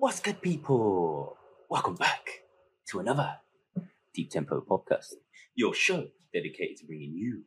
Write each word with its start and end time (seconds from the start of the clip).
What's 0.00 0.20
good, 0.20 0.40
people? 0.40 1.36
Welcome 1.68 1.96
back 1.96 2.44
to 2.90 3.00
another 3.00 3.38
Deep 4.14 4.30
Tempo 4.30 4.60
podcast, 4.60 5.14
your 5.56 5.74
show 5.74 6.06
dedicated 6.32 6.76
to 6.76 6.86
bringing 6.86 7.14
you 7.14 7.42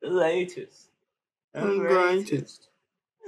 the 0.00 0.08
latest 0.08 0.88
And 1.52 1.78
greatest. 1.80 2.68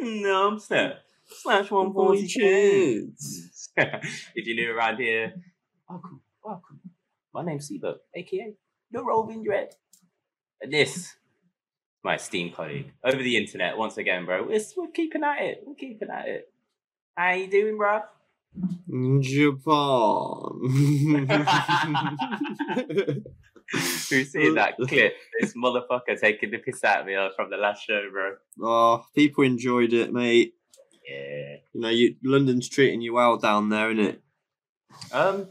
numpster 0.02 0.94
slash 1.26 1.70
one 1.70 1.92
forty 1.92 2.26
Kids. 2.26 3.68
if 3.76 4.46
you're 4.46 4.56
new 4.56 4.74
around 4.74 4.96
here, 4.96 5.34
welcome, 5.86 6.22
welcome. 6.42 6.80
My 7.34 7.44
name's 7.44 7.70
Sibo, 7.70 7.96
aka 8.14 8.54
the 8.90 9.04
Roving 9.04 9.44
Dread, 9.44 9.74
and 10.62 10.72
this 10.72 11.16
my 12.02 12.14
esteemed 12.14 12.54
colleague 12.54 12.92
over 13.04 13.22
the 13.22 13.36
internet 13.36 13.76
once 13.76 13.98
again, 13.98 14.24
bro. 14.24 14.44
We're, 14.44 14.60
we're 14.78 14.90
keeping 14.90 15.22
at 15.22 15.42
it. 15.42 15.64
We're 15.66 15.74
keeping 15.74 16.08
at 16.08 16.28
it. 16.28 16.50
How 17.14 17.32
you 17.32 17.46
doing, 17.48 17.76
bro? 17.76 18.00
Japan. 19.20 19.64
Who's 23.70 24.32
seen 24.32 24.54
that 24.54 24.76
clip? 24.76 25.14
This 25.40 25.54
motherfucker 25.54 26.18
taking 26.20 26.50
the 26.50 26.58
piss 26.58 26.82
out 26.84 27.00
of 27.00 27.06
me 27.06 27.14
uh, 27.14 27.28
from 27.36 27.50
the 27.50 27.58
last 27.58 27.84
show, 27.84 28.02
bro. 28.10 28.36
oh, 28.62 29.04
people 29.14 29.44
enjoyed 29.44 29.92
it, 29.92 30.12
mate. 30.12 30.54
Yeah. 31.08 31.56
You 31.72 31.80
know, 31.80 31.88
you 31.88 32.16
London's 32.24 32.68
treating 32.68 33.00
you 33.00 33.14
well 33.14 33.36
down 33.36 33.68
there, 33.68 33.90
isn't 33.90 34.04
it? 34.04 34.22
Um. 35.12 35.48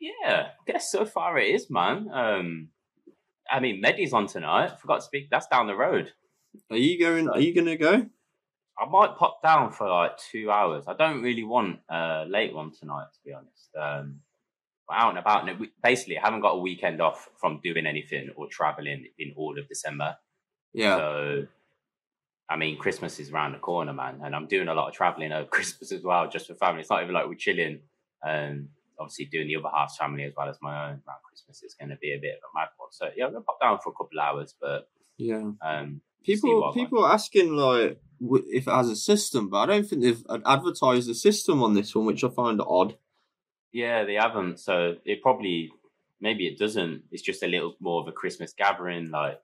Yeah. 0.00 0.48
I 0.50 0.70
Guess 0.70 0.92
so 0.92 1.04
far 1.04 1.38
it 1.38 1.54
is, 1.54 1.68
man. 1.70 2.08
Um. 2.12 2.68
I 3.50 3.60
mean, 3.60 3.80
Medi's 3.80 4.12
on 4.12 4.26
tonight. 4.26 4.78
Forgot 4.80 4.96
to 4.96 5.02
speak. 5.02 5.28
That's 5.30 5.46
down 5.46 5.66
the 5.66 5.76
road. 5.76 6.12
Are 6.70 6.76
you 6.76 6.98
going? 6.98 7.28
Are 7.28 7.40
you 7.40 7.54
gonna 7.54 7.76
go? 7.76 8.06
I 8.78 8.86
might 8.86 9.16
pop 9.16 9.42
down 9.42 9.72
for 9.72 9.88
like 9.88 10.18
two 10.18 10.50
hours. 10.50 10.84
I 10.86 10.94
don't 10.94 11.22
really 11.22 11.44
want 11.44 11.80
a 11.88 12.24
late 12.28 12.54
one 12.54 12.72
tonight, 12.72 13.06
to 13.14 13.18
be 13.24 13.32
honest. 13.32 13.74
Um, 13.74 14.20
we're 14.88 14.96
out 14.96 15.10
and 15.10 15.18
about, 15.18 15.48
and 15.48 15.68
basically, 15.82 16.18
I 16.18 16.22
haven't 16.24 16.42
got 16.42 16.50
a 16.52 16.58
weekend 16.58 17.00
off 17.00 17.28
from 17.36 17.60
doing 17.62 17.86
anything 17.86 18.30
or 18.36 18.46
traveling 18.48 19.06
in 19.18 19.32
all 19.36 19.58
of 19.58 19.66
December. 19.68 20.16
Yeah. 20.72 20.96
So, 20.96 21.46
I 22.48 22.56
mean, 22.56 22.78
Christmas 22.78 23.18
is 23.18 23.30
around 23.30 23.52
the 23.52 23.58
corner, 23.58 23.92
man, 23.92 24.20
and 24.22 24.36
I'm 24.36 24.46
doing 24.46 24.68
a 24.68 24.74
lot 24.74 24.88
of 24.88 24.94
traveling 24.94 25.32
over 25.32 25.48
Christmas 25.50 25.90
as 25.90 26.02
well, 26.04 26.28
just 26.28 26.46
for 26.46 26.54
family. 26.54 26.82
It's 26.82 26.90
not 26.90 27.02
even 27.02 27.14
like 27.14 27.26
we're 27.26 27.34
chilling. 27.34 27.80
Um, 28.24 28.68
obviously, 29.00 29.24
doing 29.24 29.48
the 29.48 29.56
other 29.56 29.70
half's 29.74 29.96
family 29.96 30.24
as 30.24 30.34
well 30.36 30.48
as 30.48 30.58
my 30.62 30.84
own 30.84 30.90
around 31.08 31.22
Christmas 31.26 31.62
is 31.62 31.74
going 31.74 31.90
to 31.90 31.96
be 31.96 32.12
a 32.12 32.18
bit 32.18 32.34
of 32.36 32.50
a 32.54 32.58
mad 32.58 32.68
one. 32.76 32.90
So, 32.92 33.08
yeah, 33.16 33.24
I'm 33.24 33.32
gonna 33.32 33.44
pop 33.44 33.60
down 33.60 33.78
for 33.82 33.90
a 33.90 33.92
couple 33.92 34.20
of 34.20 34.24
hours, 34.24 34.54
but 34.60 34.88
Yeah. 35.16 35.50
um, 35.62 36.00
People, 36.26 36.72
people 36.74 37.04
are 37.04 37.12
asking 37.12 37.54
like 37.56 37.98
if 38.48 38.66
it 38.66 38.70
has 38.70 38.88
a 38.88 38.96
system, 38.96 39.48
but 39.48 39.58
I 39.58 39.66
don't 39.66 39.86
think 39.86 40.02
they've 40.02 40.24
advertised 40.44 41.08
the 41.08 41.14
system 41.14 41.62
on 41.62 41.74
this 41.74 41.94
one, 41.94 42.04
which 42.06 42.24
I 42.24 42.28
find 42.28 42.60
odd. 42.60 42.96
Yeah, 43.72 44.04
they 44.04 44.14
haven't. 44.14 44.58
So 44.60 44.96
it 45.04 45.22
probably 45.22 45.70
maybe 46.20 46.46
it 46.46 46.58
doesn't. 46.58 47.02
It's 47.10 47.22
just 47.22 47.42
a 47.42 47.46
little 47.46 47.76
more 47.80 48.00
of 48.00 48.08
a 48.08 48.12
Christmas 48.12 48.52
gathering. 48.56 49.10
Like 49.10 49.40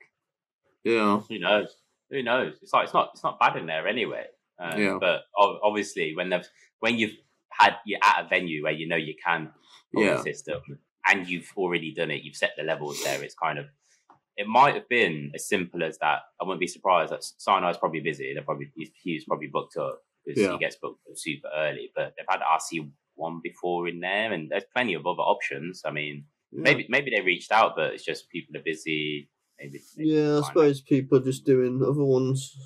Yeah. 0.84 1.20
who 1.28 1.38
knows? 1.38 1.76
Who 2.10 2.22
knows? 2.22 2.54
It's 2.62 2.72
like 2.72 2.84
it's 2.84 2.94
not 2.94 3.10
it's 3.14 3.22
not 3.22 3.38
bad 3.38 3.56
in 3.56 3.66
there 3.66 3.86
anyway. 3.86 4.24
Um, 4.58 4.80
Yeah. 4.80 4.98
But 5.00 5.22
obviously, 5.36 6.14
when 6.16 6.30
they've 6.30 6.48
when 6.80 6.98
you've 6.98 7.16
had 7.50 7.76
you're 7.84 8.00
at 8.02 8.24
a 8.24 8.28
venue 8.28 8.62
where 8.64 8.72
you 8.72 8.88
know 8.88 8.96
you 8.96 9.14
can 9.22 9.52
Yeah. 9.94 10.16
the 10.16 10.22
system 10.22 10.62
and 11.06 11.28
you've 11.28 11.52
already 11.56 11.92
done 11.92 12.10
it, 12.10 12.22
you've 12.22 12.36
set 12.36 12.52
the 12.56 12.62
levels 12.64 13.02
there. 13.04 13.22
It's 13.22 13.34
kind 13.34 13.58
of 13.58 13.66
it 14.36 14.46
might 14.46 14.74
have 14.74 14.88
been 14.88 15.30
as 15.34 15.46
simple 15.48 15.82
as 15.84 15.98
that. 15.98 16.20
I 16.40 16.44
wouldn't 16.44 16.60
be 16.60 16.66
surprised 16.66 17.12
that 17.12 17.22
Sinai's 17.38 17.76
probably 17.78 18.00
busy. 18.00 18.32
They're 18.34 18.42
probably 18.42 18.70
he's, 18.74 18.90
he's 19.02 19.24
probably 19.24 19.48
booked 19.48 19.76
up 19.76 20.00
because 20.24 20.42
Yeah. 20.42 20.52
he 20.52 20.58
gets 20.58 20.76
booked 20.76 21.00
up 21.10 21.16
super 21.16 21.48
early. 21.56 21.90
But 21.94 22.14
they've 22.16 22.26
had 22.28 22.40
RC 22.40 22.90
one 23.14 23.40
before 23.42 23.88
in 23.88 24.00
there, 24.00 24.32
and 24.32 24.50
there's 24.50 24.64
plenty 24.74 24.94
of 24.94 25.06
other 25.06 25.22
options. 25.22 25.82
I 25.84 25.90
mean, 25.90 26.24
Yeah. 26.50 26.62
maybe 26.62 26.86
maybe 26.88 27.10
they 27.10 27.20
reached 27.20 27.52
out, 27.52 27.76
but 27.76 27.92
it's 27.94 28.04
just 28.04 28.28
people 28.30 28.56
are 28.56 28.62
busy. 28.62 29.28
Maybe, 29.58 29.80
maybe 29.96 30.08
Yeah, 30.10 30.20
I 30.20 30.24
find 30.24 30.38
out. 30.38 30.46
suppose 30.46 30.80
people 30.80 31.18
are 31.18 31.24
just 31.24 31.44
doing 31.44 31.82
other 31.82 32.04
ones. 32.04 32.56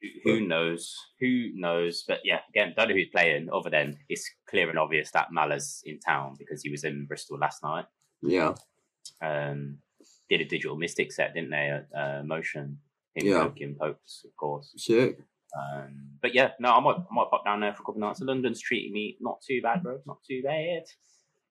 Who, 0.00 0.08
who 0.24 0.40
knows? 0.46 0.96
Who 1.20 1.50
knows? 1.54 2.02
But 2.08 2.20
yeah, 2.24 2.40
again, 2.48 2.72
don't 2.76 2.88
know 2.88 2.94
who's 2.94 3.10
playing. 3.10 3.48
Other 3.52 3.70
than 3.70 3.98
it's 4.08 4.28
clear 4.48 4.68
and 4.70 4.78
obvious 4.78 5.10
that 5.12 5.30
Mala's 5.30 5.82
in 5.86 6.00
town 6.00 6.34
because 6.38 6.62
he 6.62 6.70
was 6.70 6.82
in 6.84 7.04
Bristol 7.06 7.38
last 7.38 7.62
night. 7.62 7.84
Yeah. 8.22 8.54
Um, 9.20 9.78
did 10.36 10.46
a 10.46 10.48
Digital 10.48 10.76
Mystikz 10.76 11.12
set, 11.14 11.34
didn't 11.34 11.50
they? 11.50 11.70
At 11.70 11.88
uh, 11.94 12.22
Motion, 12.24 12.78
him 13.14 13.26
Yeah. 13.26 13.44
poking 13.44 13.74
pokes, 13.78 14.22
of 14.24 14.34
course. 14.36 14.72
Sick. 14.76 15.18
Um, 15.54 16.08
but 16.22 16.34
yeah, 16.34 16.52
no, 16.58 16.70
I 16.72 16.80
might, 16.80 16.96
I 16.96 17.14
might 17.14 17.30
pop 17.30 17.44
down 17.44 17.60
there 17.60 17.74
for 17.74 17.82
a 17.82 17.84
couple 17.84 18.02
of 18.02 18.08
nights. 18.08 18.20
London's 18.20 18.60
treating 18.60 18.92
me 18.92 19.16
not 19.20 19.42
too 19.46 19.60
bad, 19.62 19.82
bro. 19.82 20.00
Not 20.06 20.18
too 20.28 20.42
bad. 20.42 20.84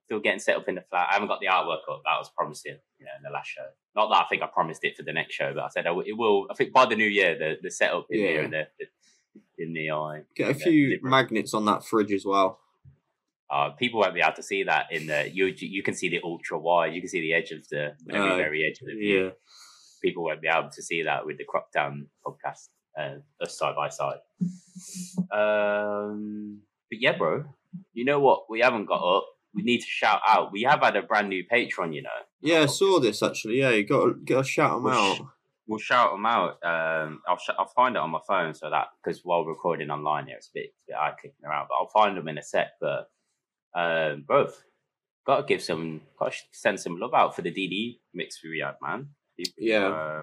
Still 0.06 0.20
getting 0.20 0.40
set 0.40 0.58
up 0.58 0.68
in 0.68 0.76
the 0.76 0.82
flat. 0.90 1.08
I 1.10 1.14
haven't 1.14 1.28
got 1.28 1.40
the 1.40 1.46
artwork 1.46 1.82
up. 1.90 2.02
That 2.04 2.18
was 2.18 2.32
promising, 2.36 2.78
you 3.00 3.06
know, 3.06 3.12
in 3.18 3.24
the 3.24 3.30
last 3.30 3.48
show. 3.50 3.66
Not 3.96 4.10
that 4.10 4.26
I 4.26 4.28
think 4.28 4.42
I 4.42 4.48
promised 4.48 4.84
it 4.84 4.98
for 4.98 5.04
the 5.04 5.14
next 5.14 5.36
show, 5.36 5.54
but 5.54 5.64
I 5.64 5.70
said 5.70 5.86
I 5.86 5.92
it 6.06 6.18
will. 6.18 6.48
I 6.50 6.56
think 6.56 6.74
by 6.74 6.86
the 6.88 6.96
new 6.96 7.06
year, 7.06 7.38
the 7.38 7.58
the 7.62 7.70
setup 7.70 8.08
in 8.10 8.20
here 8.20 8.42
and 8.42 8.52
the, 8.54 8.68
the 8.80 8.86
in 9.64 9.74
the 9.74 9.92
eye. 9.92 10.24
Get 10.36 10.50
a 10.50 10.54
few 10.56 11.00
magnets 11.04 11.54
on 11.54 11.66
that 11.66 11.86
fridge 11.86 12.12
as 12.12 12.26
well. 12.26 12.60
Uh, 13.52 13.72
people 13.72 14.00
won't 14.00 14.14
be 14.14 14.22
able 14.22 14.34
to 14.36 14.44
see 14.44 14.64
that 14.64 14.86
in 14.92 15.08
the 15.08 15.30
you. 15.34 15.46
You 15.48 15.84
can 15.84 15.94
see 15.94 16.08
the 16.10 16.22
ultra 16.24 16.58
wide. 16.58 16.94
You 16.94 17.02
can 17.02 17.10
see 17.10 17.20
the 17.22 17.34
edge 17.34 17.52
of 17.52 17.68
the 17.70 17.94
very 18.06 18.32
Uh, 18.32 18.36
very 18.38 18.64
edge 18.66 18.80
of 18.82 18.88
the 18.88 18.96
view. 18.96 19.24
Yeah. 19.26 19.30
People 20.02 20.24
won't 20.24 20.42
be 20.42 20.48
able 20.48 20.70
to 20.72 20.82
see 20.82 21.04
that 21.04 21.26
with 21.26 21.38
the 21.38 21.44
crop 21.46 21.72
down 21.72 22.08
podcast, 22.26 22.70
uh, 22.98 23.16
us 23.44 23.58
side 23.58 23.76
by 23.76 23.90
side. 23.90 24.20
Um, 25.32 26.62
but 26.90 27.00
yeah, 27.02 27.18
bro. 27.18 27.46
You 27.94 28.06
know 28.06 28.20
what? 28.20 28.50
We 28.50 28.60
haven't 28.62 28.86
got 28.86 29.02
up. 29.18 29.26
We 29.54 29.64
need 29.64 29.80
to 29.80 29.88
shout 29.88 30.22
out. 30.26 30.52
We 30.52 30.64
have 30.64 30.80
had 30.82 30.96
a 30.96 31.02
brand 31.02 31.30
new 31.30 31.44
patron. 31.50 31.94
You 31.94 32.04
know, 32.04 32.10
Yeah, 32.42 32.62
I 32.62 32.66
saw 32.68 33.00
this 33.00 33.22
actually. 33.22 33.60
Yeah, 33.60 33.72
you 33.72 33.86
got 33.86 34.06
to, 34.06 34.14
got 34.24 34.44
to 34.46 34.50
shout 34.50 34.76
them 34.76 34.84
Well, 34.86 35.12
out. 35.12 35.18
sh- 35.18 35.22
we'll 35.68 35.80
shout 35.80 36.12
them 36.12 36.26
out. 36.26 36.52
Um, 36.64 37.22
I'll 37.28 37.38
sh- 37.38 37.50
I'll 37.58 37.68
find 37.76 37.96
it 37.96 38.00
on 38.00 38.10
my 38.12 38.20
phone 38.28 38.54
so 38.54 38.70
that 38.70 38.88
because 39.04 39.22
while 39.24 39.44
recording 39.46 39.90
online 39.90 40.28
here, 40.28 40.38
it's 40.38 40.48
a 40.48 40.52
bit, 40.54 40.64
it's 40.68 40.84
a 40.90 40.92
bit 40.92 40.98
eye 40.98 41.12
clicking 41.20 41.46
around. 41.46 41.68
But 41.70 41.76
I'll 41.76 41.90
find 41.90 42.18
them 42.18 42.28
in 42.30 42.38
a 42.38 42.44
sec. 42.44 42.68
But 42.80 43.10
um, 43.76 44.24
both 44.28 44.64
got 45.26 45.38
to 45.38 45.44
give 45.44 45.62
some, 45.62 46.02
got 46.20 46.32
to 46.34 46.38
send 46.52 46.80
some 46.80 47.00
love 47.00 47.14
out 47.14 47.36
for 47.36 47.42
the 47.42 47.52
DD 47.52 48.00
mix 48.14 48.40
we 48.44 48.60
had, 48.60 48.76
man. 48.82 49.10
People, 49.38 49.54
Yeah. 49.58 49.88
Uh, 49.88 50.22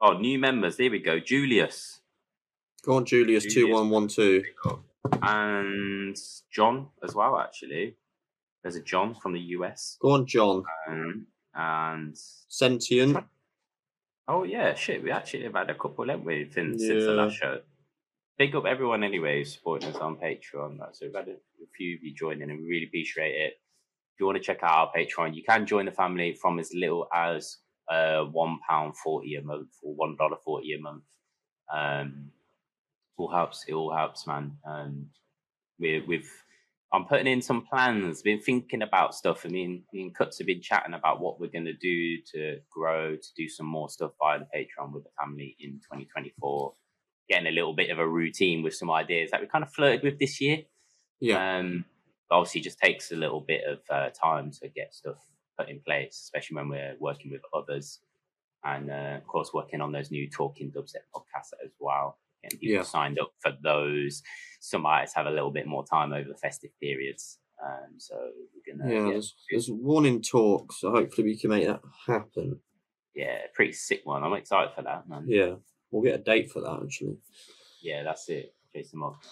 oh, 0.00 0.12
new 0.18 0.38
members. 0.38 0.76
There 0.76 0.90
we 0.90 0.98
go. 1.00 1.18
Julius 1.20 2.00
Go 2.84 2.96
on, 2.96 3.04
Julius 3.04 3.44
Julius. 3.44 3.54
two 3.54 3.72
one 3.72 3.90
one 3.90 4.08
two. 4.08 4.42
and 5.22 6.16
John 6.50 6.88
as 7.04 7.14
well. 7.14 7.38
Actually, 7.38 7.96
there's 8.62 8.76
a 8.76 8.82
John 8.82 9.14
from 9.14 9.34
the 9.34 9.40
US. 9.56 9.96
Go 10.00 10.10
on, 10.10 10.26
John. 10.26 10.64
Um, 10.88 11.26
and 11.54 12.16
Sentient. 12.48 13.18
Oh 14.26 14.44
yeah, 14.44 14.74
shit. 14.74 15.02
We 15.02 15.10
actually 15.10 15.44
have 15.44 15.54
had 15.54 15.70
a 15.70 15.74
couple, 15.74 16.08
haven't 16.08 16.24
we, 16.24 16.48
since, 16.50 16.82
since 16.82 17.04
the 17.04 17.12
last 17.12 17.36
show. 17.36 17.60
Big 18.38 18.54
up 18.56 18.64
everyone 18.64 19.04
anyway 19.04 19.38
who's 19.38 19.52
supporting 19.52 19.90
us 19.90 19.96
on 19.96 20.16
Patreon. 20.16 20.78
So 20.92 21.06
we've 21.06 21.14
had 21.14 21.28
a, 21.28 21.36
a 21.62 21.70
few 21.76 21.96
of 21.96 22.02
you 22.02 22.14
joining 22.14 22.50
and 22.50 22.60
we 22.60 22.68
really 22.68 22.86
appreciate 22.86 23.32
it. 23.32 23.52
If 24.14 24.20
you 24.20 24.26
want 24.26 24.36
to 24.36 24.44
check 24.44 24.62
out 24.62 24.70
our 24.70 24.92
Patreon, 24.96 25.34
you 25.34 25.42
can 25.48 25.66
join 25.66 25.86
the 25.86 25.92
family 25.92 26.34
from 26.34 26.58
as 26.58 26.70
little 26.74 27.06
as 27.14 27.58
uh 27.90 28.24
one 28.24 28.58
pound 28.68 28.96
forty 28.96 29.34
a 29.34 29.42
month 29.42 29.70
or 29.82 29.94
one 29.94 30.16
dollar 30.16 30.36
forty 30.44 30.72
a 30.74 30.80
month. 30.80 31.04
Um 31.72 32.30
all 33.16 33.30
helps, 33.30 33.64
it 33.68 33.74
all 33.74 33.94
helps, 33.94 34.26
man. 34.26 34.58
And 34.64 35.06
we 35.78 36.02
we've 36.06 36.30
I'm 36.94 37.06
putting 37.06 37.26
in 37.26 37.40
some 37.40 37.64
plans, 37.64 38.20
been 38.20 38.40
thinking 38.40 38.82
about 38.82 39.14
stuff. 39.14 39.46
I 39.46 39.48
mean, 39.48 39.84
me 39.94 40.02
and 40.02 40.14
Cuts 40.14 40.36
have 40.38 40.46
been 40.46 40.60
chatting 40.60 40.92
about 40.92 41.20
what 41.20 41.40
we're 41.40 41.46
going 41.46 41.64
to 41.64 41.72
do 41.72 42.18
to 42.34 42.58
grow, 42.70 43.16
to 43.16 43.28
do 43.34 43.48
some 43.48 43.64
more 43.66 43.88
stuff 43.88 44.12
via 44.20 44.40
the 44.40 44.44
Patreon 44.54 44.92
with 44.92 45.04
the 45.04 45.10
family 45.18 45.56
in 45.58 45.80
2024. 45.90 46.74
Getting 47.30 47.46
a 47.46 47.50
little 47.50 47.74
bit 47.74 47.88
of 47.88 47.98
a 47.98 48.06
routine 48.06 48.62
with 48.62 48.74
some 48.74 48.90
ideas 48.90 49.30
that 49.30 49.40
we 49.40 49.46
kind 49.46 49.64
of 49.64 49.72
flirted 49.72 50.02
with 50.02 50.18
this 50.18 50.38
year. 50.38 50.58
Yeah. 51.22 51.58
Um, 51.58 51.84
obviously, 52.30 52.60
just 52.60 52.78
takes 52.78 53.12
a 53.12 53.16
little 53.16 53.40
bit 53.40 53.62
of 53.64 53.78
uh, 53.88 54.10
time 54.10 54.50
to 54.60 54.68
get 54.68 54.92
stuff 54.94 55.16
put 55.58 55.68
in 55.68 55.80
place, 55.80 56.20
especially 56.24 56.56
when 56.56 56.68
we're 56.68 56.96
working 56.98 57.30
with 57.30 57.42
others. 57.54 58.00
And 58.64 58.90
uh, 58.90 59.16
of 59.18 59.26
course, 59.26 59.52
working 59.54 59.80
on 59.80 59.92
those 59.92 60.10
new 60.10 60.28
Talking 60.28 60.70
Dubstep 60.70 61.04
podcasts 61.14 61.52
as 61.64 61.70
well. 61.80 62.18
Getting 62.42 62.58
people 62.58 62.74
Yeah. 62.76 62.82
signed 62.82 63.18
up 63.20 63.32
for 63.40 63.52
those. 63.62 64.22
Some 64.60 64.84
artists 64.86 65.14
have 65.16 65.26
a 65.26 65.30
little 65.30 65.50
bit 65.50 65.66
more 65.66 65.84
time 65.84 66.12
over 66.12 66.28
the 66.28 66.36
festive 66.36 66.70
periods. 66.80 67.38
Um, 67.64 67.94
so 67.98 68.16
we're 68.54 68.76
gonna, 68.76 68.92
yeah, 68.92 69.04
yeah, 69.06 69.12
there's, 69.12 69.34
there's 69.50 69.68
one 69.68 70.04
in 70.06 70.20
talk, 70.22 70.72
so 70.72 70.90
hopefully 70.90 71.28
we 71.28 71.38
can 71.38 71.50
make 71.50 71.66
that 71.66 71.80
happen. 72.08 72.58
yeah, 73.14 73.38
pretty 73.54 73.72
sick 73.72 74.00
one. 74.04 74.24
I'm 74.24 74.32
excited 74.32 74.72
for 74.74 74.82
that, 74.82 75.08
man. 75.08 75.24
Yeah, 75.28 75.54
we'll 75.92 76.02
get 76.02 76.18
a 76.18 76.22
date 76.22 76.50
for 76.50 76.60
that 76.62 76.80
actually. 76.82 77.18
Yeah, 77.80 78.02
that's 78.02 78.28
it. 78.28 78.54
Chase 78.74 78.90
them 78.90 79.04
up. 79.04 79.22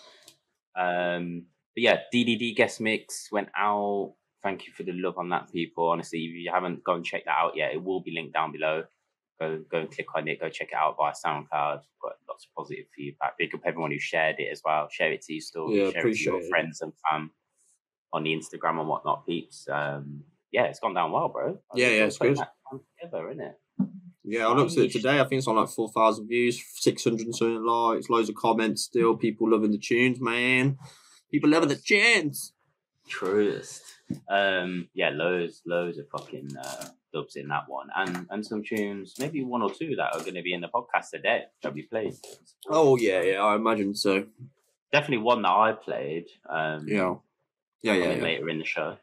Um, 0.76 1.46
but 1.75 1.82
yeah, 1.82 1.99
DDD 2.12 2.56
guest 2.56 2.81
mix 2.81 3.28
went 3.31 3.49
out. 3.56 4.14
Thank 4.43 4.67
you 4.67 4.72
for 4.72 4.82
the 4.82 4.93
love 4.93 5.19
on 5.19 5.28
that, 5.31 5.52
people. 5.52 5.90
Honestly, 5.90 6.20
if 6.20 6.34
you 6.34 6.50
haven't 6.52 6.82
gone 6.82 6.96
and 6.96 7.05
check 7.05 7.25
that 7.26 7.37
out 7.38 7.56
yet, 7.56 7.72
it 7.72 7.82
will 7.82 8.00
be 8.00 8.12
linked 8.12 8.32
down 8.34 8.52
below. 8.52 8.84
Go 9.38 9.62
go 9.70 9.78
and 9.78 9.90
click 9.90 10.06
on 10.14 10.28
it. 10.28 10.40
Go 10.40 10.49
check 10.49 10.69
it 10.72 10.75
out 10.75 10.96
via 10.99 11.12
SoundCloud. 11.12 11.82
Got 12.02 12.12
lots 12.28 12.46
of 12.46 12.55
positive 12.56 12.87
feedback. 12.94 13.38
Big 13.38 13.55
up 13.55 13.61
everyone 13.64 13.90
who 13.90 13.99
shared 13.99 14.37
it 14.38 14.49
as 14.52 14.62
well. 14.64 14.88
Share 14.90 15.12
it 15.12 15.22
to 15.22 15.32
your 15.32 15.40
story. 15.40 15.78
Yeah, 15.78 15.90
share 15.90 16.08
it 16.08 16.17
to 16.17 16.22
your 16.22 16.40
it. 16.40 16.49
friends 16.49 16.81
and 16.81 16.93
fam. 17.11 17.31
on 18.12 18.25
the 18.25 18.34
Instagram 18.34 18.81
and 18.81 18.88
whatnot, 18.88 19.26
peeps. 19.26 19.66
Um, 19.70 20.25
yeah, 20.52 20.64
it's 20.64 20.81
gone 20.81 20.94
down 20.94 21.12
well, 21.12 21.28
bro. 21.28 21.58
Yeah, 21.75 21.88
yeah, 21.88 22.05
it's 22.05 22.19
good. 22.19 22.38
Together, 23.00 23.31
isn't 23.31 23.43
it? 23.43 23.58
Yeah, 24.25 24.46
I 24.46 24.52
looked 24.52 24.73
at 24.73 24.84
it 24.84 24.93
today. 24.93 25.19
I 25.19 25.25
think 25.25 25.38
it's 25.38 25.49
on 25.49 25.56
like 25.56 25.69
four 25.69 25.90
thousand 25.90 26.28
views, 26.28 26.62
six 26.75 27.05
hundred 27.05 27.26
and 27.26 27.34
something 27.34 27.64
likes, 27.64 28.11
loads 28.11 28.28
of 28.28 28.34
comments. 28.34 28.82
Still, 28.82 29.16
people 29.16 29.50
loving 29.50 29.70
the 29.70 29.78
tunes, 29.78 30.20
man. 30.20 30.76
People 31.31 31.50
loving 31.50 31.69
the 31.69 31.77
chance. 31.77 32.53
Truest. 33.09 33.82
Um, 34.29 34.88
yeah, 34.94 35.11
loads, 35.11 35.62
loads 35.67 35.99
of 35.99 36.09
fucking 36.09 36.56
uh, 36.56 36.87
dubs 37.12 37.37
in 37.37 37.49
that 37.49 37.65
one, 37.69 37.88
and 37.94 38.27
and 38.31 38.44
some 38.44 38.62
tunes, 38.62 39.15
maybe 39.19 39.43
one 39.44 39.62
or 39.62 39.71
two 39.73 39.94
that 39.97 40.15
are 40.15 40.21
going 40.21 40.35
to 40.35 40.43
be 40.43 40.53
in 40.53 40.61
the 40.61 40.69
podcast 40.69 41.11
today 41.12 41.44
that 41.62 41.73
we 41.75 41.82
played. 41.82 42.15
Oh 42.69 42.97
yeah, 42.97 43.23
yeah, 43.23 43.38
I 43.41 43.55
imagine 43.55 43.94
so. 43.94 44.27
Definitely 44.93 45.19
one 45.19 45.43
that 45.43 45.50
I 45.50 45.73
played. 45.73 46.27
Um, 46.49 46.88
Yeah, 46.88 47.15
yeah, 47.83 47.94
yeah, 47.94 48.12
yeah. 48.15 48.23
later 48.23 48.49
in 48.49 48.59
the 48.59 48.65
show. 48.65 48.97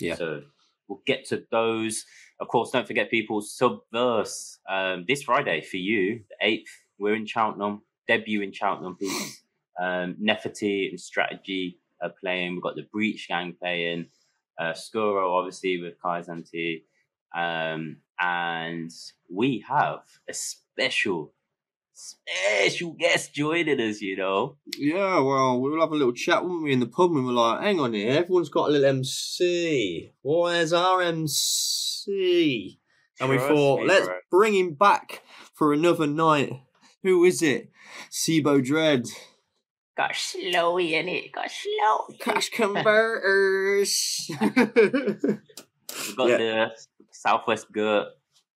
Yeah. 0.00 0.14
So 0.14 0.42
we'll 0.88 1.02
get 1.06 1.26
to 1.26 1.44
those. 1.50 2.06
Of 2.40 2.48
course, 2.48 2.70
don't 2.70 2.86
forget 2.86 3.10
people 3.10 3.42
subverse 3.42 4.56
um, 4.68 5.04
this 5.06 5.22
Friday 5.22 5.60
for 5.60 5.76
you, 5.76 6.20
the 6.30 6.46
eighth. 6.46 6.70
We're 6.98 7.14
in 7.14 7.26
Cheltenham, 7.26 7.82
debut 8.08 8.40
in 8.40 8.52
Cheltenham, 8.52 8.96
please. 8.96 9.42
Um, 9.80 10.16
Neffa-T 10.22 10.88
and 10.90 11.00
Strategy 11.00 11.78
are 12.02 12.12
playing. 12.20 12.54
We've 12.54 12.62
got 12.62 12.76
the 12.76 12.86
Breach 12.92 13.28
Gang 13.28 13.54
playing. 13.60 14.06
Uh, 14.58 14.72
Skuro, 14.72 15.38
obviously, 15.38 15.80
with 15.80 15.94
Kaizanti. 16.00 16.82
Um, 17.36 17.96
and 18.20 18.90
we 19.28 19.64
have 19.68 20.02
a 20.28 20.34
special, 20.34 21.32
special 21.92 22.92
guest 22.92 23.34
joining 23.34 23.80
us, 23.80 24.00
you 24.00 24.16
know. 24.16 24.56
Yeah, 24.78 25.18
well, 25.18 25.60
we 25.60 25.70
will 25.70 25.80
have 25.80 25.90
a 25.90 25.96
little 25.96 26.12
chat, 26.12 26.44
won't 26.44 26.62
we, 26.62 26.72
in 26.72 26.80
the 26.80 26.86
pub? 26.86 27.10
And 27.10 27.26
we're 27.26 27.32
like, 27.32 27.62
hang 27.62 27.80
on 27.80 27.94
here, 27.94 28.12
everyone's 28.12 28.48
got 28.48 28.68
a 28.68 28.72
little 28.72 28.88
MC. 28.88 30.12
Where's 30.22 30.72
our 30.72 31.02
MC? 31.02 32.78
And 33.20 33.30
we 33.30 33.38
thought, 33.38 33.80
me, 33.80 33.86
let's 33.86 34.06
bro. 34.06 34.16
bring 34.30 34.54
him 34.54 34.74
back 34.74 35.22
for 35.54 35.72
another 35.72 36.06
night. 36.06 36.52
Who 37.02 37.24
is 37.24 37.42
it? 37.42 37.70
Sibo 38.10 38.64
Dread. 38.64 39.06
Got 39.96 40.12
Slowy 40.12 40.92
in 40.92 41.08
it. 41.08 41.32
Got 41.32 41.50
slow. 41.50 42.16
Cash 42.18 42.50
converters. 42.50 44.26
We've 44.40 46.16
got 46.16 46.28
Yeah. 46.30 46.36
the 46.38 46.70
Southwest 47.12 47.70
Gut. 47.72 48.08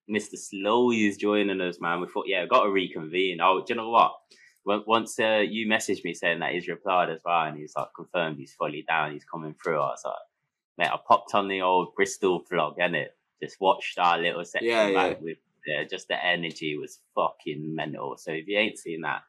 Mr. 0.09 0.35
Slowy 0.35 1.07
is 1.07 1.17
joining 1.17 1.61
us, 1.61 1.79
man. 1.79 2.01
We 2.01 2.07
thought, 2.07 2.27
yeah, 2.27 2.41
we've 2.41 2.49
got 2.49 2.63
to 2.63 2.71
reconvene. 2.71 3.39
Oh, 3.41 3.59
do 3.65 3.73
you 3.73 3.75
know 3.75 3.89
what? 3.89 4.15
Once 4.65 5.19
uh, 5.19 5.43
you 5.47 5.67
messaged 5.67 6.03
me 6.03 6.13
saying 6.13 6.39
that 6.39 6.51
he's 6.53 6.67
replied 6.67 7.09
as 7.09 7.21
well, 7.23 7.43
and 7.43 7.57
he's 7.57 7.73
like 7.75 7.87
confirmed 7.95 8.37
he's 8.37 8.53
fully 8.53 8.83
down, 8.87 9.13
he's 9.13 9.23
coming 9.23 9.55
through. 9.63 9.75
I 9.79 9.87
was 9.91 10.01
like, 10.03 10.15
mate, 10.77 10.89
I 10.93 10.97
popped 11.07 11.33
on 11.33 11.47
the 11.47 11.61
old 11.61 11.95
Bristol 11.95 12.43
vlog, 12.51 12.75
and 12.79 12.95
it? 12.95 13.15
Just 13.41 13.61
watched 13.61 13.97
our 13.97 14.17
little 14.19 14.43
section 14.43 14.67
Yeah, 14.69 14.91
back 14.91 15.21
with 15.21 15.37
uh, 15.69 15.85
just 15.89 16.09
the 16.09 16.23
energy 16.23 16.77
was 16.77 16.99
fucking 17.15 17.73
mental. 17.73 18.17
So 18.17 18.31
if 18.31 18.47
you 18.47 18.57
ain't 18.57 18.77
seen 18.77 19.01
that, 19.01 19.21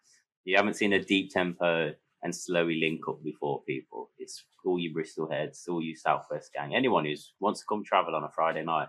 you 0.44 0.56
haven't 0.56 0.74
seen 0.74 0.92
a 0.92 1.02
deep 1.04 1.30
tempo 1.30 1.94
and 2.22 2.34
slowly 2.34 2.78
link 2.80 3.00
up 3.08 3.22
before 3.22 3.62
people. 3.64 4.10
It's 4.18 4.44
all 4.64 4.78
you 4.78 4.92
Bristol 4.92 5.30
heads, 5.30 5.64
all 5.68 5.82
you 5.82 5.96
Southwest 5.96 6.52
gang, 6.52 6.74
anyone 6.74 7.04
who 7.04 7.14
wants 7.40 7.60
to 7.60 7.66
come 7.66 7.84
travel 7.84 8.14
on 8.14 8.24
a 8.24 8.30
Friday 8.30 8.62
night. 8.64 8.88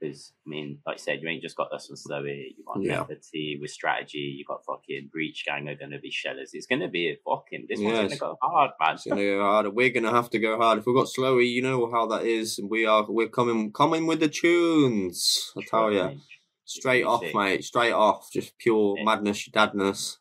Because 0.00 0.32
I 0.44 0.50
mean, 0.50 0.78
like 0.86 0.94
I 0.94 0.98
said, 0.98 1.20
you 1.22 1.28
ain't 1.28 1.42
just 1.42 1.56
got 1.56 1.72
us 1.72 1.88
and 1.88 1.96
Slowy. 1.96 2.54
You 2.56 2.64
got 2.66 2.82
Yeah. 2.82 3.04
Neffa-T 3.04 3.58
with 3.60 3.70
strategy. 3.70 4.34
You 4.36 4.44
got 4.44 4.64
fucking 4.64 5.08
Breach 5.12 5.44
Gang 5.46 5.68
are 5.68 5.76
going 5.76 5.92
to 5.92 6.00
be 6.00 6.10
shellers. 6.10 6.50
It's 6.52 6.66
going 6.66 6.80
to 6.80 6.88
be 6.88 7.10
a 7.10 7.16
fucking. 7.24 7.66
This 7.68 7.80
one's 7.80 7.96
going 7.96 8.10
to 8.10 8.16
go 8.16 8.38
hard, 8.42 8.72
man. 8.80 8.94
It's 8.94 9.06
gonna 9.06 9.22
go 9.22 9.40
hard. 9.42 9.74
We're 9.74 9.90
gonna 9.90 10.10
have 10.10 10.30
to 10.30 10.38
go 10.38 10.58
hard. 10.58 10.80
If 10.80 10.86
we've 10.86 10.96
got 10.96 11.06
Slowy, 11.06 11.48
you 11.48 11.62
know 11.62 11.90
how 11.90 12.06
that 12.08 12.24
is. 12.24 12.60
We 12.62 12.84
are 12.86 13.06
we're 13.08 13.28
coming 13.28 13.72
coming 13.72 14.06
with 14.06 14.20
the 14.20 14.28
tunes. 14.28 15.52
I 15.56 15.62
tell 15.62 15.92
you. 15.92 16.18
Straight 16.66 17.04
off, 17.04 17.22
mate. 17.34 17.62
Straight 17.62 17.92
off. 17.92 18.30
Just 18.32 18.58
pure 18.58 18.96
madness, 19.04 19.48
dadness. 19.48 20.16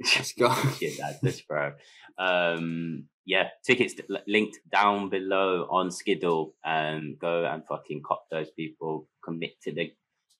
Let's 0.00 0.32
go. 0.32 0.48
yeah, 0.80 0.90
that's 0.98 1.20
this, 1.20 1.40
bro. 1.42 1.72
Um, 2.18 3.04
yeah, 3.24 3.48
tickets 3.64 3.94
linked 4.26 4.58
down 4.70 5.10
below 5.10 5.66
on 5.70 5.90
Skiddle. 5.90 6.54
Um, 6.64 7.16
go 7.20 7.44
and 7.44 7.62
fucking 7.66 8.02
cop 8.04 8.24
those 8.30 8.50
people. 8.50 9.08
Commit 9.24 9.60
to 9.62 9.72
the 9.72 9.92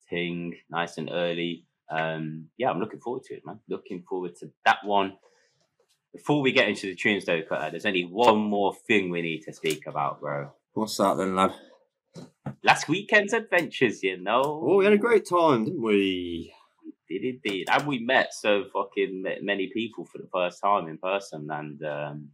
thing 0.09 0.57
nice 0.71 0.97
and 0.99 1.11
early. 1.13 1.65
Um, 1.91 2.47
yeah, 2.57 2.71
I'm 2.71 2.81
looking 2.81 3.01
forward 3.01 3.25
to 3.25 3.35
it, 3.35 3.43
man. 3.45 3.61
Looking 3.69 4.03
forward 4.09 4.37
to 4.37 4.51
that 4.65 4.79
one. 4.85 5.19
Before 6.15 6.41
we 6.41 6.53
get 6.53 6.69
into 6.69 6.87
the 6.87 6.95
tunes, 6.95 7.27
though, 7.27 7.43
Cuttah, 7.43 7.71
there's 7.71 7.87
only 7.87 8.05
one 8.05 8.39
more 8.39 8.75
thing 8.87 9.11
we 9.11 9.23
need 9.23 9.43
to 9.43 9.53
speak 9.53 9.87
about, 9.87 10.21
bro. 10.21 10.51
What's 10.73 10.97
that 10.97 11.17
then, 11.17 11.37
lad? 11.37 11.53
Last 12.65 12.89
weekend's 12.89 13.33
adventures, 13.33 14.03
you 14.03 14.17
know. 14.17 14.43
Oh, 14.45 14.77
we 14.79 14.85
had 14.85 14.95
a 14.95 14.99
great 14.99 15.29
time, 15.29 15.65
didn't 15.65 15.83
we? 15.83 16.55
Did 17.09 17.25
indeed. 17.25 17.69
And 17.71 17.87
we 17.87 18.01
met 18.01 18.35
so 18.35 18.65
fucking 18.73 19.25
many 19.43 19.71
people 19.73 20.05
for 20.05 20.19
the 20.19 20.29
first 20.33 20.61
time 20.63 20.89
in 20.89 20.99
person 20.99 21.49
and 21.51 21.83
um, 21.83 22.29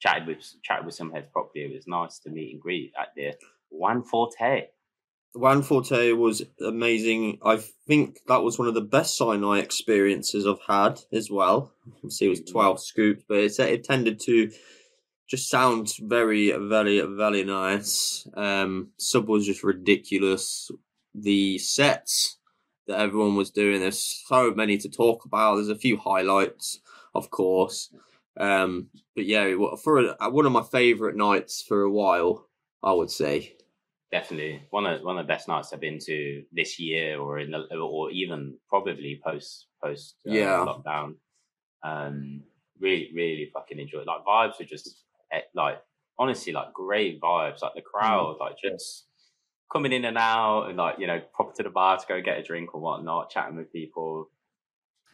chatted 0.00 0.26
with 0.28 0.44
chatted 0.62 0.86
with 0.86 0.94
some 0.94 1.12
heads 1.12 1.26
properly. 1.32 1.64
It 1.64 1.74
was 1.74 1.86
nice 1.86 2.18
to 2.20 2.30
meet 2.30 2.52
and 2.52 2.60
greet 2.60 2.92
at 3.00 3.08
the 3.16 3.32
One 3.70 4.02
Forte. 4.02 4.68
One 5.32 5.62
Forte 5.62 6.12
was 6.12 6.42
amazing. 6.64 7.38
I 7.44 7.56
think 7.88 8.20
that 8.28 8.44
was 8.44 8.56
one 8.56 8.68
of 8.68 8.74
the 8.74 8.80
best 8.80 9.18
Sinai 9.18 9.58
experiences 9.58 10.46
I've 10.46 10.60
had 10.64 11.00
as 11.12 11.28
well. 11.28 11.72
Obviously, 11.96 12.28
it 12.28 12.30
was 12.30 12.40
12 12.42 12.80
scoops, 12.80 13.24
but 13.28 13.38
it, 13.38 13.58
it 13.58 13.82
tended 13.82 14.20
to 14.20 14.52
just 15.28 15.50
sound 15.50 15.92
very, 16.00 16.52
very, 16.52 17.00
very 17.00 17.42
nice. 17.42 18.28
Um, 18.36 18.90
sub 18.98 19.28
was 19.28 19.46
just 19.46 19.64
ridiculous. 19.64 20.70
The 21.14 21.58
sets 21.58 22.38
that 22.86 23.00
everyone 23.00 23.36
was 23.36 23.50
doing, 23.50 23.80
there's 23.80 23.98
so 24.26 24.52
many 24.54 24.78
to 24.78 24.88
talk 24.88 25.24
about. 25.24 25.56
There's 25.56 25.68
a 25.68 25.76
few 25.76 25.96
highlights, 25.96 26.80
of 27.14 27.30
course. 27.30 27.90
Um, 28.36 28.90
but 29.14 29.26
yeah, 29.26 29.54
for 29.82 29.98
a, 30.18 30.30
one 30.30 30.46
of 30.46 30.52
my 30.52 30.62
favourite 30.62 31.16
nights 31.16 31.62
for 31.62 31.82
a 31.82 31.90
while, 31.90 32.48
I 32.82 32.92
would 32.92 33.10
say. 33.10 33.56
Definitely 34.12 34.66
one 34.70 34.86
of 34.86 35.02
one 35.02 35.18
of 35.18 35.26
the 35.26 35.32
best 35.32 35.48
nights 35.48 35.72
I've 35.72 35.80
been 35.80 35.98
to 36.00 36.44
this 36.52 36.78
year, 36.78 37.18
or 37.18 37.38
in 37.40 37.50
the, 37.50 37.66
or 37.76 38.10
even 38.12 38.58
probably 38.68 39.20
post 39.24 39.66
post 39.82 40.16
uh, 40.28 40.30
Yeah. 40.30 40.64
lockdown. 40.64 41.16
Um, 41.82 42.44
really, 42.80 43.10
really 43.14 43.50
fucking 43.52 43.78
enjoyed. 43.78 44.06
Like 44.06 44.24
vibes 44.24 44.58
were 44.58 44.66
just 44.66 45.04
eh, 45.32 45.40
like 45.54 45.82
honestly 46.18 46.52
like 46.52 46.72
great 46.72 47.20
vibes. 47.20 47.62
Like 47.62 47.74
the 47.74 47.82
crowd, 47.82 48.36
like 48.40 48.56
just 48.62 49.08
coming 49.72 49.92
in 49.92 50.04
and 50.04 50.18
out, 50.18 50.68
and 50.68 50.76
like 50.76 50.96
you 50.98 51.06
know, 51.06 51.20
pop 51.36 51.54
to 51.56 51.62
the 51.62 51.70
bar 51.70 51.98
to 51.98 52.04
go 52.06 52.20
get 52.20 52.38
a 52.38 52.42
drink 52.42 52.74
or 52.74 52.80
whatnot, 52.80 53.30
chatting 53.30 53.56
with 53.56 53.72
people. 53.72 54.30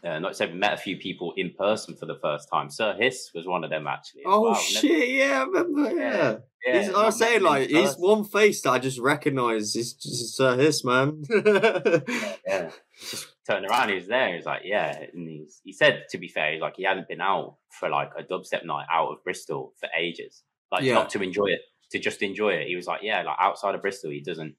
Uh, 0.02 0.18
like 0.20 0.30
I 0.30 0.32
said, 0.32 0.52
we 0.52 0.58
met 0.58 0.72
a 0.72 0.78
few 0.78 0.96
people 0.96 1.34
in 1.36 1.52
person 1.52 1.94
for 1.94 2.06
the 2.06 2.18
first 2.22 2.48
time. 2.50 2.70
Sir 2.70 2.94
Hiss 2.98 3.32
was 3.34 3.46
one 3.46 3.64
of 3.64 3.70
them 3.70 3.86
actually. 3.86 4.22
Oh 4.24 4.40
well. 4.40 4.54
Shit! 4.54 5.10
Yeah, 5.10 5.42
I 5.42 5.44
remember. 5.44 5.94
Yeah, 5.94 6.36
yeah, 6.66 6.82
he's, 6.82 6.94
I 6.94 7.04
was 7.04 7.18
saying 7.18 7.42
like 7.42 7.68
he's 7.68 7.94
one 7.96 8.24
face 8.24 8.62
that 8.62 8.70
I 8.70 8.78
just 8.78 8.98
recognise. 8.98 9.74
Just 9.74 10.02
Sir 10.36 10.56
Hiss, 10.56 10.84
man. 10.86 11.22
yeah. 11.30 12.70
Just 12.98 13.26
turned 13.46 13.66
around, 13.66 13.88
he 13.88 13.94
was 13.96 14.06
there. 14.06 14.30
He 14.30 14.36
was 14.36 14.46
like, 14.46 14.62
yeah. 14.64 15.04
And 15.12 15.28
he's, 15.28 15.60
he 15.64 15.72
said, 15.72 16.04
to 16.10 16.18
be 16.18 16.28
fair, 16.28 16.52
he's 16.52 16.60
like, 16.60 16.74
he 16.76 16.84
hadn't 16.84 17.08
been 17.08 17.20
out 17.20 17.56
for 17.70 17.88
like 17.88 18.10
a 18.18 18.22
dubstep 18.22 18.64
night 18.64 18.86
out 18.92 19.10
of 19.10 19.24
Bristol 19.24 19.72
for 19.80 19.88
ages. 19.98 20.42
Like, 20.70 20.82
Yeah. 20.84 20.94
not 20.94 21.10
to 21.10 21.22
enjoy 21.22 21.46
it, 21.46 21.60
to 21.90 21.98
just 21.98 22.22
enjoy 22.22 22.50
it. 22.50 22.68
He 22.68 22.76
was 22.76 22.86
like, 22.86 23.02
yeah, 23.02 23.22
like 23.22 23.36
outside 23.38 23.74
of 23.74 23.82
Bristol, 23.82 24.10
he 24.10 24.20
doesn't. 24.20 24.54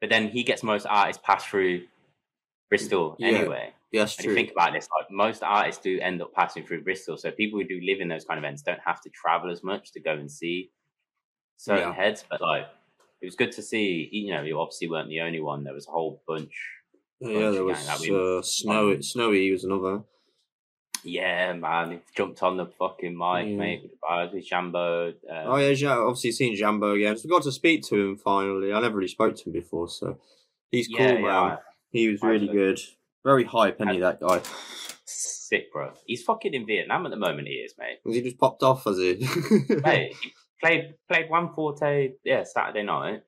But 0.00 0.10
then 0.10 0.28
he 0.28 0.42
gets 0.44 0.62
most 0.62 0.86
artists 0.86 1.22
pass 1.24 1.44
through 1.44 1.82
Bristol 2.68 3.16
Yeah. 3.18 3.28
anyway. 3.28 3.72
yes, 3.92 4.16
And 4.18 4.26
true. 4.26 4.34
think 4.34 4.50
about 4.52 4.72
this, 4.72 4.88
like 4.98 5.10
most 5.10 5.42
artists 5.42 5.80
do 5.82 5.98
end 6.00 6.20
up 6.20 6.32
passing 6.34 6.64
through 6.66 6.82
Bristol. 6.82 7.16
So 7.16 7.30
people 7.30 7.58
who 7.58 7.66
do 7.66 7.80
live 7.82 8.00
in 8.00 8.08
those 8.08 8.24
kind 8.24 8.38
of 8.38 8.44
events 8.44 8.62
don't 8.62 8.80
have 8.84 9.00
to 9.02 9.10
travel 9.10 9.50
as 9.50 9.62
much 9.62 9.92
to 9.92 10.00
go 10.00 10.12
and 10.12 10.30
see 10.30 10.70
certain 11.56 11.88
Yeah. 11.88 11.94
heads. 11.94 12.24
But 12.28 12.40
like, 12.40 12.66
it 13.22 13.24
was 13.26 13.36
good 13.36 13.52
to 13.52 13.62
see. 13.62 14.08
You 14.12 14.34
know, 14.34 14.42
you 14.42 14.60
obviously 14.60 14.88
weren't 14.90 15.08
the 15.08 15.20
only 15.22 15.40
one. 15.40 15.64
There 15.64 15.72
was 15.74 15.88
a 15.88 15.90
whole 15.90 16.22
bunch. 16.26 16.54
yeah, 17.20 17.50
there 17.50 17.64
was 17.64 17.78
Bunch 17.86 18.00
of 18.00 18.04
gang 18.04 18.12
that 18.12 18.36
uh, 18.38 18.42
snowy. 18.42 19.02
Snowy 19.02 19.50
was 19.52 19.64
another. 19.64 20.02
Yeah, 21.06 21.52
man, 21.54 21.92
he 21.92 21.98
jumped 22.16 22.42
on 22.42 22.56
the 22.56 22.66
fucking 22.66 23.16
mic, 23.16 23.46
Yeah. 23.48 23.56
mate, 23.56 23.90
with 24.32 24.44
Jambo. 24.46 25.08
Um, 25.08 25.14
Oh 25.28 25.56
yeah, 25.56 25.96
obviously 25.98 26.32
seen 26.32 26.56
Jambo 26.56 26.92
again. 26.92 27.16
So 27.16 27.22
we 27.28 27.30
got 27.34 27.44
to 27.44 27.52
speak 27.52 27.82
to 27.84 27.94
him 27.96 28.16
finally. 28.16 28.72
I 28.72 28.80
never 28.80 28.96
really 28.96 29.08
spoke 29.08 29.36
to 29.36 29.44
him 29.44 29.52
before, 29.52 29.88
so 29.88 30.18
he's 30.70 30.88
cool, 30.88 30.98
yeah, 31.06 31.12
man. 31.14 31.22
yeah, 31.22 31.56
He 31.92 32.08
was 32.08 32.20
really 32.22 32.48
good. 32.48 32.80
Very 33.24 33.44
hype, 33.44 33.80
any 33.80 33.98
that 34.00 34.20
guy. 34.20 34.40
sick, 35.04 35.72
bro. 35.72 35.92
He's 36.06 36.22
fucking 36.22 36.54
in 36.54 36.66
Vietnam 36.66 37.06
at 37.06 37.10
the 37.10 37.16
moment. 37.16 37.48
He 37.48 37.54
is, 37.54 37.74
mate. 37.78 37.98
He 38.04 38.20
just 38.22 38.38
popped 38.38 38.62
off? 38.62 38.84
Has 38.84 38.98
he? 38.98 39.14
Mate, 39.84 40.14
he 40.22 40.32
played 40.60 40.94
played 41.08 41.28
one 41.30 41.52
forte, 41.54 42.12
yeah, 42.24 42.44
Saturday 42.44 42.82
night. 42.84 43.22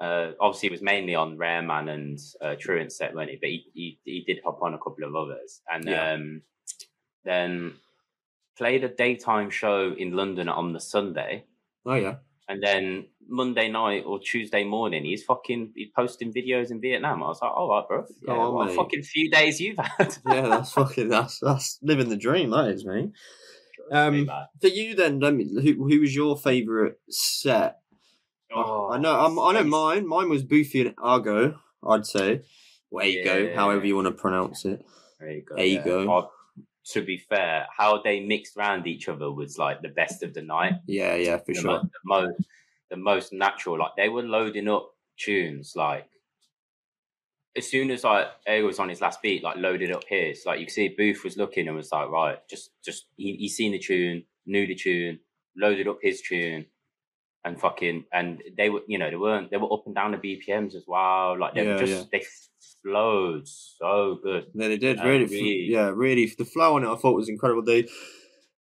Uh, 0.00 0.32
obviously, 0.40 0.68
it 0.68 0.72
was 0.72 0.82
mainly 0.82 1.14
on 1.14 1.36
Rare 1.36 1.62
Man 1.62 1.88
and 1.88 2.18
uh, 2.40 2.54
Truant 2.58 2.90
set, 2.92 3.14
wasn't 3.14 3.32
he? 3.32 3.36
But 3.40 3.48
he, 3.50 3.64
he 3.74 3.98
he 4.04 4.24
did 4.26 4.40
hop 4.44 4.60
on 4.62 4.74
a 4.74 4.78
couple 4.78 5.04
of 5.04 5.14
others, 5.14 5.60
and 5.70 5.84
Yeah. 5.84 6.12
um, 6.12 6.42
then 7.24 7.74
played 8.56 8.84
a 8.84 8.88
daytime 8.88 9.50
show 9.50 9.94
in 9.96 10.12
London 10.16 10.48
on 10.48 10.72
the 10.72 10.80
Sunday. 10.80 11.44
oh 11.86 11.94
yeah. 11.94 12.16
And 12.48 12.60
then 12.60 13.06
Monday 13.28 13.68
night 13.70 14.02
or 14.04 14.18
Tuesday 14.18 14.64
morning, 14.64 15.04
he's 15.04 15.22
fucking 15.22 15.70
he's 15.76 15.90
posting 15.94 16.32
videos 16.32 16.72
in 16.72 16.80
Vietnam. 16.80 17.22
I 17.22 17.28
was 17.28 17.40
like, 17.40 17.52
all 17.52 17.68
right, 17.70 17.86
bro. 17.86 18.04
Yeah, 18.26 18.48
what 18.48 18.70
a 18.70 18.74
fucking 18.74 19.04
few 19.04 19.30
days 19.30 19.60
you've 19.60 19.78
had. 19.78 20.16
yeah, 20.26 20.48
that's 20.48 20.72
fucking 20.72 21.08
that's 21.08 21.38
that's 21.38 21.78
living 21.80 22.08
the 22.08 22.16
dream. 22.16 22.50
That 22.50 22.66
is, 22.68 22.84
mate. 22.84 23.10
Um, 23.92 24.28
for 24.60 24.66
you 24.66 24.96
then, 24.96 25.20
let 25.20 25.34
me, 25.34 25.44
who 25.44 25.88
who 25.88 26.00
was 26.00 26.14
your 26.14 26.36
favourite 26.36 26.94
set? 27.08 27.78
Oh, 28.52 28.90
I 28.90 28.98
know, 28.98 29.14
I'm, 29.14 29.38
I 29.38 29.52
know 29.52 29.64
mine. 29.64 30.08
Mine 30.08 30.28
was 30.28 30.42
Boofy 30.42 30.86
and 30.86 30.94
Argo. 30.98 31.56
I'd 31.86 32.04
say, 32.06 32.42
or 32.90 33.02
Ago, 33.02 33.36
Yeah. 33.36 33.54
however 33.54 33.86
you 33.86 33.94
want 33.94 34.08
to 34.08 34.12
pronounce 34.12 34.64
it. 34.64 34.84
There 35.20 35.30
you 35.30 35.42
go. 35.42 35.54
There 35.54 35.64
you 35.66 35.82
yeah. 35.86 36.22
To 36.92 37.02
be 37.02 37.18
fair, 37.18 37.66
how 37.76 38.02
they 38.02 38.20
mixed 38.20 38.56
around 38.56 38.86
each 38.86 39.08
other 39.08 39.30
was 39.30 39.58
like 39.58 39.80
the 39.82 39.88
best 39.88 40.22
of 40.22 40.34
the 40.34 40.42
night. 40.42 40.74
Yeah, 40.86 41.14
yeah, 41.14 41.38
for 41.38 41.52
the, 41.52 41.60
sure. 41.60 41.70
mo- 41.70 41.82
the 41.82 42.00
most 42.04 42.48
the 42.90 42.96
most 42.96 43.32
natural. 43.32 43.78
Like 43.78 43.92
they 43.96 44.08
were 44.08 44.22
loading 44.22 44.68
up 44.68 44.94
tunes 45.16 45.74
like 45.76 46.08
as 47.56 47.68
soon 47.68 47.90
as 47.90 48.04
like 48.04 48.28
A 48.46 48.62
was 48.62 48.78
on 48.78 48.88
his 48.88 49.00
last 49.00 49.20
beat, 49.22 49.42
like 49.42 49.56
loaded 49.56 49.90
up 49.92 50.04
his, 50.08 50.44
like 50.46 50.60
you 50.60 50.66
could 50.66 50.72
see 50.74 50.88
Booth 50.88 51.24
was 51.24 51.36
looking 51.36 51.66
and 51.66 51.76
was 51.76 51.92
like, 51.92 52.08
right, 52.08 52.38
just 52.48 52.70
just 52.84 53.06
he 53.16 53.36
he 53.36 53.48
seen 53.48 53.72
the 53.72 53.78
tune, 53.78 54.24
knew 54.46 54.66
the 54.66 54.74
tune, 54.74 55.18
loaded 55.56 55.88
up 55.88 55.98
his 56.00 56.20
tune, 56.22 56.66
and 57.44 57.60
fucking 57.60 58.04
and 58.12 58.42
they 58.56 58.70
were 58.70 58.82
you 58.86 58.98
know 58.98 59.10
they 59.10 59.16
weren't 59.16 59.50
they 59.50 59.56
were 59.56 59.72
up 59.72 59.86
and 59.86 59.94
down 59.94 60.12
the 60.12 60.18
BPMs 60.18 60.74
as 60.74 60.84
well. 60.86 61.38
Like 61.38 61.54
they 61.54 61.66
were 61.66 61.72
Yeah, 61.72 61.78
just 61.78 61.92
yeah. 61.92 62.04
they 62.18 62.24
flowed 62.82 63.46
so 63.46 64.18
good. 64.22 64.46
Yeah, 64.54 64.68
they 64.68 64.78
did 64.78 65.00
really, 65.00 65.24
really- 65.26 65.66
yeah, 65.70 65.90
really. 65.94 66.32
The 66.36 66.44
flow 66.44 66.76
on 66.76 66.84
it, 66.84 66.88
I 66.88 66.96
thought 66.96 67.14
was 67.16 67.28
incredible. 67.28 67.62
They, 67.62 67.88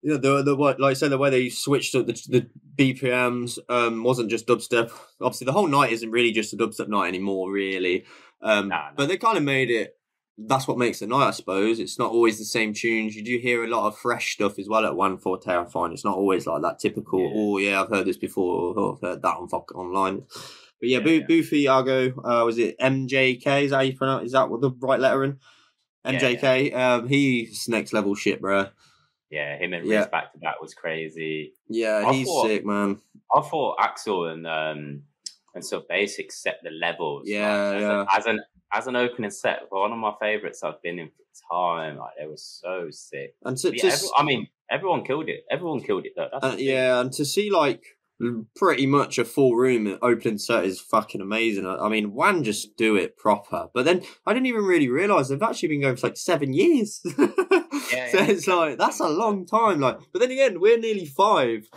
you 0.01 0.11
know, 0.13 0.17
the 0.17 0.43
the 0.43 0.55
what, 0.55 0.79
like 0.79 0.91
I 0.91 0.93
said, 0.93 1.11
the 1.11 1.17
way 1.17 1.29
they 1.29 1.49
switched 1.49 1.95
up 1.95 2.07
the, 2.07 2.13
the 2.29 2.47
BPMs 2.77 3.59
um, 3.69 4.03
wasn't 4.03 4.29
just 4.29 4.47
dubstep. 4.47 4.91
Obviously, 5.21 5.45
the 5.45 5.51
whole 5.53 5.67
night 5.67 5.91
isn't 5.91 6.11
really 6.11 6.31
just 6.31 6.53
a 6.53 6.57
dubstep 6.57 6.87
night 6.87 7.07
anymore, 7.07 7.51
really. 7.51 8.05
Um, 8.41 8.67
Nah, 8.67 8.77
nah. 8.77 8.89
But 8.95 9.07
they 9.07 9.17
kind 9.17 9.37
of 9.37 9.43
made 9.43 9.69
it. 9.71 9.95
That's 10.39 10.67
what 10.67 10.77
makes 10.77 10.99
the 10.99 11.07
night, 11.07 11.29
I 11.29 11.31
suppose. 11.31 11.79
It's 11.79 11.97
not 11.97 12.11
always 12.11 12.37
the 12.37 12.45
same 12.45 12.71
tunes. 12.71 13.15
You 13.15 13.23
do 13.23 13.39
hear 13.39 13.63
a 13.63 13.67
lot 13.67 13.87
of 13.87 13.97
fresh 13.97 14.33
stuff 14.33 14.59
as 14.59 14.69
well 14.69 14.85
at 14.85 14.95
One 14.95 15.17
Forte. 15.17 15.47
I 15.51 15.65
find 15.65 15.91
it's 15.91 16.05
not 16.05 16.15
always 16.15 16.45
like 16.45 16.61
that 16.61 16.77
typical. 16.77 17.19
Yeah. 17.21 17.31
Oh 17.35 17.57
yeah, 17.57 17.81
I've 17.81 17.89
heard 17.89 18.05
this 18.05 18.17
before. 18.17 18.53
Or, 18.53 18.79
oh, 18.79 18.93
I've 18.93 19.01
heard 19.01 19.21
that 19.23 19.35
on 19.37 19.47
fuck 19.49 19.73
online. 19.73 20.25
But 20.79 20.89
yeah, 20.89 20.97
Yeah, 20.99 21.03
Bo- 21.03 21.09
yeah. 21.11 21.25
Boofy 21.27 21.71
Argo. 21.71 22.09
Uh, 22.23 22.45
was 22.45 22.57
it 22.57 22.77
MJK? 22.79 23.63
Is 23.63 23.71
that 23.71 23.77
how 23.77 23.81
you 23.81 23.95
pronounce? 23.97 24.25
Is 24.27 24.31
that 24.33 24.49
what 24.49 24.61
the 24.61 24.71
right 24.79 24.99
lettering? 24.99 25.39
Yeah, 26.05 26.11
MJK. 26.19 26.75
Um, 26.75 27.07
he's 27.07 27.67
next 27.67 27.93
level 27.93 28.15
shit, 28.15 28.39
bro. 28.41 28.67
Yeah, 29.29 29.57
him 29.57 29.73
and 29.73 29.85
Yeah. 29.85 29.99
Riz 29.99 30.07
back 30.07 30.31
to 30.33 30.39
back 30.39 30.61
was 30.61 30.73
crazy. 30.73 31.53
Yeah, 31.67 32.03
I 32.07 32.13
he's 32.13 32.27
thought- 32.27 32.45
sick, 32.47 32.65
man. 32.65 33.01
I 33.35 33.41
thought 33.41 33.75
Axel 33.79 34.27
and 34.27 34.47
um 34.47 35.03
and 35.53 35.65
Sub 35.65 35.87
Basics 35.89 36.41
set 36.41 36.59
the 36.63 36.69
levels. 36.69 37.23
like, 37.23 37.33
Yeah, 37.33 37.71
as, 37.73 37.81
yeah. 37.81 38.05
A, 38.09 38.17
as 38.17 38.25
an 38.25 38.39
as 38.71 38.87
an 38.87 38.95
opening 38.95 39.31
set, 39.31 39.63
one 39.69 39.91
of 39.91 39.97
my 39.97 40.13
favorites 40.21 40.63
I've 40.63 40.81
been 40.81 40.99
in 40.99 41.07
for 41.09 41.23
time. 41.51 41.97
Like 41.97 42.11
they 42.19 42.27
were 42.27 42.37
so 42.37 42.87
sick. 42.91 43.35
And 43.43 43.57
to, 43.57 43.75
yeah, 43.75 43.85
every- 43.91 44.07
I 44.17 44.23
mean, 44.23 44.47
everyone 44.69 45.03
killed 45.03 45.27
it. 45.27 45.43
Everyone 45.51 45.81
killed 45.81 46.05
it 46.05 46.13
though. 46.15 46.29
That's 46.31 46.45
Uh, 46.53 46.57
yeah, 46.57 47.01
and 47.01 47.11
to 47.13 47.25
see 47.25 47.49
like 47.51 47.96
pretty 48.55 48.85
much 48.87 49.17
a 49.19 49.25
full 49.25 49.55
room 49.55 49.97
opening 50.01 50.37
set 50.39 50.65
is 50.65 50.79
fucking 50.79 51.21
amazing. 51.21 51.65
I, 51.65 51.75
I 51.75 51.89
mean, 51.89 52.13
one 52.13 52.43
just 52.43 52.75
do 52.75 52.95
it 52.95 53.17
proper. 53.17 53.67
But 53.73 53.85
then 53.85 54.01
I 54.25 54.33
didn't 54.33 54.47
even 54.47 54.63
really 54.63 54.89
realize 54.89 55.29
they've 55.29 55.41
actually 55.41 55.69
been 55.69 55.81
going 55.81 55.95
for 55.97 56.07
like 56.07 56.17
seven 56.17 56.53
years. 56.53 57.01
Yeah, 57.93 58.09
so 58.11 58.17
yeah. 58.17 58.25
it's 58.25 58.47
like 58.47 58.77
that's 58.77 58.99
a 58.99 59.07
long 59.07 59.45
time. 59.45 59.79
Like, 59.79 59.99
but 60.11 60.19
then 60.19 60.31
again, 60.31 60.59
we're 60.59 60.77
nearly 60.77 61.05
five. 61.05 61.69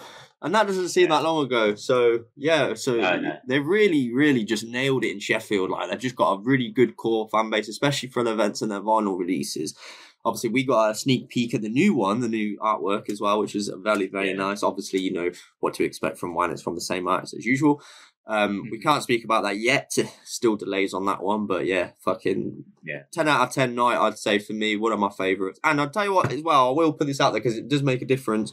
And 0.42 0.52
that 0.54 0.66
doesn't 0.66 0.88
seem 0.88 1.04
Yeah. 1.08 1.16
that 1.18 1.22
long 1.22 1.44
ago. 1.44 1.74
So 1.76 2.20
yeah, 2.36 2.74
so 2.74 2.96
No, 2.96 3.20
no. 3.20 3.36
they've 3.46 3.64
really, 3.64 4.12
really 4.12 4.42
just 4.44 4.64
nailed 4.64 5.04
it 5.04 5.12
in 5.12 5.20
Sheffield. 5.20 5.70
Like 5.70 5.88
they've 5.88 6.00
just 6.00 6.16
got 6.16 6.32
a 6.32 6.40
really 6.42 6.68
good 6.70 6.96
core 6.96 7.28
fan 7.30 7.48
base, 7.50 7.68
especially 7.68 8.08
for 8.08 8.24
the 8.24 8.32
events 8.32 8.60
and 8.60 8.72
their 8.72 8.80
vinyl 8.80 9.18
releases. 9.18 9.76
Obviously, 10.24 10.50
we 10.50 10.64
got 10.64 10.90
a 10.90 10.94
sneak 10.94 11.28
peek 11.28 11.54
at 11.54 11.62
the 11.62 11.68
new 11.68 11.94
one, 11.94 12.20
the 12.20 12.28
new 12.28 12.58
artwork 12.58 13.08
as 13.08 13.20
well, 13.20 13.38
which 13.40 13.54
is 13.54 13.70
very, 13.78 14.06
very 14.06 14.28
Yeah. 14.30 14.36
nice. 14.36 14.62
Obviously, 14.62 15.00
you 15.00 15.12
know 15.12 15.30
what 15.60 15.74
to 15.74 15.84
expect 15.84 16.18
from 16.18 16.34
one. 16.34 16.50
It's 16.50 16.62
from 16.62 16.74
the 16.74 16.80
same 16.80 17.08
artist 17.08 17.34
as 17.34 17.46
usual. 17.46 17.82
Um, 18.26 18.68
we 18.70 18.78
Mhm. 18.78 18.82
can't 18.82 19.02
speak 19.02 19.24
about 19.24 19.42
that 19.44 19.58
yet. 19.58 19.92
Still 20.24 20.56
delays 20.56 20.92
on 20.94 21.06
that 21.06 21.22
one, 21.22 21.46
but 21.46 21.64
yeah, 21.66 21.92
fucking 21.98 22.64
Yeah. 22.84 23.04
ten 23.10 23.26
out 23.28 23.48
of 23.48 23.54
ten 23.54 23.74
night. 23.74 23.98
I'd 23.98 24.18
say 24.18 24.38
for 24.38 24.52
me, 24.52 24.76
one 24.76 24.92
of 24.92 25.00
my 25.00 25.08
favourites. 25.10 25.58
And 25.64 25.80
I'll 25.80 25.90
tell 25.90 26.04
you 26.04 26.12
what 26.12 26.30
as 26.30 26.42
well. 26.42 26.68
I 26.68 26.72
will 26.72 26.92
put 26.92 27.06
this 27.06 27.20
out 27.20 27.32
there 27.32 27.40
because 27.40 27.56
it 27.56 27.68
does 27.68 27.82
make 27.82 28.02
a 28.02 28.06
difference. 28.06 28.52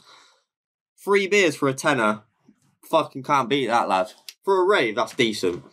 Free 0.95 1.27
beers 1.27 1.55
for 1.55 1.67
a 1.69 1.74
tenner, 1.74 2.24
fucking 2.83 3.24
can't 3.24 3.50
beat 3.50 3.67
that, 3.67 3.88
lad. 3.88 4.13
For 4.43 4.62
a 4.62 4.65
rave, 4.65 4.95
that's 4.95 5.13
decent. 5.13 5.63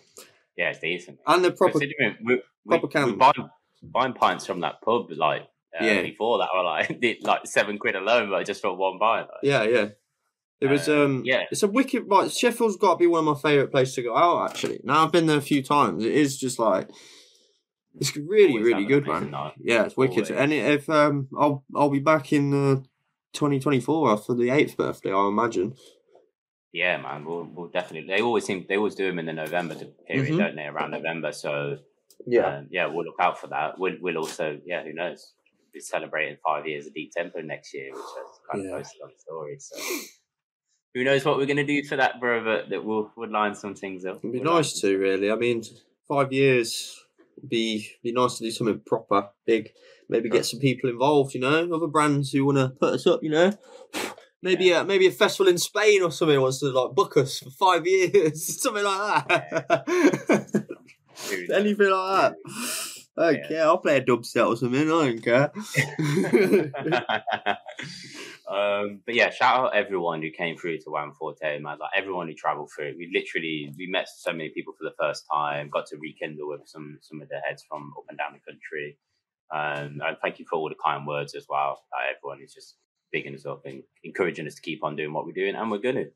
yeah, 0.56 0.70
it's 0.70 0.80
decent. 0.80 1.18
And 1.26 1.44
the 1.44 1.52
proper, 1.52 1.78
Considering 1.78 2.16
we, 2.24 2.34
we, 2.64 2.78
proper 2.78 2.86
we 2.86 2.92
can. 3.12 3.18
buying, 3.18 3.50
buying 3.82 4.12
pints 4.12 4.44
from 4.46 4.60
that 4.60 4.80
pub 4.82 5.10
like 5.12 5.48
uh, 5.80 5.84
Yeah. 5.84 6.02
before 6.02 6.38
that 6.38 6.48
were 6.54 6.62
like 6.62 7.18
like 7.22 7.46
seven 7.46 7.78
quid 7.78 7.96
alone, 7.96 8.28
but 8.28 8.36
like 8.38 8.46
just 8.46 8.62
for 8.62 8.74
one 8.76 8.98
pint. 8.98 9.26
Like. 9.28 9.40
yeah, 9.42 9.62
yeah. 9.64 9.88
It 10.60 10.68
was 10.68 10.88
Uh, 10.88 11.04
um 11.04 11.22
yeah. 11.24 11.42
It's 11.50 11.62
a 11.62 11.68
wicked. 11.68 12.04
Right, 12.06 12.30
Sheffield's 12.30 12.76
got 12.76 12.92
to 12.94 12.98
be 12.98 13.06
one 13.06 13.26
of 13.26 13.34
my 13.36 13.40
favourite 13.50 13.70
places 13.70 13.94
to 13.96 14.02
go 14.02 14.16
out. 14.16 14.50
Actually, 14.50 14.80
now 14.84 15.04
I've 15.04 15.12
been 15.12 15.26
there 15.26 15.36
a 15.38 15.42
few 15.42 15.62
times. 15.62 16.04
It 16.04 16.12
is 16.12 16.38
just 16.38 16.58
like 16.58 16.88
it's 18.00 18.16
really, 18.16 18.52
Always 18.54 18.64
really 18.66 18.84
good, 18.86 19.06
man. 19.06 19.30
night. 19.30 19.52
Yeah, 19.62 19.84
it's 19.84 19.96
wicked. 19.96 20.30
Always. 20.30 20.30
And 20.30 20.52
if 20.52 20.88
um, 20.90 21.28
I'll 21.38 21.64
I'll 21.76 21.90
be 21.90 22.00
back 22.00 22.32
in 22.32 22.52
uh, 22.52 22.76
2024 23.34 24.16
for 24.18 24.34
the 24.34 24.50
eighth 24.50 24.76
birthday, 24.76 25.12
I 25.12 25.28
imagine. 25.28 25.74
Yeah, 26.72 26.96
man, 27.00 27.24
we'll, 27.24 27.44
we'll 27.52 27.68
definitely. 27.68 28.08
They 28.08 28.20
always 28.22 28.44
seem 28.44 28.66
they 28.68 28.76
always 28.76 28.96
do 28.96 29.06
them 29.06 29.18
in 29.20 29.26
the 29.26 29.32
November 29.32 29.76
period, 30.08 30.32
Mhm. 30.34 30.38
don't 30.38 30.56
they? 30.56 30.64
Around 30.66 30.90
November, 30.92 31.30
so 31.30 31.78
um, 32.44 32.68
yeah, 32.70 32.86
we'll 32.86 33.04
look 33.04 33.20
out 33.20 33.38
for 33.38 33.46
that. 33.48 33.78
We'll 33.78 33.94
we'll 34.00 34.18
also 34.18 34.58
yeah, 34.66 34.82
who 34.82 34.92
knows? 34.92 35.34
We're 35.74 35.80
celebrating 35.80 36.36
five 36.44 36.66
years 36.66 36.86
of 36.86 36.94
Deep 36.94 37.12
Tempo 37.12 37.40
next 37.40 37.74
year, 37.74 37.90
which 37.92 38.00
I 38.00 38.52
kind 38.52 38.64
Yeah. 38.64 38.70
of 38.76 38.82
posted 38.82 39.02
on 39.02 39.10
the 39.10 39.18
story. 39.18 39.56
So 39.58 39.76
who 40.94 41.04
knows 41.04 41.24
what 41.24 41.36
we're 41.36 41.46
gonna 41.46 41.66
do 41.66 41.82
for 41.84 41.96
that, 41.96 42.20
bro? 42.20 42.44
But 42.44 42.70
that 42.70 42.84
we'll 42.84 43.10
we'll 43.16 43.30
line 43.30 43.54
some 43.54 43.74
things 43.74 44.04
up. 44.04 44.18
It'd 44.18 44.32
be 44.32 44.40
We'll 44.40 44.54
nice 44.54 44.80
to 44.80 44.96
really. 44.96 45.30
I 45.30 45.36
mean, 45.36 45.62
five 46.06 46.32
years 46.32 47.04
would 47.36 47.48
be 47.48 47.90
be 48.02 48.12
nice 48.12 48.38
to 48.38 48.44
do 48.44 48.50
something 48.50 48.80
proper, 48.86 49.30
big. 49.46 49.70
Maybe 50.08 50.28
get 50.28 50.46
some 50.46 50.60
people 50.60 50.90
involved. 50.90 51.34
You 51.34 51.40
know, 51.40 51.74
other 51.74 51.86
brands 51.88 52.30
who 52.30 52.44
want 52.44 52.58
to 52.58 52.68
put 52.68 52.94
us 52.94 53.06
up. 53.06 53.22
You 53.22 53.30
know. 53.30 53.52
Maybe 54.42 54.70
a 54.72 54.80
uh, 54.82 54.84
maybe 54.84 55.06
a 55.06 55.10
festival 55.10 55.50
in 55.50 55.56
Spain 55.56 56.02
or 56.02 56.12
something 56.12 56.38
wants 56.38 56.60
to 56.60 56.66
like 56.66 56.94
book 56.94 57.16
us 57.16 57.38
for 57.38 57.48
five 57.50 57.86
years, 57.86 58.60
something 58.62 58.84
like 58.84 59.26
that. 59.26 59.84
Knows? 61.30 61.50
Anything 61.50 61.90
like 61.90 62.20
that. 62.20 62.34
I 63.16 63.22
don't 63.32 63.34
Yeah. 63.36 63.48
care. 63.48 63.62
I'll 63.64 63.78
play 63.78 63.96
a 63.98 64.02
dubstep 64.04 64.48
or 64.48 64.56
something. 64.56 64.80
I 64.80 64.84
don't 64.84 65.22
care. 65.22 65.52
um, 68.48 69.00
but 69.06 69.14
yeah, 69.14 69.30
shout 69.30 69.60
out 69.66 69.74
everyone 69.76 70.22
who 70.22 70.30
came 70.30 70.56
through 70.56 70.78
to 70.78 70.90
One 70.90 71.12
Forte, 71.12 71.58
man. 71.60 71.78
Like 71.78 71.90
everyone 71.96 72.28
who 72.28 72.34
travelled 72.34 72.70
through. 72.74 72.94
We 72.98 73.10
literally 73.14 73.72
we 73.78 73.86
met 73.86 74.08
so 74.08 74.32
many 74.32 74.50
people 74.50 74.74
for 74.78 74.84
the 74.84 74.94
first 74.98 75.24
time. 75.32 75.70
Got 75.70 75.86
to 75.86 75.96
rekindle 75.96 76.48
with 76.48 76.62
some 76.66 76.98
some 77.02 77.20
of 77.22 77.28
the 77.28 77.40
heads 77.46 77.64
from 77.68 77.92
up 77.96 78.04
and 78.08 78.18
down 78.18 78.32
the 78.34 78.52
country. 78.52 78.98
Um, 79.52 80.00
and 80.04 80.16
thank 80.22 80.38
you 80.38 80.46
for 80.48 80.56
all 80.56 80.68
the 80.68 80.74
kind 80.82 81.06
words 81.06 81.34
as 81.34 81.46
well. 81.48 81.80
Like, 81.92 82.16
everyone 82.16 82.42
is 82.42 82.52
just 82.54 82.76
bigging 83.12 83.34
us 83.34 83.46
up 83.46 83.62
and 83.66 83.82
encouraging 84.02 84.46
us 84.46 84.54
to 84.56 84.62
keep 84.62 84.82
on 84.82 84.96
doing 84.96 85.12
what 85.12 85.26
we're 85.26 85.32
doing, 85.32 85.54
and 85.54 85.70
we're 85.70 85.78
gonna 85.78 86.06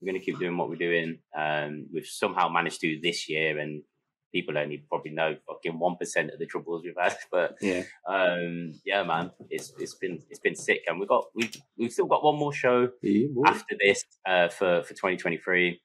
we're 0.00 0.06
gonna 0.12 0.24
keep 0.24 0.38
doing 0.38 0.56
what 0.56 0.68
we're 0.68 0.76
doing. 0.76 1.18
Um, 1.36 1.86
we've 1.92 2.06
somehow 2.06 2.48
managed 2.48 2.80
to 2.82 2.98
this 3.02 3.28
year, 3.28 3.58
and 3.58 3.82
people 4.32 4.58
only 4.58 4.78
probably 4.88 5.10
know 5.10 5.36
fucking 5.46 5.78
one 5.78 5.96
percent 5.96 6.30
of 6.30 6.38
the 6.38 6.46
troubles 6.46 6.82
we've 6.84 6.94
had, 7.00 7.16
but 7.32 7.56
yeah. 7.60 7.82
um 8.08 8.72
yeah 8.84 9.02
man 9.02 9.30
it's 9.50 9.72
it's 9.78 9.94
been 9.94 10.22
it's 10.30 10.40
been 10.40 10.54
sick 10.54 10.82
and 10.86 10.98
we've 10.98 11.08
got 11.08 11.26
we've 11.34 11.54
we've 11.76 11.92
still 11.92 12.06
got 12.06 12.24
one 12.24 12.36
more 12.36 12.52
show 12.52 12.88
Yeah, 13.02 13.28
after 13.46 13.76
this 13.80 14.04
uh 14.26 14.48
for 14.48 14.82
for 14.82 14.90
2023 14.94 15.80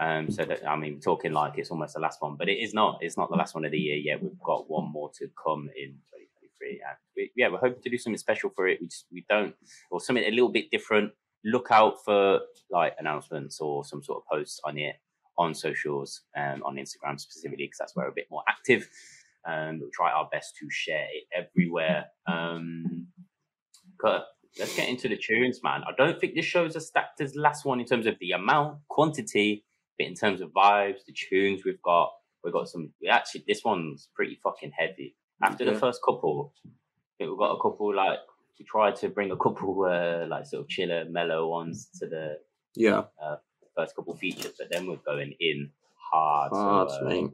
um 0.00 0.30
so 0.30 0.44
that 0.44 0.66
i 0.66 0.76
mean 0.76 1.00
talking 1.00 1.32
like 1.32 1.58
it's 1.58 1.70
almost 1.70 1.94
the 1.94 2.00
last 2.00 2.22
one 2.22 2.36
but 2.36 2.48
it 2.48 2.58
is 2.58 2.72
not 2.72 2.98
it's 3.02 3.16
not 3.16 3.30
the 3.30 3.36
last 3.36 3.54
one 3.54 3.64
of 3.64 3.72
the 3.72 3.78
year 3.78 3.96
yet. 3.96 4.22
We've 4.22 4.38
got 4.44 4.68
one 4.68 4.90
more 4.90 5.10
to 5.18 5.28
come 5.42 5.68
in 5.76 5.90
2023 5.90 6.80
and 6.86 6.96
we, 7.16 7.30
yeah 7.36 7.48
we're 7.48 7.58
hoping 7.58 7.82
to 7.82 7.90
do 7.90 7.98
something 7.98 8.18
special 8.18 8.50
for 8.54 8.66
it. 8.68 8.78
We 8.80 8.86
just 8.86 9.06
we 9.12 9.24
don't 9.28 9.54
or 9.90 10.00
something 10.00 10.24
a 10.24 10.30
little 10.30 10.48
bit 10.50 10.70
different. 10.70 11.12
Look 11.44 11.68
out 11.70 12.04
for 12.04 12.40
like 12.70 12.94
announcements 12.98 13.60
or 13.60 13.84
some 13.84 14.02
sort 14.02 14.22
of 14.22 14.26
posts 14.30 14.60
on 14.64 14.78
it 14.78 14.96
on 15.40 15.54
socials 15.54 16.22
um 16.36 16.62
on 16.64 16.76
instagram 16.76 17.18
specifically 17.18 17.66
because 17.66 17.78
that's 17.78 17.96
where 17.96 18.06
we're 18.06 18.12
a 18.12 18.14
bit 18.14 18.28
more 18.30 18.44
active 18.48 18.88
um, 19.46 19.78
we'll 19.80 19.90
try 19.92 20.10
our 20.10 20.28
best 20.30 20.56
to 20.60 20.68
share 20.70 21.06
it 21.12 21.24
everywhere. 21.34 22.06
Um, 22.26 23.06
let's 24.58 24.76
get 24.76 24.88
into 24.88 25.08
the 25.08 25.16
tunes, 25.16 25.60
man. 25.62 25.82
I 25.86 25.92
don't 25.96 26.20
think 26.20 26.34
this 26.34 26.44
show's 26.44 26.76
as 26.76 26.88
stacked 26.88 27.20
as 27.20 27.34
last 27.36 27.64
one 27.64 27.80
in 27.80 27.86
terms 27.86 28.06
of 28.06 28.16
the 28.20 28.32
amount, 28.32 28.78
quantity, 28.88 29.64
but 29.98 30.06
in 30.06 30.14
terms 30.14 30.40
of 30.40 30.50
vibes, 30.50 31.04
the 31.06 31.14
tunes 31.14 31.62
we've 31.64 31.82
got. 31.82 32.12
We've 32.42 32.54
got 32.54 32.68
some. 32.68 32.90
We 33.02 33.08
actually, 33.08 33.44
this 33.46 33.64
one's 33.64 34.08
pretty 34.14 34.38
fucking 34.42 34.72
heavy. 34.76 35.14
After 35.42 35.64
the 35.64 35.74
first 35.74 36.00
couple, 36.02 36.54
we've 37.18 37.36
got 37.38 37.52
a 37.52 37.60
couple 37.60 37.94
like 37.94 38.18
we 38.58 38.64
tried 38.64 38.96
to 38.96 39.08
bring 39.10 39.30
a 39.30 39.36
couple 39.36 39.84
uh, 39.84 40.26
like 40.26 40.46
sort 40.46 40.62
of 40.62 40.68
chiller, 40.68 41.04
mellow 41.10 41.48
ones 41.48 41.88
to 41.98 42.06
the 42.06 42.38
Yeah. 43.20 43.32
First 43.76 43.96
couple 43.96 44.14
features, 44.16 44.52
but 44.58 44.70
then 44.70 44.86
we're 44.86 44.96
going 44.96 45.34
in 45.40 45.70
hard. 45.96 46.52
Hard, 46.52 46.90
so, 46.90 46.96
uh, 46.96 47.08
mate. 47.08 47.30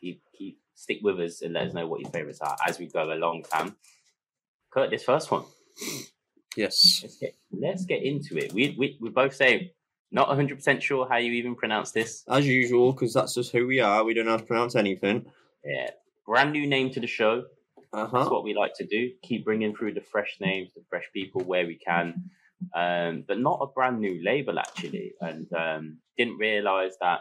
keep 0.00 0.22
keep 0.36 0.58
stick 0.74 0.98
with 1.02 1.20
us 1.20 1.42
and 1.42 1.54
let 1.54 1.68
us 1.68 1.74
know 1.74 1.86
what 1.86 2.00
your 2.00 2.10
favorites 2.10 2.40
are 2.40 2.56
as 2.66 2.78
we 2.78 2.86
go 2.86 3.12
along, 3.12 3.44
fam. 3.44 3.76
Kurt, 4.70 4.90
this 4.90 5.04
first 5.04 5.30
one. 5.30 5.44
Yes. 6.56 7.00
Let's 7.02 7.16
get 7.16 7.34
let's 7.52 7.84
get 7.84 8.02
into 8.02 8.36
it. 8.36 8.52
We 8.52 8.74
we 8.78 8.98
we 9.00 9.10
both 9.10 9.34
say 9.34 9.72
not 10.10 10.28
100 10.28 10.56
percent 10.56 10.82
sure 10.82 11.06
how 11.08 11.16
you 11.18 11.32
even 11.32 11.54
pronounce 11.54 11.92
this. 11.92 12.24
As 12.28 12.46
usual, 12.46 12.92
because 12.92 13.14
that's 13.14 13.34
just 13.34 13.52
who 13.52 13.66
we 13.66 13.80
are. 13.80 14.04
We 14.04 14.14
don't 14.14 14.24
know 14.24 14.32
how 14.32 14.38
to 14.38 14.44
pronounce 14.44 14.74
anything. 14.74 15.26
Yeah, 15.64 15.90
brand 16.26 16.52
new 16.52 16.66
name 16.66 16.90
to 16.90 17.00
the 17.00 17.06
show. 17.06 17.44
Uh 17.92 18.02
That's 18.02 18.12
huh. 18.12 18.28
what 18.30 18.44
we 18.44 18.54
like 18.54 18.74
to 18.76 18.86
do. 18.86 19.10
Keep 19.22 19.44
bringing 19.44 19.74
through 19.74 19.94
the 19.94 20.00
fresh 20.00 20.36
names, 20.40 20.70
the 20.74 20.82
fresh 20.88 21.06
people 21.12 21.42
where 21.42 21.66
we 21.66 21.74
can, 21.74 22.30
um, 22.74 23.24
but 23.26 23.38
not 23.38 23.60
a 23.62 23.66
brand 23.66 24.00
new 24.00 24.22
label 24.22 24.58
actually. 24.58 25.12
And 25.20 25.52
um, 25.52 25.98
didn't 26.16 26.38
realize 26.38 26.94
that 27.00 27.20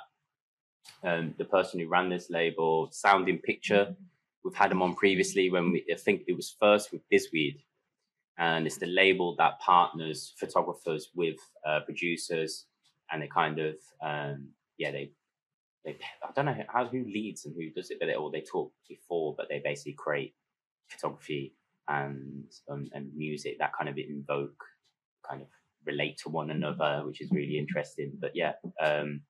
um, 1.03 1.34
the 1.38 1.46
person 1.46 1.79
who 1.79 1.88
ran 1.88 2.10
this 2.10 2.29
label, 2.29 2.89
Sound 2.91 3.29
in 3.29 3.38
Picture, 3.39 3.96
we've 4.43 4.55
had 4.55 4.72
them 4.72 4.81
on 4.81 4.96
previously 4.96 5.50
when 5.50 5.72
we 5.72 5.86
I 5.91 5.96
think 5.96 6.24
it 6.27 6.36
was 6.36 6.55
first 6.60 6.91
with 6.91 7.01
Bizweed, 7.12 7.60
and 8.38 8.65
it's 8.65 8.77
the 8.77 8.88
label 8.88 9.36
that 9.38 9.60
partners 9.60 10.34
photographers 10.38 11.10
with 11.15 11.38
uh, 11.65 11.81
producers, 11.81 12.65
and 13.12 13.22
they 13.22 13.27
kind 13.27 13.60
of 13.60 13.75
um, 14.01 14.50
yeah 14.77 14.91
they 14.91 15.12
they 15.86 15.98
I 16.24 16.31
don't 16.36 16.46
know 16.46 16.58
how 16.67 16.86
who 16.86 17.03
leads 17.05 17.46
and 17.46 17.55
who 17.55 17.69
does 17.69 17.91
it, 17.91 17.98
but 18.00 18.08
they 18.08 18.15
or 18.15 18.31
they 18.31 18.41
talk 18.41 18.72
before, 18.88 19.36
but 19.38 19.48
they 19.50 19.62
basically 19.63 19.93
create 19.93 20.34
photography 20.88 21.55
and 21.88 22.46
um, 22.69 22.89
and 22.93 23.15
music 23.15 23.58
that 23.60 23.74
kind 23.77 23.89
of 23.89 23.98
invoke 23.98 24.63
kind 25.30 25.42
of 25.42 25.48
relate 25.86 26.18
to 26.24 26.30
one 26.30 26.50
another, 26.52 27.04
which 27.06 27.22
is 27.22 27.30
really 27.32 27.58
interesting. 27.58 28.14
But 28.20 28.32
yeah, 28.36 28.54
um, 28.82 29.22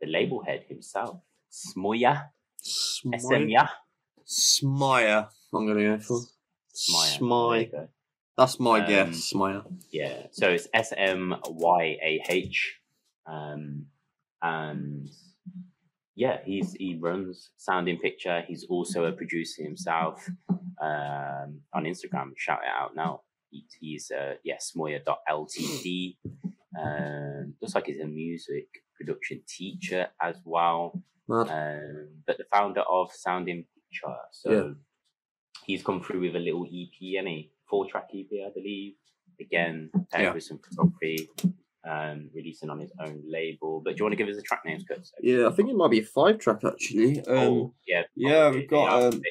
the 0.00 0.06
label 0.06 0.42
head 0.44 0.64
himself, 0.68 1.20
Smoya, 1.52 2.28
SM, 2.62 3.10
Smire. 3.14 3.50
yeah, 3.50 3.68
Smire. 4.26 5.28
I'm 5.52 5.66
gonna 5.66 5.96
go 5.96 5.98
for 6.02 6.20
Smaya. 6.74 7.18
There 7.18 7.60
you 7.60 7.66
Smire. 7.68 7.70
go. 7.72 7.88
That's 8.38 8.58
my 8.60 8.80
Um, 8.80 8.86
guess. 8.88 9.32
Smire. 9.32 9.64
Yeah, 9.90 10.26
so 10.32 10.48
it's 10.48 10.68
S 10.72 10.92
M 10.96 11.34
Y 11.46 11.82
A 12.02 12.22
H, 12.28 12.80
um, 13.26 13.86
and 14.40 15.08
yeah, 16.14 16.38
he's 16.44 16.72
he 16.74 16.96
runs 16.98 17.50
Sound 17.56 17.88
in 17.88 17.98
Picture. 17.98 18.42
He's 18.46 18.64
also 18.68 19.04
a 19.04 19.12
producer 19.12 19.62
himself 19.62 20.26
um, 20.48 21.60
on 21.74 21.84
Instagram. 21.84 22.32
Shout 22.36 22.60
it 22.64 22.70
out 22.70 22.94
now. 22.96 23.22
He, 23.50 23.64
he's 23.80 24.10
uh, 24.10 24.34
yeah 24.44 24.56
Smoya.ltd. 24.58 26.16
Um, 26.80 27.54
looks 27.60 27.74
like 27.74 27.86
he's 27.86 28.00
a 28.00 28.06
music 28.06 28.68
production 28.96 29.42
teacher 29.48 30.08
as 30.22 30.36
well. 30.44 31.02
Um, 31.28 32.08
but 32.26 32.38
the 32.38 32.44
founder 32.52 32.80
of 32.82 33.12
Sound 33.12 33.48
in 33.48 33.64
Picture. 33.74 34.16
So 34.32 34.50
Yeah. 34.50 34.72
he's 35.64 35.82
come 35.82 36.02
through 36.02 36.20
with 36.20 36.36
a 36.36 36.38
little 36.38 36.64
EP, 36.66 37.16
any 37.18 37.52
four 37.68 37.88
track 37.90 38.08
EP, 38.14 38.26
I 38.46 38.50
believe. 38.54 38.94
Again, 39.40 39.90
paired 40.12 40.24
Yeah. 40.26 40.32
with 40.34 40.42
some 40.44 40.58
photography, 40.58 41.28
um, 41.88 42.30
releasing 42.34 42.68
on 42.68 42.78
his 42.80 42.92
own 43.00 43.22
label. 43.26 43.80
But 43.80 43.92
do 43.96 44.00
you 44.00 44.04
want 44.04 44.12
to 44.12 44.16
give 44.16 44.28
us 44.28 44.36
the 44.36 44.42
track 44.42 44.62
names, 44.66 44.84
Kurt? 44.86 45.08
Yeah, 45.22 45.46
I 45.48 45.50
think 45.52 45.70
it 45.70 45.76
might 45.76 45.90
be 45.90 46.00
a 46.00 46.04
five 46.04 46.38
track 46.38 46.62
actually. 46.64 47.20
Um, 47.20 47.38
oh, 47.38 47.74
yeah, 47.86 48.02
yeah, 48.14 48.50
we've 48.50 48.68
got, 48.68 49.02
um, 49.14 49.22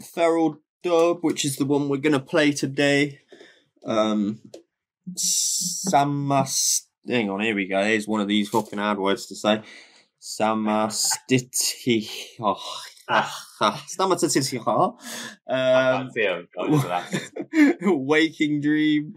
a 0.00 0.04
Feral 0.04 0.58
Dub, 0.82 1.18
which 1.22 1.44
is 1.44 1.56
the 1.56 1.64
one 1.64 1.88
we're 1.88 1.98
gonna 1.98 2.20
play 2.20 2.52
today. 2.52 3.20
Um, 3.84 4.40
Samas. 5.16 6.82
Hang 7.06 7.28
on, 7.30 7.40
here 7.40 7.54
we 7.54 7.66
go. 7.68 7.82
Here's 7.84 8.08
one 8.08 8.20
of 8.20 8.28
these 8.28 8.48
fucking 8.48 8.78
hard 8.78 8.98
words 8.98 9.26
to 9.26 9.34
say. 9.36 9.62
Samastiti. 10.20 12.08
Oh, 12.40 12.56
ah, 13.08 13.84
Stamatiti. 13.86 14.58
I 14.66 15.52
Um, 15.52 16.02
can't 16.02 16.12
see 16.14 16.22
him. 16.22 16.48
Got. 16.56 17.04
Waking 17.82 18.60
Dream, 18.62 19.14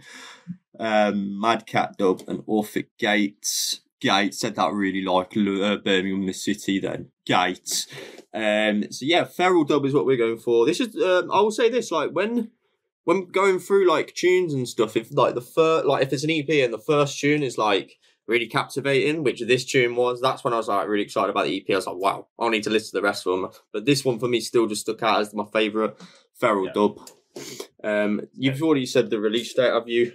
um, 0.77 1.39
Mad 1.39 1.65
Cat 1.65 1.95
Dub, 1.97 2.23
and 2.27 2.43
Orphic 2.45 2.87
Gates. 2.99 3.79
Gates 4.01 4.39
said 4.39 4.55
that 4.55 4.73
really 4.73 5.01
like 5.01 5.35
uh, 5.37 5.77
Birmingham, 5.77 6.25
the 6.27 6.33
city. 6.33 6.79
Then 6.79 7.11
Gates. 7.25 7.87
Um, 8.33 8.91
so 8.91 9.05
yeah, 9.05 9.23
Feral 9.23 9.63
Dub 9.63 9.85
is 9.85 9.93
what 9.93 10.05
we're 10.05 10.17
going 10.17 10.37
for. 10.37 10.65
This 10.65 10.81
is. 10.81 10.93
Um, 11.01 11.31
I 11.31 11.39
will 11.39 11.51
say 11.51 11.69
this: 11.69 11.89
like 11.89 12.11
when 12.11 12.51
when 13.07 13.25
going 13.27 13.57
through 13.57 13.87
like 13.87 14.13
tunes 14.15 14.53
and 14.53 14.67
stuff, 14.67 14.97
if 14.97 15.07
like 15.13 15.33
the 15.33 15.39
first, 15.41 15.85
like 15.85 16.03
if 16.03 16.11
it's 16.11 16.25
an 16.25 16.29
EP 16.29 16.49
and 16.49 16.73
the 16.73 16.77
first 16.77 17.17
tune 17.21 17.41
is 17.41 17.57
like 17.57 17.93
really 18.27 18.47
captivating, 18.47 19.23
which 19.23 19.41
this 19.41 19.63
tune 19.63 19.95
was, 19.95 20.19
that's 20.19 20.43
when 20.43 20.53
I 20.53 20.57
was 20.57 20.67
like 20.67 20.89
really 20.89 21.03
excited 21.03 21.29
about 21.29 21.45
the 21.45 21.57
EP. 21.57 21.65
I 21.73 21.75
was 21.77 21.87
like, 21.87 21.95
wow, 21.95 22.27
I'll 22.37 22.49
need 22.49 22.63
to 22.63 22.69
listen 22.69 22.91
to 22.91 22.97
the 22.97 23.07
rest 23.07 23.25
of 23.25 23.39
them. 23.39 23.49
But 23.71 23.85
this 23.85 24.03
one 24.03 24.19
for 24.19 24.27
me 24.27 24.41
still 24.41 24.67
just 24.67 24.81
stuck 24.81 25.01
out 25.03 25.21
as 25.21 25.33
my 25.33 25.45
favourite 25.53 25.93
Feral 26.33 26.65
Yeah. 26.65 26.73
Dub. 26.73 27.09
Um, 27.81 28.21
you've 28.33 28.61
already 28.61 28.85
said 28.85 29.09
the 29.09 29.21
release 29.21 29.53
date, 29.53 29.71
have 29.71 29.87
you? 29.87 30.11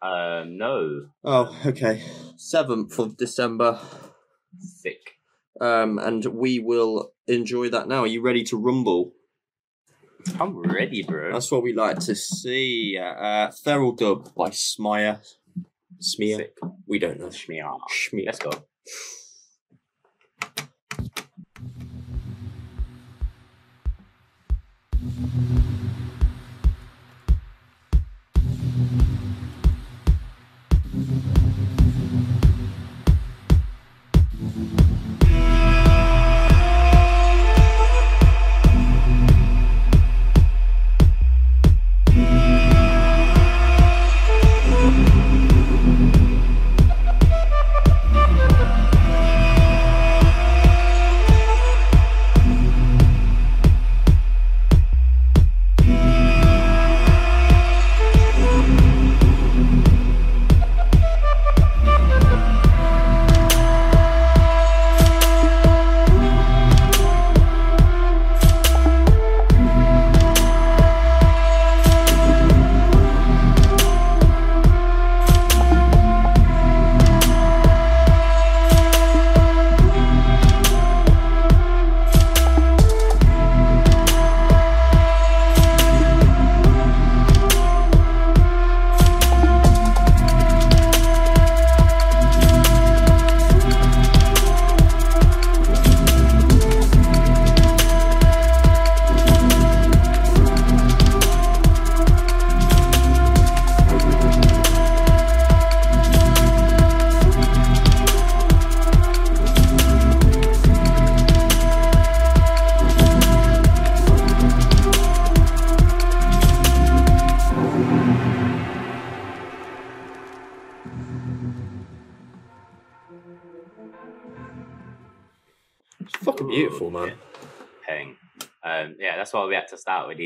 Uh, 0.00 0.44
no, 0.46 1.08
Oh, 1.24 1.58
okay. 1.66 2.02
Seventh 2.36 2.96
of 3.00 3.16
December. 3.16 3.80
sick. 4.60 5.14
Um, 5.60 5.98
and 5.98 6.24
we 6.26 6.60
will 6.60 7.12
enjoy 7.26 7.70
that 7.70 7.88
now. 7.88 8.00
Are 8.02 8.06
you 8.06 8.20
ready 8.22 8.44
to 8.44 8.56
rumble? 8.56 9.14
I'm 10.40 10.58
ready, 10.58 11.02
bro. 11.02 11.32
That's 11.32 11.50
what 11.50 11.62
we 11.62 11.72
like 11.72 11.98
to 12.00 12.14
see. 12.14 12.98
Uh, 12.98 13.50
Feral 13.50 13.92
Dub 13.92 14.34
by 14.34 14.50
Smire. 14.50 15.20
Smear. 15.98 16.38
Sick. 16.38 16.58
We 16.86 16.98
don't 16.98 17.18
know. 17.18 17.28
Shmear. 17.28 17.78
Schmear. 17.90 18.26
Let's 18.26 18.38
go. 18.38 18.50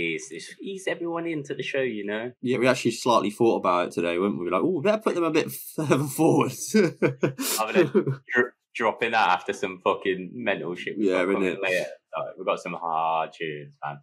Had 0.01 0.19
to 0.19 0.19
start 0.21 0.31
with 0.31 0.31
these. 0.31 0.47
Just 0.47 0.61
ease 0.63 0.85
everyone 0.89 1.27
into 1.27 1.55
the 1.55 1.63
show, 1.63 1.81
you 1.81 2.05
know. 2.07 2.33
Yeah, 2.43 2.59
we 2.59 2.67
actually 2.69 2.93
slightly 2.93 3.31
thought 3.31 3.57
about 3.57 3.89
it 3.89 3.93
today, 3.93 4.19
weren't 4.19 4.39
we? 4.39 4.51
Like, 4.51 4.63
oh, 4.65 4.81
better 4.81 5.03
put 5.03 5.15
them 5.15 5.25
a 5.25 5.31
bit 5.31 5.51
further 5.77 6.05
forward. 6.05 6.53
Dro- 8.33 8.51
dropping 8.75 9.11
that 9.13 9.29
after 9.29 9.53
some 9.53 9.81
fucking 9.83 10.31
mental 10.35 10.75
shit. 10.75 10.97
we've 10.97 11.09
Yeah, 11.09 11.25
got 11.25 11.35
coming 11.35 11.57
innit? 11.57 11.63
later. 11.63 11.87
We've 12.37 12.47
got 12.47 12.61
some 12.61 12.75
hard 12.75 13.31
tunes, 13.33 13.77
man. 13.85 13.99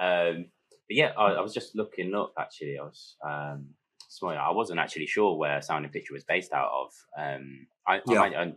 Um, 0.00 0.44
but 0.88 0.96
yeah, 0.96 1.12
I, 1.18 1.32
I 1.34 1.40
was 1.40 1.54
just 1.54 1.74
looking 1.76 2.14
up. 2.14 2.32
Actually, 2.38 2.78
I 2.78 2.82
was 2.84 3.16
um, 3.26 3.66
small. 4.08 4.30
I 4.30 4.50
wasn't 4.50 4.80
actually 4.80 5.06
sure 5.06 5.36
where 5.36 5.60
Sound 5.62 5.84
in 5.84 5.90
Picture 5.90 6.14
was 6.14 6.24
based 6.24 6.52
out 6.52 6.70
of. 6.72 6.90
Um, 7.18 7.66
I, 7.86 8.00
Yeah. 8.06 8.20
I, 8.22 8.26
I 8.42 8.52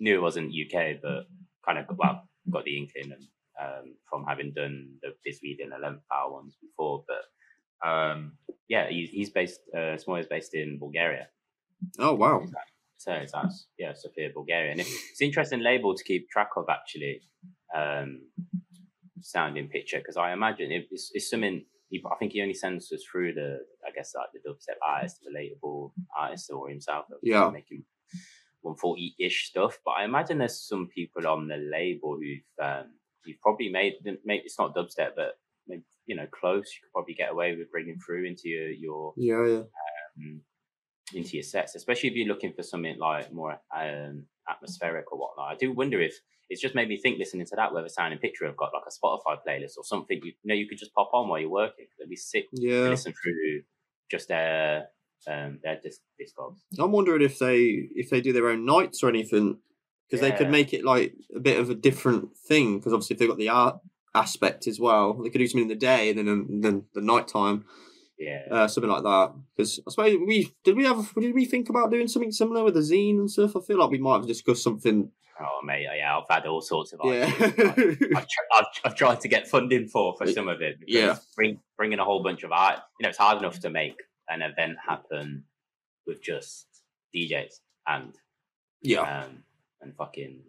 knew 0.00 0.14
it 0.16 0.22
wasn't 0.22 0.52
UK, 0.54 0.96
but 1.02 1.24
kind 1.64 1.78
of 1.78 1.86
well 1.96 2.28
got 2.50 2.64
the 2.64 2.76
inkling 2.78 3.12
and, 3.12 3.22
um, 3.62 3.94
from 4.08 4.24
having 4.26 4.52
done 4.54 4.94
the 5.02 5.10
Bizweed 5.24 5.58
and 5.62 5.72
Eleventh 5.72 6.02
Hour 6.14 6.32
ones 6.32 6.56
before. 6.60 7.04
But 7.08 7.88
um, 7.88 8.32
yeah, 8.68 8.88
he's, 8.88 9.10
he's 9.10 9.30
based. 9.30 9.60
Uh, 9.74 9.96
Smoy 9.96 10.20
is 10.20 10.26
based 10.26 10.54
in 10.54 10.78
Bulgaria. 10.78 11.28
oh 11.98 12.14
wow. 12.14 12.44
So 12.98 13.12
it's 13.12 13.34
us, 13.34 13.66
yeah, 13.78 13.92
Sofia, 13.94 14.30
Bulgaria. 14.34 14.70
And 14.72 14.80
it's 14.80 15.20
an 15.20 15.26
interesting 15.26 15.60
label 15.60 15.94
to 15.94 16.02
keep 16.02 16.30
track 16.30 16.48
of, 16.56 16.64
actually, 16.70 17.20
um, 17.76 18.22
Sound 19.20 19.58
in 19.58 19.68
Picture, 19.68 19.98
because 19.98 20.16
I 20.16 20.32
imagine 20.32 20.72
it- 20.72 20.88
it's, 20.90 21.10
it's 21.12 21.28
something, 21.30 21.64
he, 21.90 22.02
I 22.10 22.16
think 22.16 22.32
he 22.32 22.40
only 22.40 22.54
sends 22.54 22.90
us 22.92 23.04
through 23.04 23.34
the, 23.34 23.58
I 23.86 23.90
guess, 23.94 24.14
like 24.14 24.28
the 24.32 24.40
dubstep 24.48 24.76
artist, 24.86 25.20
the 25.22 25.30
relatable 25.30 25.92
artist, 26.18 26.50
or 26.50 26.68
himself. 26.70 27.04
Yeah. 27.22 27.50
Making 27.50 27.84
140 28.62 29.14
ish 29.20 29.48
stuff. 29.50 29.78
But 29.84 29.92
I 29.92 30.04
imagine 30.04 30.38
there's 30.38 30.66
some 30.66 30.88
people 30.88 31.26
on 31.26 31.48
the 31.48 31.56
label 31.56 32.16
who've, 32.18 32.64
um, 32.66 32.94
you've 33.26 33.40
probably 33.40 33.68
made, 33.68 33.94
maybe 34.24 34.42
it's 34.44 34.58
not 34.58 34.74
dubstep, 34.74 35.10
but 35.16 35.38
maybe, 35.66 35.82
you 36.06 36.16
know, 36.16 36.26
close. 36.30 36.66
You 36.74 36.80
could 36.82 36.92
probably 36.92 37.14
get 37.14 37.30
away 37.32 37.56
with 37.56 37.70
bringing 37.70 37.98
through 37.98 38.24
into 38.26 38.48
your, 38.48 38.70
your 38.70 39.14
Yeah, 39.16 39.46
yeah. 39.46 39.62
um, 40.26 40.40
into 41.14 41.34
your 41.36 41.42
sets, 41.42 41.74
especially 41.74 42.10
if 42.10 42.16
you're 42.16 42.28
looking 42.28 42.52
for 42.52 42.62
something 42.62 42.98
like 42.98 43.32
more 43.32 43.58
um, 43.76 44.24
atmospheric 44.48 45.12
or 45.12 45.18
whatnot. 45.18 45.52
I 45.52 45.54
do 45.56 45.72
wonder 45.72 46.00
if 46.00 46.14
it's 46.48 46.60
just 46.60 46.74
made 46.74 46.88
me 46.88 46.96
think 46.96 47.18
listening 47.18 47.46
to 47.46 47.56
that 47.56 47.72
whether 47.74 47.88
Sound 47.88 48.12
in 48.12 48.18
Picture 48.18 48.46
have 48.46 48.56
got 48.56 48.70
like 48.72 48.84
a 48.86 48.90
Spotify 49.06 49.36
playlist 49.46 49.76
or 49.76 49.84
something 49.84 50.18
you, 50.22 50.32
you 50.42 50.48
know 50.48 50.54
you 50.54 50.68
could 50.68 50.78
just 50.78 50.94
pop 50.94 51.10
on 51.12 51.28
while 51.28 51.40
you're 51.40 51.50
working. 51.50 51.86
It'd 51.98 52.08
be 52.10 52.16
sick 52.16 52.46
Yeah. 52.52 52.88
listen 52.88 53.12
through 53.12 53.62
just 54.10 54.28
their 54.28 54.86
um, 55.28 55.58
their 55.64 55.80
disc 55.82 56.00
discogs. 56.20 56.58
I'm 56.78 56.92
wondering 56.92 57.22
if 57.22 57.38
they 57.40 57.88
if 57.96 58.10
they 58.10 58.20
do 58.20 58.32
their 58.32 58.48
own 58.48 58.64
nights 58.64 59.02
or 59.02 59.08
anything 59.08 59.58
because 60.08 60.20
they 60.20 60.32
could 60.32 60.50
make 60.50 60.72
it 60.72 60.84
like 60.84 61.14
a 61.34 61.40
bit 61.40 61.58
of 61.58 61.70
a 61.70 61.74
different 61.74 62.36
thing. 62.36 62.78
Because 62.78 62.92
obviously, 62.92 63.14
if 63.14 63.18
they've 63.20 63.28
got 63.28 63.38
the 63.38 63.48
art 63.48 63.78
aspect 64.14 64.66
as 64.66 64.78
well, 64.80 65.14
they 65.14 65.30
could 65.30 65.38
do 65.38 65.46
something 65.46 65.62
in 65.62 65.68
the 65.68 65.74
day 65.74 66.10
and 66.10 66.18
then 66.18 66.28
um, 66.28 66.60
then 66.60 66.84
the 66.94 67.00
night 67.02 67.28
time, 67.28 67.64
Yeah, 68.18 68.42
uh, 68.50 68.68
something 68.68 68.90
like 68.90 69.02
that. 69.02 69.32
Because 69.56 69.80
I 69.86 69.90
suppose 69.90 70.16
we 70.26 70.52
did 70.64 70.76
we 70.76 70.84
have 70.84 71.12
did 71.14 71.34
we 71.34 71.44
think 71.44 71.68
about 71.68 71.90
doing 71.90 72.08
something 72.08 72.32
similar 72.32 72.64
with 72.64 72.74
the 72.74 72.80
zine 72.80 73.18
and 73.18 73.30
stuff? 73.30 73.56
I 73.56 73.60
feel 73.60 73.78
like 73.78 73.90
we 73.90 73.98
might 73.98 74.16
have 74.18 74.26
discussed 74.26 74.62
something. 74.62 75.10
oh 75.40 75.60
mate, 75.64 75.86
yeah, 75.98 76.16
I've 76.16 76.24
had 76.30 76.46
all 76.46 76.62
sorts 76.62 76.94
of 76.94 77.00
Yeah, 77.04 77.24
ideas. 77.26 77.54
I've, 78.16 78.28
tr- 78.28 78.50
I've, 78.56 78.64
I've 78.86 78.94
tried 78.94 79.20
to 79.20 79.28
get 79.28 79.48
funding 79.48 79.86
for 79.88 80.16
for 80.16 80.26
some 80.26 80.48
of 80.48 80.62
it. 80.62 80.78
Because 80.80 80.94
Yeah. 80.94 81.16
bring, 81.36 81.58
bringing 81.76 81.98
a 81.98 82.04
whole 82.04 82.22
bunch 82.22 82.42
of 82.42 82.52
art, 82.52 82.78
you 82.98 83.02
know, 83.04 83.10
it's 83.10 83.18
hard 83.18 83.38
enough 83.38 83.60
to 83.60 83.70
make 83.70 83.96
an 84.30 84.40
event 84.40 84.76
happen 84.88 85.44
with 86.06 86.22
just 86.22 86.66
DJs 87.14 87.52
and 87.86 88.14
yeah, 88.80 89.24
um, 89.24 89.42
and 89.80 89.94
fucking 89.96 90.42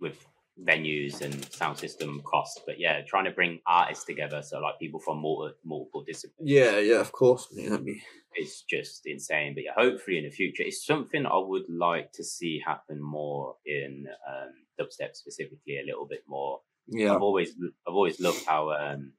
with 0.00 0.24
venues 0.64 1.20
and 1.20 1.44
sound 1.52 1.78
system 1.78 2.20
costs. 2.24 2.60
But 2.66 2.78
yeah, 2.78 3.02
trying 3.02 3.24
to 3.24 3.30
bring 3.30 3.60
artists 3.66 4.04
together, 4.04 4.42
so 4.42 4.58
like 4.60 4.78
people 4.78 5.00
from 5.00 5.18
multiple, 5.22 5.58
multiple 5.64 6.04
disciplines, 6.06 6.50
yeah, 6.50 6.78
yeah. 6.78 7.00
Of 7.00 7.12
course, 7.12 7.48
that'd 7.54 7.84
be 7.84 8.02
is 8.38 8.62
just 8.68 9.06
insane. 9.06 9.54
But 9.54 9.64
yeah, 9.64 9.72
hopefully 9.76 10.18
in 10.18 10.24
the 10.24 10.30
future, 10.30 10.62
it's 10.64 10.84
something 10.84 11.26
I 11.26 11.38
would 11.38 11.68
like 11.68 12.12
to 12.12 12.24
see 12.24 12.62
happen 12.64 13.00
more 13.02 13.56
in 13.66 14.06
um, 14.28 14.52
dubstep 14.80 15.14
specifically, 15.14 15.78
a 15.78 15.86
little 15.86 16.06
bit 16.06 16.24
more. 16.26 16.60
yeah, 16.86 17.14
I've 17.14 17.22
always 17.22 17.50
I've 17.86 17.94
always 17.94 18.20
loved 18.20 18.44
how 18.46 18.70
um, 18.72 19.12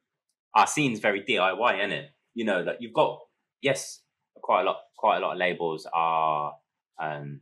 our 0.55 0.67
scene's 0.67 0.99
very 0.99 1.21
DIY, 1.21 1.79
isn't 1.79 1.91
it? 1.91 2.09
You 2.33 2.45
know, 2.45 2.61
like 2.61 2.77
you've 2.79 2.93
got 2.93 3.19
yes, 3.61 4.01
quite 4.35 4.61
a 4.61 4.65
lot 4.65 4.77
quite 4.97 5.17
a 5.17 5.19
lot 5.21 5.33
of 5.33 5.37
labels 5.37 5.87
are 5.93 6.53
um, 6.99 7.41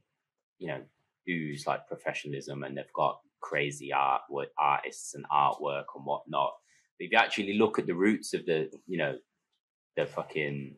you 0.60 0.68
know, 0.68 0.82
ooze 1.30 1.68
like 1.68 1.88
professionalism 1.88 2.64
and 2.64 2.78
they've 2.78 2.94
got 2.94 3.20
crazy 3.42 3.94
art 3.94 4.22
with 4.30 4.50
artists 4.58 5.14
and 5.14 5.26
artwork 5.30 5.86
and 5.96 6.06
whatnot. 6.06 6.54
But 6.98 7.06
if 7.06 7.12
you 7.12 7.18
actually 7.18 7.54
look 7.54 7.80
at 7.80 7.88
the 7.88 7.96
roots 7.96 8.34
of 8.34 8.46
the, 8.46 8.72
you 8.88 8.98
know, 8.98 9.18
the 9.96 10.06
fucking 10.06 10.76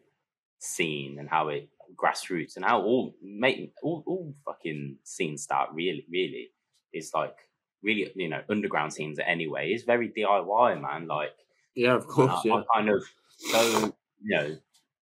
scene 0.60 1.20
and 1.20 1.30
how 1.30 1.50
it 1.50 1.70
grassroots 1.96 2.56
and 2.56 2.66
how 2.66 2.82
all 2.82 3.16
make 3.24 3.74
all, 3.82 4.04
all 4.06 4.34
fucking 4.46 4.98
scenes 5.04 5.42
start 5.42 5.70
really 5.74 6.06
really 6.12 6.52
is 6.94 7.12
like 7.16 7.36
really 7.82 8.12
you 8.16 8.30
know 8.30 8.42
underground 8.50 8.94
scenes 8.94 9.18
anyway 9.26 9.72
is 9.72 9.84
very 9.84 10.10
DIY 10.10 10.80
man 10.82 11.08
like 11.08 11.32
yeah. 11.76 11.94
Of 11.96 12.08
course, 12.08 12.32
I, 12.34 12.42
yeah. 12.44 12.54
I 12.56 12.64
kind 12.76 12.90
of 12.90 13.04
go 13.52 13.94
you 14.22 14.36
know 14.36 14.58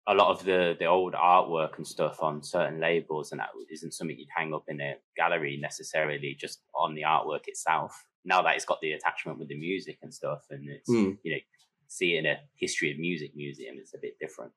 a 0.06 0.14
lot 0.14 0.28
of 0.30 0.44
the 0.44 0.76
the 0.78 0.84
old 0.84 1.14
artwork 1.14 1.76
and 1.76 1.86
stuff 1.86 2.22
on 2.22 2.42
certain 2.42 2.78
labels 2.80 3.32
and 3.32 3.40
that 3.40 3.50
isn't 3.70 3.92
something 3.94 4.18
you'd 4.18 4.28
hang 4.36 4.52
up 4.54 4.64
in 4.68 4.80
a 4.80 4.96
gallery 5.16 5.56
necessarily 5.56 6.34
just 6.34 6.62
on 6.74 6.94
the 6.94 7.02
artwork 7.02 7.48
itself. 7.48 8.06
Now 8.24 8.42
that 8.42 8.56
it's 8.56 8.64
got 8.66 8.80
the 8.80 8.92
attachment 8.92 9.38
with 9.38 9.48
the 9.48 9.56
music 9.58 9.98
and 10.02 10.12
stuff 10.12 10.44
and 10.50 10.68
it's 10.68 10.88
Mm, 10.88 11.18
you 11.22 11.32
know 11.32 11.40
see 11.88 12.16
in 12.16 12.26
a 12.26 12.40
history 12.54 12.90
of 12.92 12.98
music 12.98 13.34
museum 13.36 13.76
it's 13.78 13.94
a 13.94 13.98
bit 13.98 14.18
different. 14.18 14.52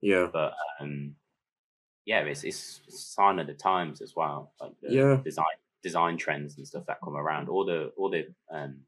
Yeah, 0.00 0.28
but 0.32 0.54
um 0.80 1.16
yeah 2.06 2.20
it's 2.22 2.44
it's 2.44 2.80
a 2.88 2.92
sign 2.92 3.38
of 3.38 3.46
the 3.46 3.54
times 3.54 4.02
as 4.02 4.14
well 4.16 4.54
like 4.60 4.72
the 4.82 4.90
Yeah. 4.92 5.22
design 5.24 5.56
design 5.82 6.16
trends 6.16 6.56
and 6.58 6.66
stuff 6.66 6.86
that 6.86 7.00
come 7.04 7.16
around. 7.16 7.48
All 7.48 7.64
the 7.64 7.92
all 7.96 8.10
the 8.10 8.34
um 8.50 8.82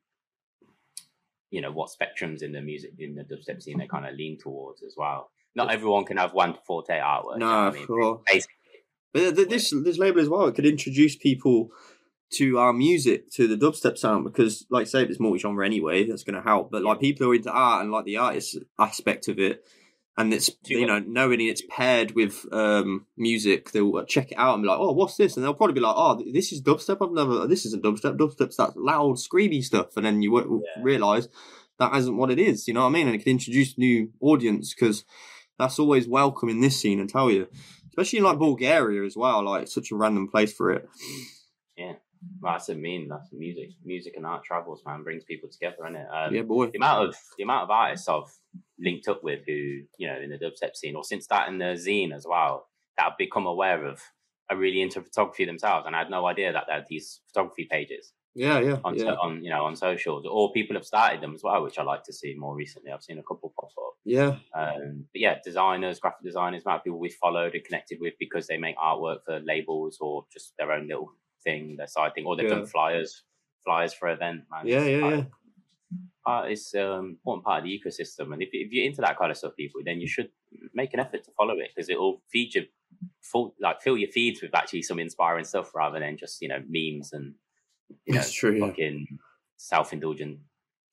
you 1.50 1.61
know 1.61 1.70
what 1.70 1.90
spectrums 1.90 2.42
in 2.42 2.53
the 2.53 2.61
music 2.61 2.92
in 2.98 3.14
the 3.14 3.24
dubstep 3.24 3.62
scene 3.62 3.79
they 3.79 3.87
kind 3.87 4.07
of 4.07 4.14
lean 4.14 4.38
towards 4.38 4.83
as 4.83 4.94
well 4.96 5.31
not 5.54 5.70
everyone 5.72 6.04
can 6.04 6.16
have 6.16 6.32
one 6.32 6.56
forte 6.66 6.98
artwork 6.98 7.38
no, 7.38 7.46
I 7.46 7.70
mean? 7.70 7.86
Basically, 8.26 8.54
But 9.12 9.20
th- 9.20 9.34
th- 9.36 9.48
this 9.48 9.70
this 9.84 9.98
label 9.98 10.20
as 10.20 10.28
well, 10.28 10.46
it 10.46 10.54
could 10.54 10.66
introduce 10.66 11.16
people 11.16 11.70
to 12.32 12.58
our 12.58 12.72
music, 12.72 13.30
to 13.30 13.46
the 13.46 13.56
dubstep 13.56 13.96
sound, 13.96 14.24
because 14.24 14.66
like 14.70 14.82
I 14.82 14.84
say, 14.84 15.02
it's 15.04 15.20
multi 15.20 15.38
genre 15.38 15.64
anyway. 15.64 16.04
That's 16.04 16.24
going 16.24 16.34
to 16.34 16.42
help. 16.42 16.70
But 16.72 16.82
like 16.82 17.00
people 17.00 17.24
who 17.26 17.32
are 17.32 17.34
into 17.36 17.52
art 17.52 17.82
and 17.82 17.92
like 17.92 18.04
the 18.06 18.16
artist 18.16 18.58
aspect 18.78 19.28
of 19.28 19.38
it, 19.38 19.62
and 20.16 20.32
it's 20.34 20.50
you 20.64 20.86
know 20.86 20.98
knowing 20.98 21.40
it's 21.40 21.62
paired 21.68 22.12
with 22.16 22.44
um 22.52 23.06
music, 23.16 23.70
they'll 23.70 23.96
uh, 23.96 24.04
check 24.04 24.32
it 24.32 24.38
out 24.38 24.54
and 24.54 24.62
be 24.64 24.68
like, 24.68 24.78
oh, 24.80 24.92
what's 24.92 25.16
this? 25.16 25.36
And 25.36 25.44
they'll 25.44 25.54
probably 25.54 25.74
be 25.74 25.80
like, 25.80 25.94
oh, 25.96 26.20
this 26.32 26.50
is 26.52 26.62
dubstep. 26.62 26.98
I've 27.00 27.12
never. 27.12 27.46
This 27.46 27.66
isn't 27.66 27.84
dubstep. 27.84 28.16
Dubstep's 28.16 28.56
that 28.56 28.76
loud, 28.76 29.16
screamy 29.16 29.62
stuff. 29.62 29.96
And 29.96 30.04
then 30.04 30.22
you 30.22 30.36
Yeah. 30.36 30.82
realize 30.82 31.28
that 31.78 31.94
isn't 31.94 32.16
what 32.16 32.30
it 32.30 32.38
is. 32.38 32.66
You 32.66 32.74
know 32.74 32.80
what 32.82 32.88
I 32.88 32.92
mean? 32.92 33.06
And 33.06 33.14
it 33.16 33.22
can 33.22 33.32
introduce 33.32 33.76
new 33.78 34.10
audience 34.20 34.74
because 34.74 35.04
that's 35.58 35.78
always 35.78 36.08
welcome 36.08 36.48
in 36.48 36.60
this 36.60 36.80
scene. 36.80 37.00
And 37.00 37.08
tell 37.08 37.30
you 37.30 37.48
especially 37.88 38.18
in 38.18 38.24
like 38.24 38.38
Bulgaria 38.38 39.04
as 39.04 39.16
well. 39.16 39.44
Like 39.44 39.68
such 39.68 39.90
a 39.90 39.96
random 39.96 40.28
place 40.28 40.52
for 40.52 40.72
it. 40.72 40.88
well, 42.40 42.52
that's 42.52 42.68
what 42.68 42.76
I 42.76 42.80
mean 42.80 43.08
that's 43.08 43.32
music 43.32 43.70
music 43.84 44.14
and 44.16 44.26
art 44.26 44.44
travels 44.44 44.82
man 44.86 45.02
brings 45.02 45.24
people 45.24 45.48
together 45.48 45.76
isn't 45.84 45.96
it 45.96 46.06
um, 46.10 46.34
yeah, 46.34 46.42
boy. 46.42 46.66
the 46.66 46.78
amount 46.78 47.08
of 47.08 47.16
the 47.36 47.44
amount 47.44 47.64
of 47.64 47.70
artists 47.70 48.08
I've 48.08 48.32
linked 48.78 49.08
up 49.08 49.22
with 49.22 49.40
who 49.46 49.82
you 49.98 50.06
know 50.06 50.18
in 50.18 50.30
the 50.30 50.38
dubstep 50.38 50.74
scene 50.74 50.96
or 50.96 51.04
since 51.04 51.26
that 51.28 51.48
in 51.48 51.58
the 51.58 51.76
zine 51.76 52.14
as 52.14 52.26
well 52.28 52.66
that 52.96 53.04
have 53.04 53.18
become 53.18 53.46
aware 53.46 53.84
of 53.84 54.00
are 54.50 54.56
really 54.56 54.82
into 54.82 55.02
photography 55.02 55.44
themselves 55.44 55.86
and 55.86 55.94
I 55.94 56.00
had 56.00 56.10
no 56.10 56.26
idea 56.26 56.52
that 56.52 56.64
they 56.66 56.74
had 56.74 56.86
these 56.88 57.20
photography 57.28 57.66
pages 57.70 58.12
Yeah, 58.35 58.59
yeah, 58.61 58.79
on 58.85 58.97
yeah, 58.97 59.12
on 59.12 59.44
you 59.44 59.51
know 59.51 59.64
on 59.64 59.77
socials 59.77 60.27
or 60.29 60.53
people 60.53 60.75
have 60.77 60.85
started 60.85 61.20
them 61.20 61.35
as 61.35 61.42
well 61.44 61.62
which 61.62 61.79
I 61.79 61.83
like 61.85 62.03
to 62.05 62.12
see 62.12 62.35
more 62.37 62.55
recently 62.57 62.90
I've 62.90 63.03
seen 63.03 63.18
a 63.18 63.23
couple 63.23 63.53
pop 63.59 63.70
up 63.79 63.94
yeah, 64.05 64.37
um, 64.55 65.07
but 65.12 65.20
yeah 65.20 65.38
designers 65.44 66.01
graphic 66.01 66.25
designers 66.25 66.64
amount 66.64 66.81
of 66.81 66.85
people 66.85 66.99
we've 66.99 67.14
followed 67.14 67.55
and 67.55 67.64
connected 67.64 67.99
with 68.01 68.14
because 68.18 68.47
they 68.49 68.59
make 68.59 68.77
artwork 68.77 69.25
for 69.25 69.38
labels 69.40 69.99
or 70.01 70.25
just 70.33 70.53
their 70.59 70.73
own 70.73 70.88
little 70.88 71.12
thing 71.44 71.77
their 71.77 71.87
side 71.87 72.12
thing 72.14 72.27
or 72.27 72.37
they've 72.37 72.49
Yeah. 72.49 72.57
done 72.57 72.66
flyers 72.66 73.23
flyers 73.64 73.94
for 73.94 74.09
event 74.09 74.42
man. 74.51 74.66
yeah, 74.66 74.85
yeah, 74.85 75.09
yeah. 75.09 75.25
uh, 76.27 76.42
it's 76.49 76.75
um, 76.75 77.11
important 77.11 77.44
part 77.44 77.59
of 77.59 77.64
the 77.64 77.79
ecosystem. 77.79 78.33
And 78.33 78.42
if, 78.42 78.49
if 78.53 78.73
you're 78.73 78.85
into 78.87 79.01
that 79.03 79.18
kind 79.18 79.31
of 79.31 79.37
stuff, 79.37 79.53
people, 79.57 79.81
then 79.85 80.01
you 80.01 80.09
should 80.09 80.31
make 80.75 80.92
an 80.94 81.01
effort 81.01 81.25
to 81.25 81.31
follow 81.33 81.55
it 81.59 81.70
because 81.75 81.88
it 81.88 81.99
will 81.99 82.23
feed 82.31 82.55
you 82.55 82.64
full, 83.23 83.55
like 83.61 83.81
fill 83.83 83.97
your 83.97 84.11
feeds 84.11 84.42
with 84.42 84.55
actually 84.55 84.83
some 84.83 84.99
inspiring 84.99 85.44
stuff 85.44 85.75
rather 85.75 85.99
than 86.01 86.16
just 86.16 86.40
you 86.42 86.49
know 86.49 86.61
memes 86.68 87.12
and 87.12 87.35
you 88.07 88.14
know 88.14 88.20
That's 88.20 88.33
true. 88.33 88.57
Yeah. 88.57 88.66
fucking 88.66 89.18
self-indulgent 89.57 90.38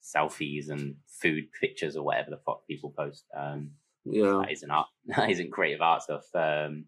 selfies 0.02 0.70
and 0.70 0.96
food 1.06 1.46
pictures 1.60 1.96
or 1.96 2.04
whatever 2.04 2.30
the 2.30 2.38
fuck 2.38 2.66
people 2.66 2.90
post. 2.96 3.24
Um, 3.36 3.70
yeah, 4.04 4.40
that 4.42 4.50
isn't 4.52 4.70
art. 4.70 4.88
That 5.16 5.30
isn't 5.30 5.52
creative 5.52 5.80
art 5.82 6.02
stuff. 6.02 6.24
Um, 6.34 6.86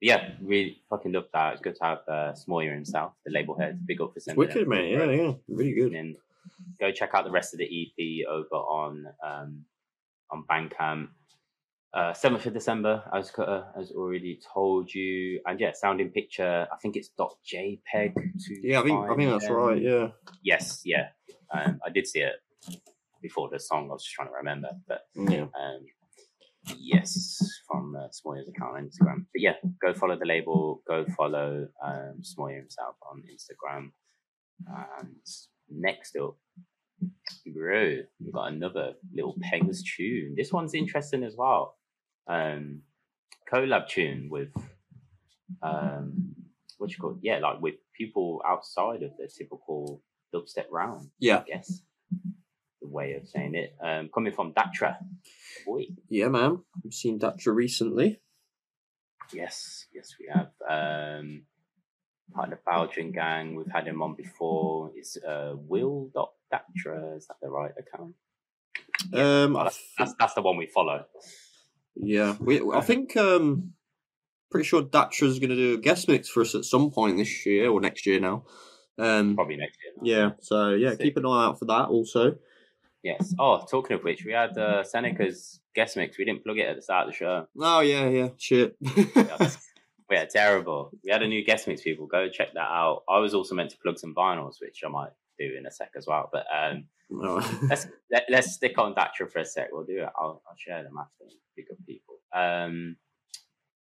yeah, 0.00 0.32
really 0.42 0.78
fucking 0.90 1.12
love 1.12 1.26
that. 1.32 1.52
It's 1.54 1.62
good 1.62 1.76
to 1.76 1.84
have 1.84 1.98
uh, 2.08 2.32
Smoyer 2.34 2.74
himself, 2.74 3.12
the 3.24 3.32
label 3.32 3.58
head. 3.58 3.86
Big 3.86 4.00
up 4.00 4.12
for 4.12 4.16
it's 4.16 4.26
sending 4.26 4.38
wicked, 4.38 4.62
it. 4.62 4.68
mate. 4.68 4.90
Yeah, 4.92 5.04
yeah, 5.10 5.32
really 5.48 5.72
good. 5.72 5.92
And 5.94 6.16
go 6.78 6.92
check 6.92 7.10
out 7.14 7.24
the 7.24 7.30
rest 7.30 7.54
of 7.54 7.58
the 7.58 7.64
EP 7.64 8.26
over 8.28 8.54
on 8.54 9.06
um, 9.24 9.64
on 10.30 10.44
Bandcamp. 10.50 11.08
Uh, 11.94 12.12
7th 12.12 12.44
of 12.46 12.52
December, 12.52 13.04
as 13.14 13.30
Cuttah 13.30 13.66
has 13.76 13.92
already 13.92 14.40
told 14.52 14.92
you. 14.92 15.40
And 15.46 15.60
yeah, 15.60 15.70
Sound 15.74 16.00
in 16.00 16.10
Picture, 16.10 16.66
I 16.72 16.76
think 16.82 16.96
it's 16.96 17.10
.jpeg. 17.16 18.14
To 18.14 18.68
Yeah, 18.68 18.80
I 18.80 18.82
think 18.82 18.98
I 19.10 19.14
think 19.14 19.30
that's 19.30 19.48
right. 19.48 19.80
Yeah. 19.80 20.08
Yes, 20.42 20.82
yeah. 20.84 21.10
Um, 21.52 21.78
I 21.86 21.90
did 21.90 22.08
see 22.08 22.18
it 22.18 22.34
before 23.22 23.48
the 23.48 23.60
song. 23.60 23.90
I 23.90 23.92
was 23.92 24.02
just 24.02 24.12
trying 24.14 24.26
to 24.26 24.34
remember. 24.34 24.70
But 24.88 25.02
Yeah. 25.14 25.46
um, 25.54 25.86
yes, 26.78 27.38
from 27.70 27.94
uh, 27.94 28.08
Smoyer's 28.08 28.48
account 28.48 28.76
on 28.76 28.88
Instagram. 28.88 29.26
But 29.32 29.40
yeah, 29.40 29.54
go 29.80 29.94
follow 29.94 30.18
the 30.18 30.26
label. 30.26 30.82
Go 30.88 31.06
follow 31.16 31.68
um, 31.80 32.22
Smoyer 32.22 32.56
himself 32.58 32.96
on 33.08 33.22
Instagram. 33.22 33.92
And 34.66 35.14
next 35.70 36.16
up, 36.16 36.36
bro, 37.46 37.98
we've 38.18 38.32
got 38.32 38.52
another 38.52 38.94
little 39.14 39.36
Pegs 39.42 39.82
tune. 39.96 40.34
This 40.36 40.52
one's 40.52 40.74
interesting 40.74 41.22
as 41.22 41.36
well. 41.36 41.76
Um, 42.26 42.82
collab 43.52 43.88
tune 43.88 44.28
with 44.30 44.48
um, 45.62 46.34
what 46.78 46.90
you 46.90 46.96
call 46.98 47.18
yeah, 47.22 47.38
like 47.38 47.60
with 47.60 47.74
people 47.96 48.42
outside 48.46 49.02
of 49.02 49.12
the 49.18 49.28
typical 49.28 50.02
dubstep 50.34 50.66
round. 50.70 51.10
Yeah. 51.18 51.38
I 51.38 51.44
guess 51.44 51.80
the 52.80 52.88
way 52.88 53.14
of 53.14 53.28
saying 53.28 53.54
it. 53.54 53.76
Um, 53.82 54.10
coming 54.12 54.32
from 54.32 54.52
Datra, 54.52 54.96
boy. 55.66 55.86
Yeah, 56.08 56.28
man. 56.28 56.62
We've 56.82 56.92
seen 56.92 57.18
Datra 57.18 57.54
recently. 57.54 58.20
Yes, 59.32 59.86
yes, 59.94 60.14
we 60.20 60.28
have. 60.32 60.50
Um, 60.68 61.44
part 62.32 62.52
of 62.52 62.58
the 62.58 62.58
Belgian 62.66 63.12
gang. 63.12 63.54
We've 63.54 63.70
had 63.72 63.86
him 63.86 64.02
on 64.02 64.14
before. 64.14 64.90
It's 64.94 65.16
uh, 65.16 65.54
Will 65.56 66.10
Datra. 66.52 67.16
Is 67.16 67.26
that 67.26 67.36
the 67.40 67.48
right 67.48 67.72
account? 67.78 68.14
Um, 69.12 69.54
Well, 69.54 69.64
that's, 69.64 69.80
that's 69.98 70.14
that's 70.18 70.34
the 70.34 70.42
one 70.42 70.56
we 70.56 70.66
follow. 70.66 71.04
Yeah, 71.96 72.36
we. 72.40 72.60
I 72.72 72.80
think 72.80 73.16
um, 73.16 73.72
pretty 74.50 74.66
sure 74.66 74.82
Datra's 74.82 75.38
going 75.38 75.50
to 75.50 75.56
do 75.56 75.74
a 75.74 75.80
guest 75.80 76.08
mix 76.08 76.28
for 76.28 76.42
us 76.42 76.54
at 76.54 76.64
some 76.64 76.90
point 76.90 77.16
this 77.16 77.46
year 77.46 77.70
or 77.70 77.80
next 77.80 78.06
year 78.06 78.20
now. 78.20 78.44
Um, 78.98 79.34
Probably 79.34 79.56
next 79.56 79.78
year. 79.82 79.92
now. 79.96 80.02
yeah. 80.26 80.30
So 80.40 80.70
yeah, 80.70 80.90
Sick. 80.90 81.00
keep 81.00 81.16
an 81.16 81.26
eye 81.26 81.44
out 81.46 81.58
for 81.58 81.64
that. 81.66 81.86
Also, 81.88 82.36
Yes. 83.04 83.34
Oh, 83.38 83.62
talking 83.70 83.96
of 83.96 84.02
which, 84.02 84.24
we 84.24 84.32
had 84.32 84.56
uh, 84.56 84.82
Seneca's 84.82 85.60
guest 85.74 85.94
mix. 85.96 86.16
We 86.16 86.24
didn't 86.24 86.42
plug 86.42 86.58
it 86.58 86.66
at 86.68 86.76
the 86.76 86.80
start 86.82 87.06
of 87.06 87.12
the 87.12 87.16
show. 87.16 87.46
oh 87.60 87.80
yeah, 87.80 88.08
yeah, 88.08 88.28
shit. 88.38 88.76
Yeah, 88.80 89.48
terrible. 90.30 90.90
We 91.04 91.10
had 91.12 91.22
a 91.22 91.28
new 91.28 91.44
guest 91.44 91.68
mix, 91.68 91.82
people. 91.82 92.06
Go 92.06 92.30
check 92.30 92.54
that 92.54 92.60
out. 92.60 93.02
I 93.08 93.18
was 93.18 93.34
also 93.34 93.54
meant 93.54 93.70
to 93.70 93.76
plug 93.78 93.98
some 93.98 94.14
vinyls, 94.14 94.54
which 94.60 94.80
I 94.86 94.88
might 94.88 95.10
do 95.38 95.56
in 95.56 95.66
a 95.66 95.70
sec 95.70 95.90
as 95.96 96.06
well. 96.06 96.28
But 96.32 96.46
um, 96.54 96.86
No. 97.10 97.36
let's 97.68 97.86
let, 98.10 98.26
let's 98.28 98.52
stick 98.52 98.78
on 98.78 98.94
Datra 98.94 99.30
for 99.30 99.40
a 99.40 99.44
sec. 99.44 99.68
We'll 99.72 99.84
do 99.84 100.02
it. 100.02 100.08
I'll, 100.18 100.42
I'll 100.48 100.56
share 100.56 100.82
them 100.82 100.96
after. 100.98 101.24
Pick 101.56 101.66
up 101.70 101.78
people. 101.86 102.16
Um, 102.34 102.96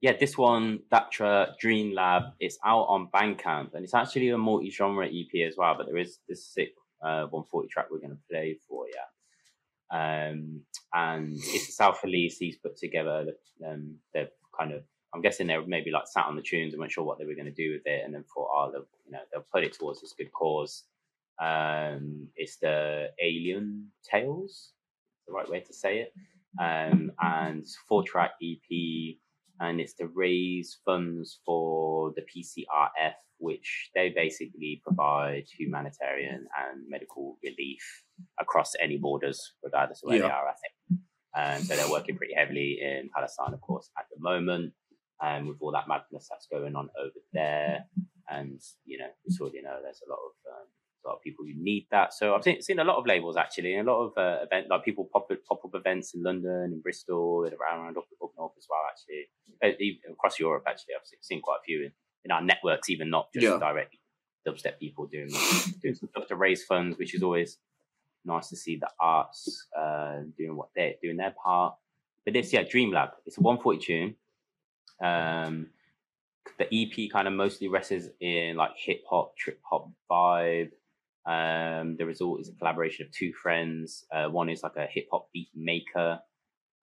yeah, 0.01 0.17
this 0.19 0.39
one, 0.39 0.81
Datra 0.91 1.57
Dream 1.59 1.95
Lab, 1.95 2.23
it's 2.41 2.59
out 2.65 2.85
on 2.85 3.09
Bandcamp, 3.15 3.75
and 3.75 3.85
it's 3.85 3.93
actually 3.95 4.31
a 4.31 4.39
multi-genre 4.39 5.07
EP 5.07 5.47
as 5.47 5.57
well. 5.59 5.75
But 5.77 5.87
there 5.87 5.99
is 5.99 6.19
this 6.27 6.47
sick 6.47 6.73
uh, 7.03 7.27
140 7.27 7.69
track 7.69 7.87
we're 7.91 7.99
going 7.99 8.11
to 8.11 8.19
play 8.31 8.57
for 8.67 8.87
you. 8.87 9.97
Um, 9.97 10.63
and 10.95 11.33
it's 11.37 11.69
a 11.69 11.73
self 11.73 12.03
release 12.05 12.39
he's 12.39 12.57
put 12.57 12.77
together. 12.77 13.27
Um, 13.67 13.97
they've 14.15 14.29
kind 14.59 14.73
of, 14.73 14.83
I'm 15.15 15.21
guessing 15.21 15.47
they 15.47 15.57
were 15.59 15.67
maybe 15.67 15.91
like 15.91 16.07
sat 16.07 16.27
on 16.27 16.37
the 16.37 16.43
tunes 16.43 16.73
and 16.73 16.81
weren't 16.81 16.93
sure 16.93 17.05
what 17.05 17.19
they 17.19 17.27
were 17.27 17.35
going 17.35 17.47
to 17.47 17.51
do 17.51 17.73
with 17.73 17.87
it, 17.87 18.03
and 18.05 18.15
then 18.15 18.25
thought, 18.25 18.49
oh, 18.53 18.73
you 19.05 19.13
know, 19.13 19.19
they'll 19.33 19.47
put 19.53 19.65
it 19.65 19.73
towards 19.73 20.01
this 20.01 20.15
good 20.17 20.33
cause. 20.33 20.85
Um, 21.41 22.29
it's 22.37 22.59
the 22.59 23.09
Alien 23.23 23.89
Tales, 24.09 24.73
the 25.27 25.33
right 25.33 25.49
way 25.49 25.61
to 25.61 25.73
say 25.73 26.01
it, 26.01 26.13
um, 26.61 27.13
and 27.21 27.67
four 27.89 28.03
track 28.03 28.33
EP, 28.43 29.17
and 29.61 29.81
it's 29.81 29.95
to 29.95 30.09
raise 30.09 30.79
funds 30.85 31.41
for 31.47 32.13
the 32.15 32.23
PCRF, 32.23 33.15
which 33.39 33.91
they 33.95 34.11
basically 34.11 34.83
provide 34.85 35.45
humanitarian 35.59 36.47
and 36.59 36.89
medical 36.89 37.39
relief 37.43 37.83
across 38.39 38.75
any 38.81 38.99
borders, 38.99 39.55
regardless 39.63 40.03
of 40.03 40.11
where 40.11 40.19
they 40.19 40.25
are. 40.25 40.49
I 40.49 40.53
think. 40.53 41.01
Um, 41.37 41.63
so 41.63 41.77
they're 41.77 41.91
working 41.91 42.17
pretty 42.17 42.35
heavily 42.35 42.81
in 42.83 43.09
Palestine, 43.15 43.55
of 43.55 43.61
course, 43.61 43.89
at 43.97 44.07
the 44.15 44.21
moment, 44.21 44.73
and 45.23 45.47
with 45.47 45.59
all 45.61 45.73
that 45.73 45.89
madness 45.89 46.29
that's 46.29 46.49
going 46.51 46.75
on 46.77 46.91
over 47.01 47.15
there. 47.33 47.85
And 48.29 48.61
you 48.85 48.99
know, 48.99 49.09
we 49.27 49.37
already 49.41 49.63
know 49.63 49.79
there's 49.83 50.03
a 50.07 50.11
lot 50.11 50.19
of 50.19 50.33
um, 50.53 50.67
a 51.05 51.09
lot 51.09 51.17
of 51.17 51.23
people 51.23 51.45
who 51.45 51.53
need 51.55 51.87
that. 51.91 52.13
So 52.15 52.35
I've 52.35 52.43
seen, 52.45 52.61
seen 52.63 52.79
a 52.79 52.85
lot 52.85 52.97
of 52.97 53.07
labels 53.07 53.37
actually, 53.37 53.75
and 53.75 53.89
a 53.89 53.93
lot 53.93 54.01
of 54.07 54.13
uh, 54.19 54.43
event 54.45 54.69
like 54.69 54.85
people 54.85 55.09
pop 55.13 55.31
up, 55.31 55.39
pop 55.49 55.65
up 55.65 55.71
events 55.75 56.15
in 56.15 56.23
London, 56.23 56.73
in 56.73 56.81
Bristol, 56.81 57.45
and 57.45 57.55
around, 57.55 57.81
around 57.85 57.97
up, 57.99 58.05
up 58.23 58.31
north 58.37 58.53
as 58.59 58.67
well. 58.69 58.81
Actually, 58.91 59.29
uh, 59.63 59.77
even 59.81 60.13
across 60.13 60.39
Europe. 60.39 60.65
Actually, 60.69 60.95
I've 61.01 61.07
seen- 61.07 61.23
seen 61.23 61.41
quite 61.41 61.59
a 61.61 61.65
few 61.65 61.85
in, 61.85 61.93
in 62.25 62.31
our 62.31 62.43
networks, 62.43 62.91
even 62.91 63.11
not 63.11 63.33
just 63.33 63.45
Yeah. 63.45 63.59
direct 63.59 63.97
dubstep 64.47 64.79
people 64.79 65.07
doing 65.07 65.29
doing 65.83 65.95
some 65.95 66.09
stuff 66.09 66.27
to 66.29 66.37
raise 66.37 66.65
funds, 66.65 66.99
which 66.99 67.15
is 67.15 67.23
always 67.23 67.59
nice 68.25 68.49
to 68.49 68.57
see 68.57 68.77
the 68.77 68.89
arts 69.01 69.67
uh, 69.79 70.21
doing 70.37 70.57
what 70.57 70.69
they're 70.77 70.95
doing 71.03 71.17
their 71.17 71.35
part. 71.43 71.75
But 72.25 72.35
this, 72.35 72.53
yeah, 72.53 72.63
Dream 72.65 72.91
Lab. 72.93 73.11
It's 73.27 73.39
a 73.39 73.41
140 73.41 73.79
tune. 73.79 74.15
Um, 75.03 75.69
the 76.59 76.67
EP 76.75 77.11
kind 77.11 77.27
of 77.27 77.35
mostly 77.35 77.69
rests 77.69 78.09
in 78.21 78.57
like 78.57 78.73
hip 78.77 79.03
hop, 79.09 79.37
trip 79.37 79.59
hop 79.63 79.91
vibe. 80.11 80.71
Um, 81.27 81.97
the 81.99 82.07
result 82.07 82.41
is 82.41 82.49
a 82.49 82.55
collaboration 82.55 83.07
of 83.07 83.13
two 83.13 83.33
friends. 83.33 84.05
Uh, 84.13 84.29
one 84.29 84.49
is 84.49 84.63
like 84.63 84.77
a 84.77 84.87
hip 84.87 85.07
hop 85.13 85.29
beat 85.33 85.51
maker, 85.55 86.21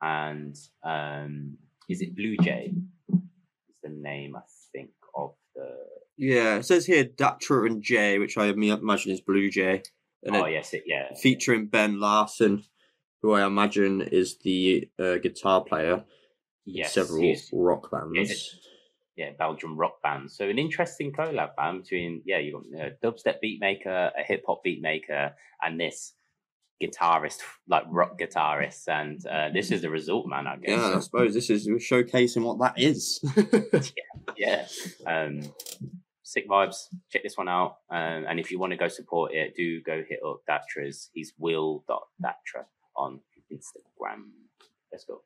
and 0.01 0.55
um, 0.83 1.57
is 1.89 2.01
it 2.01 2.15
Blue 2.15 2.37
Jay? 2.41 2.73
Is 3.11 3.77
the 3.83 3.89
name 3.89 4.35
I 4.35 4.41
think 4.71 4.91
of 5.15 5.33
the. 5.55 5.69
yeah, 6.17 6.57
it 6.57 6.65
says 6.65 6.85
here 6.85 7.05
Datra 7.05 7.67
and 7.67 7.81
Jay, 7.81 8.19
which 8.19 8.37
I 8.37 8.47
imagine 8.47 9.11
is 9.11 9.21
Blue 9.21 9.49
Jay, 9.49 9.81
and 10.23 10.35
oh 10.35 10.45
yes, 10.45 10.73
it 10.73 10.83
yeah. 10.85 11.13
featuring 11.21 11.67
Ben 11.67 11.99
Larson, 11.99 12.63
who 13.21 13.33
I 13.33 13.45
imagine 13.45 14.01
is 14.01 14.37
the 14.37 14.87
uh, 14.99 15.17
guitar 15.17 15.63
player 15.63 16.05
Yes, 16.67 16.93
several 16.93 17.33
rock 17.53 17.89
bands. 17.89 18.59
Yeah, 19.17 19.25
yeah, 19.25 19.31
Belgian 19.37 19.75
rock 19.75 20.01
band. 20.03 20.31
So 20.31 20.47
an 20.47 20.59
interesting 20.59 21.11
collab 21.11 21.55
band 21.55 21.83
between 21.83 22.21
yeah, 22.25 22.37
you 22.37 22.53
got 22.53 22.87
a 22.87 22.91
dubstep 23.05 23.39
beat 23.41 23.59
maker, 23.59 24.11
a 24.17 24.23
hip 24.23 24.43
hop 24.47 24.63
beat 24.63 24.81
maker, 24.81 25.33
and 25.61 25.79
this 25.79 26.13
guitarist, 26.81 27.39
like 27.67 27.83
rock 27.89 28.19
guitarist. 28.19 28.87
And 28.87 29.25
uh, 29.25 29.49
this 29.53 29.71
is 29.71 29.81
the 29.81 29.89
result, 29.89 30.27
man. 30.27 30.47
I 30.47 30.57
guess. 30.57 30.77
Yeah, 30.77 30.95
I 30.95 30.99
suppose 30.99 31.33
this 31.33 31.49
is 31.49 31.67
showcasing 31.67 32.43
what 32.43 32.59
that 32.59 32.79
is. 32.79 33.19
yeah. 34.37 34.65
Um, 35.05 35.41
sick 36.23 36.47
vibes. 36.47 36.87
Check 37.11 37.23
this 37.23 37.37
one 37.37 37.49
out. 37.49 37.77
Um, 37.89 38.25
and 38.29 38.39
if 38.39 38.51
you 38.51 38.59
want 38.59 38.71
to 38.71 38.77
go 38.77 38.87
support 38.87 39.33
it, 39.33 39.55
do 39.55 39.81
go 39.81 40.03
hit 40.07 40.19
up 40.25 40.41
Datra's. 40.47 41.09
He's 41.13 41.33
Will 41.37 41.83
will.datra 41.87 42.65
on 42.95 43.21
Instagram. 43.51 44.29
Let's 44.91 45.05
go. 45.05 45.21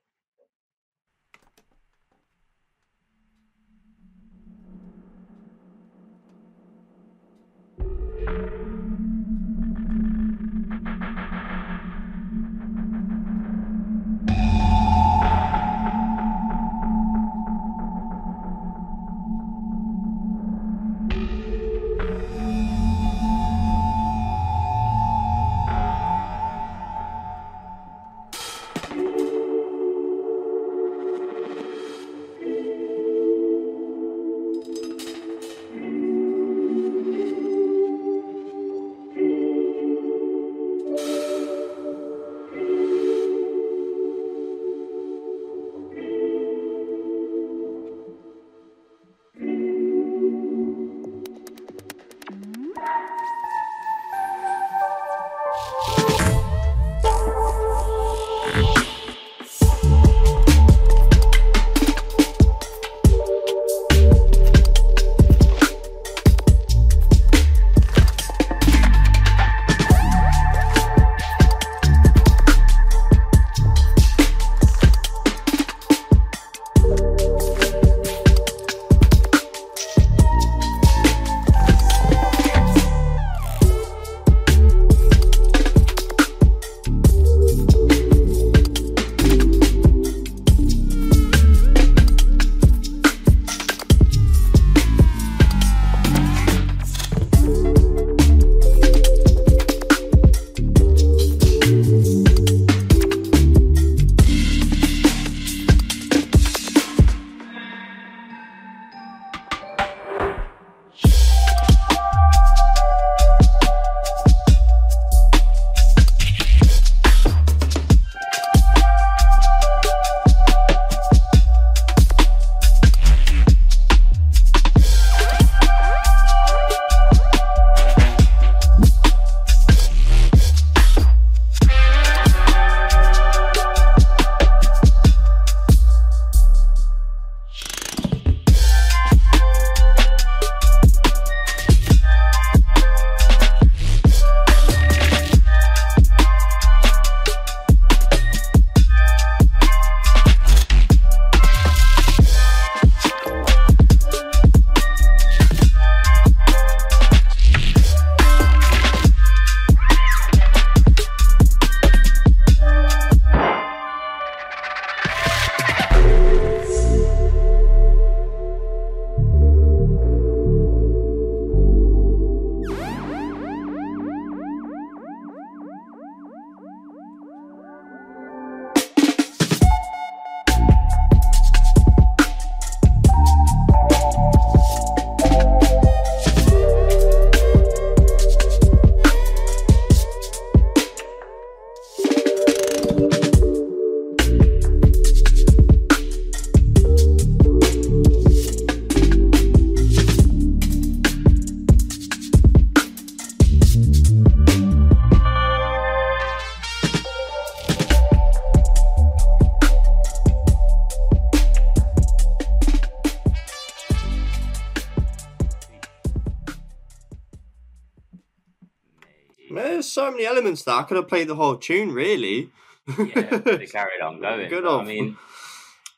Elements 220.41 220.63
that 220.63 220.73
I 220.75 220.83
could 220.83 220.97
have 220.97 221.07
played 221.07 221.27
the 221.27 221.35
whole 221.35 221.55
tune, 221.55 221.91
really. 221.93 222.49
yeah, 222.87 223.23
carried 223.71 224.01
on 224.03 224.19
going. 224.21 224.49
Good 224.49 224.63
But, 224.63 224.79
I 224.79 224.83
mean, 224.83 225.17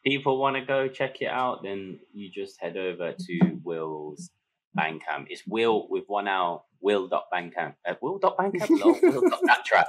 people 0.06 0.38
want 0.38 0.58
to 0.58 0.62
go 0.65 0.88
check 0.89 1.21
it 1.21 1.27
out, 1.29 1.63
then 1.63 1.99
you 2.13 2.29
just 2.29 2.60
head 2.62 2.75
over 2.75 3.13
to 3.17 3.39
Will's 3.63 4.29
Bandcamp. 4.77 5.27
It's 5.29 5.43
Will 5.47 5.88
with 5.89 6.03
one 6.08 6.27
L, 6.27 6.65
Will.Bandcamp. 6.82 7.75
Uh, 7.88 7.93
Will.Bandcamp? 8.01 8.69
No, 8.69 8.88
Will.Dattrap. 9.01 9.86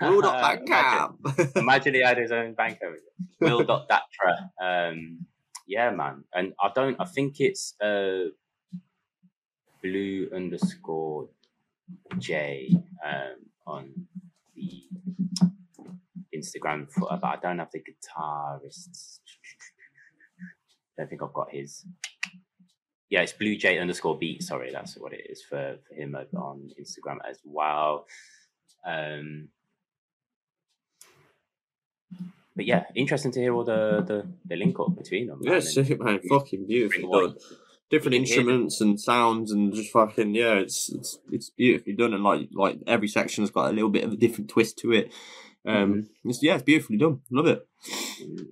Rule 0.00 0.24
up 0.24 0.40
that 0.40 0.62
Imagine- 0.66 0.66
cab. 0.66 1.50
Imagine 1.56 1.94
he 1.94 2.02
had 2.02 2.18
his 2.18 2.30
own 2.30 2.54
Bandcamp. 2.54 2.94
Will.Datra. 3.40 4.50
Um, 4.62 5.26
yeah, 5.66 5.90
man. 5.90 6.22
And 6.32 6.52
I 6.62 6.70
don't, 6.74 6.96
I 7.00 7.06
think 7.06 7.40
it's 7.40 7.74
uh, 7.80 8.26
blue 9.82 10.28
underscore 10.34 11.28
J 12.18 12.70
um, 13.04 13.43
on 13.66 14.06
the 14.54 14.82
Instagram 16.34 16.90
footer, 16.90 17.18
but 17.20 17.28
I 17.28 17.36
don't 17.42 17.58
have 17.58 17.70
the 17.72 17.80
guitarist. 17.80 19.20
don't 20.96 21.08
think 21.08 21.22
I've 21.22 21.32
got 21.32 21.50
his. 21.50 21.84
Yeah, 23.10 23.20
it's 23.20 23.32
Blue 23.32 23.56
J 23.56 23.78
underscore 23.78 24.18
beat. 24.18 24.42
Sorry, 24.42 24.70
that's 24.72 24.96
what 24.96 25.12
it 25.12 25.26
is 25.28 25.42
for, 25.42 25.76
for 25.86 25.94
him 25.94 26.16
on 26.36 26.70
Instagram 26.80 27.18
as 27.28 27.38
well. 27.44 28.06
Um, 28.86 29.48
but 32.56 32.66
yeah, 32.66 32.84
interesting 32.94 33.32
to 33.32 33.40
hear 33.40 33.54
all 33.54 33.64
the 33.64 34.02
the, 34.06 34.26
the 34.46 34.56
link 34.56 34.78
up 34.78 34.96
between 34.96 35.26
them. 35.26 35.40
yeah, 35.42 35.60
sick, 35.60 36.00
man. 36.00 36.20
Fucking 36.28 36.66
beautiful 36.66 37.10
done. 37.10 37.36
Different 37.90 38.14
you 38.14 38.20
can 38.20 38.26
hear 38.26 38.36
them. 38.36 38.48
instruments 38.48 38.80
and 38.80 39.00
sounds 39.00 39.52
and 39.52 39.72
just 39.72 39.92
fucking 39.92 40.34
yeah, 40.34 40.54
it's 40.54 40.90
it's 40.92 41.18
it's 41.30 41.50
beautifully 41.50 41.94
done 41.94 42.14
and 42.14 42.24
like 42.24 42.48
like 42.52 42.78
every 42.86 43.08
section's 43.08 43.50
got 43.50 43.70
a 43.70 43.74
little 43.74 43.90
bit 43.90 44.04
of 44.04 44.12
a 44.12 44.16
different 44.16 44.50
twist 44.50 44.78
to 44.78 44.92
it. 44.92 45.12
Um, 45.66 46.08
it's, 46.24 46.42
yeah, 46.42 46.54
it's 46.54 46.62
beautifully 46.62 46.98
done. 46.98 47.20
Love 47.30 47.46
it. 47.46 47.66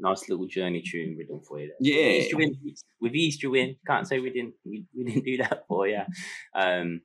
nice 0.01 0.29
little 0.29 0.47
journey 0.47 0.83
tune 0.83 1.17
written 1.17 1.41
for 1.41 1.61
you. 1.61 1.69
There. 1.69 1.77
Yeah. 1.81 2.35
With 2.35 2.35
Easter 2.35 2.37
win, 2.37 2.87
with 3.01 3.15
Easter 3.15 3.77
can't 3.87 4.09
say 4.09 4.19
we 4.19 4.31
didn't 4.31 4.55
we, 4.65 4.87
we 4.97 5.05
didn't 5.05 5.25
do 5.25 5.37
that 5.39 5.65
for 5.69 5.87
yeah. 5.87 6.07
Um, 6.55 7.03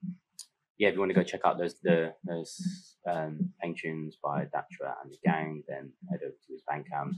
yeah, 0.78 0.90
if 0.90 0.94
you 0.94 1.00
want 1.00 1.10
to 1.10 1.16
go 1.16 1.24
check 1.24 1.42
out 1.44 1.58
those 1.58 1.76
the 1.84 2.14
those 2.24 2.96
um, 3.10 3.52
tunes 3.82 4.18
by 4.24 4.46
Datra 4.46 4.94
and 5.04 5.12
the 5.12 5.18
gang, 5.26 5.64
then 5.68 5.92
head 6.10 6.20
over 6.24 6.36
to 6.36 6.54
his 6.54 6.62
Bandcamp. 6.70 7.14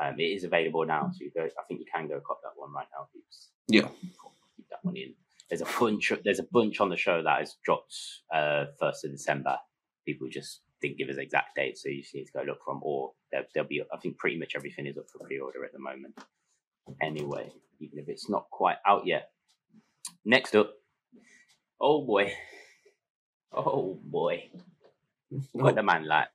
Um, 0.00 0.18
it 0.18 0.24
is 0.24 0.42
available 0.42 0.84
now, 0.84 1.10
so 1.12 1.18
you 1.20 1.30
go. 1.34 1.44
I 1.44 1.62
think 1.68 1.80
you 1.80 1.86
can 1.92 2.08
go 2.08 2.20
cop 2.26 2.40
that 2.42 2.56
one 2.56 2.72
right 2.72 2.86
now. 2.92 3.06
Yeah. 3.68 3.88
keep 4.02 4.33
that 4.74 4.84
one 4.88 4.96
in. 4.96 5.14
There's 5.50 5.62
a 5.62 5.80
bunch. 5.80 6.12
There's 6.24 6.40
a 6.40 6.46
bunch 6.52 6.80
on 6.80 6.90
the 6.90 6.96
show 6.96 7.22
that 7.22 7.42
is 7.42 7.56
dropped 7.64 7.94
uh 8.34 8.66
first 8.80 9.04
of 9.04 9.12
December. 9.12 9.58
People 10.06 10.28
just 10.30 10.62
didn't 10.82 10.98
give 10.98 11.08
us 11.08 11.16
exact 11.18 11.56
dates, 11.56 11.82
so 11.82 11.88
you 11.88 12.02
just 12.02 12.14
need 12.14 12.26
to 12.26 12.32
go 12.32 12.42
look 12.46 12.58
from. 12.64 12.80
Or 12.82 13.12
there, 13.32 13.44
there'll 13.54 13.68
be. 13.68 13.82
I 13.82 13.98
think 13.98 14.18
pretty 14.18 14.38
much 14.38 14.54
everything 14.56 14.86
is 14.86 14.98
up 14.98 15.06
for 15.10 15.24
pre-order 15.26 15.64
at 15.64 15.72
the 15.72 15.78
moment. 15.78 16.18
Anyway, 17.02 17.52
even 17.80 17.98
if 17.98 18.08
it's 18.08 18.28
not 18.28 18.46
quite 18.50 18.78
out 18.86 19.06
yet. 19.06 19.30
Next 20.24 20.56
up, 20.56 20.72
oh 21.80 22.04
boy, 22.06 22.32
oh 23.52 23.98
boy, 24.04 24.50
what 25.52 25.74
the 25.74 25.82
man 25.82 26.06
like? 26.06 26.28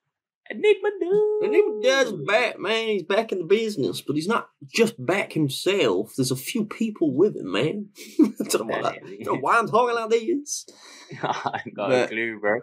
Enigma 0.52 0.90
dude. 1.00 1.54
He 1.54 1.64
does 1.84 2.12
back, 2.26 2.60
man. 2.60 2.88
He's 2.88 3.04
back 3.04 3.32
in 3.32 3.38
the 3.40 3.44
business, 3.46 4.02
but 4.02 4.16
he's 4.16 4.28
not 4.28 4.50
just 4.74 4.94
back 5.04 5.34
himself. 5.34 6.14
There's 6.18 6.32
a 6.32 6.36
few 6.36 6.66
people 6.66 7.14
with 7.14 7.36
him, 7.36 7.52
man. 7.52 7.90
I 8.20 8.44
don't 8.50 8.68
know, 8.68 8.82
that, 8.82 9.00
don't 9.04 9.24
know 9.26 9.36
why 9.40 9.60
I'm 9.60 9.68
talking 9.68 9.96
like 9.96 10.10
this. 10.10 10.66
I 11.24 11.62
ain't 11.66 11.76
got 11.76 11.90
But- 11.90 12.06
a 12.06 12.08
clue, 12.08 12.40
bro. 12.40 12.62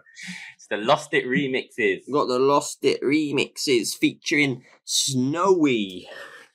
It's 0.55 0.67
the 0.67 0.77
Lost 0.77 1.13
It 1.13 1.25
remixes. 1.25 2.01
Got 2.11 2.27
the 2.27 2.39
Lost 2.39 2.79
It 2.83 3.01
remixes 3.01 3.97
featuring 3.97 4.63
Snowy, 4.83 6.07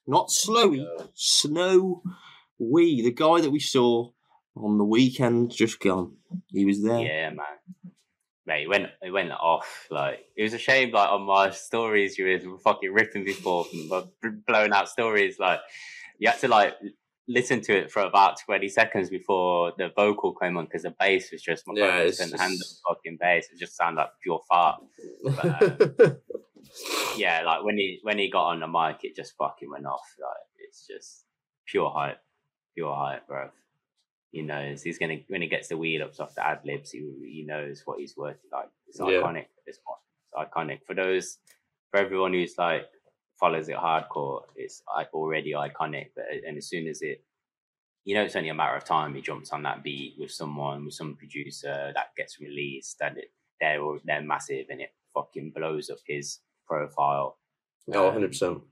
not 0.06 0.28
Slowy, 0.28 0.84
Snowy, 1.14 1.96
the 2.58 3.12
guy 3.14 3.40
that 3.40 3.50
we 3.50 3.60
saw 3.60 4.10
on 4.54 4.76
the 4.76 4.84
weekend 4.84 5.50
just 5.50 5.80
gone. 5.80 6.16
He 6.48 6.64
was 6.66 6.82
there. 6.82 7.00
Yeah, 7.00 7.30
man. 7.30 7.91
Mate, 8.46 8.64
it 8.64 8.68
went 8.68 8.86
it 9.02 9.10
went 9.10 9.30
off. 9.32 9.86
Like 9.90 10.26
it 10.36 10.42
was 10.42 10.52
a 10.54 10.58
shame. 10.58 10.90
Like 10.90 11.10
on 11.10 11.22
my 11.22 11.50
stories, 11.50 12.18
you 12.18 12.24
were 12.50 12.58
fucking 12.58 12.92
ripping 12.92 13.24
before, 13.24 13.66
blowing 14.46 14.72
out 14.72 14.88
stories. 14.88 15.38
Like 15.38 15.60
you 16.18 16.28
had 16.28 16.40
to 16.40 16.48
like 16.48 16.74
listen 17.28 17.60
to 17.60 17.72
it 17.72 17.90
for 17.92 18.02
about 18.02 18.40
twenty 18.44 18.68
seconds 18.68 19.08
before 19.10 19.72
the 19.78 19.90
vocal 19.94 20.34
came 20.34 20.56
on 20.56 20.64
because 20.64 20.82
the 20.82 20.94
bass 20.98 21.30
was 21.30 21.40
just 21.40 21.64
my 21.68 21.74
Yeah, 21.76 22.02
couldn't 22.10 22.38
handle 22.40 22.58
just- 22.58 22.82
the 22.82 22.94
fucking 22.94 23.18
bass. 23.20 23.48
It 23.52 23.58
just 23.60 23.76
sounded 23.76 24.00
like 24.00 24.10
pure 24.22 24.40
fart. 24.48 24.82
But, 25.24 25.62
um, 26.02 26.16
yeah, 27.16 27.42
like 27.42 27.62
when 27.64 27.76
he 27.78 28.00
when 28.02 28.18
he 28.18 28.28
got 28.28 28.46
on 28.48 28.60
the 28.60 28.66
mic, 28.66 29.04
it 29.04 29.14
just 29.14 29.34
fucking 29.36 29.70
went 29.70 29.86
off. 29.86 30.00
Like 30.20 30.46
it's 30.68 30.84
just 30.86 31.26
pure 31.66 31.90
hype, 31.90 32.18
pure 32.74 32.94
hype, 32.94 33.26
bro. 33.28 33.50
He 34.32 34.42
knows 34.42 34.82
he's 34.82 34.98
gonna 34.98 35.18
when 35.28 35.42
he 35.42 35.48
gets 35.48 35.68
the 35.68 35.76
wheel 35.76 36.02
ups 36.02 36.18
off 36.18 36.34
the 36.34 36.44
ad 36.46 36.60
libs. 36.64 36.90
He 36.90 37.00
he 37.22 37.44
knows 37.46 37.82
what 37.84 38.00
he's 38.00 38.16
worth. 38.16 38.38
Like 38.50 38.70
it's 38.88 38.98
Yeah. 38.98 39.20
iconic 39.20 39.22
point. 39.22 39.46
It's 39.66 39.78
iconic 40.34 40.80
for 40.86 40.94
those 40.94 41.38
for 41.90 41.98
everyone 42.00 42.32
who's 42.32 42.56
like 42.58 42.86
follows 43.38 43.68
it 43.68 43.76
hardcore. 43.76 44.42
It's 44.56 44.82
like 44.96 45.12
already 45.14 45.52
iconic. 45.52 46.08
But 46.16 46.24
and 46.46 46.56
as 46.56 46.66
soon 46.68 46.86
as 46.86 47.02
it, 47.02 47.22
you 48.04 48.14
know, 48.14 48.22
it's 48.24 48.34
only 48.36 48.48
a 48.48 48.54
matter 48.54 48.74
of 48.76 48.84
time. 48.84 49.14
He 49.14 49.20
jumps 49.20 49.52
on 49.52 49.62
that 49.64 49.82
beat 49.82 50.14
with 50.18 50.30
someone 50.30 50.84
with 50.86 50.94
some 50.94 51.14
producer 51.16 51.92
that 51.94 52.14
gets 52.16 52.40
released, 52.40 53.00
and 53.02 53.18
it 53.18 53.32
they're 53.60 53.80
they're 54.04 54.22
massive, 54.22 54.66
and 54.70 54.80
it 54.80 54.94
fucking 55.14 55.52
blows 55.54 55.90
up 55.90 55.98
his 56.06 56.40
profile 56.66 57.38
oh, 57.92 58.08
um, 58.08 58.14
100%. 58.22 58.62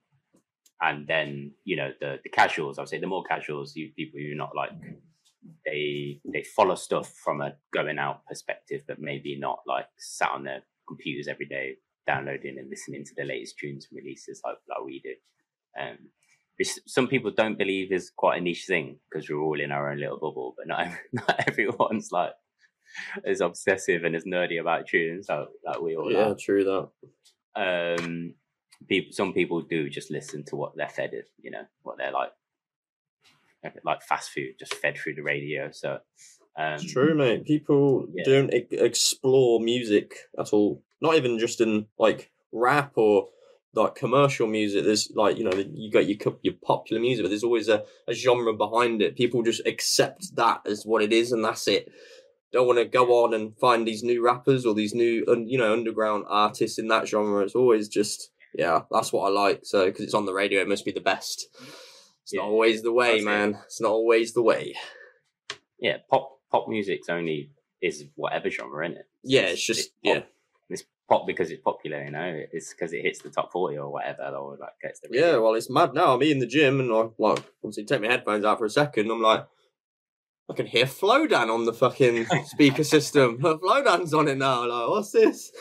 and 0.80 1.06
then 1.06 1.52
you 1.64 1.76
know 1.76 1.90
the 2.00 2.18
the 2.22 2.30
casuals 2.30 2.78
i 2.78 2.80
would 2.82 2.88
say 2.88 2.98
the 2.98 3.06
more 3.06 3.22
casuals 3.24 3.76
you 3.76 3.90
people 3.94 4.18
who 4.18 4.32
are 4.32 4.36
not 4.36 4.56
like 4.56 4.70
they 5.64 6.20
they 6.24 6.42
follow 6.56 6.74
stuff 6.74 7.12
from 7.24 7.40
a 7.40 7.54
going 7.72 7.98
out 7.98 8.24
perspective 8.26 8.82
but 8.86 8.98
maybe 9.00 9.38
not 9.38 9.60
like 9.66 9.86
sat 9.98 10.30
on 10.30 10.44
their 10.44 10.62
computers 10.86 11.28
every 11.28 11.46
day 11.46 11.76
downloading 12.06 12.58
and 12.58 12.68
listening 12.70 13.04
to 13.04 13.12
the 13.16 13.24
latest 13.24 13.58
tunes 13.58 13.86
and 13.90 13.98
releases 14.02 14.40
like, 14.44 14.56
like 14.68 14.84
we 14.84 15.00
do 15.00 15.14
um 15.80 15.98
which 16.58 16.70
some 16.86 17.08
people 17.08 17.30
don't 17.30 17.56
believe 17.58 17.90
is 17.92 18.10
quite 18.14 18.38
a 18.38 18.40
niche 18.40 18.66
thing 18.66 18.98
because 19.10 19.28
we're 19.30 19.40
all 19.40 19.60
in 19.60 19.72
our 19.72 19.90
own 19.90 19.98
little 19.98 20.18
bubble 20.18 20.54
but 20.58 20.66
not, 20.66 20.88
not 21.12 21.48
everyone's 21.48 22.12
like 22.12 22.32
as 23.24 23.40
obsessive 23.40 24.04
and 24.04 24.16
as 24.16 24.24
nerdy 24.24 24.60
about 24.60 24.86
tunes 24.86 25.26
like, 25.28 25.48
like 25.64 25.80
we 25.80 25.96
all 25.96 26.12
Yeah, 26.12 26.30
are 26.30 26.34
true 26.34 26.64
that. 27.54 28.00
um 28.00 28.34
people 28.88 29.12
some 29.12 29.32
people 29.32 29.60
do 29.62 29.88
just 29.88 30.10
listen 30.10 30.44
to 30.44 30.56
what 30.56 30.76
they're 30.76 30.88
fed 30.88 31.12
you 31.40 31.50
know 31.50 31.64
what 31.82 31.98
they're 31.98 32.12
like 32.12 32.30
like 33.84 34.02
fast 34.02 34.30
food 34.30 34.54
just 34.58 34.74
fed 34.74 34.96
through 34.96 35.14
the 35.14 35.22
radio 35.22 35.70
so 35.70 35.98
um 36.58 36.74
It's 36.74 36.92
true, 36.92 37.14
mate. 37.14 37.44
People 37.44 38.06
yeah. 38.12 38.24
don't 38.24 38.52
e- 38.52 38.66
explore 38.72 39.60
music 39.60 40.14
at 40.38 40.52
all. 40.52 40.82
Not 41.00 41.14
even 41.16 41.38
just 41.38 41.60
in 41.60 41.86
like 41.98 42.30
rap 42.52 42.92
or 42.96 43.28
like 43.74 43.94
commercial 43.94 44.46
music. 44.46 44.84
There's 44.84 45.12
like 45.14 45.38
you 45.38 45.44
know 45.44 45.52
you 45.52 45.90
got 45.90 46.08
your 46.08 46.36
your 46.42 46.54
popular 46.62 47.00
music, 47.00 47.24
but 47.24 47.28
there's 47.28 47.44
always 47.44 47.68
a, 47.68 47.84
a 48.08 48.14
genre 48.14 48.52
behind 48.52 49.00
it. 49.00 49.16
People 49.16 49.42
just 49.42 49.64
accept 49.66 50.34
that 50.36 50.62
as 50.66 50.84
what 50.84 51.02
it 51.02 51.12
is, 51.12 51.32
and 51.32 51.44
that's 51.44 51.68
it. 51.68 51.90
Don't 52.52 52.66
want 52.66 52.80
to 52.80 52.84
go 52.84 53.24
on 53.24 53.32
and 53.32 53.56
find 53.58 53.86
these 53.86 54.02
new 54.02 54.20
rappers 54.24 54.66
or 54.66 54.74
these 54.74 54.94
new 54.94 55.24
you 55.46 55.58
know 55.58 55.72
underground 55.72 56.24
artists 56.28 56.78
in 56.78 56.88
that 56.88 57.06
genre. 57.08 57.44
It's 57.44 57.54
always 57.54 57.88
just 57.88 58.30
yeah, 58.54 58.80
that's 58.90 59.12
what 59.12 59.26
I 59.26 59.30
like. 59.30 59.60
So 59.62 59.86
because 59.86 60.04
it's 60.04 60.14
on 60.14 60.26
the 60.26 60.34
radio, 60.34 60.60
it 60.60 60.68
must 60.68 60.84
be 60.84 60.92
the 60.92 61.00
best. 61.00 61.46
It's 62.22 62.32
Yeah, 62.32 62.40
not 62.42 62.48
always 62.48 62.82
the 62.82 62.92
way, 62.92 63.12
that's 63.12 63.22
it. 63.22 63.24
man. 63.26 63.58
It's 63.66 63.80
not 63.80 63.90
always 63.92 64.32
the 64.34 64.42
way. 64.42 64.74
yeah 65.78 65.96
pop 66.10 66.38
pop 66.52 66.68
music's 66.68 67.08
only 67.08 67.50
is 67.80 68.04
whatever 68.14 68.50
genre 68.50 68.84
in 68.86 68.92
it 68.92 69.06
Yeah, 69.24 69.42
it's 69.52 69.64
just 69.64 69.90
pop. 70.04 70.14
yeah. 70.14 70.22
it's 70.68 70.84
pop 71.08 71.26
because 71.26 71.50
it's 71.50 71.62
popular 71.62 72.04
you 72.04 72.10
know 72.10 72.44
it's 72.52 72.72
because 72.72 72.92
it 72.92 73.02
hits 73.02 73.20
the 73.22 73.30
top 73.30 73.50
40 73.50 73.78
or 73.78 73.90
whatever 73.90 74.24
or 74.36 74.56
like 74.60 74.74
gets 74.82 75.00
the 75.00 75.08
Yeah, 75.10 75.36
well, 75.38 75.54
it's 75.54 75.70
mad 75.70 75.94
now. 75.94 76.14
I'm 76.14 76.22
in 76.22 76.38
the 76.38 76.46
gym 76.46 76.78
and 76.80 76.92
I 76.92 77.08
like 77.18 77.42
obviously 77.64 77.84
take 77.84 78.02
my 78.02 78.08
headphones 78.08 78.44
out 78.44 78.58
for 78.58 78.66
a 78.66 78.70
second. 78.70 79.10
I'm 79.10 79.22
like, 79.22 79.46
I 80.50 80.52
can 80.52 80.66
hear 80.66 80.84
Flodan 80.84 81.48
on 81.48 81.64
the 81.64 81.72
fucking 81.72 82.26
speaker 82.46 82.84
system. 82.84 83.38
Flodan's 83.42 84.12
on 84.12 84.26
it 84.26 84.36
now. 84.36 84.66
Like, 84.66 84.88
what's 84.88 85.12
this? 85.12 85.52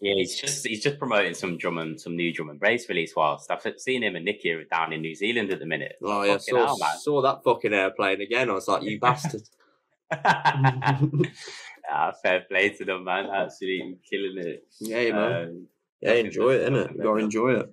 yeah 0.00 0.14
he's 0.16 0.38
just 0.38 0.66
he's 0.66 0.82
just 0.82 0.98
promoting 0.98 1.34
some 1.34 1.56
drum 1.56 1.78
and 1.78 1.98
some 1.98 2.14
new 2.14 2.32
drum 2.32 2.50
and 2.50 2.60
bass 2.60 2.88
release 2.88 3.14
whilst 3.16 3.50
i've 3.50 3.62
seen 3.78 4.02
him 4.02 4.16
and 4.16 4.24
nicky 4.24 4.50
are 4.50 4.64
down 4.64 4.92
in 4.92 5.00
new 5.00 5.14
zealand 5.14 5.50
at 5.50 5.60
the 5.60 5.66
minute 5.66 5.96
Oh 6.02 6.22
yeah, 6.22 6.34
Fucking 6.34 6.54
saw, 6.54 6.66
hell, 6.66 6.78
saw 7.00 7.22
that 7.22 7.42
fucking 7.42 7.72
airplane 7.72 8.20
again. 8.20 8.50
I 8.50 8.54
was 8.54 8.68
like, 8.68 8.82
you 8.82 9.00
bastard. 9.00 9.42
ah, 10.12 12.12
fair 12.22 12.44
play 12.48 12.70
to 12.70 12.84
them, 12.84 13.04
man. 13.04 13.26
Absolutely 13.26 13.98
killing 14.08 14.38
it. 14.38 14.64
yeah, 14.80 15.12
man. 15.12 15.42
Um, 15.42 15.66
Yeah, 16.04 16.12
enjoy 16.12 16.50
it, 16.54 16.70
innit? 16.70 16.94
You 16.96 17.02
gotta 17.02 17.24
enjoy 17.24 17.54
it. 17.60 17.70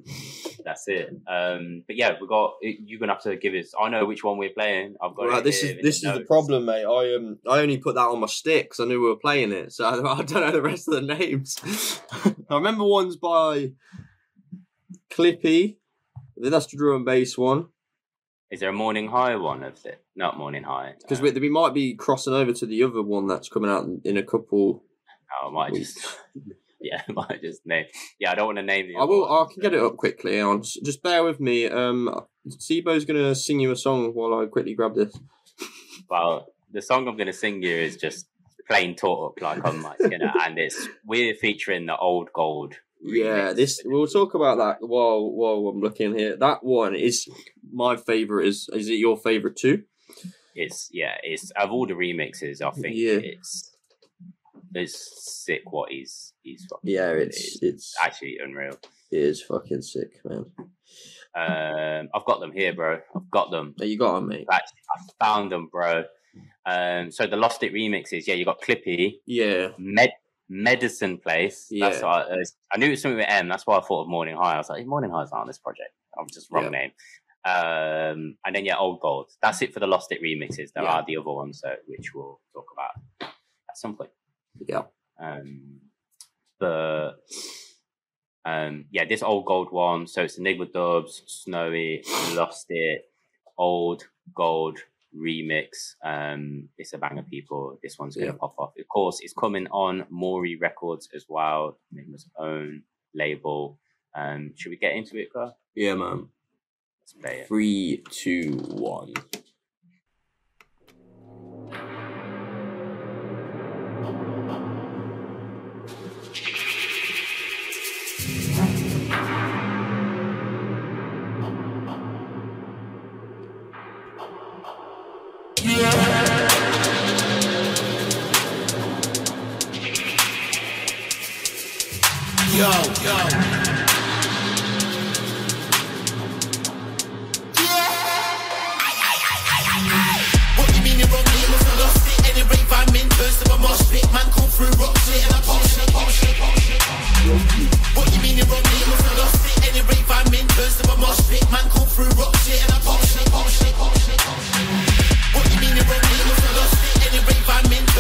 That's 0.64 0.88
it. 0.88 1.10
Um, 1.28 1.84
but 1.88 1.96
yeah, 1.96 2.16
we 2.22 2.28
got. 2.28 2.54
You're 2.62 3.00
gonna 3.00 3.14
have 3.14 3.24
to 3.24 3.36
give 3.36 3.54
us. 3.54 3.74
I 3.80 3.90
know 3.90 4.06
which 4.06 4.24
one 4.24 4.38
we're 4.38 4.52
playing. 4.52 4.96
I've 5.02 5.16
got. 5.16 5.28
Right, 5.28 5.44
this 5.44 5.64
is 5.64 5.82
this 5.82 5.98
is 6.04 6.14
the 6.14 6.22
problem, 6.22 6.66
mate. 6.66 6.86
I 6.86 7.16
um 7.16 7.40
I 7.50 7.60
only 7.60 7.78
put 7.78 7.96
that 7.96 8.08
on 8.08 8.20
my 8.20 8.28
stick 8.28 8.70
'cause 8.70 8.80
I 8.80 8.86
knew 8.86 9.02
we 9.02 9.10
were 9.10 9.16
playing 9.18 9.52
it, 9.52 9.74
so 9.74 9.86
I, 9.86 9.96
I 10.20 10.22
don't 10.24 10.42
know 10.42 10.52
the 10.52 10.62
rest 10.62 10.88
of 10.88 10.94
the 10.96 11.02
names. 11.02 11.58
I 12.50 12.56
remember 12.56 12.84
one's 12.86 13.18
by 13.18 13.72
Clippy. 15.10 15.78
That's 16.38 16.68
the 16.68 16.78
drum 16.78 16.96
and 16.98 17.06
bass 17.06 17.38
one 17.38 17.68
Is 18.50 18.62
there 18.62 18.70
a 18.70 18.74
morning 18.74 19.10
high 19.10 19.36
one 19.36 19.64
of 19.64 19.86
it? 19.86 20.04
Not 20.16 20.38
morning 20.38 20.64
high. 20.64 20.94
because 21.00 21.22
we, 21.22 21.32
we 21.32 21.50
might 21.50 21.74
be 21.74 21.96
crossing 21.96 22.34
over 22.34 22.52
to 22.54 22.66
the 22.66 22.84
other 22.84 23.02
one 23.02 23.28
that's 23.28 23.50
coming 23.50 23.70
out 23.70 23.88
in, 24.04 24.18
a 24.18 24.24
couple. 24.24 24.84
oh, 25.44 25.50
I 25.50 25.52
might 25.52 25.74
just. 25.74 26.00
yeah, 26.92 27.02
I 27.08 27.12
might 27.12 27.42
just 27.42 27.66
name. 27.66 27.86
Yeah, 28.20 28.32
I 28.32 28.36
don't 28.36 28.48
want 28.48 28.58
to 28.58 28.64
name 28.64 28.88
the. 28.88 28.98
I 28.98 29.04
will. 29.06 29.26
I 29.26 29.46
can 29.52 29.62
get 29.62 29.74
it 29.74 29.82
up 29.82 29.98
quickly. 29.98 30.40
On, 30.42 30.62
just, 30.62 30.84
just 30.84 31.04
bear 31.04 31.24
with 31.24 31.40
me. 31.40 31.68
Um, 31.68 32.10
Sibo's 32.50 33.06
gonna 33.06 33.36
sing 33.36 33.60
you 33.60 33.72
a 33.72 33.76
song 33.76 34.12
while 34.14 34.40
I 34.40 34.46
quickly 34.48 34.74
grab 34.76 34.96
this. 34.96 35.18
Well, 36.10 36.48
the 36.74 36.82
song 36.82 37.08
I'm 37.08 37.16
going 37.16 37.28
to 37.28 37.34
sing 37.34 37.62
you 37.64 37.74
is 37.74 37.96
just 37.96 38.28
plain 38.68 38.96
taught 38.96 39.32
up 39.32 39.42
like 39.42 39.64
on 39.64 39.82
my 39.82 39.96
Skinner, 39.98 40.34
and 40.42 40.58
it's 40.58 40.88
we're 41.06 41.36
featuring 41.36 41.86
the 41.86 41.96
old 41.96 42.34
gold. 42.34 42.74
Yeah, 43.02 43.54
this 43.54 43.82
we'll 43.86 44.08
talk 44.08 44.34
about 44.34 44.58
that 44.58 44.78
while 44.86 45.32
while 45.32 45.70
I'm 45.70 45.80
looking 45.80 46.18
here. 46.18 46.36
That 46.36 46.64
one 46.64 46.96
is 46.96 47.30
my 47.72 47.96
favorite. 47.96 48.48
Is 48.48 48.68
is 48.74 48.90
it 48.90 48.96
your 48.96 49.16
favorite 49.16 49.56
too? 49.56 49.84
It's 50.54 50.90
yeah, 50.92 51.16
it's 51.24 51.50
of 51.52 51.72
all 51.72 51.88
the 51.88 51.94
remixes, 51.94 52.62
I 52.62 52.72
think 52.72 52.96
Yeah. 52.98 53.20
it's 53.22 53.74
it's 54.74 55.44
sick. 55.46 55.62
What 55.72 55.92
he's 55.92 56.31
fucking 56.46 56.78
Yeah, 56.84 57.14
doing. 57.14 57.28
it's 57.28 57.60
it's 57.62 57.96
actually 58.02 58.38
unreal. 58.44 58.78
it 59.12 59.18
is 59.20 59.42
fucking 59.44 59.82
sick, 59.82 60.20
man. 60.26 60.46
Um, 61.34 62.10
I've 62.14 62.26
got 62.26 62.40
them 62.40 62.52
here, 62.52 62.74
bro. 62.74 63.00
I've 63.16 63.32
got 63.32 63.52
them. 63.52 63.74
You 63.80 63.98
got 63.98 64.18
it, 64.18 64.22
mate. 64.22 64.48
Actually, 64.52 64.80
I 64.96 65.26
found 65.26 65.52
them, 65.52 65.68
bro. 65.72 66.04
Um, 66.66 67.12
so 67.12 67.26
the 67.28 67.38
Lost 67.38 67.64
It 67.64 67.74
remixes, 67.74 68.28
yeah, 68.28 68.36
you 68.36 68.46
got 68.46 68.62
Clippy, 68.62 69.16
Yeah, 69.26 69.70
Med 69.78 70.12
Medicine 70.50 71.18
Place. 71.18 71.68
That's 71.72 72.00
Yeah. 72.02 72.06
what 72.06 72.28
I, 72.30 72.34
uh, 72.34 72.44
I 72.74 72.78
knew 72.78 72.88
it 72.88 72.92
was 72.92 73.02
something 73.02 73.18
with 73.18 73.26
M. 73.30 73.48
That's 73.48 73.66
why 73.66 73.78
I 73.78 73.82
thought 73.82 74.02
of 74.04 74.08
Morning 74.10 74.36
High. 74.36 74.56
I 74.56 74.58
was 74.58 74.70
like, 74.70 74.80
hey, 74.80 74.86
Morning 74.86 75.10
High's 75.12 75.32
not 75.32 75.42
on 75.42 75.48
this 75.48 75.58
project. 75.60 75.92
I'm 76.20 76.28
just 76.32 76.52
wrong 76.52 76.66
Yeah. 76.66 76.70
name. 76.70 76.92
Um, 77.44 78.38
and 78.46 78.56
then 78.56 78.66
yeah, 78.66 78.78
Old 78.78 79.00
Gold. 79.00 79.32
That's 79.42 79.62
it 79.62 79.74
for 79.74 79.80
the 79.80 79.88
Lost 79.88 80.12
It 80.12 80.22
remixes. 80.22 80.72
There 80.74 80.84
Yeah. 80.84 80.92
are 80.98 81.06
the 81.06 81.18
other 81.18 81.32
ones, 81.32 81.64
uh, 81.64 81.76
which 81.88 82.14
we'll 82.14 82.40
talk 82.54 82.68
about 82.74 82.92
at 83.22 83.78
some 83.78 83.96
point. 83.98 84.12
yeah, 84.68 84.84
Um, 85.20 85.80
but 86.62 87.14
um, 88.46 88.86
yeah, 88.92 89.06
this 89.06 89.24
old 89.24 89.46
gold 89.46 89.72
one. 89.72 90.08
So 90.08 90.24
it's 90.24 90.38
Enigma 90.38 90.68
Dubz, 90.68 91.22
Snowy, 91.28 92.04
Lost 92.34 92.68
It, 92.70 93.10
Old 93.58 94.04
Gold 94.34 94.80
remix. 95.16 95.96
Um, 96.06 96.70
it's 96.78 96.94
a 96.94 96.98
banger, 96.98 97.24
people. 97.24 97.78
This 97.84 98.00
one's 98.00 98.16
gonna 98.16 98.28
Yeah. 98.32 98.38
pop 98.40 98.56
off. 98.58 98.74
Of 98.80 98.88
course, 98.88 99.20
it's 99.22 99.34
coming 99.34 99.68
on 99.72 100.06
Morii 100.10 100.56
Records 100.56 101.10
as 101.14 101.26
well, 101.28 101.78
Enigma's 101.92 102.30
own 102.38 102.84
label. 103.14 103.78
Um, 104.16 104.54
should 104.56 104.70
we 104.70 104.78
get 104.78 104.94
into 104.94 105.18
it, 105.18 105.34
Carl? 105.34 105.58
yeah, 105.76 105.96
man. 105.96 106.30
Let's 107.02 107.14
play 107.14 107.40
it. 107.42 107.48
Three, 107.48 108.04
two, 108.10 108.54
one. 108.70 109.14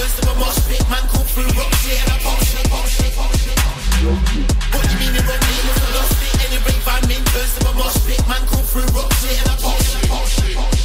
Burst 0.01 0.23
of 0.23 0.35
a 0.35 0.39
mosh 0.39 0.59
pit. 0.67 0.89
Man 0.89 1.01
come 1.07 1.25
through 1.25 1.47
rock 1.57 1.73
shit 1.75 1.99
and 2.01 2.11
I 2.11 2.17
pop 2.19 2.39
shit, 2.43 2.63
and 2.63 2.67
I 2.67 2.69
pop 2.69 2.85
shit, 2.85 3.13
pop 3.15 3.31
shit. 3.35 3.60
What 4.01 4.91
you 4.91 4.97
mean 4.97 5.13
you 5.13 5.21
rave 6.65 6.87
I'm 6.87 7.11
in, 7.11 7.23
burst 7.25 7.61
of 7.61 7.69
a 7.69 7.73
mosh. 7.77 8.27
Man 8.27 8.47
come 8.47 8.65
through 8.65 8.81
rock 8.97 9.13
shit 9.13 9.39
and 9.39 9.49
I 9.51 9.55
pop 9.61 9.77
shit, 9.77 10.80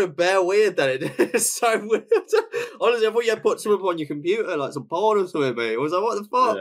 You 0.00 0.06
sounded 0.06 0.16
bare 0.16 0.42
weird 0.42 0.76
then. 0.76 1.02
It 1.02 1.20
is 1.34 1.52
so 1.52 1.86
weird. 1.86 2.06
Honestly, 2.80 3.06
I 3.06 3.10
thought 3.10 3.24
you 3.24 3.30
had 3.30 3.42
put 3.42 3.60
something 3.60 3.86
on 3.86 3.98
your 3.98 4.06
computer, 4.06 4.56
like 4.56 4.72
some 4.72 4.84
porn 4.84 5.20
or 5.20 5.26
something, 5.26 5.54
mate. 5.54 5.74
I 5.74 5.76
was 5.76 5.92
like, 5.92 6.02
what 6.02 6.22
the 6.22 6.28
fuck? 6.28 6.56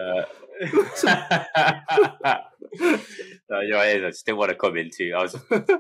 no, 3.50 3.62
you 3.62 3.70
know, 3.70 3.80
I 3.80 4.12
still 4.12 4.36
want 4.36 4.50
to 4.50 4.56
come 4.56 4.76
into. 4.76 5.14
I 5.14 5.22
was 5.22 5.38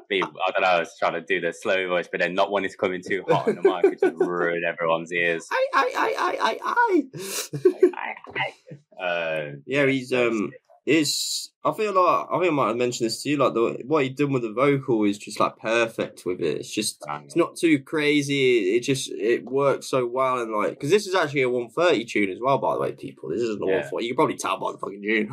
being, 0.07 0.24
I 0.24 0.51
don't 0.51 0.62
know, 0.62 0.68
I 0.68 0.80
was 0.80 0.95
trying 0.97 1.12
to 1.14 1.22
do 1.22 1.41
the 1.41 1.51
slow 1.51 1.89
voice, 1.89 2.07
but 2.10 2.22
then 2.22 2.34
not 2.34 2.49
wanting 2.49 2.72
to 2.72 2.78
come 2.78 2.93
in 2.93 3.01
too 3.05 3.26
hot 3.28 3.49
on 3.49 3.55
the 3.55 3.62
mic, 3.62 3.84
which 3.84 3.99
would 4.01 4.18
ruin 4.26 4.64
everyone's 4.66 5.12
ears. 5.12 5.45
I, 5.51 5.68
I, 5.74 5.91
I, 5.97 6.16
I, 6.18 6.38
I, 7.93 8.16
I. 8.38 8.53
Uh, 9.03 9.51
yeah, 9.66 9.86
he's 9.86 10.14
um, 10.14 10.51
it's. 10.86 11.49
I 11.64 11.74
feel 11.74 11.93
like 11.93 12.28
I 12.32 12.39
think 12.39 12.51
I 12.53 12.55
might 12.55 12.68
have 12.70 12.78
mentioned 12.78 13.07
this 13.07 13.22
to 13.24 13.30
you. 13.30 13.38
Like 13.38 13.53
the 13.53 13.82
what 13.86 14.03
he 14.03 14.10
done 14.10 14.32
with 14.32 14.43
the 14.43 14.53
vocal 14.53 15.03
is 15.03 15.18
just 15.18 15.39
like 15.41 15.57
perfect 15.57 16.24
with 16.26 16.39
it. 16.39 16.57
It's 16.60 16.72
just 16.74 17.03
it's 17.26 17.36
not 17.36 17.57
too 17.57 17.80
crazy. 17.80 18.76
It 18.78 18.82
just 18.84 19.12
it 19.12 19.43
works 19.43 19.88
so 19.88 20.05
well 20.07 20.39
and 20.39 20.53
like 20.53 20.72
because 20.72 20.89
this 20.89 21.05
is 21.05 21.16
actually 21.16 21.41
a 21.41 21.49
one 21.49 21.70
thirty 21.70 22.05
tune 22.05 22.30
as 22.30 22.39
well. 22.41 22.60
By 22.60 22.76
the 22.76 22.80
way, 22.80 22.91
people, 22.93 23.30
this 23.30 23.41
isn't 23.41 23.62
a 23.62 23.66
Yeah. 23.68 23.80
one 23.82 23.89
forty. 23.89 24.05
You 24.05 24.12
can 24.14 24.18
probably 24.18 24.38
tell 24.38 24.57
by 24.57 24.72
the 24.72 24.78
fucking 24.78 25.01
tune. 25.03 25.28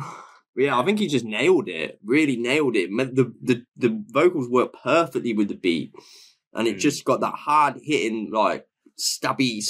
But 0.53 0.63
yeah, 0.63 0.77
I 0.77 0.83
think 0.83 0.99
he 0.99 1.07
just 1.07 1.23
nailed 1.23 1.69
it. 1.69 1.99
Really 2.03 2.35
nailed 2.35 2.75
it. 2.75 2.89
The 2.89 3.33
the 3.41 3.63
the 3.77 4.03
vocals 4.09 4.49
work 4.49 4.73
perfectly 4.83 5.31
with 5.31 5.47
the 5.47 5.55
beat, 5.55 5.93
and 6.53 6.67
it 6.67 6.75
Mm. 6.75 6.79
just 6.79 7.05
got 7.05 7.21
that 7.21 7.35
hard 7.35 7.79
hitting 7.81 8.31
like 8.33 8.67
stabby 8.99 9.63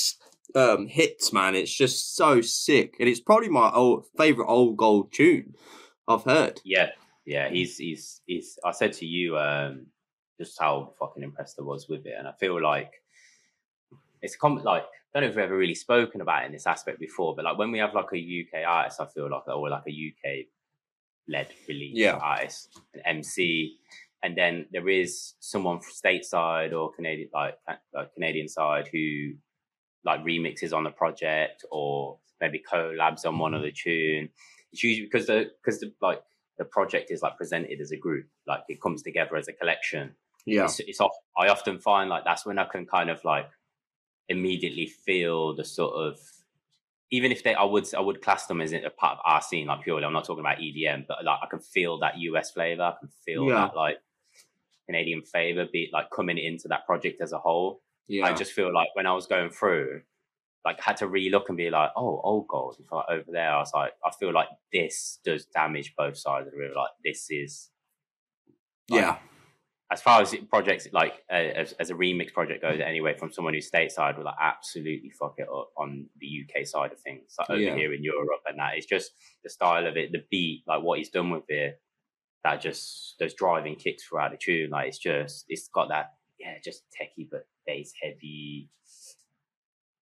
um 0.55 0.87
hits. 0.87 1.31
Man, 1.31 1.53
it's 1.53 1.71
just 1.73 2.15
so 2.15 2.41
sick, 2.41 2.95
and 2.99 3.07
it's 3.07 3.19
probably 3.19 3.49
my 3.49 3.69
old 3.71 4.05
favorite 4.17 4.47
old 4.47 4.75
gold 4.77 5.11
tune 5.13 5.53
I've 6.07 6.23
heard. 6.23 6.61
yeah, 6.63 6.89
yeah, 7.25 7.49
he's 7.49 7.77
he's 7.77 8.21
he's. 8.25 8.57
I 8.63 8.71
said 8.71 8.93
to 8.93 9.05
you, 9.05 9.37
um, 9.37 9.87
just 10.39 10.59
how 10.59 10.93
fucking 10.99 11.23
impressed 11.23 11.57
I 11.59 11.63
was 11.63 11.87
with 11.89 12.05
it, 12.05 12.15
and 12.17 12.27
I 12.27 12.31
feel 12.33 12.61
like 12.61 12.93
it's 14.21 14.35
com- 14.35 14.63
like 14.63 14.83
I 14.83 15.19
don't 15.19 15.23
know 15.23 15.29
if 15.29 15.35
we've 15.35 15.45
ever 15.45 15.57
really 15.57 15.75
spoken 15.75 16.21
about 16.21 16.43
it 16.43 16.47
in 16.47 16.51
this 16.51 16.67
aspect 16.67 16.99
before, 16.99 17.35
but 17.35 17.45
like 17.45 17.57
when 17.57 17.71
we 17.71 17.79
have 17.79 17.93
like 17.93 18.09
a 18.13 18.17
UK 18.45 18.63
artist, 18.67 19.01
I 19.01 19.05
feel 19.07 19.29
like 19.29 19.47
or 19.47 19.69
like 19.69 19.83
a 19.87 19.91
UK 20.13 20.45
led 21.27 21.47
release 21.67 21.95
Yeah. 21.97 22.15
artist, 22.15 22.79
an 22.93 23.01
MC, 23.05 23.77
and 24.23 24.37
then 24.37 24.65
there 24.71 24.87
is 24.89 25.33
someone 25.39 25.79
from 25.79 25.91
stateside 25.93 26.73
or 26.73 26.91
Canadian 26.93 27.29
like, 27.33 27.57
uh, 27.67 27.75
like 27.93 28.13
Canadian 28.13 28.47
side 28.47 28.87
who 28.91 29.33
like 30.05 30.21
remixes 30.23 30.73
on 30.73 30.83
the 30.83 30.89
project 30.91 31.65
or 31.71 32.17
maybe 32.39 32.61
collabs 32.71 33.25
on 33.25 33.37
one 33.39 33.53
of 33.53 33.61
the 33.61 33.71
tune. 33.71 34.29
It's 34.73 34.83
usually 34.83 35.05
because 35.07 35.27
the 35.27 35.51
because 35.63 35.79
the 35.79 35.93
like 36.01 36.21
the 36.57 36.65
project 36.65 37.11
is 37.11 37.21
like 37.21 37.37
presented 37.37 37.79
as 37.79 37.91
a 37.91 37.97
group, 37.97 38.25
like 38.47 38.61
it 38.67 38.81
comes 38.81 39.01
together 39.03 39.35
as 39.37 39.47
a 39.47 39.53
collection 39.53 40.15
Yeah. 40.45 40.65
it's, 40.65 40.79
it's 40.79 40.99
off, 40.99 41.11
I 41.37 41.49
often 41.49 41.77
find 41.79 42.09
like 42.09 42.23
that's 42.25 42.45
when 42.45 42.57
I 42.57 42.65
can 42.65 42.85
kind 42.85 43.09
of 43.09 43.23
like 43.23 43.47
immediately 44.29 44.87
feel 44.87 45.55
the 45.55 45.63
sort 45.63 45.93
of 45.93 46.19
even 47.11 47.31
if 47.31 47.43
they 47.43 47.53
I 47.53 47.63
would 47.63 47.93
I 47.95 48.01
would 48.01 48.21
class 48.21 48.47
them 48.47 48.59
as 48.61 48.73
a 48.73 48.89
part 48.89 49.13
of 49.13 49.19
our 49.23 49.41
scene 49.41 49.67
like 49.67 49.83
purely 49.83 50.03
I'm 50.03 50.13
not 50.13 50.25
talking 50.25 50.41
about 50.41 50.57
EDM 50.57 51.05
but 51.07 51.23
like 51.23 51.39
I 51.43 51.45
can 51.47 51.59
feel 51.59 51.99
that 51.99 52.17
US 52.17 52.51
flavor 52.51 52.83
I 52.83 52.93
can 52.99 53.09
feel 53.25 53.45
Yeah. 53.45 53.67
that 53.67 53.75
like 53.75 53.99
Canadian 54.87 55.21
flavor 55.21 55.65
be 55.71 55.89
like 55.93 56.09
coming 56.11 56.37
into 56.37 56.67
that 56.69 56.85
project 56.85 57.21
as 57.21 57.31
a 57.33 57.39
whole 57.39 57.81
Yeah. 58.07 58.25
I 58.25 58.33
just 58.33 58.51
feel 58.51 58.73
like 58.73 58.89
when 58.95 59.05
I 59.05 59.13
was 59.13 59.27
going 59.27 59.49
through 59.51 60.01
like 60.65 60.79
had 60.81 60.97
to 60.97 61.07
re-look 61.07 61.49
and 61.49 61.57
be 61.57 61.69
like 61.69 61.91
oh 61.95 62.19
old 62.23 62.47
gold 62.47 62.75
It's 62.79 62.91
like 62.91 63.05
over 63.09 63.31
there 63.31 63.51
I 63.51 63.59
was 63.59 63.71
like 63.73 63.93
I 64.05 64.11
feel 64.19 64.33
like 64.33 64.49
this 64.73 65.19
does 65.23 65.45
damage 65.45 65.93
both 65.97 66.17
sides 66.17 66.47
of 66.47 66.53
the 66.53 66.59
river 66.59 66.73
like 66.75 66.89
this 67.05 67.27
is 67.29 67.69
like, 68.89 69.01
yeah. 69.01 69.17
as 69.91 70.01
far 70.01 70.21
as 70.21 70.35
projects 70.49 70.87
like 70.91 71.23
uh, 71.31 71.35
as, 71.35 71.73
as 71.73 71.89
a 71.89 71.93
remix 71.93 72.33
project 72.33 72.61
goes 72.61 72.79
anyway 72.83 73.15
from 73.17 73.31
someone 73.31 73.53
who's 73.53 73.69
stateside 73.69 74.17
will 74.17 74.25
like 74.25 74.35
absolutely 74.41 75.11
fuck 75.17 75.35
it 75.37 75.47
up 75.49 75.69
on 75.77 76.05
the 76.19 76.43
uk 76.43 76.65
side 76.65 76.91
of 76.91 76.99
things 76.99 77.35
like 77.39 77.49
over 77.49 77.59
Yeah. 77.59 77.75
here 77.75 77.93
in 77.93 78.03
europe 78.03 78.41
and 78.47 78.59
that 78.59 78.73
it's 78.75 78.85
just 78.85 79.11
the 79.43 79.49
style 79.49 79.85
of 79.87 79.95
it 79.97 80.11
the 80.11 80.23
beat 80.31 80.63
like 80.67 80.81
what 80.83 80.97
he's 80.99 81.09
done 81.09 81.29
with 81.31 81.49
it 81.49 81.79
that 82.43 82.61
just 82.61 83.15
those 83.19 83.33
driving 83.33 83.75
kicks 83.75 84.03
throughout 84.05 84.31
the 84.31 84.37
tune 84.37 84.69
like 84.69 84.87
it's 84.89 84.97
just 84.97 85.45
it's 85.49 85.67
got 85.69 85.89
that 85.89 86.13
yeah 86.39 86.55
just 86.63 86.83
techie 86.99 87.27
but 87.29 87.47
bass 87.65 87.91
heavy 88.01 88.69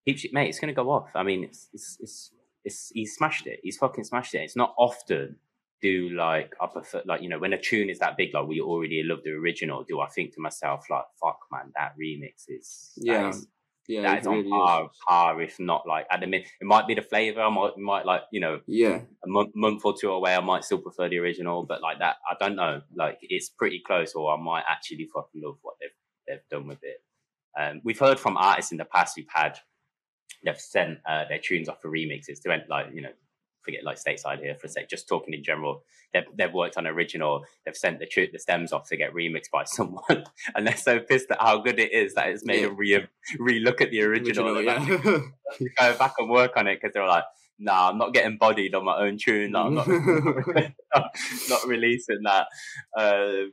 keeps 0.06 0.24
it 0.24 0.34
mate 0.34 0.48
it's 0.50 0.60
gonna 0.60 0.74
go 0.74 0.90
off 0.92 1.10
i 1.16 1.24
mean 1.24 1.44
it's 1.44 1.70
it's 1.74 1.98
it's, 2.00 2.32
it's 2.64 2.92
he's 2.94 3.16
smashed 3.16 3.48
it 3.48 3.60
he's 3.64 3.78
fucking 3.78 4.04
smashed 4.04 4.34
it 4.36 4.40
it's 4.40 4.56
not 4.56 4.74
often 4.78 5.36
do 5.82 6.10
like 6.10 6.54
I 6.62 6.68
prefer 6.68 7.02
like 7.06 7.22
you 7.22 7.28
know 7.30 7.38
when 7.38 7.52
a 7.54 7.62
tune 7.62 7.90
is 7.90 8.00
that 8.00 8.16
big 8.18 8.34
like 8.34 8.48
we 8.48 8.62
already 8.62 9.04
love 9.04 9.20
the 9.26 9.32
original 9.32 9.84
do 9.84 10.00
I 10.00 10.08
think 10.08 10.34
to 10.36 10.42
myself 10.42 10.86
like 10.90 11.04
fuck 11.22 11.40
man 11.52 11.74
that 11.76 11.94
remix 12.02 12.46
is 12.48 12.94
Yeah, 12.96 13.30
is- 13.30 13.46
Yeah. 13.88 14.04
that 14.04 14.22
is 14.22 14.28
on 14.28 14.38
really 14.38 14.50
par, 14.50 14.86
is. 14.86 14.98
par 15.08 15.42
if 15.42 15.60
not 15.60 15.86
like 15.86 16.08
at 16.10 16.22
the 16.22 16.28
minute 16.28 16.48
it 16.62 16.66
might 16.66 16.88
be 16.88 16.96
the 16.96 17.02
flavor 17.02 17.42
I 17.42 17.50
might, 17.50 17.78
might 17.78 18.06
like 18.06 18.22
you 18.32 18.40
know 18.40 18.62
Yeah. 18.68 19.02
a 19.24 19.28
month, 19.28 19.52
month 19.54 19.82
or 19.84 19.94
two 20.00 20.12
away 20.12 20.34
I 20.34 20.40
might 20.40 20.64
still 20.64 20.80
prefer 20.80 21.10
the 21.10 21.20
original 21.20 21.64
but 21.64 21.82
like 21.82 22.00
that 22.00 22.16
I 22.28 22.36
don't 22.40 22.56
know 22.56 22.82
like 22.96 23.18
it's 23.22 23.50
pretty 23.50 23.82
close 23.86 24.14
or 24.16 24.34
I 24.34 24.42
might 24.42 24.64
actually 24.70 25.08
fucking 25.14 25.42
love 25.44 25.58
what 25.62 25.76
they've 25.82 25.90
they've 26.26 26.48
done 26.50 26.68
with 26.68 26.80
it 26.84 27.04
um, 27.60 27.82
we've 27.84 28.00
heard 28.00 28.20
from 28.20 28.38
artists 28.38 28.72
in 28.72 28.78
the 28.78 28.86
past 28.86 29.18
who've 29.18 29.26
had 29.30 29.60
they've 30.44 30.60
sent 30.60 31.00
uh, 31.08 31.26
their 31.30 31.40
tunes 31.40 31.70
off 31.70 31.82
for 31.82 31.90
remixes 31.90 32.42
to 32.42 32.52
end 32.52 32.64
like 32.70 32.88
you 32.94 33.02
know 33.02 33.10
forget 33.64 33.84
like 33.84 33.98
stateside 33.98 34.40
here 34.40 34.54
for 34.56 34.68
a 34.68 34.70
sec 34.70 34.88
just 34.88 35.08
talking 35.08 35.34
in 35.34 35.44
general 35.44 35.84
they've, 36.14 36.24
they've 36.38 36.54
worked 36.54 36.78
on 36.78 36.86
original 36.86 37.44
they've 37.66 37.76
sent 37.76 37.98
the 38.00 38.30
the 38.32 38.38
stems 38.38 38.72
off 38.72 38.88
to 38.88 38.96
get 38.96 39.12
remixed 39.14 39.50
by 39.52 39.64
someone 39.66 40.24
and 40.54 40.68
they're 40.68 40.78
so 40.78 41.00
pissed 41.00 41.32
at 41.32 41.42
how 41.42 41.58
good 41.58 41.80
it 41.80 41.92
is 41.92 42.14
that 42.14 42.28
it's 42.30 42.46
made 42.46 42.62
Yeah. 42.62 42.68
them 42.68 42.78
re 42.78 43.08
re-look 43.40 43.82
at 43.82 43.90
the 43.90 44.02
original, 44.04 44.50
Original, 44.56 44.64
They've 44.64 44.88
had 44.88 45.04
to 45.04 45.32
yeah. 45.60 45.68
go 45.94 45.98
back 45.98 46.14
and 46.20 46.30
work 46.30 46.52
on 46.58 46.68
it 46.68 46.80
because 46.80 46.94
they're 46.94 47.08
like 47.08 47.24
nah 47.58 47.90
I'm 47.90 47.98
not 47.98 48.14
getting 48.14 48.38
bodied 48.38 48.76
on 48.76 48.86
my 48.86 48.98
own 48.98 49.18
tune 49.18 49.54
like, 49.54 49.66
I'm 49.66 49.74
not 49.74 49.88
not 51.50 51.64
releasing 51.68 52.20
that. 52.24 52.48
Uh, 52.96 53.48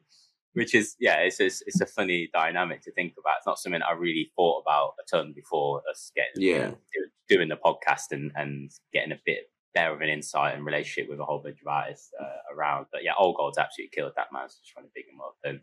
which 0.55 0.75
is 0.75 0.97
yeah, 1.01 1.17
it's, 1.19 1.41
it's 1.41 1.63
it's 1.67 1.81
a 1.81 1.87
funny 1.87 2.31
dynamic 2.33 2.83
to 2.83 2.93
think 2.93 3.15
about. 3.19 3.37
It's 3.39 3.47
not 3.47 3.59
something 3.59 3.83
I 3.83 3.93
really 3.93 4.31
thought 4.37 4.61
about 4.63 4.95
a 5.01 5.05
ton 5.11 5.33
before 5.35 5.83
us 5.91 6.13
getting 6.15 6.43
you 6.43 6.55
Yeah. 6.57 6.69
know, 6.69 6.77
doing 7.29 7.49
the 7.49 7.57
podcast 7.57 8.11
and 8.13 8.31
and 8.37 8.71
getting 8.93 9.13
a 9.13 9.21
bit 9.25 9.51
better 9.75 9.95
of 9.95 10.03
an 10.03 10.09
insight 10.11 10.55
and 10.55 10.67
relationship 10.67 11.09
with 11.11 11.19
a 11.19 11.25
whole 11.25 11.39
bunch 11.43 11.61
of 11.63 11.67
artists 11.67 12.11
uh, 12.21 12.55
around. 12.55 12.87
But 12.93 13.03
yeah, 13.05 13.13
Old 13.19 13.37
Gold's 13.37 13.57
absolutely 13.59 13.93
killed 13.95 14.13
that 14.17 14.29
man. 14.33 14.49
So 14.49 14.57
just 14.61 14.71
trying 14.73 14.85
to 14.85 14.91
big 14.95 15.07
him 15.07 15.21
up 15.21 15.37
and 15.45 15.61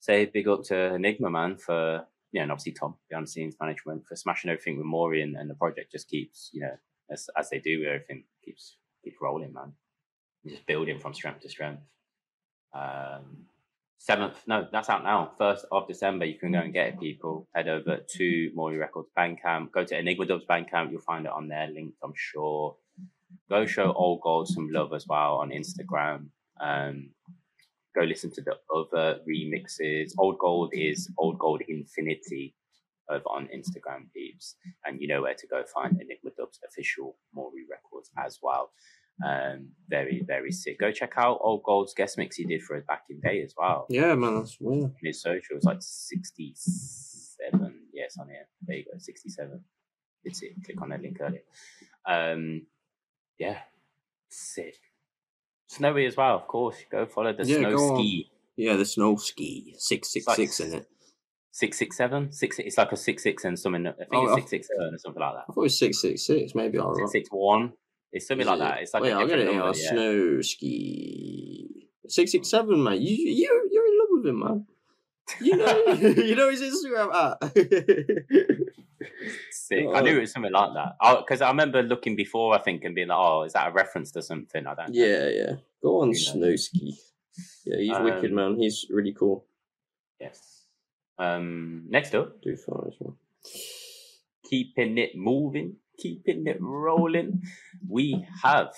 say 0.00 0.24
big 0.24 0.48
up 0.48 0.62
to 0.64 0.94
Enigma 0.94 1.28
man 1.30 1.56
for 1.58 2.06
yeah, 2.32 2.42
and 2.42 2.52
obviously 2.52 2.72
Tom 2.72 2.94
behind 3.08 3.26
the 3.26 3.30
scenes 3.30 3.56
management 3.60 4.06
for 4.06 4.16
smashing 4.16 4.50
everything 4.50 4.76
with 4.78 4.86
Morii 4.86 5.22
and, 5.22 5.36
and 5.36 5.48
the 5.50 5.54
project 5.54 5.92
just 5.92 6.08
keeps 6.08 6.50
you 6.52 6.60
know 6.62 6.76
as 7.10 7.28
as 7.36 7.50
they 7.50 7.58
do 7.58 7.84
everything 7.84 8.24
keeps 8.44 8.76
keeps 9.04 9.16
rolling 9.20 9.52
man 9.52 9.72
just 10.46 10.66
building 10.66 10.98
from 10.98 11.12
strength 11.12 11.40
to 11.40 11.48
strength. 11.50 11.82
Um, 12.72 13.46
seventh, 13.98 14.42
no, 14.46 14.66
that's 14.72 14.88
out 14.88 15.04
now. 15.04 15.32
First 15.38 15.66
of 15.70 15.86
December, 15.86 16.24
you 16.24 16.38
can 16.38 16.52
go 16.52 16.60
and 16.60 16.72
get 16.72 16.88
it. 16.88 17.00
People 17.00 17.48
head 17.54 17.68
over 17.68 17.98
to 18.16 18.50
Morii 18.54 18.78
Records 18.78 19.10
Bandcamp. 19.16 19.72
Go 19.72 19.84
to 19.84 19.98
Enigma 19.98 20.26
Dubz 20.26 20.46
Bandcamp. 20.46 20.90
You'll 20.90 21.00
find 21.00 21.26
it 21.26 21.32
on 21.32 21.48
there, 21.48 21.68
linked, 21.68 21.98
I'm 22.02 22.14
sure. 22.14 22.76
Go 23.50 23.66
show 23.66 23.92
Old 23.92 24.20
Gold 24.22 24.48
some 24.48 24.68
love 24.70 24.92
as 24.94 25.06
well 25.06 25.36
on 25.36 25.50
Instagram. 25.50 26.28
Um, 26.60 27.10
go 27.94 28.02
listen 28.02 28.30
to 28.32 28.42
the 28.42 28.56
other 28.74 29.20
remixes. 29.28 30.12
Old 30.18 30.38
Gold 30.38 30.70
is 30.72 31.10
Old 31.18 31.38
Gold 31.38 31.62
Infinity 31.68 32.54
over 33.10 33.24
on 33.24 33.48
Instagram, 33.54 34.12
peeps, 34.14 34.56
and 34.84 35.00
you 35.00 35.08
know 35.08 35.22
where 35.22 35.34
to 35.34 35.46
go 35.46 35.64
find 35.74 35.92
Enigma 36.00 36.30
Dubz 36.38 36.58
official 36.66 37.16
Morii 37.34 37.64
Records 37.70 38.10
as 38.18 38.38
well. 38.42 38.70
Um, 39.24 39.68
very, 39.88 40.22
very 40.26 40.52
sick. 40.52 40.78
Go 40.78 40.92
check 40.92 41.12
out 41.16 41.38
Old 41.42 41.62
Gold's 41.64 41.94
guest 41.94 42.18
mix 42.18 42.36
he 42.36 42.44
did 42.44 42.62
for 42.62 42.76
us 42.76 42.84
back 42.86 43.02
in 43.10 43.20
day 43.20 43.42
as 43.42 43.54
well. 43.56 43.86
yeah, 43.88 44.14
man, 44.14 44.36
that's 44.36 44.58
weird. 44.60 44.92
His 45.02 45.20
social, 45.20 45.56
it's 45.56 45.64
like 45.64 45.78
67. 45.80 47.74
Yes, 47.92 48.16
on 48.20 48.28
here. 48.28 48.46
There 48.66 48.76
you 48.76 48.84
go, 48.84 48.98
67. 48.98 49.60
It's 50.24 50.42
it. 50.42 50.52
Click 50.64 50.80
on 50.82 50.90
that 50.90 51.02
link 51.02 51.18
earlier. 51.20 51.42
Um, 52.06 52.66
yeah, 53.38 53.58
sick. 54.28 54.74
Snowy 55.68 56.06
as 56.06 56.16
well, 56.16 56.36
of 56.36 56.46
course. 56.46 56.76
Go 56.90 57.06
follow 57.06 57.32
the 57.32 57.44
Yeah, 57.44 57.58
snow 57.58 57.72
go 57.72 57.88
on. 57.90 57.96
ski. 57.96 58.30
Yeah, 58.56 58.76
the 58.76 58.84
snow 58.84 59.16
ski 59.16 59.74
six 59.78 60.12
six 60.12 60.26
six 60.34 60.60
in 60.60 60.74
it. 60.74 60.86
Six 61.50 61.78
six 61.78 61.96
seven, 61.96 62.32
six. 62.32 62.58
It's 62.58 62.78
like 62.78 62.92
a 62.92 62.96
six 62.96 63.22
six 63.22 63.44
and 63.44 63.58
something. 63.58 63.86
I 63.86 63.92
think 63.92 64.08
Oh, 64.12 64.24
it's 64.24 64.34
six 64.34 64.50
six 64.50 64.68
seven 64.68 64.94
or 64.94 64.98
something 64.98 65.20
like 65.20 65.34
that. 65.34 65.44
I 65.48 65.52
thought 65.52 65.60
it 65.60 65.64
was 65.64 65.78
six 65.78 66.00
six 66.00 66.26
six. 66.26 66.54
Maybe 66.54 66.78
I'll 66.78 66.94
Six 66.94 67.12
six 67.12 67.28
one. 67.30 67.72
It's 68.12 68.26
something 68.26 68.46
like 68.46 68.58
that. 68.60 68.78
It's 68.82 68.94
like 68.94 69.02
Wait, 69.02 69.10
a 69.12 69.16
I'll 69.16 69.26
get 69.26 69.38
it 69.38 69.44
number, 69.46 69.66
yeah. 69.78 69.90
Snow 69.90 70.40
ski 70.42 71.88
six 72.08 72.32
six 72.32 72.48
seven, 72.48 72.82
man. 72.82 73.00
You 73.00 73.14
you 73.14 73.68
you're 73.70 73.86
in 73.86 73.98
love 73.98 74.08
with 74.12 74.26
him, 74.26 74.38
man. 74.40 74.66
You 75.42 75.56
know 75.56 75.84
you 76.24 76.34
know 76.34 76.48
his 76.50 76.62
Instagram 76.62 77.12
at. 77.14 77.42
Sick. 79.50 79.84
Oh. 79.88 79.94
I 79.94 80.00
knew 80.00 80.16
it 80.16 80.20
was 80.20 80.32
something 80.32 80.52
like 80.52 80.70
that. 80.74 80.94
Because 81.18 81.42
I 81.42 81.48
remember 81.48 81.82
looking 81.82 82.16
before, 82.16 82.54
I 82.54 82.62
think, 82.62 82.84
and 82.84 82.94
being 82.94 83.08
like, 83.08 83.18
"Oh, 83.18 83.42
is 83.42 83.52
that 83.52 83.68
a 83.68 83.72
reference 83.72 84.10
to 84.12 84.22
something?" 84.22 84.66
I 84.66 84.74
don't. 84.74 84.88
know. 84.94 85.04
yeah, 85.04 85.28
yeah. 85.28 85.52
Go 85.82 86.00
on, 86.00 86.08
You 86.08 86.14
know. 86.14 86.18
snow 86.32 86.56
ski. 86.56 86.98
Yeah, 87.66 87.76
he's 87.78 87.98
wicked, 88.00 88.30
Um, 88.30 88.34
man. 88.36 88.56
He's 88.58 88.86
really 88.90 89.12
cool. 89.12 89.44
Yes. 90.18 90.64
Um. 91.18 91.84
Next 91.88 92.14
up, 92.14 92.40
Do 92.42 92.56
fine 92.56 92.84
as 92.88 92.94
well. 92.98 93.16
keeping 94.48 94.96
it 94.98 95.14
moving, 95.14 95.76
keeping 95.98 96.46
it 96.46 96.58
rolling. 96.60 97.42
We 97.88 98.26
have 98.42 98.72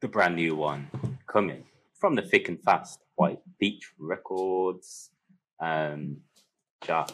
the 0.00 0.08
brand 0.08 0.36
new 0.36 0.56
one 0.56 0.90
coming 1.26 1.64
from 1.98 2.16
the 2.16 2.22
thick 2.22 2.48
and 2.48 2.60
fast 2.62 2.98
White 3.14 3.40
Peach 3.60 3.92
Records. 3.98 5.10
Um, 5.60 6.18
Ja. 6.86 7.06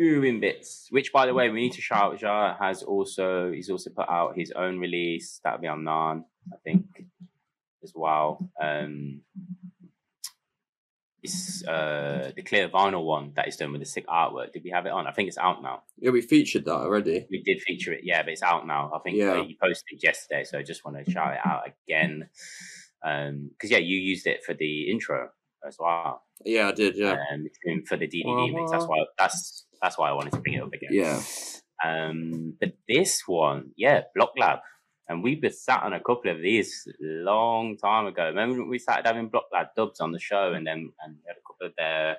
Ooh, 0.00 0.22
in 0.22 0.38
bits. 0.38 0.88
Which, 0.90 1.12
by 1.12 1.26
the 1.26 1.34
way, 1.34 1.48
we 1.48 1.60
need 1.60 1.72
to 1.72 1.80
shout. 1.80 2.12
out 2.12 2.20
Ja 2.20 2.56
has 2.58 2.82
also 2.82 3.50
he's 3.50 3.70
also 3.70 3.90
put 3.90 4.08
out 4.08 4.36
his 4.36 4.52
own 4.52 4.78
release 4.78 5.40
that'll 5.42 5.60
be 5.60 5.66
on 5.66 5.84
Nan, 5.84 6.24
I 6.52 6.56
think, 6.62 6.84
as 7.82 7.92
well. 7.94 8.50
Um, 8.62 9.22
it's 11.22 11.66
uh 11.66 12.30
the 12.36 12.42
clear 12.42 12.68
vinyl 12.68 13.04
one 13.04 13.32
that 13.34 13.48
is 13.48 13.56
done 13.56 13.72
with 13.72 13.80
the 13.80 13.86
sick 13.86 14.06
artwork. 14.06 14.52
Did 14.52 14.62
we 14.64 14.70
have 14.70 14.86
it 14.86 14.92
on? 14.92 15.06
I 15.06 15.12
think 15.12 15.28
it's 15.28 15.38
out 15.38 15.62
now. 15.62 15.82
Yeah, 15.98 16.10
we 16.10 16.20
featured 16.20 16.64
that 16.66 16.72
already. 16.76 17.26
We 17.30 17.42
did 17.42 17.60
feature 17.62 17.92
it, 17.92 18.00
yeah, 18.04 18.22
but 18.22 18.32
it's 18.32 18.42
out 18.42 18.66
now. 18.66 18.90
I 18.94 18.98
think 19.00 19.16
Yeah. 19.16 19.32
uh, 19.32 19.42
you 19.42 19.56
posted 19.60 19.96
it 19.98 20.02
yesterday, 20.02 20.44
so 20.44 20.58
I 20.58 20.62
just 20.62 20.84
want 20.84 21.04
to 21.04 21.10
shout 21.10 21.34
it 21.34 21.40
out 21.44 21.62
again. 21.86 22.28
Um, 23.04 23.50
because 23.52 23.70
yeah, 23.70 23.78
you 23.78 23.96
used 23.98 24.26
it 24.26 24.44
for 24.44 24.54
the 24.54 24.90
intro 24.90 25.28
as 25.66 25.76
well. 25.78 26.22
Yeah, 26.44 26.68
I 26.68 26.72
did. 26.72 26.96
Yeah, 26.96 27.12
Um, 27.32 27.44
it's 27.46 27.58
been 27.64 27.84
for 27.84 27.96
the 27.96 28.06
DDD 28.06 28.52
mix. 28.54 28.70
That's 28.70 28.86
why 28.86 29.04
that's 29.18 29.66
that's 29.82 29.98
why 29.98 30.08
I 30.10 30.12
wanted 30.12 30.32
to 30.34 30.40
bring 30.40 30.54
it 30.54 30.62
up 30.62 30.72
again. 30.72 30.90
yeah. 30.92 31.20
Um, 31.84 32.54
but 32.60 32.72
this 32.88 33.22
one, 33.26 33.70
yeah, 33.76 34.02
Blocklab. 34.16 34.60
And 35.08 35.22
we've 35.22 35.40
been 35.40 35.52
sat 35.52 35.82
on 35.82 35.94
a 35.94 36.00
couple 36.00 36.30
of 36.30 36.40
these 36.42 36.86
long 37.00 37.76
time 37.78 38.06
ago. 38.06 38.26
Remember 38.26 38.58
when 38.60 38.68
we 38.68 38.78
started 38.78 39.06
having 39.06 39.30
Blocklab 39.30 39.68
dubs 39.76 40.00
on 40.00 40.12
the 40.12 40.18
show 40.20 40.52
and 40.52 40.66
then 40.66 40.92
and 41.02 41.14
we 41.16 41.22
had 41.26 41.36
a 41.36 41.46
couple 41.46 41.66
of 41.66 41.72
their 41.78 42.18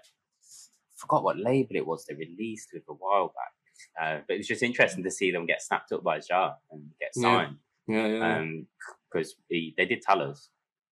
forgot 0.95 1.23
what 1.23 1.37
label 1.37 1.75
it 1.75 1.85
was 1.85 2.05
they 2.05 2.15
released 2.15 2.69
with 2.73 2.83
a 2.89 2.93
while 2.93 3.27
back. 3.35 3.53
Uh, 4.01 4.21
but 4.27 4.33
it 4.33 4.37
was 4.39 4.47
just 4.47 4.63
interesting 4.63 5.03
to 5.03 5.11
see 5.11 5.31
them 5.31 5.45
get 5.45 5.61
snapped 5.61 5.91
up 5.91 6.03
by 6.03 6.19
Jar 6.19 6.55
and 6.71 6.89
get 6.99 7.11
Yeah. 7.15 7.21
signed. 7.21 7.57
Yeah, 7.87 8.07
yeah. 8.07 8.37
Um, 8.39 8.67
because 9.11 9.35
they 9.49 9.73
did 9.77 10.01
tell 10.01 10.21
us. 10.21 10.49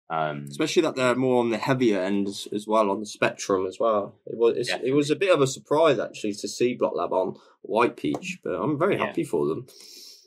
Um, 0.09 0.45
Especially 0.49 0.81
that 0.83 0.95
they're 0.95 1.15
more 1.15 1.39
on 1.41 1.49
the 1.49 1.57
heavier 1.57 1.99
end 2.01 2.29
as, 2.29 2.47
as 2.53 2.65
well 2.65 2.89
on 2.89 3.01
the 3.01 3.05
spectrum 3.05 3.65
as 3.67 3.77
well. 3.79 4.15
It 4.25 4.37
was 4.37 4.55
it's, 4.55 4.71
it 4.83 4.93
was 4.93 5.11
a 5.11 5.15
bit 5.17 5.33
of 5.33 5.41
a 5.41 5.47
surprise 5.47 5.99
actually 5.99 6.33
to 6.35 6.47
see 6.47 6.77
Blocklab 6.77 7.11
on 7.11 7.35
White 7.63 7.97
Peach, 7.97 8.39
but 8.43 8.51
I'm 8.53 8.79
very 8.79 8.95
Yeah. 8.97 9.07
happy 9.07 9.25
for 9.25 9.45
them. 9.47 9.67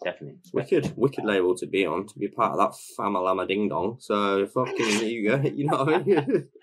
Definitely. 0.05 0.39
It's 0.43 0.53
Wicked, 0.53 0.93
wicked 0.97 1.25
label 1.25 1.55
to 1.57 1.67
be 1.67 1.87
on, 1.87 2.07
to 2.07 2.19
be 2.19 2.29
part 2.29 2.53
of 2.53 2.59
that 2.59 2.79
Famalama 2.99 3.47
Ding 3.49 3.69
Dong. 3.69 3.97
So 4.01 4.47
fucking 4.47 5.01
you 5.09 5.29
go. 5.31 5.41
You 5.55 5.67
know 5.67 5.85
what 5.85 5.95
I 5.95 5.99
mean? 6.03 6.49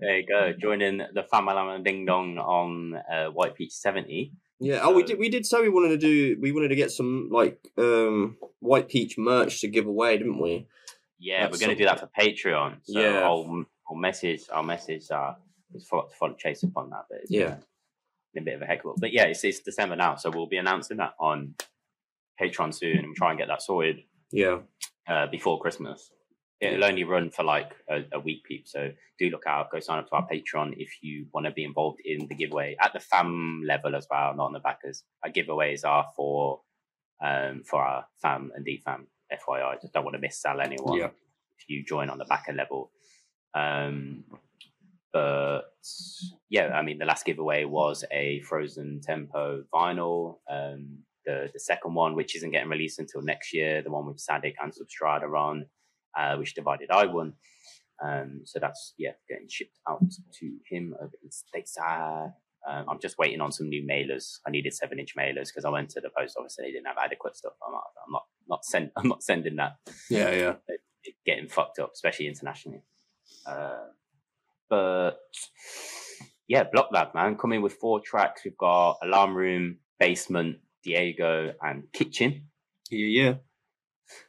There 0.00 0.18
you 0.18 0.26
go. 0.26 0.52
Joining 0.60 0.98
the 0.98 1.24
Famalama 1.32 1.82
Ding 1.84 2.04
Dong 2.04 2.36
on 2.36 2.94
uh, 3.10 3.26
White 3.30 3.54
Peach 3.54 3.72
70. 3.72 4.32
yeah. 4.58 4.80
Oh, 4.82 4.92
we 4.92 5.04
did. 5.04 5.16
We 5.18 5.28
did 5.28 5.46
say 5.46 5.60
we 5.62 5.68
wanted 5.68 5.90
to 5.90 5.98
do. 5.98 6.36
We 6.40 6.50
wanted 6.50 6.68
to 6.68 6.76
get 6.76 6.90
some 6.90 7.28
like 7.30 7.58
um 7.78 8.36
White 8.58 8.88
Peach 8.88 9.16
merch 9.16 9.60
to 9.60 9.68
give 9.68 9.86
away, 9.86 10.18
didn't 10.18 10.40
we? 10.40 10.66
Yeah, 11.20 11.42
That's 11.42 11.52
we're 11.52 11.66
going 11.66 11.76
to 11.78 11.80
do 11.82 11.88
that 11.88 12.00
for 12.00 12.08
Patreon. 12.18 12.78
So 12.82 13.00
Yeah. 13.00 13.20
I'll, 13.20 13.64
I'll 13.88 13.94
message, 13.96 14.42
I'll 14.52 14.64
message, 14.64 15.04
uh, 15.08 15.34
just 15.72 15.86
follow, 15.88 16.08
follow 16.18 16.34
Chase 16.34 16.64
upon 16.64 16.90
that. 16.90 17.04
But 17.08 17.20
it's 17.22 17.30
Yeah. 17.30 17.58
been 18.34 18.38
a, 18.38 18.40
a 18.40 18.44
bit 18.44 18.54
of 18.56 18.62
a 18.62 18.66
heck 18.66 18.84
of 18.84 18.90
a, 18.96 19.00
but 19.00 19.12
yeah, 19.12 19.26
it's, 19.26 19.44
it's 19.44 19.60
December 19.60 19.94
now. 19.94 20.16
So 20.16 20.30
we'll 20.30 20.48
be 20.48 20.56
announcing 20.56 20.96
that 20.96 21.14
on 21.20 21.54
Patreon 22.40 22.74
soon 22.74 22.98
and 22.98 23.16
try 23.16 23.30
and 23.30 23.38
get 23.38 23.48
that 23.48 23.62
sorted 23.62 24.00
Yeah. 24.30 24.60
uh, 25.08 25.26
before 25.28 25.60
Christmas. 25.60 26.10
It'll 26.60 26.84
only 26.84 27.02
run 27.02 27.30
for 27.30 27.42
like 27.42 27.72
a, 27.90 28.04
a 28.12 28.20
week, 28.20 28.44
peep. 28.44 28.68
So 28.68 28.90
do 29.18 29.30
look 29.30 29.46
out. 29.48 29.72
Go 29.72 29.80
sign 29.80 29.98
up 29.98 30.08
to 30.10 30.14
our 30.14 30.28
Patreon 30.28 30.74
if 30.76 30.92
you 31.02 31.26
want 31.34 31.46
to 31.46 31.50
be 31.52 31.64
involved 31.64 31.98
in 32.04 32.28
the 32.28 32.36
giveaway 32.36 32.76
at 32.80 32.92
the 32.92 33.00
fam 33.00 33.62
level 33.66 33.96
as 33.96 34.06
well, 34.08 34.32
not 34.36 34.44
on 34.46 34.52
the 34.52 34.60
backers. 34.60 35.02
Our 35.24 35.30
giveaways 35.30 35.84
are 35.84 36.06
for 36.14 36.60
um, 37.20 37.62
for 37.64 37.82
our 37.82 38.06
fam 38.20 38.52
and 38.54 38.64
defam. 38.64 39.06
FYI, 39.32 39.80
just 39.80 39.92
don't 39.92 40.04
want 40.04 40.14
to 40.14 40.20
miss 40.20 40.40
sell 40.40 40.60
anyone 40.60 40.98
Yeah. 40.98 41.06
if 41.58 41.68
you 41.68 41.82
join 41.84 42.10
on 42.10 42.18
the 42.18 42.26
backer 42.26 42.52
level. 42.52 42.92
Um, 43.54 44.22
but 45.12 45.62
yeah, 46.48 46.68
I 46.68 46.82
mean, 46.82 46.98
the 46.98 47.04
last 47.06 47.24
giveaway 47.26 47.64
was 47.64 48.04
a 48.12 48.40
Frozen 48.42 49.00
Tempo 49.02 49.64
vinyl. 49.74 50.38
Um, 50.48 50.98
the 51.24 51.48
the 51.52 51.60
second 51.60 51.94
one, 51.94 52.14
which 52.14 52.36
isn't 52.36 52.50
getting 52.50 52.68
released 52.70 52.98
until 52.98 53.22
next 53.22 53.52
year, 53.52 53.82
the 53.82 53.90
one 53.90 54.06
with 54.06 54.20
Sadik 54.20 54.56
and 54.62 54.72
Substrata 54.72 55.32
on, 55.38 55.66
uh, 56.18 56.36
which 56.36 56.54
divided 56.54 56.90
I 56.90 57.06
won. 57.06 57.34
Um, 58.04 58.40
so 58.44 58.58
that's 58.58 58.94
yeah, 58.98 59.12
getting 59.28 59.48
shipped 59.48 59.78
out 59.88 60.02
to 60.40 60.52
him 60.68 60.94
over 61.00 61.12
in 61.22 61.30
stateside. 61.30 62.32
Um, 62.68 62.84
I'm 62.88 63.00
just 63.00 63.18
waiting 63.18 63.40
on 63.40 63.50
some 63.52 63.68
new 63.68 63.82
mailers. 63.84 64.38
I 64.46 64.50
needed 64.50 64.72
seven 64.74 64.98
inch 64.98 65.14
mailers 65.16 65.48
because 65.48 65.64
I 65.64 65.70
went 65.70 65.90
to 65.90 66.00
the 66.00 66.10
post 66.16 66.36
office 66.38 66.58
and 66.58 66.66
they 66.66 66.72
didn't 66.72 66.86
have 66.86 66.96
adequate 67.02 67.36
stuff. 67.36 67.54
I'm 67.66 67.72
not, 67.72 67.84
I'm 68.06 68.12
not, 68.12 68.22
not 68.48 68.64
send, 68.64 68.90
I'm 68.96 69.08
not 69.08 69.22
sending 69.22 69.56
that 69.56 69.76
Yeah. 70.08 70.30
Yeah. 70.30 70.54
it 70.68 70.80
getting 71.26 71.48
fucked 71.48 71.78
up, 71.80 71.92
especially 71.94 72.28
internationally. 72.28 72.82
Uh, 73.46 73.86
but 74.68 75.18
yeah, 76.48 76.64
Blocklab, 76.64 77.14
man, 77.14 77.36
coming 77.36 77.62
with 77.62 77.74
four 77.74 78.00
tracks. 78.00 78.42
We've 78.44 78.56
got 78.56 78.98
Alarm 79.02 79.34
Room, 79.34 79.78
Basement, 79.98 80.58
Diego, 80.82 81.54
and 81.62 81.84
Kitchen. 81.92 82.48
Yeah. 82.90 83.22
Yeah. 83.22 83.34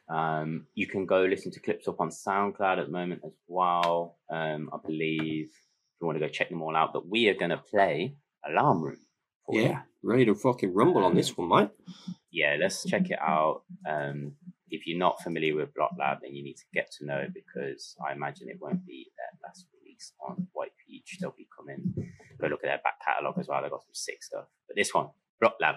Um, 0.08 0.66
you 0.74 0.86
can 0.86 1.06
go 1.06 1.22
listen 1.22 1.52
to 1.52 1.60
clips 1.60 1.88
up 1.88 2.00
on 2.00 2.08
SoundCloud 2.10 2.78
at 2.78 2.86
the 2.86 2.92
moment 2.92 3.22
as 3.24 3.32
well. 3.46 4.18
Um, 4.30 4.70
I 4.72 4.78
believe 4.84 5.46
if 5.46 6.00
you 6.00 6.06
want 6.06 6.18
to 6.18 6.26
go 6.26 6.28
check 6.28 6.48
them 6.50 6.62
all 6.62 6.76
out, 6.76 6.92
but 6.92 7.08
we 7.08 7.28
are 7.28 7.34
going 7.34 7.50
to 7.50 7.58
play 7.58 8.16
Alarm 8.48 8.82
Room. 8.82 8.98
for 9.46 9.54
you. 9.56 9.62
Yeah. 9.62 9.82
Ready 10.02 10.26
to 10.26 10.34
fucking 10.34 10.74
rumble 10.74 11.04
on 11.04 11.14
this 11.14 11.36
one, 11.36 11.48
mate. 11.48 11.70
yeah, 12.30 12.56
let's 12.60 12.84
check 12.84 13.10
it 13.10 13.18
out. 13.20 13.62
Um, 13.88 14.32
if 14.68 14.86
you're 14.86 14.98
not 14.98 15.22
familiar 15.22 15.54
with 15.54 15.70
Blocklab, 15.74 16.18
then 16.22 16.34
you 16.34 16.42
need 16.44 16.56
to 16.56 16.64
get 16.74 16.90
to 16.98 17.06
know 17.06 17.18
it 17.18 17.32
because 17.32 17.94
I 18.06 18.12
imagine 18.12 18.48
it 18.48 18.58
won't 18.60 18.84
be 18.86 19.06
their 19.16 19.48
last 19.48 19.66
release 19.80 20.12
on 20.26 20.48
White 20.52 20.72
Peach. 20.86 21.16
They'll 21.20 21.34
be 21.36 21.48
coming. 21.56 21.94
Go 22.40 22.48
look 22.48 22.60
at 22.64 22.66
their 22.68 22.80
back 22.84 22.94
catalogue 23.06 23.38
as 23.38 23.48
well. 23.48 23.62
They've 23.62 23.70
got 23.70 23.82
some 23.82 23.94
sick 23.94 24.22
stuff. 24.22 24.44
But 24.68 24.76
this 24.76 24.92
one, 24.92 25.08
Blocklab, 25.42 25.76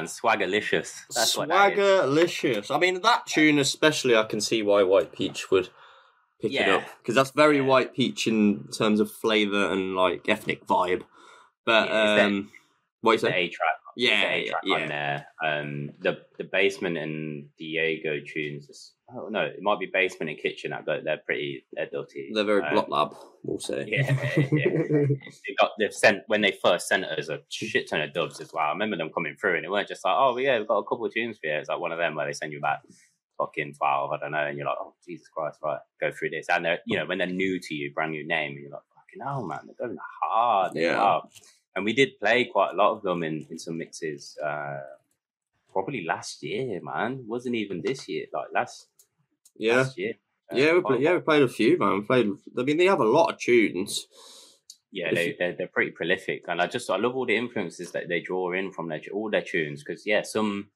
man. 0.00 0.06
Swaggerlicious. 0.06 1.00
That's 1.14 1.36
what 1.36 1.48
that 1.48 1.72
is. 1.72 1.78
Swaggerlicious. 1.78 2.74
I 2.74 2.78
mean, 2.78 3.00
that 3.02 3.26
tune 3.26 3.58
especially, 3.58 4.16
I 4.16 4.24
can 4.24 4.40
see 4.40 4.62
why 4.62 4.82
White 4.82 5.12
Peach 5.12 5.50
would 5.50 5.68
pick 6.40 6.52
it 6.52 6.68
up 6.68 6.84
because 7.02 7.14
that's 7.14 7.30
very 7.32 7.56
Yeah. 7.58 7.64
White 7.64 7.94
Peach 7.94 8.26
in 8.26 8.68
terms 8.68 9.00
of 9.00 9.10
flavor 9.10 9.70
and 9.70 9.94
like 9.96 10.28
ethnic 10.28 10.66
vibe. 10.66 11.02
But 11.66 11.88
Yeah, 11.88 12.12
is 12.12 12.18
that- 12.18 12.26
um, 12.26 12.52
what 13.00 13.12
you 13.12 13.18
say? 13.18 13.28
A 13.34 13.48
track. 13.48 13.68
Yeah, 13.96 14.22
A 14.30 14.48
track 14.48 14.62
yeah. 14.64 14.74
on 14.76 14.88
there. 14.88 15.26
Um, 15.44 15.90
the 15.98 16.24
the 16.38 16.44
basement 16.44 16.96
and 16.98 17.48
Diego 17.58 18.20
tunes. 18.20 18.92
Oh 19.14 19.28
no, 19.28 19.40
it 19.40 19.62
might 19.62 19.80
be 19.80 19.86
basement 19.86 20.28
and 20.30 20.38
kitchen. 20.38 20.70
that 20.72 20.84
go. 20.84 21.00
They're 21.02 21.16
pretty. 21.24 21.64
They're 21.72 21.88
dirty. 21.90 22.30
They're 22.34 22.44
very 22.44 22.62
Um, 22.62 22.74
blocklab, 22.74 23.16
we'll 23.42 23.58
say. 23.58 23.86
Yeah, 23.88 24.10
yeah. 24.36 24.46
they 24.52 25.54
got 25.58 25.70
they've 25.78 25.94
sent 25.94 26.24
when 26.26 26.42
they 26.42 26.52
first 26.62 26.88
sent 26.88 27.04
us 27.04 27.30
a 27.30 27.40
shit 27.48 27.88
ton 27.88 28.02
of 28.02 28.12
dubs 28.12 28.38
as 28.40 28.52
well. 28.52 28.66
I 28.66 28.70
remember 28.70 28.98
them 28.98 29.10
coming 29.10 29.34
through 29.40 29.56
and 29.56 29.64
it 29.64 29.70
weren't 29.70 29.88
just 29.88 30.04
like, 30.04 30.14
oh 30.18 30.36
yeah, 30.36 30.58
we've 30.58 30.68
got 30.68 30.78
a 30.78 30.84
couple 30.84 31.06
of 31.06 31.14
tunes 31.14 31.38
for 31.38 31.46
you. 31.46 31.54
It's 31.54 31.70
like 31.70 31.80
one 31.80 31.92
of 31.92 31.98
them 31.98 32.16
where 32.16 32.26
they 32.26 32.34
send 32.34 32.52
you 32.52 32.58
about 32.58 32.80
fucking 33.38 33.74
twelve, 33.78 34.12
I 34.12 34.18
don't 34.18 34.32
know, 34.32 34.44
and 34.44 34.58
you're 34.58 34.66
like, 34.66 34.76
oh 34.78 34.94
Jesus 35.06 35.28
Christ, 35.28 35.58
right, 35.64 35.78
go 36.00 36.12
through 36.12 36.30
this. 36.30 36.46
And 36.50 36.64
they're 36.64 36.80
you 36.84 36.98
know 36.98 37.06
when 37.06 37.16
they're 37.16 37.26
new 37.26 37.58
to 37.60 37.74
you, 37.74 37.92
brand 37.94 38.10
new 38.10 38.26
name, 38.26 38.52
and 38.52 38.60
you're 38.60 38.70
like, 38.72 38.82
fucking 38.94 39.22
hell, 39.24 39.46
man, 39.46 39.60
they're 39.64 39.86
going 39.86 39.96
hard. 40.22 40.72
Yeah. 40.74 40.98
Wow. 40.98 41.28
And 41.76 41.84
we 41.84 41.94
did 41.94 42.18
play 42.20 42.44
quite 42.44 42.72
a 42.72 42.76
lot 42.76 42.92
of 42.92 43.02
them 43.02 43.22
in 43.22 43.46
in 43.48 43.58
some 43.58 43.78
mixes. 43.78 44.36
Uh, 44.44 44.80
probably 45.72 46.04
last 46.04 46.42
year, 46.42 46.78
man. 46.82 47.24
Wasn't 47.26 47.54
even 47.54 47.80
this 47.82 48.06
year. 48.08 48.26
Like 48.34 48.48
last 48.52 48.88
yeah. 49.58 50.12
Uh, 50.52 50.56
Yeah, 50.56 50.72
we 50.74 50.80
play, 50.80 50.98
yeah, 51.00 51.14
we 51.14 51.20
played 51.20 51.42
a 51.42 51.48
few, 51.48 51.78
man. 51.78 51.94
We 51.94 52.00
played. 52.02 52.30
I 52.58 52.62
mean, 52.62 52.76
they 52.78 52.86
have 52.86 53.00
a 53.00 53.04
lot 53.04 53.32
of 53.32 53.38
tunes. 53.38 54.06
yeah, 54.90 55.12
they 55.12 55.36
they're, 55.38 55.54
they're 55.56 55.68
pretty 55.68 55.90
prolific, 55.90 56.44
and 56.48 56.60
I 56.62 56.66
just 56.66 56.88
I 56.88 56.96
love 56.96 57.14
all 57.16 57.26
the 57.26 57.36
influences 57.36 57.92
that 57.92 58.08
they 58.08 58.20
draw 58.20 58.52
in 58.52 58.72
from 58.72 58.88
their 58.88 59.00
all 59.12 59.30
their 59.30 59.42
tunes 59.42 59.84
because 59.84 60.06
yeah, 60.06 60.22
some 60.22 60.70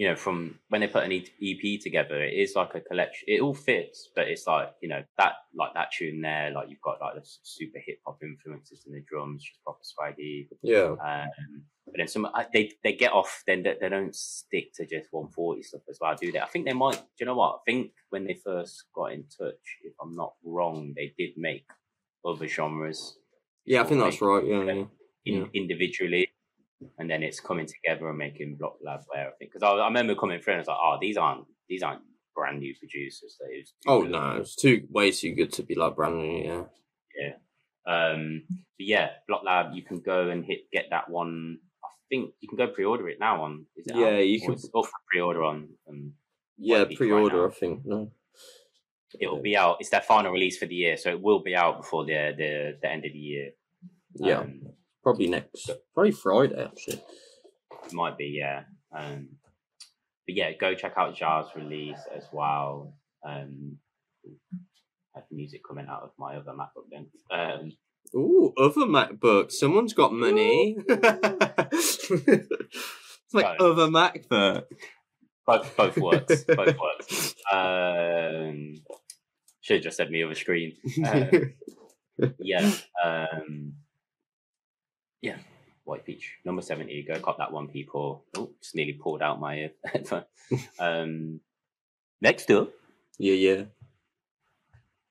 you 0.00 0.08
know 0.08 0.16
from 0.16 0.58
when 0.70 0.80
they 0.80 0.86
put 0.86 1.04
an 1.04 1.12
EP 1.12 1.80
together, 1.82 2.24
it 2.24 2.32
is 2.32 2.54
like 2.56 2.74
a 2.74 2.80
collection. 2.80 3.26
It 3.28 3.42
all 3.42 3.52
fits, 3.52 4.08
but 4.16 4.28
it's 4.28 4.46
like 4.46 4.70
you 4.80 4.88
know 4.88 5.02
that 5.18 5.34
like 5.54 5.74
that 5.74 5.92
tune 5.92 6.22
there, 6.22 6.50
like 6.50 6.70
you've 6.70 6.80
got 6.80 7.02
like 7.02 7.16
the 7.16 7.28
super 7.42 7.78
hip 7.84 7.98
hop 8.06 8.18
influences 8.22 8.84
in 8.86 8.94
the 8.94 9.04
drums, 9.06 9.44
just 9.44 9.62
proper 9.62 9.82
swaggy. 9.84 10.48
Yeah, 10.62 10.94
Um, 11.04 11.64
but 11.84 11.98
then 11.98 12.08
some 12.08 12.26
they 12.54 12.72
they 12.82 12.94
get 12.94 13.12
off. 13.12 13.42
Then 13.46 13.62
they, 13.62 13.76
they 13.78 13.90
don't 13.90 14.16
stick 14.16 14.72
to 14.76 14.86
just 14.86 15.12
140 15.12 15.62
stuff 15.62 15.82
as 15.90 15.98
well, 16.00 16.16
do 16.18 16.32
they? 16.32 16.40
I 16.40 16.46
think 16.46 16.64
they 16.64 16.72
might. 16.72 16.96
Do 16.96 17.02
you 17.20 17.26
know 17.26 17.36
what? 17.36 17.56
I 17.56 17.70
think 17.70 17.90
when 18.08 18.24
they 18.24 18.40
first 18.42 18.84
got 18.94 19.12
in 19.12 19.24
touch, 19.24 19.66
if 19.84 19.92
I'm 20.00 20.16
not 20.16 20.32
wrong, 20.42 20.94
they 20.96 21.12
did 21.18 21.32
make 21.36 21.66
other 22.24 22.48
genres 22.48 23.18
yeah, 23.66 23.82
I 23.82 23.84
think 23.84 24.00
that's 24.00 24.22
right. 24.22 24.44
Yeah, 24.44 24.62
yeah. 24.64 24.72
in, 24.72 24.88
Yeah. 25.24 25.44
individually, 25.54 26.28
and 26.98 27.10
then 27.10 27.22
it's 27.22 27.40
coming 27.40 27.66
together 27.66 28.08
and 28.08 28.18
making 28.18 28.58
Blocklab 28.60 29.02
where 29.08 29.28
I 29.28 29.30
think 29.38 29.52
because 29.52 29.62
I, 29.62 29.70
I 29.70 29.86
remember 29.86 30.14
coming 30.14 30.40
through 30.40 30.54
and 30.54 30.58
I 30.58 30.62
was 30.62 30.68
like, 30.68 30.78
oh, 30.82 30.98
these 31.00 31.16
aren't 31.16 31.44
these 31.68 31.82
aren't 31.82 32.02
brand 32.34 32.60
new 32.60 32.74
producers. 32.78 33.36
Oh 33.86 34.02
good. 34.02 34.10
no, 34.12 34.36
it's 34.36 34.56
too 34.56 34.86
way 34.90 35.10
too 35.10 35.34
good 35.34 35.52
to 35.54 35.62
be 35.62 35.74
like 35.74 35.96
brand 35.96 36.18
new. 36.18 36.44
Yeah, 36.44 36.62
yeah. 37.20 37.32
Um, 37.86 38.42
but 38.48 38.86
yeah, 38.86 39.08
Blocklab, 39.30 39.74
you 39.74 39.82
can 39.82 40.00
go 40.00 40.28
and 40.28 40.44
hit 40.44 40.60
get 40.72 40.86
that 40.90 41.08
one. 41.10 41.58
I 41.84 41.88
think 42.10 42.32
you 42.40 42.48
can 42.48 42.58
go 42.58 42.68
pre-order 42.68 43.08
it 43.08 43.18
now 43.20 43.42
on. 43.42 43.66
Is 43.76 43.86
it 43.86 43.96
Yeah, 43.96 44.06
out? 44.16 44.26
you 44.26 44.40
Or 44.44 44.54
can- 44.54 44.70
for 44.70 44.82
pre-order 45.12 45.44
on. 45.44 45.68
Um, 45.88 46.12
yeah. 46.58 46.84
Pre-order, 46.96 47.36
now. 47.38 47.46
I 47.46 47.50
think. 47.50 47.80
No. 47.84 48.12
it'll 49.20 49.40
be 49.42 49.56
out. 49.56 49.76
It's 49.80 49.90
their 49.90 50.00
final 50.02 50.30
release 50.32 50.58
for 50.58 50.66
the 50.66 50.74
year, 50.74 50.96
so 50.96 51.10
it 51.10 51.20
will 51.20 51.42
be 51.42 51.54
out 51.56 51.78
before 51.78 52.04
the 52.04 52.32
the, 52.36 52.78
the 52.82 52.88
end 52.90 53.04
of 53.06 53.12
the 53.12 53.18
year. 53.18 53.50
Yeah, 54.16 54.40
Um, 54.40 54.60
probably 55.02 55.28
next. 55.28 55.70
Probably 55.94 56.12
Friday 56.12 56.64
actually. 56.64 57.02
It 57.86 57.92
might 57.92 58.16
be, 58.18 58.36
yeah. 58.38 58.62
Um, 58.96 59.28
but 60.26 60.36
yeah, 60.36 60.52
go 60.58 60.74
check 60.74 60.94
out 60.96 61.16
Jar's 61.16 61.48
release 61.56 62.00
as 62.14 62.24
well. 62.32 62.94
Um, 63.26 63.78
have 65.14 65.24
music 65.30 65.62
coming 65.66 65.86
out 65.88 66.02
of 66.02 66.10
my 66.18 66.36
other 66.36 66.52
MacBook 66.52 66.88
then. 66.90 67.06
Um, 67.30 67.72
Ooh, 68.14 68.52
other 68.58 68.86
MacBook. 68.86 69.52
Someone's 69.52 69.92
got 69.92 70.12
money. 70.12 70.76
it's 70.88 72.10
like 73.32 73.56
other 73.60 73.88
MacBook. 73.88 74.64
both 75.46 75.76
both 75.76 75.96
works, 75.96 76.44
both 76.48 76.76
works. 76.78 77.34
Um, 77.52 78.74
should 79.60 79.76
have 79.76 79.84
just 79.84 79.96
said 79.96 80.10
me 80.10 80.24
over 80.24 80.34
screen. 80.34 80.74
Um, 81.06 81.54
yeah, 82.38 82.70
um, 83.04 83.74
yeah. 85.22 85.36
White 85.84 86.04
Peach 86.04 86.34
number 86.44 86.62
seventy. 86.62 87.02
Go 87.02 87.18
cop 87.20 87.38
that 87.38 87.52
one, 87.52 87.68
people. 87.68 88.24
Oh, 88.36 88.50
just 88.62 88.74
nearly 88.76 88.92
pulled 88.92 89.22
out 89.22 89.40
my 89.40 89.70
headphone. 89.84 90.24
um, 90.78 91.40
next 92.20 92.50
up. 92.50 92.70
yeah, 93.18 93.34
yeah. 93.34 93.62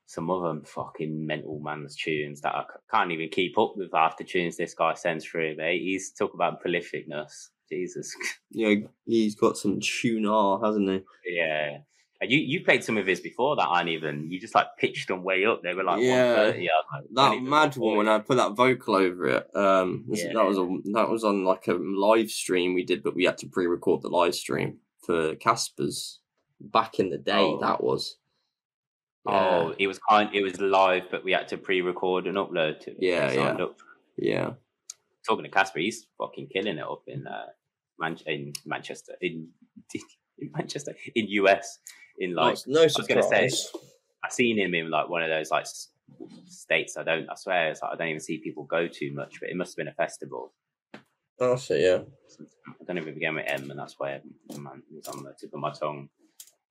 some 0.05 0.29
other 0.31 0.61
fucking 0.65 1.25
mental 1.25 1.59
man's 1.59 1.95
tunes 1.95 2.41
that 2.41 2.55
I 2.55 2.63
can't 2.89 3.11
even 3.11 3.29
keep 3.29 3.57
up 3.57 3.73
with 3.75 3.93
after 3.93 4.23
tunes 4.23 4.57
this 4.57 4.73
guy 4.73 4.93
sends 4.93 5.25
through, 5.25 5.55
mate. 5.57 5.81
He's 5.81 6.11
talk 6.11 6.33
about 6.33 6.63
prolificness. 6.63 7.49
Jesus. 7.69 8.15
Yeah, 8.51 8.73
he's 9.05 9.35
got 9.35 9.57
some 9.57 9.79
tuner, 9.79 10.57
hasn't 10.65 10.89
he? 10.89 11.03
yeah. 11.35 11.77
And 12.21 12.29
you, 12.29 12.39
you 12.39 12.63
played 12.65 12.83
some 12.83 12.97
of 12.97 13.05
his 13.07 13.21
before 13.21 13.55
that 13.55 13.65
aren't 13.67 13.87
even. 13.89 14.29
You 14.29 14.39
just 14.41 14.53
like 14.53 14.67
pitched 14.77 15.07
them 15.07 15.23
way 15.23 15.45
up. 15.45 15.61
They 15.63 15.73
were 15.73 15.83
like 15.85 16.01
Yeah. 16.01 16.33
130. 16.35 16.69
I 16.69 16.71
was 16.73 16.85
like, 16.93 17.03
That 17.13 17.41
mad 17.43 17.77
one 17.77 17.95
when. 17.97 18.07
I 18.09 18.19
put 18.19 18.35
that 18.37 18.55
vocal 18.57 18.95
over 18.95 19.25
it. 19.27 19.55
Um, 19.55 20.03
Yeah. 20.09 20.33
that 20.33 20.45
was 20.45 20.57
a 20.57 20.67
that 20.93 21.09
was 21.09 21.23
on 21.23 21.45
like 21.45 21.67
a 21.69 21.73
live 21.75 22.29
stream 22.29 22.73
we 22.73 22.83
did, 22.83 23.03
but 23.03 23.15
we 23.15 23.23
had 23.23 23.37
to 23.39 23.47
pre-record 23.47 24.01
the 24.01 24.09
live 24.09 24.35
stream 24.35 24.79
for 25.05 25.35
Casper's 25.35 26.19
back 26.59 26.99
in 26.99 27.09
the 27.09 27.17
day. 27.17 27.31
Oh. 27.39 27.59
That 27.61 27.81
was. 27.83 28.17
Oh, 29.25 29.73
it 29.77 29.87
was 29.87 29.99
kind. 29.99 30.29
It 30.33 30.41
was 30.43 30.59
live, 30.59 31.03
but 31.11 31.23
we 31.23 31.31
had 31.33 31.47
to 31.49 31.57
pre-record 31.57 32.25
and 32.25 32.35
upload 32.37 32.79
to. 32.81 32.95
Yeah, 32.97 33.31
yeah. 33.31 33.49
Up. 33.51 33.77
yeah, 34.17 34.51
Talking 35.27 35.43
to 35.43 35.51
Casper, 35.51 35.79
he's 35.79 36.07
fucking 36.17 36.47
killing 36.51 36.77
it 36.77 36.83
up 36.83 37.03
in 37.07 37.27
uh, 37.27 37.45
Man- 37.99 38.17
in 38.25 38.53
Manchester, 38.65 39.13
in 39.21 39.49
in 40.39 40.51
Manchester, 40.55 40.95
in 41.15 41.27
US, 41.27 41.79
in 42.19 42.35
like 42.35 42.57
Like, 42.57 42.67
no 42.67 42.83
was 42.83 42.95
gonna 43.07 43.23
say- 43.23 43.49
surprise. 43.49 43.71
I 44.23 44.29
seen 44.29 44.57
him 44.59 44.75
in 44.75 44.89
like 44.89 45.07
one 45.09 45.23
of 45.23 45.29
those 45.29 45.49
like 45.49 45.65
states. 46.47 46.97
I 46.97 47.03
don't. 47.03 47.29
I 47.29 47.35
swear, 47.35 47.71
it's 47.71 47.81
like 47.81 47.93
I 47.93 47.95
don't 47.95 48.07
even 48.09 48.19
see 48.19 48.37
people 48.39 48.63
go 48.65 48.87
too 48.87 49.13
much. 49.13 49.39
But 49.39 49.49
it 49.49 49.55
must 49.55 49.71
have 49.71 49.77
been 49.77 49.87
a 49.87 49.93
festival. 49.93 50.53
Oh, 51.39 51.53
it. 51.53 51.69
Yeah. 51.69 51.99
I 52.67 52.83
don't 52.85 52.97
even 52.97 53.13
begin 53.13 53.35
with 53.35 53.45
M, 53.47 53.71
and 53.71 53.79
that's 53.79 53.95
why 53.97 54.19
man 54.57 54.83
it 54.91 54.95
was 54.95 55.07
on 55.07 55.23
the 55.23 55.33
tip 55.39 55.53
of 55.53 55.59
my 55.61 55.71
tongue. 55.71 56.09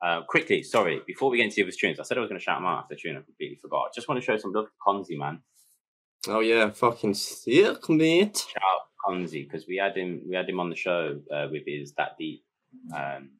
Uh, 0.00 0.22
quickly, 0.28 0.62
sorry. 0.62 1.00
Before 1.06 1.30
we 1.30 1.38
get 1.38 1.44
into 1.44 1.56
the 1.56 1.62
other 1.62 1.72
tunes, 1.72 1.98
I 1.98 2.02
said 2.04 2.18
I 2.18 2.20
was 2.20 2.28
going 2.28 2.38
to 2.38 2.44
shout 2.44 2.58
them 2.58 2.66
out 2.66 2.82
after 2.82 2.94
the 2.94 3.00
tune. 3.00 3.16
I 3.16 3.22
completely 3.22 3.56
forgot. 3.56 3.86
I 3.86 3.88
just 3.94 4.08
want 4.08 4.20
to 4.20 4.24
show 4.24 4.36
some 4.36 4.52
love 4.52 4.66
to 4.66 4.70
Konzi, 4.86 5.16
man. 5.18 5.40
Oh 6.28 6.40
yeah, 6.40 6.70
fucking 6.70 7.14
sick, 7.14 7.88
mate. 7.88 8.36
Shout 8.36 8.62
out 8.62 8.82
Konzi 9.06 9.44
because 9.48 9.66
we 9.66 9.76
had 9.76 9.96
him. 9.96 10.20
We 10.28 10.36
had 10.36 10.48
him 10.48 10.60
on 10.60 10.68
the 10.68 10.76
show 10.76 11.18
uh, 11.32 11.46
with 11.50 11.62
his 11.66 11.94
that 11.94 12.16
deep 12.18 12.44
um, 12.94 13.30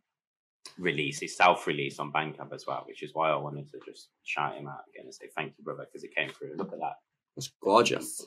release, 0.78 1.20
his 1.20 1.36
self 1.36 1.66
release 1.66 1.98
on 1.98 2.12
Bandcamp 2.12 2.52
as 2.52 2.66
well, 2.66 2.84
which 2.86 3.02
is 3.02 3.14
why 3.14 3.30
I 3.30 3.36
wanted 3.36 3.70
to 3.72 3.78
just 3.86 4.08
shout 4.24 4.56
him 4.56 4.68
out 4.68 4.80
again 4.92 5.06
and 5.06 5.14
say 5.14 5.26
thank 5.36 5.54
you, 5.58 5.64
brother, 5.64 5.86
because 5.86 6.04
it 6.04 6.14
came 6.14 6.30
through. 6.30 6.54
Look 6.56 6.72
at 6.72 6.78
that. 6.80 6.96
That's 7.36 7.50
gorgeous. 7.62 8.26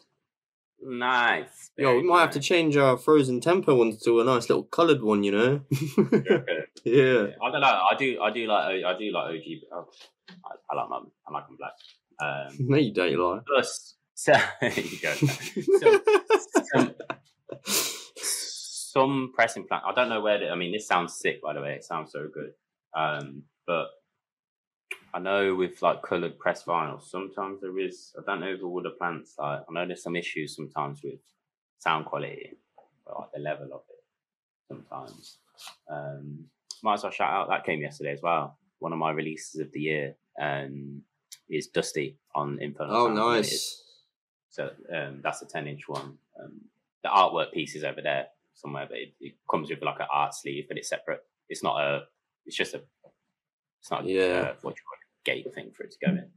Nice. 0.84 1.70
Yo, 1.78 1.96
we 1.98 2.04
might 2.04 2.22
have 2.22 2.32
to 2.32 2.40
change 2.40 2.76
our 2.76 2.98
frozen 2.98 3.40
tempo 3.40 3.76
ones 3.76 4.02
to 4.04 4.20
a 4.20 4.24
nice 4.24 4.50
little 4.50 4.64
coloured 4.64 5.02
one, 5.04 5.24
you 5.24 5.32
know? 5.32 5.62
change. 5.70 5.94
yeah. 6.86 7.28
I 7.44 7.52
don't 7.52 7.62
know. 7.62 7.82
I 7.92 7.96
do. 7.98 8.20
I 8.22 8.32
do 8.32 8.48
like. 8.48 8.84
I 8.84 8.98
do 8.98 9.12
like 9.12 9.36
OG. 9.36 9.44
Oh, 9.72 9.88
I, 10.46 10.56
I 10.72 10.76
like 10.76 10.90
my. 10.90 11.00
I 11.28 11.32
like 11.34 11.48
them 11.48 11.58
black. 11.58 11.74
Um, 12.22 12.56
No, 12.60 12.78
you 12.78 12.94
don't 12.94 13.18
lie. 13.18 13.40
plus, 13.46 13.96
so, 14.16 14.34
you 14.62 15.00
go. 15.02 15.14
So, 15.14 16.02
some, 16.74 16.96
some 18.92 19.32
pressing 19.34 19.66
plan. 19.68 19.82
I 19.86 19.94
don't 19.94 20.10
know 20.10 20.22
where. 20.22 20.40
The, 20.40 20.50
I 20.50 20.56
mean, 20.56 20.72
this 20.72 20.88
sounds 20.88 21.16
sick. 21.16 21.42
By 21.42 21.54
the 21.54 21.62
way, 21.62 21.74
it 21.74 21.84
sounds 21.84 22.12
so 22.12 22.28
good. 22.34 22.52
Um, 22.94 23.44
but 23.66 23.88
I 25.14 25.20
know 25.20 25.56
with 25.56 25.82
like 25.82 26.02
coloured 26.02 26.40
press 26.40 26.64
vinyl, 26.64 27.02
sometimes 27.02 27.62
there 27.62 27.78
is. 27.80 28.14
I 28.18 28.22
don't 28.26 28.42
know 28.42 28.54
if 28.54 28.64
all 28.64 28.82
the 28.82 28.92
plants. 28.92 29.36
Like, 29.38 29.62
I 29.62 29.74
know 29.74 29.86
there's 29.86 30.04
some 30.04 30.16
issues 30.16 30.56
sometimes 30.56 31.02
with 31.04 31.20
sound 31.80 32.06
quality, 32.06 32.58
but 33.06 33.20
like 33.20 33.32
the 33.34 33.40
level 33.40 33.70
of 33.74 33.82
it 33.90 34.04
sometimes. 34.68 35.38
Um, 35.90 36.46
might 36.84 36.96
as 36.96 37.04
well 37.04 37.12
shout 37.12 37.32
out 37.32 37.50
that 37.50 37.66
came 37.66 37.82
yesterday 37.82 38.12
as 38.12 38.22
well. 38.22 38.58
One 38.80 38.94
of 38.94 39.00
my 39.00 39.12
releases 39.12 39.62
of 39.62 39.72
the 39.72 39.80
year 39.80 40.16
um, 40.42 41.04
is 41.50 41.68
Dusty 41.68 42.18
on 42.34 42.58
Infernal. 42.60 42.96
Oh, 42.96 43.08
nice. 43.08 43.84
So 44.50 44.72
um, 44.94 45.22
that's 45.24 45.42
a 45.42 45.46
ten 45.46 45.68
inch 45.68 45.88
one. 45.88 46.18
Um, 46.42 46.62
the 47.04 47.10
artwork 47.10 47.52
piece 47.54 47.76
is 47.76 47.84
over 47.84 48.02
there 48.02 48.28
somewhere, 48.62 48.86
but 48.90 48.98
it, 48.98 49.14
it 49.20 49.34
comes 49.50 49.70
with 49.70 49.82
like 49.82 50.00
an 50.00 50.08
art 50.14 50.34
sleeve, 50.34 50.66
but 50.68 50.78
it's 50.78 50.90
separate. 50.90 51.22
It's 51.50 51.64
not 51.64 51.80
a. 51.82 52.02
It's 52.46 52.56
just 52.58 52.74
a. 52.74 52.82
It's 53.82 53.92
not. 53.92 54.06
Yeah. 54.06 54.22
Uh, 54.22 54.54
what 54.62 54.76
you 54.76 54.82
call 54.84 54.98
gate 55.24 55.46
thing 55.54 55.72
for 55.76 55.84
it 55.84 55.92
to 55.92 55.98
go 56.06 56.12
in. 56.14 56.30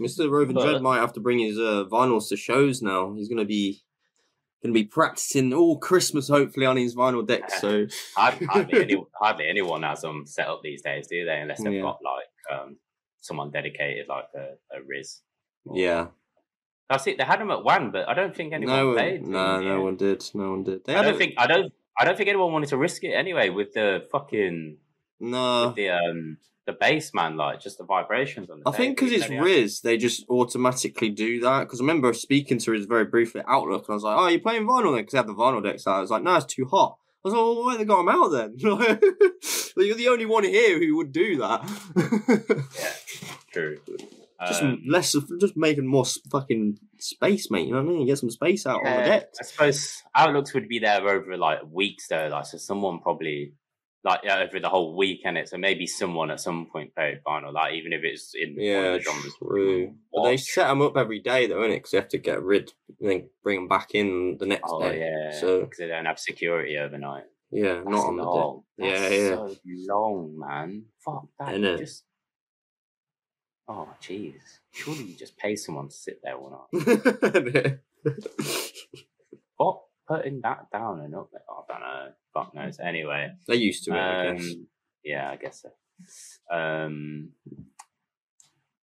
Mr. 0.00 0.30
Roving 0.30 0.54
But- 0.54 0.64
Dread 0.64 0.82
might 0.82 0.98
have 1.00 1.12
to 1.14 1.20
bring 1.20 1.40
his 1.40 1.58
uh, 1.58 1.84
vinyls 1.90 2.28
to 2.28 2.36
shows 2.36 2.80
now. 2.82 3.12
He's 3.14 3.28
going 3.28 3.38
to 3.38 3.44
be 3.44 3.80
going 4.62 4.72
to 4.74 4.78
be 4.80 4.84
practicing 4.84 5.52
all 5.54 5.78
Christmas, 5.78 6.28
hopefully, 6.28 6.66
on 6.66 6.76
his 6.76 6.94
vinyl 6.96 7.26
deck. 7.26 7.42
So 7.60 7.86
Hard- 8.16 8.44
hardly, 8.48 8.82
any, 8.82 9.02
hardly 9.20 9.48
anyone 9.48 9.82
has 9.84 10.02
them 10.02 10.24
set 10.26 10.46
up 10.48 10.60
these 10.62 10.82
days, 10.82 11.06
do 11.08 11.24
they? 11.24 11.40
Unless 11.40 11.62
they've 11.62 11.72
Yeah. 11.74 11.82
got 11.82 11.98
like 12.04 12.60
um, 12.60 12.76
someone 13.20 13.50
dedicated, 13.50 14.06
like 14.08 14.26
a, 14.36 14.76
a 14.76 14.82
Riz. 14.86 15.20
yeah, 15.74 16.06
That's 16.88 17.06
it. 17.06 17.18
They 17.18 17.24
had 17.24 17.40
them 17.40 17.50
at 17.50 17.62
one, 17.62 17.90
but 17.90 18.08
I 18.08 18.14
don't 18.14 18.34
think 18.34 18.52
anyone 18.52 18.76
no, 18.76 18.92
played. 18.94 19.22
one, 19.22 19.32
no, 19.32 19.60
no 19.60 19.82
one 19.82 19.96
did. 19.96 20.24
No 20.34 20.50
one 20.50 20.64
did. 20.64 20.84
They 20.84 20.94
I 20.94 21.02
don't 21.02 21.14
a- 21.14 21.18
think. 21.18 21.34
I 21.36 21.46
don't. 21.46 21.72
I 21.98 22.04
don't 22.04 22.16
think 22.16 22.28
anyone 22.28 22.52
wanted 22.52 22.68
to 22.70 22.76
risk 22.76 23.02
it 23.04 23.12
anyway 23.12 23.50
with 23.50 23.74
the 23.74 24.06
fucking 24.12 24.76
no. 25.20 25.66
with 25.66 25.74
the 25.74 25.90
um 25.90 26.38
the 26.68 26.72
bass 26.72 27.12
man, 27.12 27.36
like 27.36 27.60
just 27.60 27.78
the 27.78 27.84
vibrations 27.84 28.50
on 28.50 28.60
the. 28.60 28.70
I 28.70 28.72
think 28.76 28.96
because 28.96 29.12
it's 29.12 29.28
Riz, 29.28 29.80
they 29.80 29.96
just 29.96 30.24
automatically 30.28 31.08
do 31.08 31.40
that. 31.40 31.60
Because 31.60 31.80
I 31.80 31.82
remember 31.82 32.12
speaking 32.12 32.58
to 32.58 32.70
Riz 32.70 32.84
very 32.84 33.04
briefly 33.04 33.40
at 33.40 33.48
Outlook, 33.48 33.88
and 33.88 33.92
I 33.92 33.94
was 33.94 34.04
like, 34.04 34.16
"Oh, 34.18 34.28
you're 34.28 34.40
playing 34.40 34.66
vinyl 34.66 34.92
then?" 34.94 35.02
Because 35.02 35.12
they 35.12 35.18
had 35.18 35.26
the 35.26 35.34
vinyl 35.34 35.62
decks 35.62 35.86
out. 35.86 35.96
I 35.96 36.00
was 36.00 36.10
like, 36.10 36.22
"No, 36.22 36.36
it's 36.36 36.44
too 36.46 36.66
hot." 36.66 36.98
I 37.24 37.28
was 37.28 37.34
like, 37.34 37.42
"Well, 37.42 37.64
why 37.64 37.76
they 37.76 37.84
got 37.84 37.96
them 37.96 38.08
out 38.08 38.28
then?" 38.28 38.54
You're 39.76 39.94
the 39.96 40.08
only 40.08 40.26
one 40.26 40.44
here 40.44 40.78
who 40.78 40.96
would 40.96 41.12
do 41.12 41.38
that. 41.38 41.62
Yeah, 42.78 43.32
true. 43.52 43.78
just 44.46 44.62
Um, 44.62 44.82
less, 44.86 45.14
of, 45.14 45.28
just 45.40 45.56
making 45.56 45.86
more 45.86 46.04
fucking 46.30 46.78
space, 46.98 47.50
mate. 47.50 47.66
You 47.66 47.72
know 47.74 47.82
what 47.82 47.90
I 47.90 47.96
mean? 47.96 48.06
Get 48.06 48.18
some 48.18 48.30
space 48.30 48.66
out 48.66 48.78
on 48.78 48.84
the 48.84 48.90
yeah, 48.90 49.04
deck. 49.06 49.28
I 49.40 49.44
suppose 49.44 50.02
outlooks 50.14 50.54
would 50.54 50.68
be 50.68 50.78
there 50.78 51.06
over 51.08 51.36
like 51.36 51.60
weeks 51.70 52.06
though. 52.08 52.28
Like 52.30 52.46
so, 52.46 52.58
someone 52.58 53.00
probably 53.00 53.54
like 54.04 54.20
yeah, 54.22 54.38
over 54.38 54.60
the 54.60 54.68
whole 54.68 54.96
week, 54.96 55.22
and 55.24 55.36
it 55.36 55.48
so 55.48 55.58
maybe 55.58 55.86
someone 55.86 56.30
at 56.30 56.40
some 56.40 56.66
point 56.66 56.94
played 56.94 57.20
vinyl, 57.26 57.52
like 57.52 57.74
even 57.74 57.92
if 57.92 58.00
it's 58.04 58.32
in 58.34 58.50
one 58.54 58.64
Yeah, 58.64 58.78
of 58.94 59.02
the 59.04 59.10
genres. 59.10 59.34
true. 59.38 59.94
But 60.14 60.22
they 60.24 60.36
set 60.36 60.68
them 60.68 60.82
up 60.82 60.96
every 60.96 61.18
day, 61.18 61.48
though, 61.48 61.56
innit? 61.56 61.74
Because 61.74 61.90
they 61.90 61.98
have 61.98 62.08
to 62.10 62.18
get 62.18 62.40
rid 62.40 62.72
and 63.00 63.10
then 63.10 63.30
bring 63.42 63.56
them 63.58 63.68
back 63.68 63.88
in 63.94 64.36
the 64.38 64.46
next 64.46 64.70
Oh 64.72 64.80
day. 64.80 65.00
yeah, 65.00 65.32
So 65.32 65.62
because 65.62 65.78
they 65.78 65.88
don't 65.88 66.04
have 66.04 66.18
security 66.20 66.78
overnight. 66.78 67.24
yeah, 67.50 67.74
That's 67.74 67.86
not 67.88 68.06
on 68.06 68.16
the 68.16 68.22
deck. 68.22 68.32
long. 68.34 68.62
Yeah, 68.78 69.00
That's 69.00 69.14
yeah. 69.14 69.28
so 69.34 69.56
long, 69.88 70.38
man. 70.38 70.84
Fuck 71.04 71.26
that. 71.40 71.78
Just 71.78 72.04
oh, 73.68 73.88
jeez. 74.02 74.34
Surely 74.72 75.04
you 75.04 75.16
just 75.16 75.36
pay 75.36 75.56
someone 75.56 75.88
to 75.88 75.94
sit 75.94 76.20
there 76.22 76.36
all 76.36 76.68
night. 76.72 77.78
What 79.56 79.80
putting 80.06 80.40
that 80.42 80.70
down 80.72 81.00
and 81.00 81.14
up? 81.14 81.30
I 81.34 81.72
don't 81.72 81.80
know. 81.80 82.08
Fuck 82.32 82.54
knows. 82.54 82.78
Anyway, 82.80 83.32
They're 83.46 83.56
used 83.56 83.84
to 83.84 83.92
it, 83.94 83.98
I 83.98 84.32
guess. 84.34 84.42
um, 84.44 84.66
yeah, 85.04 85.30
I 85.30 85.36
guess 85.36 85.62
so. 85.62 86.56
Um, 86.56 87.30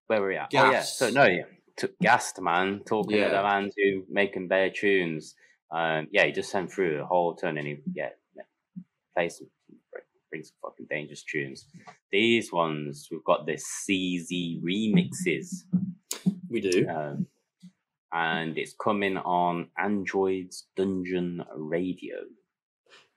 where 0.06 0.20
were 0.20 0.28
we 0.28 0.36
at? 0.36 0.50
Oh 0.54 0.70
yeah. 0.70 0.82
So 0.82 1.10
no, 1.10 1.24
yeah. 1.24 1.44
Took 1.76 1.98
gassed 1.98 2.40
man 2.40 2.80
talking 2.86 3.16
Yeah. 3.18 3.28
to 3.28 3.34
the 3.36 3.42
man 3.42 3.70
who 3.76 4.04
making 4.10 4.48
bare 4.48 4.70
tunes. 4.70 5.34
Um, 5.70 6.08
yeah, 6.12 6.24
he 6.26 6.32
just 6.32 6.50
sent 6.50 6.70
through 6.72 7.02
a 7.02 7.06
whole 7.06 7.34
ton 7.34 7.58
and 7.58 7.66
he 7.66 7.78
yeah 7.94 8.10
play 9.16 9.28
some 9.30 9.48
bring 10.30 10.42
some 10.42 10.56
fucking 10.62 10.86
dangerous 10.90 11.22
tunes. 11.22 11.66
These 12.10 12.52
ones 12.52 13.08
we've 13.10 13.24
got 13.24 13.46
the 13.46 13.54
CZ 13.54 14.62
remixes. 14.62 15.64
We 16.48 16.60
do. 16.60 16.88
Um, 16.88 17.26
and 18.12 18.56
it's 18.56 18.74
coming 18.82 19.16
on 19.18 19.68
Android's 19.78 20.66
Dungeon 20.76 21.44
Radio. 21.54 22.16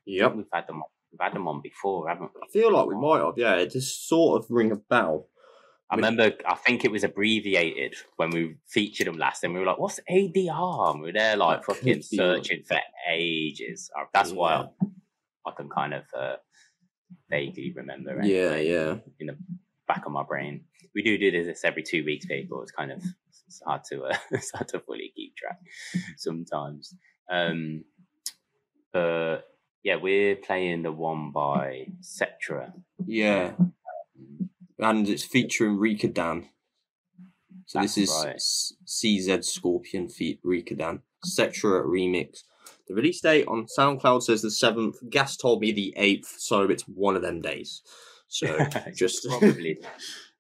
Yep. 0.06 0.36
We've 0.36 0.46
had 0.52 0.68
them. 0.68 0.78
On, 0.78 0.90
we've 1.12 1.22
had 1.22 1.34
them 1.34 1.48
on 1.48 1.62
before, 1.62 2.10
haven't 2.10 2.32
we? 2.34 2.42
I 2.44 2.48
feel 2.52 2.74
like 2.74 2.88
we 2.88 2.96
might 2.96 3.24
have. 3.24 3.36
Yeah, 3.38 3.56
it 3.56 3.72
just 3.72 4.08
sort 4.08 4.44
of 4.44 4.50
ring 4.50 4.72
a 4.72 4.76
bell. 4.76 5.28
I 5.92 5.96
remember. 5.96 6.32
I 6.46 6.56
think 6.56 6.86
it 6.86 6.92
was 6.92 7.04
abbreviated 7.04 7.96
when 8.18 8.30
we 8.32 8.56
featured 8.68 9.08
them 9.08 9.18
last, 9.18 9.44
and 9.44 9.54
we 9.54 9.60
were 9.60 9.66
like, 9.66 9.80
"What's 9.80 10.00
ADR?" 10.10 10.92
And 10.92 11.02
we 11.02 11.08
were 11.08 11.14
there 11.14 11.38
like 11.38 11.66
That 11.66 11.76
fucking 11.76 12.02
searching 12.02 12.64
for 12.64 12.78
ages. 13.10 13.90
Uh, 13.98 14.06
That's 14.14 14.32
why 14.32 14.54
I, 14.54 14.68
I 15.46 15.52
can 15.56 15.70
kind 15.70 15.94
of 15.94 16.04
uh, 16.16 16.36
vaguely 17.30 17.74
remember. 17.76 18.20
Yeah, 18.24 18.56
yeah. 18.56 18.96
in 19.20 19.28
the 19.28 19.38
back 19.88 20.06
of 20.06 20.12
my 20.12 20.24
brain. 20.24 20.66
We 20.96 21.04
do 21.04 21.18
do 21.18 21.32
this 21.32 21.64
every 21.64 21.84
two 21.84 22.04
weeks, 22.04 22.26
people. 22.26 22.62
It's 22.62 22.72
kind 22.72 22.92
of 22.92 23.04
it's 23.48 23.62
hard 23.66 23.84
to 23.86 24.06
uh, 24.06 24.18
it's 24.32 24.52
hard 24.52 24.68
to 24.70 24.80
fully 24.80 25.12
keep 25.16 25.36
track 25.36 25.60
sometimes. 26.18 26.96
Um, 27.30 27.84
but 28.92 29.42
yeah, 29.84 29.96
we're 29.96 30.36
playing 30.36 30.84
the 30.84 30.92
one 30.92 31.32
by 31.32 31.88
Cetra. 32.02 32.74
Yeah. 33.06 33.54
And 34.80 35.10
it's 35.10 35.24
featuring 35.24 35.78
Rika 35.78 36.08
Dan. 36.08 36.50
So 37.66 37.82
this 37.82 37.98
is 37.98 38.24
right. 38.26 38.38
CZ 38.38 39.44
Scorpion 39.46 40.10
feat 40.10 40.40
Rika 40.44 40.76
Dan. 40.76 41.02
Cetra 41.26 41.86
remix. 41.86 42.44
The 42.90 42.96
release 42.96 43.22
date 43.22 43.48
on 43.48 43.68
SoundCloud 43.78 44.24
says 44.24 44.42
the 44.42 44.50
7th. 44.50 44.96
Ghast 45.10 45.40
told 45.40 45.62
me 45.62 45.72
the 45.72 45.94
8th, 45.98 46.26
so 46.26 46.64
it's 46.64 46.84
one 46.84 47.16
of 47.16 47.22
them 47.22 47.40
days. 47.40 47.82
So 48.28 48.58
just. 48.96 49.26
probably 49.28 49.80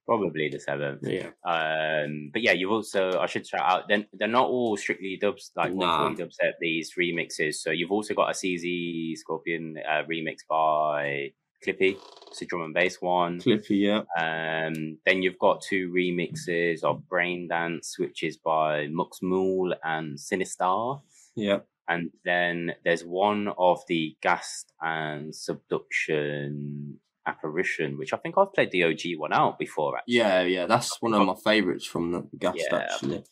probably 0.05 0.49
the 0.49 0.59
seventh. 0.59 1.01
yeah. 1.03 1.27
Um, 1.45 2.31
but 2.33 2.41
yeah, 2.41 2.51
you've 2.53 2.71
also 2.71 3.19
I 3.19 3.27
should 3.27 3.45
shout 3.45 3.61
out. 3.61 3.87
They're, 3.87 4.05
they're 4.13 4.27
not 4.27 4.47
all 4.47 4.75
strictly 4.75 5.17
dubs 5.21 5.51
like 5.55 5.71
Nah. 5.71 6.03
140 6.03 6.23
dubstep. 6.23 6.53
These 6.59 6.93
remixes. 6.99 7.55
So 7.55 7.69
you've 7.69 7.91
also 7.91 8.15
got 8.15 8.29
a 8.31 8.33
CZ 8.33 9.17
Scorpion 9.17 9.75
uh, 9.87 10.01
remix 10.11 10.37
by 10.49 11.31
Clippy. 11.63 11.95
It's 12.31 12.41
a 12.41 12.45
drum 12.45 12.63
and 12.63 12.73
bass 12.73 12.97
one. 12.99 13.39
Clippy, 13.39 13.81
yeah. 13.81 14.01
Um, 14.17 14.97
then 15.05 15.21
you've 15.21 15.37
got 15.37 15.61
two 15.61 15.91
remixes 15.91 16.83
of 16.83 17.07
Brain 17.07 17.47
Dance, 17.47 17.99
which 17.99 18.23
is 18.23 18.37
by 18.37 18.87
Mux 18.87 19.19
Mool 19.21 19.75
and 19.83 20.17
Sinistar. 20.17 21.01
Yeah. 21.35 21.59
And 21.89 22.11
then 22.23 22.73
there's 22.85 23.03
one 23.03 23.49
of 23.57 23.81
the 23.87 24.15
Ghast 24.21 24.71
and 24.79 25.33
Subduction 25.35 26.99
Apparition, 27.25 27.97
which 27.97 28.13
I 28.13 28.17
think 28.17 28.35
I've 28.37 28.53
played 28.53 28.71
the 28.71 28.83
OG 28.85 29.17
one 29.17 29.33
out 29.33 29.59
before. 29.59 29.97
Actually. 29.97 30.15
Yeah, 30.15 30.41
yeah. 30.43 30.65
That's 30.67 31.01
one 31.01 31.13
of 31.13 31.25
my 31.25 31.35
favourites 31.43 31.85
from 31.85 32.11
the 32.11 32.27
Ghast, 32.39 32.57
Yeah. 32.71 32.77
actually. 32.77 33.23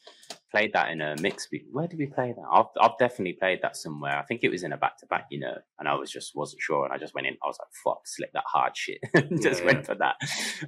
Played 0.51 0.74
that 0.74 0.89
in 0.91 1.01
a 1.01 1.16
mix. 1.20 1.47
Where 1.72 1.88
did 1.88 1.99
we 1.99 2.05
play 2.08 2.34
that? 2.36 2.45
I've, 2.51 2.66
I've 2.80 2.97
definitely 2.97 3.34
played 3.34 3.60
that 3.64 3.76
somewhere. 3.76 4.18
I 4.18 4.24
think 4.24 4.41
it 4.43 4.49
was 4.49 4.64
in 4.64 4.72
a 4.72 4.78
back 4.78 4.97
to 4.99 5.05
back, 5.08 5.26
you 5.30 5.39
know, 5.39 5.55
and 5.78 5.88
I 5.88 5.95
was 5.95 6.10
just 6.12 6.32
wasn't 6.36 6.62
sure. 6.62 6.86
And 6.86 6.93
I 6.93 6.97
just 6.97 7.14
went 7.14 7.28
in, 7.28 7.34
I 7.43 7.47
was 7.47 7.58
like, 7.60 7.68
fuck, 7.84 8.01
slip 8.08 8.32
that 8.34 8.43
hard 8.45 8.76
shit. 8.76 8.99
just 9.41 9.60
Yeah, 9.62 9.66
went 9.66 9.80
yeah. 9.80 9.84
for 9.84 9.95
that. 9.95 10.16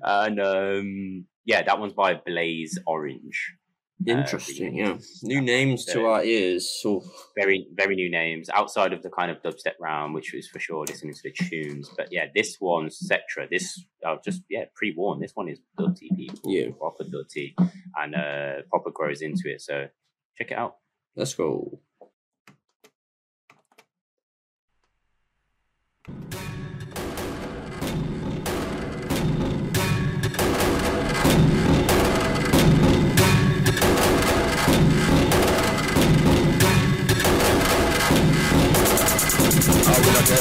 And 0.03 0.39
um, 0.39 1.25
yeah, 1.45 1.63
that 1.63 1.79
one's 1.79 1.93
by 1.93 2.15
Blaze 2.25 2.77
Orange. 2.85 3.55
Interesting, 4.07 4.75
yeah. 4.75 4.97
New 5.23 5.41
names 5.41 5.85
to 5.85 6.05
our 6.05 6.23
ears. 6.23 6.69
So 6.81 7.03
very 7.37 7.67
very 7.73 7.95
new 7.95 8.09
names 8.09 8.49
outside 8.49 8.93
of 8.93 9.01
the 9.03 9.09
kind 9.09 9.29
of 9.29 9.41
dubstep 9.43 9.73
round, 9.79 10.13
which 10.13 10.33
was 10.33 10.47
for 10.47 10.59
sure 10.59 10.85
listening 10.85 11.13
to 11.13 11.21
the 11.23 11.31
tunes. 11.31 11.89
But 11.97 12.07
yeah, 12.11 12.25
this 12.33 12.57
one's 12.61 12.97
Sectra. 12.97 13.47
This 13.49 13.83
I'll 14.05 14.21
just 14.23 14.41
yeah 14.49 14.65
pre 14.75 14.93
warn. 14.95 15.19
This 15.19 15.33
one 15.35 15.49
is 15.49 15.59
dirty 15.77 16.09
people, 16.15 16.39
Yeah. 16.45 16.69
proper 16.77 17.03
dirty, 17.03 17.55
and 17.97 18.15
uh 18.15 18.61
proper 18.69 18.91
grows 18.91 19.21
into 19.21 19.43
it. 19.53 19.61
So 19.61 19.87
check 20.37 20.51
it 20.51 20.57
out. 20.57 20.77
let's 21.15 21.33
go. 21.33 21.81
Cause 40.30 40.38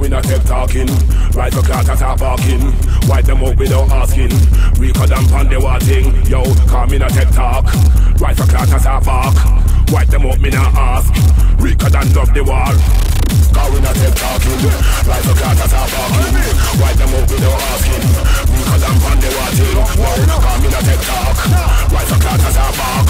we 0.00 0.08
not 0.08 0.22
kept 0.22 0.46
talking 0.46 0.86
Right 1.34 1.52
for 1.52 1.62
class 1.62 1.84
start 1.96 2.20
barking. 2.20 2.72
Wipe 3.08 3.24
them 3.24 3.42
up 3.42 3.56
without 3.56 3.90
asking? 3.90 4.30
Weaker 4.78 5.06
than 5.08 5.26
pan 5.26 5.48
the 5.48 5.58
watching 5.60 6.14
Yo, 6.26 6.44
call 6.68 6.86
me 6.86 6.98
not 6.98 7.10
take 7.10 7.30
talk. 7.32 7.64
Right 8.20 8.36
for 8.36 8.46
class 8.46 8.80
start 8.80 9.04
bark. 9.04 9.34
Wipe 9.90 10.06
them 10.06 10.26
up, 10.26 10.38
me 10.38 10.50
not 10.50 10.72
ask? 10.74 11.12
Weaker 11.60 11.90
than 11.90 12.14
love 12.14 12.32
the 12.34 12.44
war 12.44 13.11
Cause 13.52 13.70
we 13.72 13.78
not 13.80 13.94
take 13.94 14.14
talking 14.14 14.92
Right 15.02 15.22
for 15.26 15.34
class 15.34 15.58
start 15.66 15.90
barking. 15.90 16.34
Wipe 16.78 16.96
them 16.96 17.14
up 17.14 17.26
without 17.26 17.58
asking? 17.74 18.02
Weaker 18.54 18.78
than 18.78 18.96
pan 19.02 19.18
the 19.18 19.30
watching. 19.34 19.74
Yo, 19.74 20.36
call 20.38 20.58
me 20.62 20.68
not 20.70 20.84
take 20.86 21.02
talk. 21.02 21.36
Right 21.90 22.06
for 22.06 22.18
class 22.22 22.38
start 22.48 22.72
bark. 22.78 23.06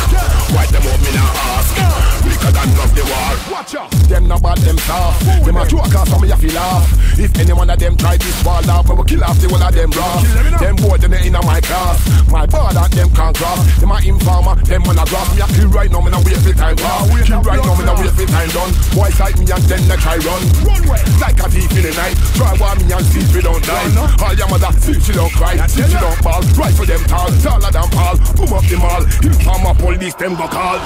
Wipe 0.57 0.73
them 0.73 0.87
up, 0.89 1.01
me 1.05 1.11
not 1.13 1.33
ask? 1.53 1.77
Weaker 2.25 2.53
than 2.53 2.69
love 2.81 2.93
the 2.97 3.05
war. 3.05 3.33
Watch 3.53 3.75
out. 3.77 3.91
Them 4.09 4.29
not 4.29 4.43
bad, 4.43 4.59
them 4.65 4.79
soft. 4.79 5.21
Them 5.45 5.57
a 5.57 5.67
joke 5.69 5.91
cause 5.93 6.09
some 6.09 6.23
of 6.23 6.29
you 6.29 6.37
feel 6.37 6.55
laugh 6.55 7.19
If 7.19 7.39
any 7.39 7.53
one 7.53 7.71
of 7.71 7.79
them 7.79 7.97
try 7.97 8.17
this 8.17 8.45
wall 8.45 8.71
off 8.71 8.89
I 8.89 8.93
will 8.95 9.05
kill 9.05 9.25
off 9.25 9.39
the 9.39 9.49
whole 9.49 9.63
of 9.63 9.75
them 9.75 9.91
rough. 9.93 10.61
Them 10.61 10.77
boy 10.77 10.97
them 10.97 11.13
in 11.13 11.33
my 11.33 11.61
class. 11.61 12.01
My 12.33 12.47
border 12.47 12.89
them 12.89 13.13
can't 13.13 13.37
cross 13.37 13.61
Them 13.77 13.93
a 13.93 14.01
informer 14.01 14.57
Them 14.65 14.83
wanna 14.85 15.05
grasp. 15.05 15.37
Me 15.37 15.43
a 15.45 15.47
kill 15.53 15.69
right 15.69 15.91
now 15.93 16.01
Me 16.01 16.11
not 16.11 16.25
wait 16.25 16.41
for 16.41 16.53
time 16.57 16.77
pass 16.77 17.05
Kill 17.29 17.43
right 17.45 17.61
now 17.61 17.77
Me 17.77 17.85
not 17.85 17.99
wait 18.01 18.09
every 18.09 18.27
time 18.27 18.49
done. 18.49 18.73
Boy 18.97 19.11
sight 19.13 19.37
me 19.37 19.45
and 19.53 19.63
then 19.69 19.83
like 19.89 20.01
I 20.13 20.21
run. 20.29 20.45
Run 20.69 20.85
way. 20.93 21.01
Like 21.25 21.41
a 21.41 21.49
thief 21.49 21.73
in 21.73 21.89
the 21.89 21.93
night. 21.97 22.13
Try 22.37 22.53
warm 22.61 22.77
me 22.85 22.93
and 22.93 23.01
see 23.09 23.25
if 23.25 23.33
we 23.33 23.41
don't 23.41 23.65
die. 23.65 23.89
All 24.21 24.37
your 24.37 24.45
mother, 24.45 24.69
see 24.77 24.93
if 24.93 25.09
she 25.09 25.17
don't 25.17 25.33
cry. 25.33 25.57
See 25.65 25.81
if 25.81 25.89
she 25.89 25.97
don't 25.97 26.21
ball. 26.21 26.45
Right 26.53 26.75
for 26.77 26.85
them 26.85 27.01
tall. 27.09 27.33
Taller 27.41 27.73
than 27.73 27.89
Paul. 27.89 28.21
Boom 28.37 28.53
up 28.53 28.61
the 28.69 28.77
mall. 28.77 29.01
Informer 29.25 29.73
police 29.81 30.13
them 30.21 30.37
go 30.37 30.45
call. 30.53 30.77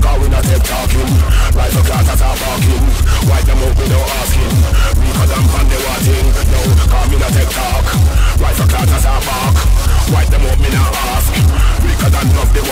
Cause 0.00 0.16
we 0.24 0.32
not 0.32 0.40
them 0.40 0.62
talking. 0.64 1.10
Right 1.52 1.68
for 1.68 1.84
class 1.84 2.08
as 2.08 2.24
a 2.24 2.32
barking. 2.32 2.84
Why 3.28 3.44
them 3.44 3.60
up 3.60 3.76
without 3.76 4.08
asking. 4.24 4.56
We 5.04 5.08
call 5.12 5.28
them 5.28 5.44
on 5.52 5.66
the 5.68 5.78
watching. 5.84 6.26
No, 6.48 6.60
cause 6.88 7.06
me 7.12 7.16
not 7.20 7.32
take 7.36 7.52
talk. 7.52 7.84
Right 8.40 8.56
for 8.56 8.68
class 8.72 8.88
as 8.88 9.04
a 9.04 9.14
bark. 9.20 9.52
Why 10.16 10.24
them 10.32 10.48
up 10.48 10.56
me 10.56 10.72
not 10.72 10.96
ask. 11.12 11.28
We 11.84 11.92
call 12.00 12.08
them 12.08 12.28
love 12.40 12.52
the 12.56 12.62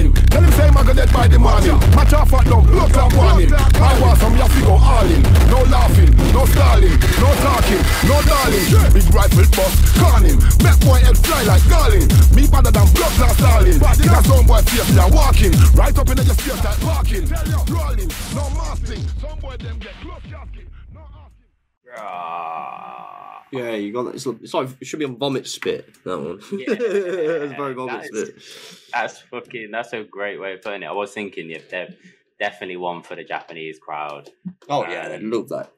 Warning 0.00 0.12
Tell 0.30 0.42
him 0.42 0.52
say 0.52 0.66
I'm 0.66 0.74
gonna 0.74 0.94
dead 0.94 1.12
by 1.12 1.28
the 1.28 1.38
morning. 1.38 1.78
Match 1.94 2.12
off 2.12 2.32
at 2.32 2.44
them 2.44 2.64
Blood 2.66 2.92
clot 2.92 3.12
warning 3.14 3.52
I 3.52 4.00
want 4.00 4.18
some 4.18 4.36
ya 4.36 4.46
figure 4.48 4.70
all 4.70 5.04
in. 5.04 5.22
No 5.52 5.62
laughing 5.68 6.10
No 6.32 6.44
stalling 6.46 6.96
No 7.20 7.28
talking 7.44 7.82
No 8.08 8.16
darling. 8.24 8.64
Big 8.92 9.06
rifle 9.12 9.44
bust 9.52 9.76
Call 10.00 10.22
him 10.24 10.38
Make 10.64 10.80
boy 10.80 11.00
head 11.04 11.18
fly 11.18 11.42
like 11.44 11.64
darling. 11.68 12.08
Me 12.32 12.48
better 12.48 12.72
than 12.72 12.88
blood 12.96 13.12
clot 13.18 13.36
darling. 13.38 13.78
That's 13.78 14.26
some 14.26 14.46
boy 14.46 14.62
face 14.64 14.88
me 14.92 15.00
a 15.00 15.06
walking. 15.12 15.52
Right 15.76 15.96
up 15.96 16.08
in 16.08 16.16
the 16.16 16.34
face 16.34 16.64
like 16.64 16.80
parking 16.80 17.28
Rolling 17.68 18.10
No 18.34 18.48
masking. 18.56 19.04
Some 19.20 19.38
boy 19.38 19.56
them 19.56 19.78
get 19.78 19.94
close 20.00 20.22
casket 20.24 20.68
No 20.94 21.04
asking. 21.04 23.19
Yeah, 23.52 23.70
you 23.72 23.92
got 23.92 24.14
it's, 24.14 24.26
it's 24.26 24.54
like 24.54 24.68
it 24.80 24.84
should 24.86 24.98
be 25.00 25.04
on 25.04 25.16
vomit 25.18 25.46
spit. 25.46 25.92
That 26.04 26.18
one. 26.18 26.40
Yeah, 26.52 26.66
it's 26.78 27.54
very 27.54 27.74
vomit 27.74 28.02
that 28.12 28.14
is- 28.14 28.44
spit. 28.44 28.90
That's 28.92 29.18
fucking. 29.20 29.70
That's 29.72 29.92
a 29.92 30.04
great 30.04 30.40
way 30.40 30.54
of 30.54 30.62
putting 30.62 30.82
it. 30.82 30.86
I 30.86 30.92
was 30.92 31.12
thinking, 31.12 31.50
yeah, 31.50 31.58
they're 31.70 31.94
definitely 32.38 32.76
one 32.76 33.02
for 33.02 33.16
the 33.16 33.24
Japanese 33.24 33.78
crowd. 33.78 34.30
Oh 34.68 34.86
yeah, 34.88 35.08
they 35.08 35.20
love 35.20 35.48
that. 35.48 35.70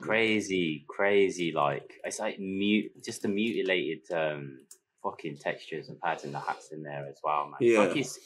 Crazy, 0.00 0.84
crazy. 0.88 1.50
Like 1.52 1.94
it's 2.04 2.20
like 2.20 2.38
mute, 2.38 2.92
just 3.04 3.22
the 3.22 3.28
mutilated 3.28 4.00
um 4.12 4.58
fucking 5.02 5.38
textures 5.38 5.88
and 5.88 6.00
pads 6.00 6.22
and 6.24 6.32
the 6.32 6.38
hats 6.38 6.70
in 6.70 6.82
there 6.84 7.04
as 7.08 7.18
well, 7.24 7.46
man. 7.46 7.54
It's 7.60 7.72
Yeah. 7.72 7.78
like 7.80 7.92
he's, 7.94 8.18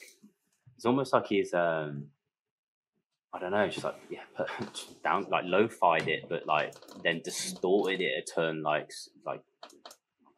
it's 0.75 0.85
almost 0.85 1.13
like 1.13 1.25
he's 1.27 1.53
um. 1.53 2.07
I 3.33 3.39
don't 3.39 3.51
know, 3.51 3.67
just 3.67 3.83
like 3.83 3.95
yeah, 4.09 4.21
put 4.35 4.47
down 5.03 5.27
like 5.29 5.43
lo-fied 5.45 6.07
it, 6.07 6.27
but 6.29 6.45
like 6.47 6.73
then 7.03 7.21
distorted 7.23 8.01
it 8.01 8.23
a 8.23 8.33
turn 8.33 8.63
like 8.63 8.91
like 9.25 9.41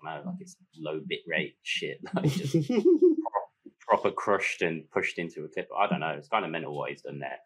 I 0.05 0.15
don't 0.15 0.25
know, 0.25 0.31
like 0.31 0.41
it's 0.41 0.55
low 0.77 0.99
bit 1.05 1.19
rate 1.27 1.55
shit. 1.63 1.99
Like 2.13 2.31
just 2.31 2.55
proper 3.79 4.11
crushed 4.11 4.61
and 4.61 4.89
pushed 4.91 5.17
into 5.17 5.43
a 5.43 5.47
clip. 5.47 5.67
I 5.75 5.87
don't 5.87 5.99
know. 5.99 6.09
It's 6.17 6.27
kind 6.27 6.45
of 6.45 6.51
mental 6.51 6.75
what 6.75 6.91
he's 6.91 7.01
done 7.01 7.19
there. 7.19 7.39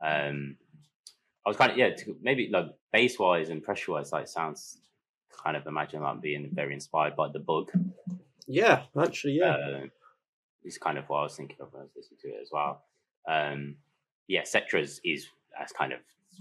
Um, 0.00 0.56
I 1.44 1.50
was 1.50 1.56
kind 1.56 1.72
of 1.72 1.78
yeah, 1.78 1.94
to, 1.94 2.16
maybe 2.20 2.48
like 2.52 2.66
bass 2.92 3.18
wise 3.18 3.48
and 3.48 3.62
pressure 3.62 3.92
wise, 3.92 4.12
like 4.12 4.28
sounds 4.28 4.78
kind 5.44 5.56
of 5.56 5.66
imagine 5.66 6.02
like 6.02 6.20
being 6.20 6.50
very 6.52 6.74
inspired 6.74 7.16
by 7.16 7.28
the 7.32 7.38
bug. 7.38 7.70
yeah, 8.46 8.82
actually, 9.00 9.38
yeah. 9.40 9.54
Uh, 9.54 9.80
is 10.64 10.78
kind 10.78 10.98
of 10.98 11.08
what 11.08 11.18
I 11.18 11.22
was 11.22 11.36
thinking 11.36 11.56
of 11.60 11.72
when 11.72 11.82
I 11.82 11.84
was 11.84 11.92
listening 11.96 12.18
to 12.22 12.28
it 12.28 12.42
as 12.42 12.50
well. 12.52 12.82
Um, 13.28 13.76
yeah, 14.28 14.42
Sectra's 14.42 15.00
is 15.04 15.26
that's 15.58 15.72
kind 15.72 15.92
of 15.92 15.98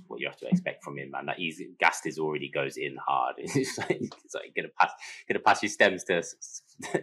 what 0.07 0.19
you 0.19 0.27
have 0.27 0.38
to 0.38 0.47
expect 0.47 0.83
from 0.83 0.97
him, 0.97 1.11
man. 1.11 1.25
That 1.25 1.38
he's 1.38 1.61
Gastis 1.81 2.19
already 2.19 2.49
goes 2.49 2.77
in 2.77 2.97
hard. 3.03 3.35
It's 3.39 3.77
like, 3.77 3.99
it's 3.99 4.35
like 4.35 4.53
gonna 4.55 4.69
pass, 4.79 4.91
gonna 5.27 5.39
pass 5.39 5.63
your 5.63 5.69
stems 5.69 6.03
to 6.05 6.23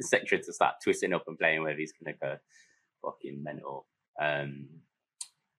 Sectra 0.01 0.39
to 0.39 0.53
start 0.53 0.77
twisting 0.83 1.13
up 1.13 1.25
and 1.27 1.39
playing 1.39 1.63
with. 1.63 1.79
He's 1.79 1.93
gonna 1.93 2.17
go 2.21 2.37
fucking 3.03 3.43
mental. 3.43 3.87
Um, 4.21 4.67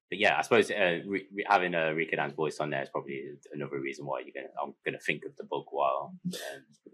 but 0.08 0.18
yeah, 0.20 0.38
I 0.38 0.42
suppose 0.42 0.70
uh, 0.70 1.00
re- 1.04 1.26
having 1.46 1.74
a 1.74 1.92
Riko 1.92 2.14
Dan's 2.14 2.32
voice 2.32 2.58
on 2.60 2.70
there 2.70 2.82
is 2.82 2.88
probably 2.88 3.24
another 3.52 3.80
reason 3.80 4.06
why 4.06 4.20
you're 4.20 4.34
gonna. 4.34 4.54
I'm 4.62 4.74
gonna 4.84 5.00
think 5.00 5.24
of 5.24 5.36
the 5.36 5.44
Bug 5.44 5.64
while 5.70 6.14
um, 6.24 6.30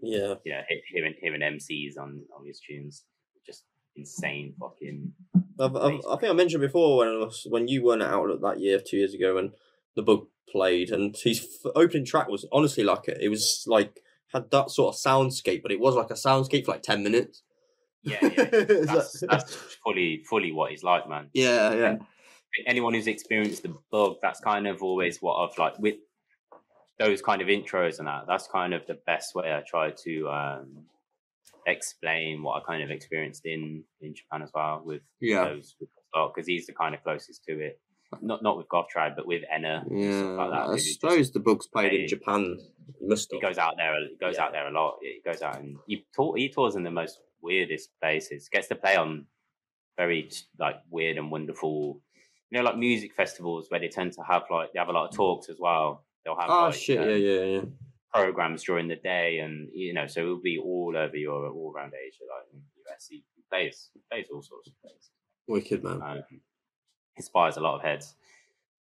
yeah. 0.01 0.35
you 0.43 0.51
know 0.51 0.61
hearing 0.87 1.13
hearing 1.21 1.41
MCs 1.41 1.99
on 1.99 2.23
on 2.35 2.45
his 2.45 2.59
tunes, 2.59 3.03
just 3.45 3.65
insane 3.95 4.55
fucking. 4.59 5.13
I've, 5.59 5.75
I've, 5.75 6.01
I 6.09 6.15
think 6.17 6.31
I 6.31 6.33
mentioned 6.33 6.61
before 6.61 6.97
when 6.97 7.19
was, 7.19 7.45
when 7.49 7.67
you 7.67 7.83
weren't 7.83 8.01
out 8.01 8.31
at 8.31 8.41
that 8.41 8.59
year 8.59 8.79
two 8.79 8.97
years 8.97 9.13
ago 9.13 9.35
when 9.35 9.51
the 9.95 10.01
Bug 10.01 10.27
played 10.49 10.89
and 10.89 11.15
his 11.15 11.39
f- 11.65 11.71
opening 11.75 12.05
track 12.05 12.27
was 12.27 12.45
honestly 12.51 12.83
like 12.83 13.07
it. 13.07 13.17
It 13.21 13.29
was 13.29 13.63
like 13.67 13.99
had 14.33 14.49
that 14.51 14.71
sort 14.71 14.95
of 14.95 14.99
soundscape, 14.99 15.61
but 15.61 15.71
it 15.71 15.79
was 15.79 15.95
like 15.95 16.09
a 16.09 16.15
soundscape 16.15 16.65
for 16.65 16.71
like 16.71 16.83
ten 16.83 17.03
minutes. 17.03 17.43
Yeah, 18.03 18.17
yeah. 18.21 18.45
That's, 18.83 19.23
that's 19.27 19.55
fully 19.83 20.23
fully 20.29 20.51
what 20.51 20.71
he's 20.71 20.83
like, 20.83 21.07
man. 21.07 21.29
yeah, 21.33 21.73
yeah, 21.73 21.95
Anyone 22.67 22.93
who's 22.93 23.07
experienced 23.07 23.63
the 23.63 23.75
bug, 23.91 24.17
that's 24.21 24.39
kind 24.39 24.67
of 24.67 24.83
always 24.83 25.21
what 25.21 25.35
I've 25.35 25.57
like 25.57 25.79
with 25.79 25.95
those 26.99 27.21
kind 27.21 27.41
of 27.41 27.47
intros 27.47 27.99
and 27.99 28.07
that. 28.07 28.25
That's 28.27 28.47
kind 28.47 28.73
of 28.73 28.85
the 28.85 28.99
best 29.07 29.33
way 29.33 29.53
I 29.53 29.61
try 29.61 29.91
to 29.91 30.29
um, 30.29 30.85
explain 31.67 32.43
what 32.43 32.61
I 32.61 32.65
kind 32.65 32.83
of 32.83 32.89
experienced 32.91 33.45
in 33.45 33.83
in 34.01 34.13
Japan 34.15 34.41
as 34.41 34.51
well 34.53 34.81
with 34.85 35.01
yeah, 35.21 35.45
those 35.45 35.75
because 36.13 36.47
he's 36.47 36.67
the 36.67 36.73
kind 36.73 36.93
of 36.95 37.03
closest 37.03 37.43
to 37.45 37.59
it. 37.59 37.79
Not 38.21 38.43
not 38.43 38.57
with 38.57 38.69
Goth-Trad, 38.69 39.15
but 39.15 39.25
with 39.25 39.41
ENA. 39.51 39.85
yeah. 39.89 40.21
like 40.21 40.51
that. 40.51 40.69
I 40.69 40.77
suppose 40.77 41.31
the 41.31 41.39
Bug's 41.39 41.65
played 41.67 41.93
in 41.93 42.07
Japan. 42.07 42.57
He 42.99 43.07
must 43.07 43.29
he 43.31 43.39
goes 43.39 43.57
out 43.57 43.73
there. 43.77 43.95
He 44.07 44.15
goes 44.17 44.35
Yeah. 44.37 44.43
out 44.45 44.51
there 44.51 44.67
a 44.67 44.71
lot. 44.71 44.97
He 45.01 45.19
goes 45.25 45.41
out 45.41 45.57
and 45.59 45.77
he 45.87 46.05
tour, 46.13 46.35
he 46.37 46.49
tours 46.49 46.75
in 46.75 46.83
the 46.83 46.91
most 46.91 47.19
weirdest 47.41 47.89
places. 47.99 48.49
Gets 48.51 48.67
to 48.67 48.75
play 48.75 48.95
on 48.95 49.25
very 49.97 50.29
like 50.59 50.75
weird 50.91 51.17
and 51.17 51.31
wonderful, 51.31 52.01
you 52.51 52.57
know, 52.59 52.63
like 52.63 52.77
music 52.77 53.13
festivals 53.15 53.65
where 53.69 53.79
they 53.79 53.87
tend 53.89 54.13
to 54.13 54.21
have 54.29 54.43
like 54.51 54.71
they 54.73 54.79
have 54.79 54.89
a 54.89 54.91
lot 54.91 55.07
of 55.09 55.15
talks 55.15 55.49
as 55.49 55.57
well. 55.59 56.05
They'll 56.23 56.39
have 56.39 56.49
Oh 56.51 56.65
like, 56.65 56.75
shit! 56.75 56.99
you 56.99 57.05
know, 57.05 57.15
Yeah, 57.15 57.39
yeah, 57.39 57.45
yeah. 57.55 57.61
Programs 58.13 58.63
during 58.63 58.87
the 58.87 58.95
day, 58.95 59.39
and 59.39 59.69
you 59.73 59.93
know, 59.93 60.07
so 60.07 60.21
it'll 60.21 60.41
be 60.41 60.57
all 60.57 60.93
over 60.95 61.15
Europe, 61.15 61.55
all 61.55 61.73
around 61.75 61.93
Asia, 61.93 62.23
like 62.29 62.53
in 62.53 62.59
the 62.59 62.91
US. 62.91 63.07
He 63.09 63.23
plays 63.49 63.89
plays 64.09 64.27
all 64.33 64.41
sorts 64.41 64.69
of 64.69 64.81
places 64.81 65.09
Wicked 65.47 65.83
man. 65.83 66.01
um, 66.01 66.23
inspires 67.17 67.57
a 67.57 67.61
lot 67.61 67.75
of 67.75 67.81
heads 67.81 68.15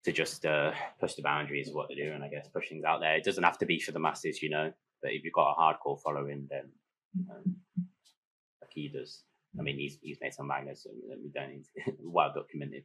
to 0.03 0.11
just 0.11 0.45
uh, 0.45 0.71
push 0.99 1.13
the 1.13 1.21
boundaries 1.21 1.69
of 1.69 1.75
what 1.75 1.88
they're 1.88 2.07
doing. 2.07 2.21
I 2.21 2.27
guess 2.27 2.47
push 2.47 2.69
things 2.69 2.84
out 2.84 2.99
there. 2.99 3.15
It 3.15 3.23
doesn't 3.23 3.43
have 3.43 3.57
to 3.59 3.65
be 3.65 3.79
for 3.79 3.91
the 3.91 3.99
masses, 3.99 4.41
you 4.41 4.49
know. 4.49 4.71
But 5.01 5.13
if 5.13 5.23
you've 5.23 5.34
got 5.34 5.51
a 5.51 5.59
hardcore 5.59 5.99
following, 6.01 6.47
then 6.49 6.69
um, 7.29 7.55
like 8.61 8.71
he 8.73 8.89
does. 8.89 9.23
I 9.59 9.63
mean, 9.63 9.77
he's 9.77 9.97
he's 10.01 10.17
made 10.21 10.34
some 10.34 10.47
magnets 10.47 10.84
that 10.84 11.19
we 11.21 11.29
don't 11.34 11.49
need 11.49 11.65
to, 11.86 11.93
well 12.03 12.32
documented. 12.34 12.84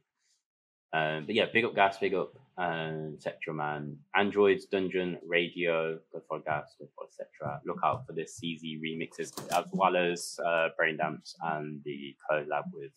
Um, 0.93 1.25
but 1.25 1.35
yeah, 1.35 1.45
big 1.51 1.65
up 1.65 1.75
Ghast, 1.75 1.99
big 1.99 2.13
up 2.13 2.33
um, 2.57 3.17
Sectra 3.19 3.53
Man, 3.53 3.97
Androids, 4.15 4.65
Dungeon, 4.65 5.17
Radio, 5.25 5.99
good 6.11 6.21
for 6.27 6.39
Ghast, 6.39 6.77
good 6.79 6.89
for 6.95 7.05
Sectra. 7.09 7.61
Look 7.65 7.79
out 7.83 8.05
for 8.07 8.13
the 8.13 8.23
CZ 8.23 8.81
remixes 8.81 9.33
as 9.51 9.65
well 9.71 9.95
as 9.95 10.39
uh, 10.45 10.69
Brain 10.77 10.97
Damps 10.97 11.35
and 11.43 11.81
the 11.83 12.15
collab 12.29 12.63
with 12.73 12.91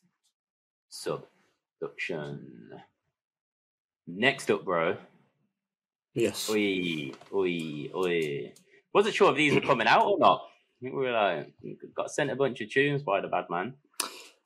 Subduction. 0.89 2.71
Next 4.07 4.51
up, 4.51 4.65
bro. 4.65 4.97
Yes. 6.15 6.51
Oi, 6.51 7.13
oi, 7.33 7.91
oi. 7.95 8.53
Wasn't 8.93 9.15
sure 9.15 9.31
if 9.31 9.37
these 9.37 9.55
were 9.55 9.61
coming 9.61 9.87
out 9.87 10.07
or 10.07 10.19
not. 10.19 10.43
I 10.43 10.85
think 10.85 10.95
we 10.97 11.03
were 11.03 11.13
like, 11.13 11.53
got 11.95 12.11
sent 12.11 12.31
a 12.31 12.37
bunch 12.37 12.61
of 12.61 12.71
tunes 12.71 13.03
by 13.03 13.21
the 13.21 13.29
bad 13.29 13.45
man. 13.51 13.75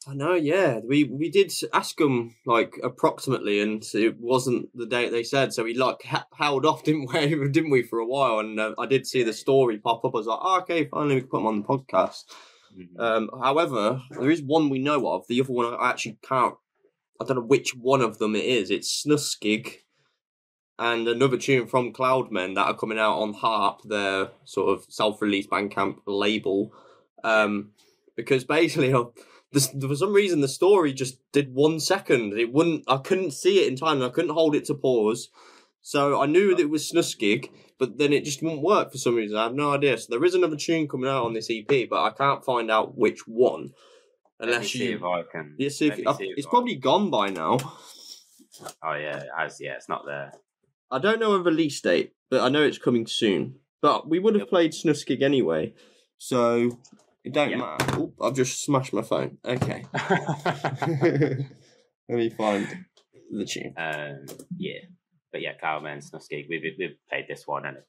I 0.07 0.15
know, 0.15 0.35
yeah. 0.35 0.81
We 0.87 1.05
we 1.05 1.31
did 1.31 1.53
ask 1.73 1.97
them 1.97 2.35
like 2.45 2.79
approximately, 2.83 3.61
and 3.61 3.83
it 3.95 4.21
wasn't 4.21 4.69
the 4.77 4.87
date 4.87 5.11
they 5.11 5.23
said. 5.23 5.53
So 5.53 5.65
we 5.65 5.75
like 5.75 6.03
ha- 6.05 6.27
held 6.37 6.67
off, 6.67 6.83
didn't 6.85 7.13
we? 7.13 7.49
Didn't 7.49 7.71
we 7.71 7.83
for 7.83 7.99
a 8.01 8.07
while? 8.07 8.41
And 8.41 8.61
uh, 8.61 8.75
I 8.79 8.87
did 8.87 9.07
see 9.07 9.23
the 9.23 9.33
story 9.33 9.79
pop 9.79 10.05
up. 10.05 10.15
I 10.15 10.19
was 10.19 10.27
like, 10.27 10.39
oh, 10.43 10.59
okay, 10.61 10.87
finally 10.87 11.17
we 11.17 11.21
can 11.23 11.31
put 11.31 11.39
them 11.39 11.47
on 11.47 11.63
the 11.63 11.67
podcast. 11.67 12.25
Mhm. 12.77 13.01
Um, 13.01 13.31
however, 13.43 14.03
there 14.11 14.31
is 14.31 14.43
one 14.43 14.69
we 14.69 14.79
know 14.79 15.09
of. 15.09 15.27
The 15.29 15.41
other 15.41 15.53
one 15.53 15.75
I 15.75 15.91
actually 15.91 16.19
can't. 16.23 16.55
I 17.21 17.25
don't 17.25 17.37
know 17.37 17.43
which 17.45 17.75
one 17.75 18.01
of 18.01 18.19
them 18.19 18.35
it 18.35 18.45
is. 18.45 18.71
It's 18.71 19.05
Snuskig 19.05 19.77
and 20.79 21.07
another 21.07 21.37
tune 21.39 21.67
from 21.69 21.93
Kloudmen 21.93 22.57
that 22.57 22.67
are 22.67 22.77
coming 22.77 22.99
out 22.99 23.19
on 23.21 23.33
Haarp, 23.35 23.83
their 23.85 24.31
sort 24.45 24.77
of 24.77 24.85
self-released 24.89 25.49
Bandcamp 25.49 25.99
label. 26.07 26.73
Um, 27.23 27.71
because 28.17 28.45
basically, 28.45 28.93
uh, 28.93 29.05
this, 29.55 29.69
for 29.81 29.97
some 29.97 30.13
reason, 30.13 30.41
the 30.43 30.49
story 30.49 30.93
just 30.93 31.19
did 31.33 31.55
one 31.55 31.81
second. 31.81 32.39
It 32.39 32.53
wouldn't. 32.53 32.85
I 32.87 32.99
couldn't 32.99 33.31
see 33.31 33.61
it 33.63 33.69
in 33.69 33.77
time, 33.77 33.97
and 34.03 34.05
I 34.05 34.11
couldn't 34.11 34.35
hold 34.35 34.55
it 34.55 34.67
to 34.67 34.75
pause. 34.75 35.31
So 35.81 36.21
I 36.21 36.27
knew 36.27 36.55
that 36.55 36.63
it 36.63 36.71
was 36.71 36.91
Snuskig, 36.91 37.51
but 37.79 37.99
then 37.99 38.13
it 38.13 38.25
just 38.25 38.43
wouldn't 38.43 38.63
work 38.63 38.91
for 38.93 38.99
some 38.99 39.15
reason. 39.17 39.37
I 39.37 39.45
have 39.45 39.55
no 39.55 39.73
idea. 39.73 39.97
So 39.99 40.07
there 40.11 40.25
is 40.25 40.35
another 40.35 40.57
tune 40.57 40.89
coming 40.89 41.09
out 41.11 41.25
on 41.25 41.35
this 41.35 41.51
EP, 41.51 41.89
but 41.89 42.03
I 42.03 42.11
can't 42.11 42.45
find 42.45 42.71
out 42.71 42.97
which 42.97 43.27
one. 43.27 43.71
Unless 44.41 44.71
see 44.73 44.91
you, 44.91 44.97
if 44.97 45.03
I 45.05 45.23
can. 45.31 45.55
yeah, 45.59 45.69
see 45.69 45.87
if, 45.89 46.07
I- 46.07 46.17
it's 46.21 46.47
probably 46.47 46.75
gone 46.77 47.11
by 47.11 47.31
now. 47.31 47.59
Oh 48.83 48.95
yeah, 48.95 49.19
it 49.19 49.29
has. 49.37 49.59
Yeah, 49.61 49.75
it's 49.75 49.89
not 49.89 50.07
there. 50.07 50.33
I 50.91 50.99
don't 50.99 51.21
know 51.21 51.33
a 51.35 51.41
release 51.43 51.81
date, 51.81 52.13
but 52.31 52.41
I 52.41 52.49
know 52.49 52.63
it's 52.63 52.79
coming 52.79 53.07
soon. 53.07 53.57
But 53.83 54.09
we 54.09 54.19
would 54.19 54.35
have 54.37 54.49
played 54.49 54.73
Snuskig 54.73 55.23
anyway, 55.23 55.75
so 56.19 56.79
it 57.25 57.33
don't 57.33 57.51
Yeah. 57.51 57.57
matter. 57.57 58.01
Oop, 58.01 58.15
I've 58.21 58.35
just 58.35 58.63
smashed 58.63 58.93
my 58.93 59.03
phone. 59.03 59.39
Okay, 59.45 59.85
let 62.09 62.19
me 62.19 62.31
find 62.31 62.85
the 63.31 63.45
tune. 63.45 63.75
um, 63.77 64.27
yeah, 64.57 64.81
but 65.33 65.41
yeah, 65.43 65.53
Kloudmen, 65.63 65.99
Snuskig. 66.09 66.47
We've 66.49 66.63
we've 66.79 66.97
played 67.09 67.27
this 67.29 67.47
one 67.47 67.65
and 67.67 67.79
a 67.79 67.83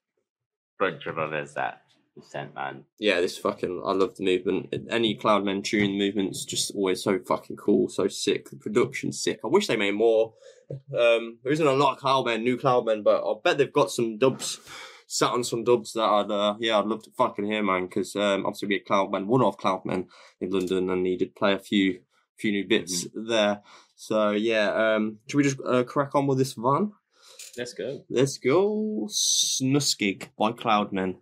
bunch 0.79 1.05
of 1.05 1.17
others 1.19 1.53
that 1.55 1.81
sent, 2.21 2.55
man. 2.55 2.85
Yeah, 2.99 3.19
this 3.19 3.37
fucking 3.37 3.81
I 3.85 3.91
love 3.91 4.15
the 4.15 4.23
movement. 4.23 4.73
Any 4.89 5.17
Kloudmen 5.17 5.63
tune 5.63 5.91
the 5.91 5.99
movement's 5.99 6.45
just 6.45 6.71
always 6.73 7.03
so 7.03 7.19
fucking 7.19 7.57
cool, 7.57 7.89
so 7.89 8.07
sick. 8.07 8.49
The 8.49 8.55
production's 8.55 9.21
sick. 9.21 9.39
I 9.43 9.47
wish 9.47 9.67
they 9.67 9.75
made 9.75 9.95
more. 9.95 10.33
Um, 10.97 11.37
there 11.43 11.51
isn't 11.53 11.67
a 11.67 11.73
lot 11.73 11.95
of 11.97 11.99
Kloudmen, 12.01 12.41
new 12.43 12.57
Kloudmen, 12.57 13.03
but 13.03 13.21
I 13.23 13.33
bet 13.43 13.57
they've 13.57 13.71
got 13.71 13.91
some 13.91 14.17
dubs. 14.17 14.59
Sat 15.07 15.31
on 15.31 15.43
some 15.43 15.63
dubs 15.63 15.93
that 15.93 16.03
I'd 16.03 16.31
uh, 16.31 16.55
yeah 16.59 16.79
I'd 16.79 16.85
love 16.85 17.03
to 17.03 17.11
fucking 17.11 17.45
hear 17.45 17.63
man 17.63 17.85
because 17.85 18.15
um, 18.15 18.45
obviously 18.45 18.69
we 18.69 18.75
had 18.75 18.85
Kloudmen 18.85 19.27
one 19.27 19.41
off 19.41 19.57
Kloudmen 19.57 20.07
in 20.41 20.49
London 20.49 20.89
and 20.89 21.05
he 21.05 21.15
did 21.15 21.35
play 21.35 21.53
a 21.53 21.59
few 21.59 22.01
few 22.37 22.51
new 22.51 22.67
bits 22.67 23.07
there. 23.13 23.61
So 23.95 24.31
yeah 24.31 24.95
um 24.95 25.19
should 25.27 25.37
we 25.37 25.43
just 25.43 25.59
uh, 25.65 25.83
crack 25.83 26.15
on 26.15 26.27
with 26.27 26.37
this 26.37 26.53
van? 26.53 26.91
Let's 27.57 27.73
go. 27.73 28.03
let's 28.09 28.37
go. 28.37 29.07
Snuskig 29.09 30.29
by 30.37 30.51
Kloudmen 30.51 31.17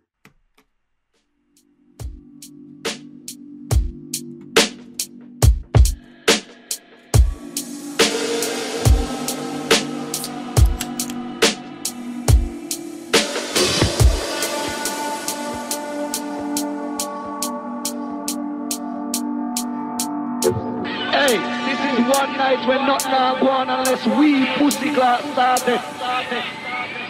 one 22.88 23.02
when 23.02 23.10
not 23.10 23.40
go 23.40 23.48
on 23.48 23.70
unless 23.70 24.06
we 24.06 24.46
pussy 24.56 24.92
class 24.94 25.22
started. 25.32 25.80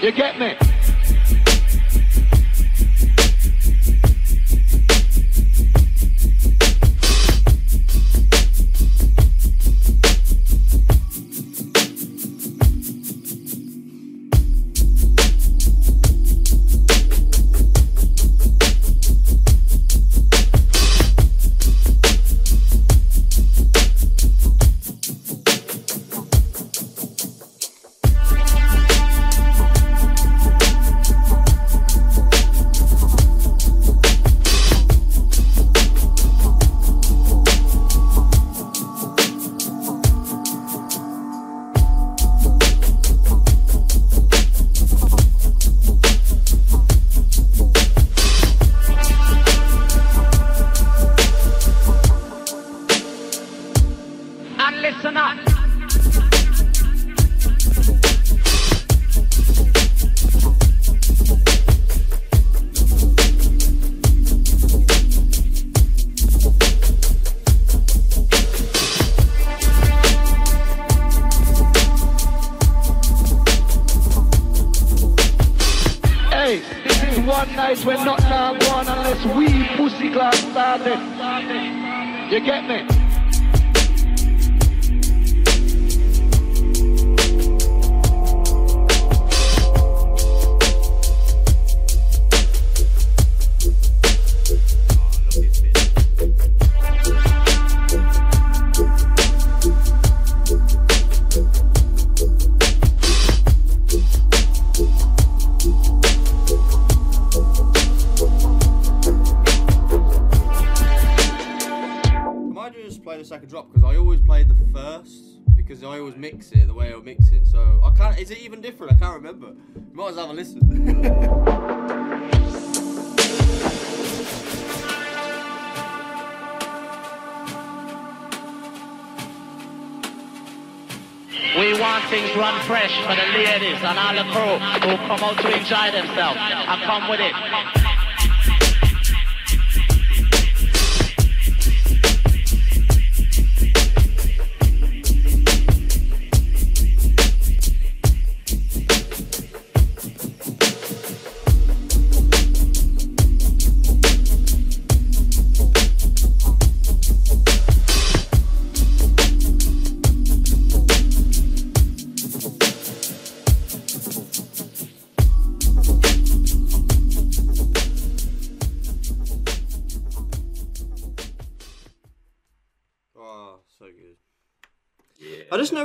You 0.02 0.12
get 0.12 0.38
me? 0.38 0.73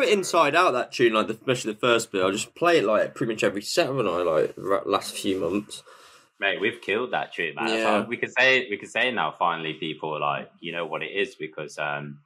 It 0.10 0.14
inside 0.14 0.56
out. 0.56 0.72
That 0.72 0.92
tune, 0.92 1.14
like 1.14 1.28
the, 1.28 1.34
especially 1.34 1.74
the 1.74 1.80
first 1.80 2.12
bit. 2.12 2.24
I 2.24 2.32
just 2.32 2.56
play 2.56 2.80
it 2.80 2.84
like 2.84 3.16
pretty 3.16 3.34
much 3.34 3.44
every 3.44 3.62
set, 3.62 3.88
haven't 3.88 4.08
I? 4.08 4.22
Like 4.22 4.54
ra- 4.58 4.84
last 4.86 5.16
few 5.16 5.40
months. 5.40 5.84
Mate, 6.40 6.62
we've 6.62 6.82
killed 6.82 7.12
that 7.12 7.34
tune, 7.34 7.56
man. 7.56 7.68
Yeah. 7.68 8.06
We 8.06 8.18
could 8.18 8.32
say 8.38 8.68
we 8.70 8.78
could 8.78 8.90
say 8.90 9.12
now. 9.12 9.36
Finally, 9.38 9.74
people 9.74 10.20
like 10.20 10.50
you 10.60 10.72
know 10.72 10.86
what 10.86 11.04
it 11.04 11.12
is 11.12 11.36
because 11.36 11.78
um, 11.78 12.20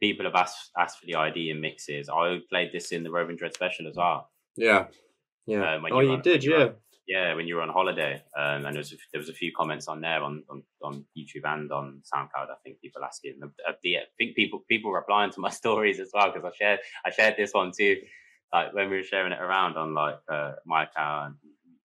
people 0.00 0.26
have 0.26 0.34
asked 0.34 0.70
asked 0.78 1.00
for 1.00 1.06
the 1.06 1.16
ID 1.16 1.50
and 1.50 1.60
mixes. 1.60 2.08
I 2.08 2.38
played 2.48 2.70
this 2.72 2.92
in 2.92 3.02
the 3.02 3.10
Roving 3.10 3.36
Dread 3.36 3.54
special 3.54 3.88
as 3.88 3.96
well. 3.96 4.30
Yeah, 4.56 4.86
yeah. 5.46 5.74
Um, 5.74 5.86
oh, 5.90 6.00
you 6.00 6.12
you 6.12 6.22
did, 6.22 6.44
yeah. 6.44 6.56
run- 6.56 6.74
Yeah, 7.08 7.32
when 7.32 7.48
you 7.48 7.56
were 7.56 7.62
on 7.62 7.70
holiday, 7.70 8.22
um, 8.36 8.66
and 8.66 8.74
there 8.74 8.80
was 8.80 8.92
a, 8.92 8.96
there 9.12 9.18
was 9.18 9.30
a 9.30 9.32
few 9.32 9.50
comments 9.50 9.88
on 9.88 10.02
there 10.02 10.22
on, 10.22 10.44
on, 10.50 10.62
on 10.82 11.06
YouTube 11.16 11.46
and 11.46 11.72
on 11.72 12.02
SoundCloud. 12.14 12.50
I 12.50 12.56
think 12.62 12.82
people 12.82 13.02
asking. 13.02 13.40
Uh, 13.42 13.48
I 13.66 13.72
think 14.18 14.36
people 14.36 14.62
people 14.68 14.92
replying 14.92 15.32
to 15.32 15.40
my 15.40 15.48
stories 15.62 16.00
as 16.00 16.10
well 16.12 16.30
because 16.30 16.44
I 16.44 16.54
shared 16.54 16.80
I 17.06 17.10
shared 17.10 17.36
this 17.38 17.52
one 17.54 17.72
too. 17.76 17.96
Like 18.52 18.74
when 18.74 18.90
we 18.90 18.96
were 18.96 19.02
sharing 19.02 19.32
it 19.32 19.40
around 19.40 19.76
on 19.78 19.94
like 19.94 20.18
uh, 20.30 20.52
my 20.66 20.84
account, 20.84 21.36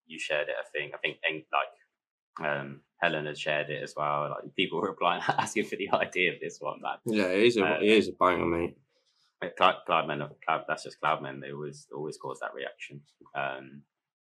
you 0.06 0.18
shared 0.18 0.48
it. 0.48 0.56
I 0.58 0.64
think 0.76 0.92
I 0.92 0.98
think 0.98 1.44
like 1.52 2.48
um, 2.48 2.80
Helen 3.00 3.26
has 3.26 3.38
shared 3.38 3.70
it 3.70 3.82
as 3.82 3.94
well. 3.96 4.30
Like 4.30 4.54
people 4.56 4.80
were 4.80 4.88
replying, 4.88 5.22
asking 5.28 5.64
for 5.64 5.76
the 5.76 5.90
idea 5.92 6.32
of 6.32 6.40
this 6.40 6.58
one, 6.60 6.80
man. 6.80 6.96
Yeah, 7.06 7.26
it 7.26 7.42
is 7.42 7.56
a 7.56 7.64
Uh, 7.64 7.78
it 7.80 7.90
is 7.90 8.08
a 8.08 8.12
banger, 8.12 8.46
mate. 8.46 8.76
Like, 9.42 9.56
Cloud, 9.56 9.76
Kloudmen, 9.88 10.30
Cloud, 10.44 10.64
that's 10.68 10.84
just 10.84 11.00
Kloudmen. 11.00 11.40
They 11.40 11.52
always 11.52 11.88
always 11.94 12.16
cause 12.16 12.38
that 12.40 12.54
reaction. 12.54 13.00
Um, 13.34 13.82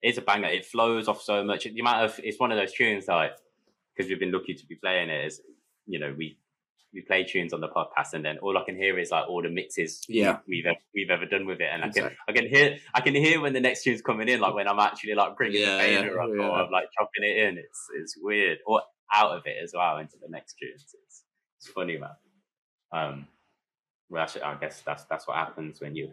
it's 0.05 0.19
a 0.19 0.23
banger. 0.23 0.49
It 0.49 0.67
flows 0.67 1.09
off 1.09 1.23
so 1.23 1.43
much. 1.43 1.65
The 1.65 1.81
amount 1.81 2.05
of 2.05 2.21
it's 2.23 2.39
one 2.39 2.53
of 2.53 2.59
those 2.59 2.73
tunes 2.73 3.09
like 3.09 3.33
because 3.97 4.09
we've 4.09 4.21
been 4.21 4.33
lucky 4.33 4.55
to 4.55 4.67
be 4.67 4.75
playing 4.77 5.09
it. 5.11 5.25
Is 5.27 5.41
you 5.87 5.99
know 5.99 6.15
we 6.17 6.37
we 6.93 7.01
play 7.01 7.25
tunes 7.25 7.53
on 7.53 7.61
the 7.61 7.69
podcast 7.69 8.13
and 8.13 8.25
then 8.25 8.39
all 8.39 8.57
I 8.57 8.63
can 8.65 8.77
hear 8.77 8.97
is 9.01 9.11
like 9.11 9.29
all 9.29 9.43
the 9.43 9.49
mixes 9.49 10.05
Yeah. 10.09 10.39
we've 10.47 10.65
ever, 10.65 10.79
we've 10.95 11.11
ever 11.11 11.27
done 11.27 11.45
with 11.45 11.61
it, 11.61 11.69
and 11.73 11.85
Exactly. 11.85 12.17
I 12.29 12.33
can 12.33 12.45
I 12.45 12.49
can 12.49 12.55
hear 12.57 12.79
I 12.95 13.01
can 13.01 13.15
hear 13.17 13.41
when 13.41 13.53
the 13.53 13.61
next 13.61 13.83
tune's 13.83 14.01
coming 14.03 14.29
in, 14.29 14.39
like 14.41 14.55
when 14.55 14.69
I'm 14.69 14.79
actually 14.79 15.15
like 15.15 15.37
bringing 15.37 15.63
Yeah, 15.63 15.77
the 15.77 15.83
fader 15.83 16.15
yeah, 16.15 16.23
up 16.23 16.31
yeah. 16.37 16.43
or 16.45 16.53
I'm 16.53 16.71
like 16.71 16.87
chopping 16.97 17.25
it 17.25 17.37
in. 17.49 17.59
It's 17.59 17.81
it's 17.99 18.17
weird 18.21 18.59
or 18.67 18.83
out 19.13 19.33
of 19.37 19.43
it 19.47 19.57
as 19.63 19.73
well 19.75 19.97
into 19.99 20.17
the 20.23 20.29
next 20.29 20.55
tunes. 20.61 20.85
It's 21.07 21.25
it's 21.59 21.69
funny, 21.69 21.97
man. 21.99 22.11
Um, 22.93 23.27
well, 24.09 24.23
actually, 24.23 24.43
I 24.43 24.55
guess 24.57 24.81
that's 24.83 25.05
that's 25.05 25.27
what 25.27 25.37
happens 25.37 25.81
when 25.81 25.97
you 25.97 26.13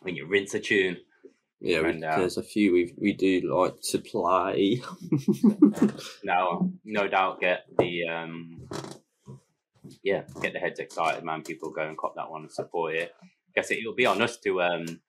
when 0.00 0.14
you 0.16 0.26
rinse 0.26 0.54
a 0.54 0.60
tune. 0.60 0.96
Yeah, 1.60 1.82
we, 1.82 1.90
And, 1.90 2.04
uh, 2.04 2.18
there's 2.18 2.36
a 2.36 2.42
few 2.42 2.72
we 2.72 2.94
we 2.98 3.12
do 3.12 3.40
like 3.52 3.80
to 3.90 3.98
play. 3.98 4.82
Now, 6.24 6.70
no 6.84 7.08
doubt, 7.08 7.40
get 7.40 7.64
the 7.78 8.06
um, 8.08 8.68
yeah, 10.02 10.22
get 10.40 10.52
the 10.52 10.58
heads 10.58 10.78
excited, 10.78 11.24
man. 11.24 11.42
People 11.42 11.70
go 11.70 11.82
and 11.82 11.96
cop 11.96 12.14
that 12.16 12.30
one 12.30 12.42
and 12.42 12.52
support 12.52 12.94
it. 12.94 13.14
Guess 13.54 13.70
it, 13.70 13.78
it'll 13.78 13.94
be 13.94 14.06
on 14.06 14.22
us 14.22 14.36
to 14.38 14.62
um, 14.62 15.00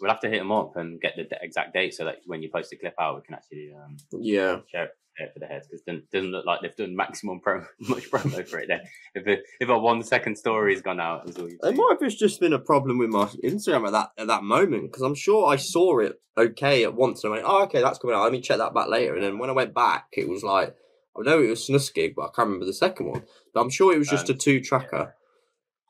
we'll 0.00 0.10
have 0.10 0.20
to 0.20 0.28
hit 0.28 0.38
them 0.38 0.52
up 0.52 0.76
and 0.76 1.00
get 1.00 1.14
the 1.16 1.26
exact 1.42 1.72
date 1.72 1.94
so 1.94 2.04
that 2.04 2.18
when 2.26 2.42
you 2.42 2.50
post 2.50 2.70
the 2.70 2.76
clip 2.76 2.94
out, 3.00 3.16
we 3.16 3.22
can 3.22 3.34
actually 3.34 3.72
um 3.74 3.96
yeah, 4.20 4.58
share 4.70 4.84
it, 4.84 4.96
it 5.20 5.32
for 5.32 5.40
the 5.40 5.46
heads 5.46 5.66
because 5.66 5.82
it 5.86 6.10
doesn't, 6.10 6.30
look 6.30 6.46
like 6.46 6.60
they've 6.60 6.76
done 6.76 6.94
maximum 6.96 7.40
pro 7.40 7.64
much 7.80 8.10
promo 8.10 8.46
for 8.48 8.58
it. 8.58 8.68
Then 8.68 8.80
if 9.14 9.26
a, 9.26 9.42
if 9.60 9.68
a 9.68 9.78
one 9.78 10.02
second 10.02 10.36
story's 10.36 10.82
gone 10.82 11.00
out, 11.00 11.28
is 11.28 11.36
all 11.36 11.44
you've 11.48 11.60
it 11.62 11.66
seen. 11.66 11.76
might 11.76 11.96
have 12.00 12.12
just 12.12 12.40
been 12.40 12.52
a 12.52 12.58
problem 12.58 12.98
with 12.98 13.10
my 13.10 13.24
Instagram 13.44 13.86
at 13.86 13.92
that 13.92 14.10
at 14.18 14.26
that 14.28 14.42
moment 14.42 14.84
because 14.84 15.02
I'm 15.02 15.14
sure 15.14 15.48
I 15.48 15.56
saw 15.56 15.98
it 16.00 16.20
okay 16.36 16.84
at 16.84 16.94
once 16.94 17.24
and 17.24 17.32
I 17.32 17.36
went, 17.36 17.46
oh 17.48 17.62
okay, 17.64 17.82
that's 17.82 17.98
coming 17.98 18.16
out. 18.16 18.22
Let 18.22 18.32
me 18.32 18.40
check 18.40 18.58
that 18.58 18.74
back 18.74 18.88
later. 18.88 19.14
And 19.14 19.24
then 19.24 19.38
when 19.38 19.50
I 19.50 19.54
went 19.54 19.74
back, 19.74 20.06
it 20.12 20.28
was 20.28 20.42
like 20.42 20.74
I 21.18 21.22
know 21.22 21.42
it 21.42 21.48
was 21.48 21.68
Snuskig, 21.68 22.14
but 22.14 22.22
I 22.22 22.26
can't 22.26 22.46
remember 22.46 22.66
the 22.66 22.72
second 22.72 23.06
one. 23.06 23.24
But 23.52 23.60
I'm 23.62 23.70
sure 23.70 23.92
it 23.92 23.98
was 23.98 24.08
just 24.08 24.30
Um, 24.30 24.36
a 24.36 24.38
two 24.38 24.60
tracker. 24.60 25.14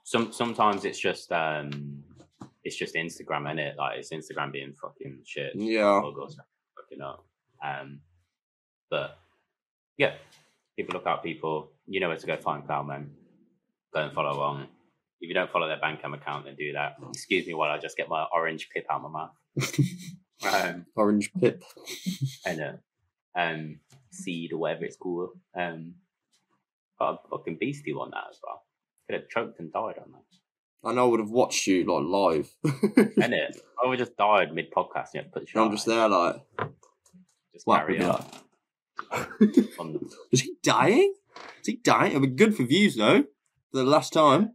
Some 0.04 0.32
sometimes 0.32 0.84
it's 0.86 0.98
just 0.98 1.30
um, 1.32 2.02
it's 2.64 2.76
just 2.76 2.94
Instagram 2.94 3.50
in 3.50 3.58
it. 3.58 3.76
Like 3.76 3.98
it's 3.98 4.10
Instagram 4.10 4.52
being 4.52 4.72
fucking 4.72 5.20
shit. 5.26 5.52
Yeah, 5.54 6.00
fucking 6.00 7.02
up. 7.02 7.24
Um, 7.62 8.00
but 8.90 9.18
yeah, 9.96 10.14
people 10.76 10.94
look 10.94 11.06
out 11.06 11.22
people. 11.22 11.70
You 11.86 12.00
know 12.00 12.08
where 12.08 12.16
to 12.16 12.26
go 12.26 12.36
find 12.36 12.66
Kloudmen. 12.66 13.08
Go 13.94 14.00
and 14.00 14.12
follow 14.12 14.40
on. 14.40 14.68
If 15.20 15.28
you 15.28 15.34
don't 15.34 15.50
follow 15.50 15.66
their 15.66 15.78
Bandcamp 15.78 16.14
account, 16.14 16.44
then 16.44 16.54
do 16.54 16.72
that. 16.74 16.96
Excuse 17.10 17.46
me 17.46 17.54
while 17.54 17.70
I 17.70 17.78
just 17.78 17.96
get 17.96 18.08
my 18.08 18.26
orange 18.32 18.68
pip 18.72 18.86
out 18.90 19.02
of 19.02 19.10
my 19.10 19.26
mouth. 19.26 19.78
um, 20.64 20.86
orange 20.94 21.32
pip. 21.32 21.64
and 22.46 22.60
uh, 22.60 22.72
um, 23.38 23.80
seed 24.12 24.52
or 24.52 24.58
whatever 24.58 24.84
it's 24.84 24.96
called. 24.96 25.30
Um, 25.58 25.94
got 26.98 27.22
a 27.24 27.28
fucking 27.28 27.56
beastie 27.58 27.94
one 27.94 28.10
that 28.10 28.24
as 28.30 28.38
well. 28.44 28.62
Could 29.08 29.20
have 29.20 29.28
choked 29.28 29.58
and 29.58 29.72
died 29.72 29.96
on 29.98 30.12
that. 30.12 30.22
I 30.84 30.92
know 30.92 31.06
I 31.06 31.10
would 31.10 31.20
have 31.20 31.30
watched 31.30 31.66
you 31.66 31.84
like 31.84 32.04
live. 32.04 32.54
And 33.20 33.34
it, 33.34 33.60
I 33.82 33.88
would 33.88 33.98
have 33.98 34.08
just 34.08 34.16
died 34.16 34.54
mid 34.54 34.70
podcast. 34.70 35.08
Yeah, 35.14 35.22
put 35.32 35.48
I'm 35.56 35.72
just 35.72 35.88
on, 35.88 35.94
there 35.96 36.08
like, 36.08 36.36
Just 37.52 37.66
carry 37.66 38.00
on. 38.02 38.10
like, 38.10 38.24
on 39.78 39.92
the, 39.92 40.10
Is 40.32 40.42
he 40.42 40.54
dying? 40.62 41.14
Is 41.60 41.66
he 41.66 41.76
dying? 41.76 42.12
It'll 42.12 42.22
be 42.22 42.28
good 42.28 42.56
for 42.56 42.64
views 42.64 42.96
though. 42.96 43.24
For 43.70 43.78
the 43.78 43.84
last 43.84 44.12
time. 44.12 44.54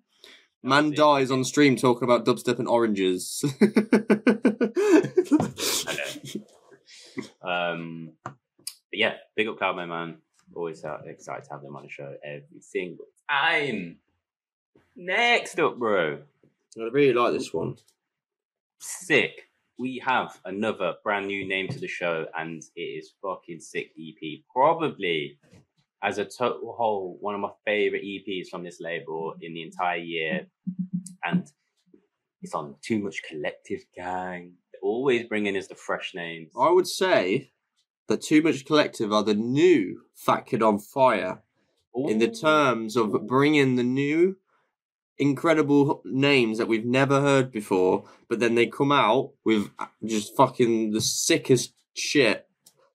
Man 0.66 0.92
dies 0.92 1.30
on 1.30 1.44
stream 1.44 1.76
talking 1.76 2.06
about 2.06 2.26
dubstep 2.26 2.58
and 2.58 2.70
oranges. 2.70 3.44
Um, 7.44 8.14
but 8.24 8.34
yeah, 8.94 9.16
big 9.36 9.48
up 9.48 9.60
Kloudmen, 9.60 9.90
man. 9.90 10.18
Always 10.56 10.84
uh, 10.86 11.00
excited 11.06 11.44
to 11.46 11.52
have 11.52 11.62
them 11.62 11.76
on 11.76 11.84
the 11.84 11.90
show 11.90 12.16
every 12.24 12.62
single 12.62 13.06
time. 13.30 13.98
Next 14.96 15.60
up, 15.60 15.78
bro. 15.78 16.20
I 16.78 16.82
really 16.92 17.14
like 17.14 17.34
this 17.34 17.54
one. 17.54 17.78
Sick. 18.80 19.50
We 19.80 20.02
have 20.06 20.40
another 20.46 20.94
brand 21.04 21.28
new 21.28 21.48
name 21.48 21.68
to 21.70 21.80
the 21.80 21.88
show, 21.88 22.28
and 22.38 22.62
it 22.76 22.82
is 22.82 23.14
fucking 23.22 23.60
sick 23.60 23.92
EP. 24.00 24.42
Probably 24.54 25.40
as 26.04 26.18
a 26.18 26.26
total 26.26 26.76
whole, 26.78 27.18
one 27.22 27.34
of 27.34 27.42
my 27.42 27.52
favorite 27.66 28.04
EPs 28.04 28.50
from 28.50 28.64
this 28.64 28.80
label 28.80 29.34
in 29.42 29.54
the 29.54 29.64
entire 29.64 29.98
year. 29.98 30.48
And 31.24 31.48
it's 32.42 32.54
on 32.54 32.76
Too 32.82 33.00
Much 33.00 33.24
Collective 33.24 33.80
Gang. 33.96 34.54
They're 34.72 34.82
always 34.82 35.24
bringing 35.24 35.58
us 35.58 35.68
the 35.68 35.76
fresh 35.76 36.14
names. 36.14 36.52
I 36.60 36.70
would 36.70 36.88
say 36.88 37.52
that 38.10 38.22
Too 38.22 38.42
Much 38.42 38.66
Collective 38.66 39.14
are 39.14 39.24
the 39.24 39.34
new 39.34 40.02
Fat 40.14 40.46
Kid 40.46 40.62
on 40.62 40.78
Fire 40.78 41.42
in 41.96 42.20
the 42.20 42.30
terms 42.30 42.96
of 42.98 43.28
bringing 43.28 43.76
the 43.76 43.84
new 43.84 44.36
incredible 45.18 46.02
names 46.06 46.58
that 46.58 46.68
we've 46.68 46.86
never 46.86 47.22
heard 47.22 47.52
before, 47.52 48.06
but 48.30 48.40
then 48.40 48.56
they 48.56 48.68
come 48.68 48.92
out 48.92 49.32
with 49.46 49.70
just 50.06 50.36
fucking 50.36 50.92
the 50.92 51.02
sickest 51.02 51.74
shit. 51.94 52.48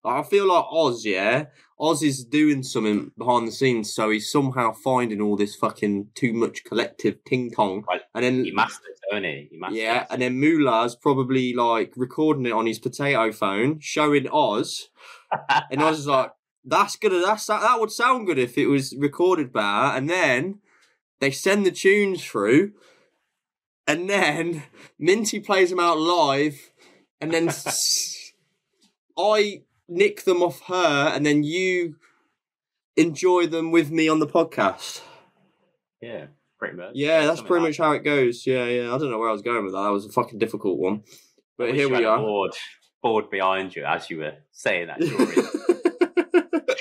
Like, 0.04 0.24
I 0.24 0.28
feel 0.28 0.46
like 0.48 0.64
Oz, 0.70 1.04
yeah. 1.04 1.46
Oz 1.80 2.02
is 2.02 2.24
doing 2.24 2.62
something 2.64 3.12
behind 3.16 3.46
the 3.46 3.52
scenes, 3.52 3.94
so 3.94 4.10
he's 4.10 4.30
somehow 4.32 4.72
finding 4.72 5.20
all 5.20 5.36
this 5.36 5.54
fucking 5.54 6.08
too 6.14 6.32
much 6.32 6.64
collective 6.64 7.22
ting 7.24 7.50
tong, 7.52 7.84
and 8.14 8.24
then 8.24 8.44
He 8.44 8.50
masters, 8.50 8.98
don't 9.10 9.22
he? 9.22 9.48
He 9.50 9.58
masters. 9.58 9.78
yeah, 9.78 10.06
and 10.10 10.20
then 10.20 10.40
Moolah's 10.40 10.96
probably 10.96 11.54
like 11.54 11.92
recording 11.96 12.46
it 12.46 12.52
on 12.52 12.66
his 12.66 12.80
potato 12.80 13.30
phone, 13.30 13.78
showing 13.78 14.28
Oz, 14.32 14.88
and 15.70 15.80
Oz 15.80 16.00
is 16.00 16.06
like, 16.08 16.32
"That's 16.64 16.96
gonna 16.96 17.20
that's 17.20 17.46
that, 17.46 17.60
that 17.60 17.78
would 17.78 17.92
sound 17.92 18.26
good 18.26 18.38
if 18.38 18.58
it 18.58 18.66
was 18.66 18.94
recorded 18.98 19.52
better." 19.52 19.96
And 19.96 20.10
then 20.10 20.58
they 21.20 21.30
send 21.30 21.66
the 21.66 21.70
tunes 21.70 22.24
through, 22.24 22.72
and 23.86 24.08
then 24.08 24.62
Minty 24.98 25.40
plays 25.40 25.70
them 25.70 25.80
out 25.80 25.98
live, 25.98 26.70
and 27.20 27.32
then 27.32 27.48
s- 27.48 28.32
I 29.18 29.62
nick 29.88 30.22
them 30.24 30.42
off 30.42 30.60
her, 30.66 31.12
and 31.14 31.24
then 31.26 31.42
you 31.42 31.96
enjoy 32.96 33.46
them 33.46 33.70
with 33.70 33.90
me 33.90 34.08
on 34.08 34.18
the 34.18 34.26
podcast. 34.26 35.00
yeah, 36.00 36.26
pretty 36.58 36.76
much. 36.76 36.92
Yeah, 36.94 37.20
that's 37.26 37.38
something 37.38 37.46
pretty 37.46 37.62
like 37.64 37.70
much 37.70 37.78
how 37.78 37.92
it 37.92 38.04
goes. 38.04 38.46
Yeah, 38.46 38.64
yeah. 38.66 38.94
I 38.94 38.98
don't 38.98 39.10
know 39.10 39.18
where 39.18 39.28
I 39.28 39.32
was 39.32 39.42
going 39.42 39.64
with 39.64 39.72
that. 39.74 39.82
That 39.82 39.92
was 39.92 40.04
a 40.06 40.10
fucking 40.10 40.38
difficult 40.38 40.78
one. 40.78 41.02
But 41.56 41.74
here 41.74 41.88
we 41.88 42.04
are. 42.04 42.18
Board, 42.18 42.52
board 43.02 43.30
behind 43.30 43.74
you 43.74 43.84
as 43.84 44.10
you 44.10 44.18
were 44.18 44.34
saying 44.52 44.88
that 44.88 44.98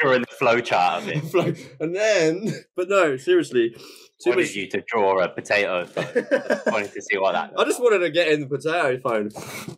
during 0.01 0.21
the 0.21 0.35
flow 0.35 0.59
chart 0.59 1.03
of 1.03 1.09
it. 1.09 1.75
and 1.79 1.95
then, 1.95 2.53
but 2.75 2.89
no, 2.89 3.17
seriously. 3.17 3.75
Too 4.19 4.31
wanted 4.31 4.43
much. 4.43 4.55
you 4.55 4.67
to 4.69 4.83
draw 4.87 5.19
a 5.19 5.29
potato. 5.29 5.85
phone. 5.85 6.25
wanted 6.65 6.91
to 6.91 7.01
see 7.01 7.17
what 7.17 7.33
that. 7.33 7.53
I 7.55 7.63
just 7.65 7.79
wanted 7.79 7.99
to 7.99 8.09
get 8.09 8.29
in 8.29 8.41
the 8.41 8.47
potato 8.47 8.99
phone. 8.99 9.29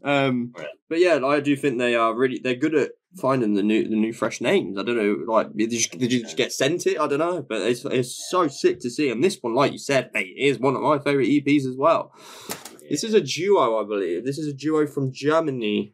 Um, 0.03 0.53
but 0.87 0.99
yeah, 0.99 1.19
I 1.25 1.41
do 1.41 1.57
think 1.57 1.77
they 1.77 1.95
are 1.95 2.15
really 2.15 2.39
they're 2.41 2.55
good 2.55 2.73
at 2.73 2.91
finding 3.17 3.55
the 3.55 3.63
new 3.63 3.87
the 3.89 3.97
new 3.97 4.13
fresh 4.13 4.39
names. 4.39 4.77
I 4.77 4.83
don't 4.83 4.95
know, 4.95 5.31
like 5.31 5.53
did 5.57 5.73
you, 5.73 5.99
did 5.99 6.13
you 6.13 6.21
just 6.23 6.37
get 6.37 6.53
sent 6.53 6.87
it? 6.87 6.99
I 6.99 7.07
don't 7.07 7.19
know, 7.19 7.41
but 7.41 7.61
it's 7.63 7.83
it's 7.83 8.29
so 8.29 8.47
sick 8.47 8.79
to 8.81 8.89
see. 8.89 9.09
And 9.09 9.21
this 9.21 9.37
one, 9.41 9.55
like 9.55 9.73
you 9.73 9.77
said, 9.77 10.11
mate, 10.13 10.33
is 10.37 10.57
one 10.57 10.75
of 10.75 10.81
my 10.81 10.99
favorite 10.99 11.27
EPs 11.27 11.65
as 11.65 11.75
well. 11.75 12.13
This 12.89 13.03
is 13.03 13.13
a 13.13 13.21
duo, 13.21 13.83
I 13.83 13.85
believe. 13.85 14.25
This 14.25 14.37
is 14.37 14.47
a 14.47 14.53
duo 14.53 14.87
from 14.87 15.11
Germany. 15.11 15.93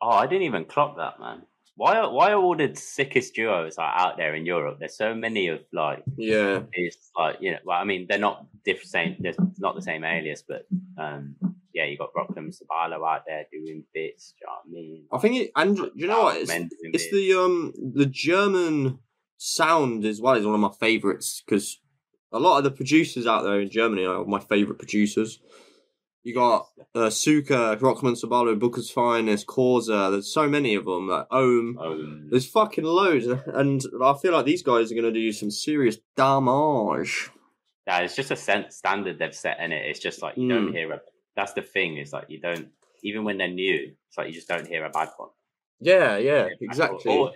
Oh, 0.00 0.10
I 0.10 0.26
didn't 0.26 0.44
even 0.44 0.64
clock 0.64 0.96
that, 0.96 1.20
man. 1.20 1.42
Why? 1.76 1.98
Are, 1.98 2.12
why 2.12 2.32
are 2.32 2.40
all 2.40 2.56
the 2.56 2.74
sickest 2.74 3.34
duos 3.34 3.78
like 3.78 3.92
out 3.94 4.16
there 4.16 4.34
in 4.34 4.46
Europe? 4.46 4.78
There's 4.78 4.96
so 4.96 5.14
many 5.14 5.48
of 5.48 5.60
like 5.72 6.02
Yeah, 6.16 6.62
it's 6.72 7.10
like 7.16 7.38
you 7.40 7.52
know. 7.52 7.58
Well, 7.64 7.78
I 7.78 7.84
mean, 7.84 8.06
they're 8.08 8.18
not 8.18 8.46
different. 8.64 8.88
Same. 8.88 9.16
There's 9.18 9.36
not 9.58 9.74
the 9.74 9.82
same 9.82 10.04
alias, 10.04 10.44
but 10.46 10.66
um, 10.98 11.34
yeah, 11.74 11.86
you 11.86 11.96
got 11.96 12.10
Rockland 12.14 12.52
Sabalo 12.52 13.06
out 13.08 13.22
there 13.26 13.46
doing 13.50 13.84
bits. 13.94 14.34
Do 14.38 14.44
you 14.44 14.46
know 14.46 14.52
what 14.52 14.62
I 14.66 14.70
mean? 14.70 15.04
I 15.12 15.18
think 15.18 15.36
it. 15.36 15.50
And 15.56 15.76
do 15.76 15.90
you 15.94 16.06
know 16.06 16.22
what? 16.24 16.36
It's, 16.36 16.52
it's 16.52 17.10
the 17.10 17.32
um 17.34 17.72
the 17.94 18.06
German 18.06 18.98
sound 19.38 20.04
as 20.04 20.20
well 20.20 20.34
is 20.34 20.46
one 20.46 20.54
of 20.54 20.60
my 20.60 20.72
favorites 20.78 21.42
because 21.44 21.80
a 22.32 22.38
lot 22.38 22.58
of 22.58 22.64
the 22.64 22.70
producers 22.70 23.26
out 23.26 23.42
there 23.42 23.60
in 23.60 23.70
Germany 23.70 24.04
are 24.04 24.24
my 24.24 24.38
favorite 24.38 24.78
producers. 24.78 25.38
You 26.24 26.34
got 26.34 26.68
uh, 26.94 27.10
Suka, 27.10 27.76
Rockman 27.80 28.16
Sabalo, 28.20 28.56
Booker's 28.58 28.90
Finest, 28.90 29.46
Corza. 29.46 30.10
There's 30.12 30.32
so 30.32 30.48
many 30.48 30.76
of 30.76 30.84
them. 30.84 31.08
Like 31.08 31.26
Ohm. 31.32 32.28
There's 32.30 32.46
fucking 32.48 32.84
loads, 32.84 33.26
and 33.26 33.82
I 34.02 34.14
feel 34.22 34.32
like 34.32 34.44
these 34.46 34.62
guys 34.62 34.92
are 34.92 34.94
going 34.94 35.12
to 35.12 35.20
do 35.20 35.32
some 35.32 35.50
serious 35.50 35.96
damage. 36.16 37.30
Yeah, 37.88 37.98
it's 37.98 38.14
just 38.14 38.30
a 38.30 38.36
sen- 38.36 38.70
standard 38.70 39.18
they've 39.18 39.34
set 39.34 39.58
in 39.58 39.72
it. 39.72 39.84
It's 39.86 39.98
just 39.98 40.22
like 40.22 40.36
you 40.36 40.44
Mm. 40.44 40.48
don't 40.50 40.72
hear 40.72 40.92
a. 40.92 41.00
That's 41.34 41.54
the 41.54 41.62
thing. 41.62 41.96
It's 41.96 42.12
like 42.12 42.26
you 42.28 42.40
don't 42.40 42.68
even 43.02 43.24
when 43.24 43.38
they're 43.38 43.48
new. 43.48 43.92
It's 44.08 44.16
like 44.18 44.28
you 44.28 44.34
just 44.34 44.46
don't 44.48 44.68
hear 44.68 44.84
a 44.84 44.90
bad 44.90 45.08
one. 45.16 45.30
Yeah, 45.80 46.16
yeah, 46.18 46.42
Or- 46.44 46.50
exactly. 46.60 47.12
Or, 47.18 47.32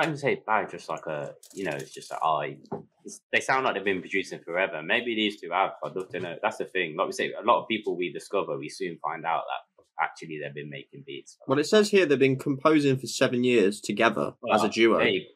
I 0.00 0.04
can 0.04 0.16
say 0.16 0.42
bad, 0.46 0.70
just 0.70 0.88
like 0.88 1.04
a, 1.06 1.34
you 1.52 1.64
know, 1.64 1.72
it's 1.72 1.92
just 1.92 2.10
a 2.10 2.16
I. 2.16 2.56
It's, 3.04 3.20
they 3.32 3.40
sound 3.40 3.64
like 3.64 3.74
they've 3.74 3.84
been 3.84 4.00
producing 4.00 4.40
forever. 4.40 4.82
Maybe 4.82 5.14
these 5.14 5.38
two 5.40 5.50
have. 5.52 5.72
I'd 5.84 5.94
love 5.94 6.08
to 6.10 6.20
know. 6.20 6.36
That's 6.42 6.56
the 6.56 6.64
thing. 6.64 6.96
Like 6.96 7.06
we 7.06 7.12
say, 7.12 7.32
a 7.32 7.44
lot 7.44 7.60
of 7.60 7.68
people 7.68 7.96
we 7.96 8.10
discover, 8.10 8.58
we 8.58 8.70
soon 8.70 8.98
find 9.02 9.26
out 9.26 9.42
that 9.46 10.02
actually 10.02 10.40
they've 10.42 10.54
been 10.54 10.70
making 10.70 11.04
beats. 11.06 11.36
Well, 11.46 11.58
it 11.58 11.66
says 11.66 11.90
here 11.90 12.06
they've 12.06 12.18
been 12.18 12.38
composing 12.38 12.96
for 12.96 13.06
seven 13.06 13.44
years 13.44 13.80
together 13.80 14.32
as 14.52 14.64
a 14.64 14.68
duo. 14.70 14.98
There 14.98 15.08
you, 15.08 15.26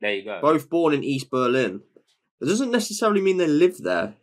there 0.00 0.14
you 0.14 0.24
go. 0.24 0.40
Both 0.40 0.70
born 0.70 0.94
in 0.94 1.04
East 1.04 1.30
Berlin. 1.30 1.82
It 2.40 2.46
doesn't 2.46 2.70
necessarily 2.70 3.20
mean 3.20 3.36
they 3.36 3.46
live 3.46 3.76
there. 3.78 4.14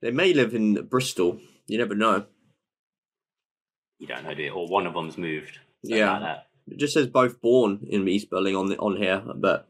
They 0.00 0.10
may 0.10 0.32
live 0.32 0.54
in 0.54 0.86
Bristol. 0.86 1.38
You 1.66 1.78
never 1.78 1.94
know. 1.94 2.24
You 3.98 4.06
don't 4.06 4.24
know, 4.24 4.34
do 4.34 4.42
you? 4.42 4.50
Or 4.52 4.66
one 4.68 4.86
of 4.86 4.94
them's 4.94 5.18
moved. 5.18 5.58
Something 5.84 5.98
Yeah. 5.98 6.12
Like 6.12 6.22
that. 6.22 6.46
It 6.68 6.78
just 6.78 6.94
says 6.94 7.06
both 7.08 7.40
born 7.40 7.80
in 7.88 8.06
East 8.08 8.30
Berlin 8.30 8.56
on 8.56 8.68
the, 8.68 8.76
on 8.78 8.96
here, 8.96 9.22
but. 9.36 9.66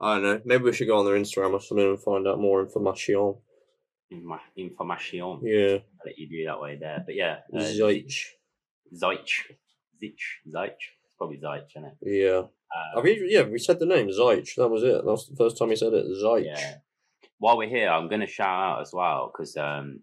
I 0.00 0.14
don't 0.14 0.22
know. 0.24 0.40
Maybe 0.44 0.64
we 0.64 0.72
should 0.74 0.88
go 0.88 0.98
on 0.98 1.06
their 1.06 1.14
Instagram 1.14 1.52
or 1.52 1.60
something 1.60 1.86
and 1.86 2.02
find 2.02 2.26
out 2.26 2.38
more 2.40 2.60
information. 2.60 3.36
Information. 4.56 5.40
Yeah, 5.42 5.74
I'll 5.74 6.06
let 6.06 6.18
you 6.18 6.28
do 6.28 6.44
that 6.46 6.60
way 6.60 6.76
there. 6.76 7.02
But 7.06 7.14
yeah. 7.14 7.38
Uh, 7.52 7.58
Zeich. 7.60 8.26
Zeich. 8.92 9.44
Zeich. 10.02 10.20
Zeich. 10.52 10.72
It's 11.06 11.14
probably 11.16 11.38
Zeich, 11.38 11.70
isn't 11.76 11.84
it? 11.84 11.94
Yeah, 12.02 12.42
Uh, 12.74 12.98
I 12.98 13.02
mean, 13.02 13.18
yeah, 13.28 13.42
we 13.42 13.58
said 13.58 13.78
the 13.78 13.86
name 13.86 14.08
Zeich. 14.08 14.56
That 14.56 14.68
was 14.68 14.82
it. 14.82 14.92
That 14.92 15.04
was 15.04 15.28
the 15.28 15.36
first 15.36 15.56
time 15.56 15.70
he 15.70 15.76
said 15.76 15.92
it. 15.92 16.06
Zeich. 16.22 16.46
Yeah. 16.46 16.74
While 17.38 17.56
we're 17.56 17.68
here, 17.68 17.88
I'm 17.88 18.08
going 18.08 18.20
to 18.20 18.26
shout 18.26 18.48
out 18.48 18.80
as 18.82 18.92
well 18.92 19.30
because 19.32 19.56
um, 19.56 20.00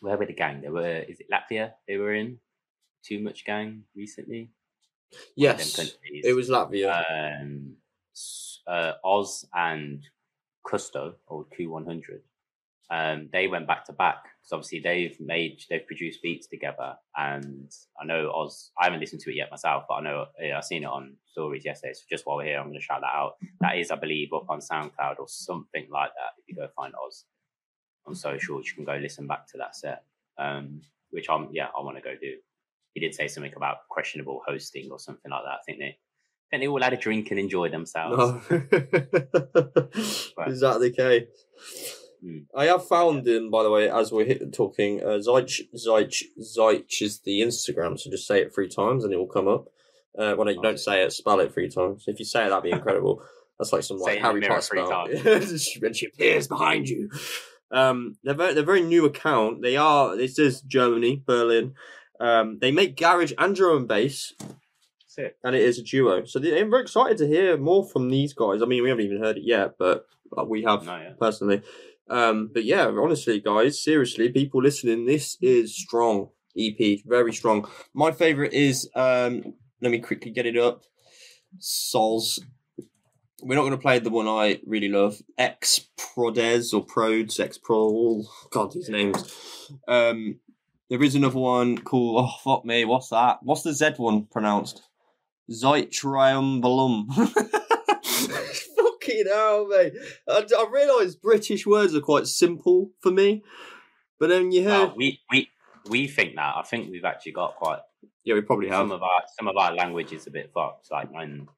where 0.00 0.16
were 0.16 0.26
the 0.26 0.32
gang? 0.32 0.60
They 0.60 0.68
were. 0.68 1.00
Is 1.00 1.18
it 1.20 1.26
Latvia? 1.32 1.72
They 1.88 1.96
were 1.96 2.14
in 2.14 2.38
Too 3.04 3.20
Much 3.22 3.44
Gang 3.44 3.84
recently. 3.96 4.50
One 5.12 5.22
Yes, 5.36 5.78
it 6.24 6.34
was 6.34 6.48
Latvia. 6.48 7.42
um, 7.42 7.76
uh, 8.66 8.92
Oz 9.04 9.46
and 9.54 10.06
Custo 10.66 11.14
or 11.26 11.46
Q100. 11.58 12.20
Um, 12.90 13.28
they 13.32 13.48
went 13.48 13.66
back 13.66 13.84
to 13.86 13.92
back 13.92 14.24
because 14.24 14.52
obviously 14.52 14.80
they've 14.80 15.20
made 15.20 15.62
they've 15.68 15.86
produced 15.86 16.22
beats 16.22 16.46
together, 16.46 16.96
and 17.16 17.70
I 18.00 18.06
know 18.06 18.30
Oz. 18.34 18.70
I 18.80 18.84
haven't 18.84 19.00
listened 19.00 19.20
to 19.22 19.30
it 19.30 19.36
yet 19.36 19.50
myself, 19.50 19.84
but 19.88 19.96
I 19.96 20.00
know 20.00 20.26
I've 20.56 20.64
seen 20.64 20.84
it 20.84 20.86
on 20.86 21.16
stories 21.30 21.64
yesterday. 21.66 21.92
So 21.92 22.04
just 22.08 22.26
while 22.26 22.36
we're 22.36 22.44
here, 22.44 22.58
I'm 22.58 22.68
going 22.68 22.78
to 22.78 22.84
shout 22.84 23.02
that 23.02 23.14
out. 23.14 23.34
That 23.60 23.76
is, 23.76 23.90
I 23.90 23.96
believe, 23.96 24.32
up 24.32 24.48
on 24.48 24.60
SoundCloud 24.60 25.18
or 25.18 25.28
something 25.28 25.86
like 25.90 26.10
that. 26.14 26.32
If 26.38 26.48
you 26.48 26.54
go 26.56 26.68
find 26.74 26.94
Oz 27.06 27.24
on 28.06 28.14
socials, 28.14 28.66
you 28.66 28.74
can 28.74 28.84
go 28.84 28.96
listen 28.96 29.26
back 29.26 29.46
to 29.48 29.58
that 29.58 29.76
set. 29.76 30.04
Um, 30.38 30.80
which 31.10 31.28
I'm 31.28 31.48
yeah, 31.52 31.68
I 31.76 31.82
want 31.82 31.96
to 31.96 32.02
go 32.02 32.14
do. 32.18 32.36
He 32.98 33.06
did 33.06 33.14
say 33.14 33.28
something 33.28 33.52
about 33.54 33.88
questionable 33.88 34.42
hosting 34.44 34.90
or 34.90 34.98
something 34.98 35.30
like 35.30 35.44
that. 35.44 35.50
I 35.50 35.62
think 35.64 35.78
they 35.78 35.84
I 35.94 36.50
think 36.50 36.62
they 36.62 36.66
all 36.66 36.82
had 36.82 36.92
a 36.92 36.96
drink 36.96 37.30
and 37.30 37.38
enjoyed 37.38 37.72
themselves. 37.72 38.16
No. 38.16 38.40
Is 40.46 40.60
that 40.60 40.78
the 40.80 40.92
case? 40.96 41.28
Mm. 42.24 42.46
I 42.56 42.64
have 42.64 42.88
found 42.88 43.24
him, 43.28 43.50
by 43.50 43.62
the 43.62 43.70
way, 43.70 43.88
as 43.88 44.10
we're 44.10 44.36
talking. 44.52 45.00
Uh, 45.00 45.20
Zeich, 45.20 45.60
Zeich, 45.76 46.24
Zeich 46.40 47.02
is 47.02 47.20
the 47.20 47.42
Instagram, 47.42 47.96
so 47.96 48.10
just 48.10 48.26
say 48.26 48.40
it 48.40 48.52
three 48.52 48.68
times 48.68 49.04
and 49.04 49.12
it 49.12 49.18
will 49.18 49.28
come 49.28 49.46
up. 49.46 49.68
Uh, 50.18 50.34
when 50.34 50.48
you 50.48 50.60
don't 50.60 50.80
say 50.80 51.04
it, 51.04 51.12
spell 51.12 51.38
it 51.38 51.54
three 51.54 51.68
times. 51.68 52.04
If 52.08 52.18
you 52.18 52.24
say 52.24 52.46
it, 52.46 52.48
that'd 52.48 52.64
be 52.64 52.72
incredible. 52.72 53.22
That's 53.58 53.72
like 53.72 53.84
some 53.84 53.98
like 53.98 54.16
it 54.16 54.22
Harry 54.22 54.40
Potter 54.40 54.60
spell. 54.62 55.06
when 55.80 55.92
she 55.92 56.06
appears 56.06 56.48
behind 56.48 56.88
you. 56.88 57.10
Um, 57.70 58.16
they're 58.24 58.34
very, 58.34 58.54
they're 58.54 58.64
very 58.64 58.80
new 58.80 59.04
account. 59.04 59.62
They 59.62 59.76
are. 59.76 60.16
This 60.16 60.38
is 60.38 60.62
Germany, 60.62 61.22
Berlin. 61.26 61.74
Um, 62.20 62.58
they 62.60 62.70
make 62.72 62.96
garage 62.96 63.32
and 63.38 63.54
drum 63.54 63.76
and 63.78 63.88
bass 63.88 64.34
Sick. 65.06 65.36
and 65.44 65.54
it 65.54 65.62
is 65.62 65.78
a 65.78 65.82
duo. 65.82 66.24
So 66.24 66.38
they- 66.38 66.60
I'm 66.60 66.70
very 66.70 66.82
excited 66.82 67.18
to 67.18 67.26
hear 67.26 67.56
more 67.56 67.88
from 67.88 68.08
these 68.10 68.32
guys. 68.32 68.60
I 68.62 68.66
mean, 68.66 68.82
we 68.82 68.88
haven't 68.88 69.04
even 69.04 69.22
heard 69.22 69.36
it 69.38 69.44
yet, 69.44 69.74
but 69.78 70.06
uh, 70.36 70.44
we 70.44 70.62
have 70.64 70.84
personally. 71.20 71.62
Um, 72.10 72.50
but 72.52 72.64
yeah, 72.64 72.86
honestly, 72.86 73.38
guys, 73.40 73.82
seriously, 73.82 74.30
people 74.30 74.62
listening, 74.62 75.06
this 75.06 75.36
is 75.40 75.76
strong 75.76 76.30
EP, 76.58 77.00
very 77.06 77.32
strong. 77.32 77.68
My 77.94 78.10
favorite 78.12 78.52
is 78.52 78.88
um, 78.94 79.54
let 79.80 79.90
me 79.92 79.98
quickly 80.00 80.30
get 80.32 80.46
it 80.46 80.56
up. 80.56 80.84
Sols. 81.58 82.40
We're 83.40 83.54
not 83.54 83.62
going 83.62 83.72
to 83.72 83.78
play 83.78 84.00
the 84.00 84.10
one 84.10 84.26
I 84.26 84.60
really 84.66 84.88
love, 84.88 85.22
X 85.38 85.86
Prodes 85.96 86.72
or 86.74 86.84
Prodes, 86.84 87.38
X 87.38 87.56
Pro. 87.56 88.24
God, 88.50 88.72
these 88.72 88.88
names. 88.88 89.16
Um, 89.86 90.40
there 90.90 91.02
is 91.02 91.14
another 91.14 91.38
one 91.38 91.78
called. 91.78 92.24
Oh 92.24 92.34
fuck 92.42 92.64
me, 92.64 92.84
what's 92.84 93.08
that? 93.10 93.38
What's 93.42 93.62
the 93.62 93.72
Z 93.72 93.94
one 93.96 94.26
pronounced? 94.26 94.82
Zeitriumbalum. 95.50 97.06
Fucking 98.04 99.24
hell, 99.32 99.66
mate. 99.68 99.94
I, 100.28 100.44
I 100.56 100.66
realise 100.70 101.14
British 101.14 101.66
words 101.66 101.94
are 101.94 102.00
quite 102.00 102.26
simple 102.26 102.90
for 103.00 103.10
me, 103.10 103.42
but 104.18 104.28
then 104.28 104.52
you 104.52 104.62
hear. 104.62 104.70
Well, 104.70 104.94
we 104.96 105.20
we 105.30 105.48
we 105.88 106.06
think 106.06 106.36
that. 106.36 106.56
I 106.56 106.62
think 106.62 106.90
we've 106.90 107.04
actually 107.04 107.32
got 107.32 107.56
quite 107.56 107.80
yeah, 108.24 108.34
we 108.34 108.42
probably 108.42 108.68
have. 108.68 108.80
some 108.80 108.92
of 108.92 109.02
our 109.02 109.22
some 109.38 109.48
of 109.48 109.56
our 109.56 109.74
language 109.74 110.12
is 110.12 110.26
a 110.26 110.30
bit 110.30 110.50
fucked. 110.52 110.90
Like 110.90 111.08
and 111.14 111.48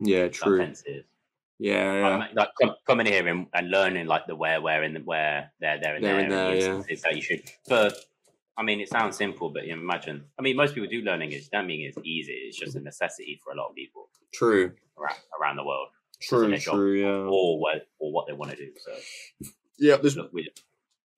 Yeah, 0.00 0.28
true. 0.28 0.60
offensive. 0.60 1.04
Yeah, 1.58 1.92
yeah. 1.92 2.16
Like, 2.16 2.34
like 2.34 2.48
com- 2.60 2.76
coming 2.88 3.06
here 3.06 3.28
and, 3.28 3.46
and 3.54 3.70
learning 3.70 4.08
like 4.08 4.26
the 4.26 4.34
where, 4.34 4.60
where, 4.60 4.82
and 4.82 4.96
the 4.96 5.00
where, 5.00 5.52
there, 5.60 5.78
there, 5.80 5.94
and 5.94 6.04
There 6.04 6.14
there, 6.16 6.22
and 6.24 6.32
there, 6.32 6.54
the 6.56 6.86
yeah. 6.88 6.96
that 7.04 7.14
you 7.14 7.22
should. 7.22 7.42
But 7.68 7.94
I 8.56 8.62
mean, 8.62 8.80
it 8.80 8.88
sounds 8.88 9.16
simple, 9.16 9.48
but 9.50 9.66
you 9.66 9.72
imagine. 9.72 10.24
I 10.38 10.42
mean, 10.42 10.56
most 10.56 10.74
people 10.74 10.88
do 10.90 11.00
learn 11.00 11.22
English. 11.22 11.48
That 11.52 11.64
mean 11.66 11.86
it's 11.86 11.98
easy. 12.04 12.32
It's 12.32 12.58
just 12.58 12.76
a 12.76 12.80
necessity 12.80 13.40
for 13.42 13.52
a 13.52 13.56
lot 13.56 13.70
of 13.70 13.74
people 13.74 14.08
True. 14.34 14.72
around, 14.98 15.16
around 15.40 15.56
the 15.56 15.64
world, 15.64 15.88
True, 16.20 16.56
true, 16.58 17.00
yeah. 17.00 17.28
or 17.30 17.58
what 17.58 17.86
or 17.98 18.12
what 18.12 18.26
they 18.26 18.32
want 18.34 18.50
to 18.52 18.56
do. 18.56 18.70
So 18.78 18.92
Yeah, 19.78 19.96
there's 19.96 20.16
look, 20.16 20.32
we, 20.32 20.50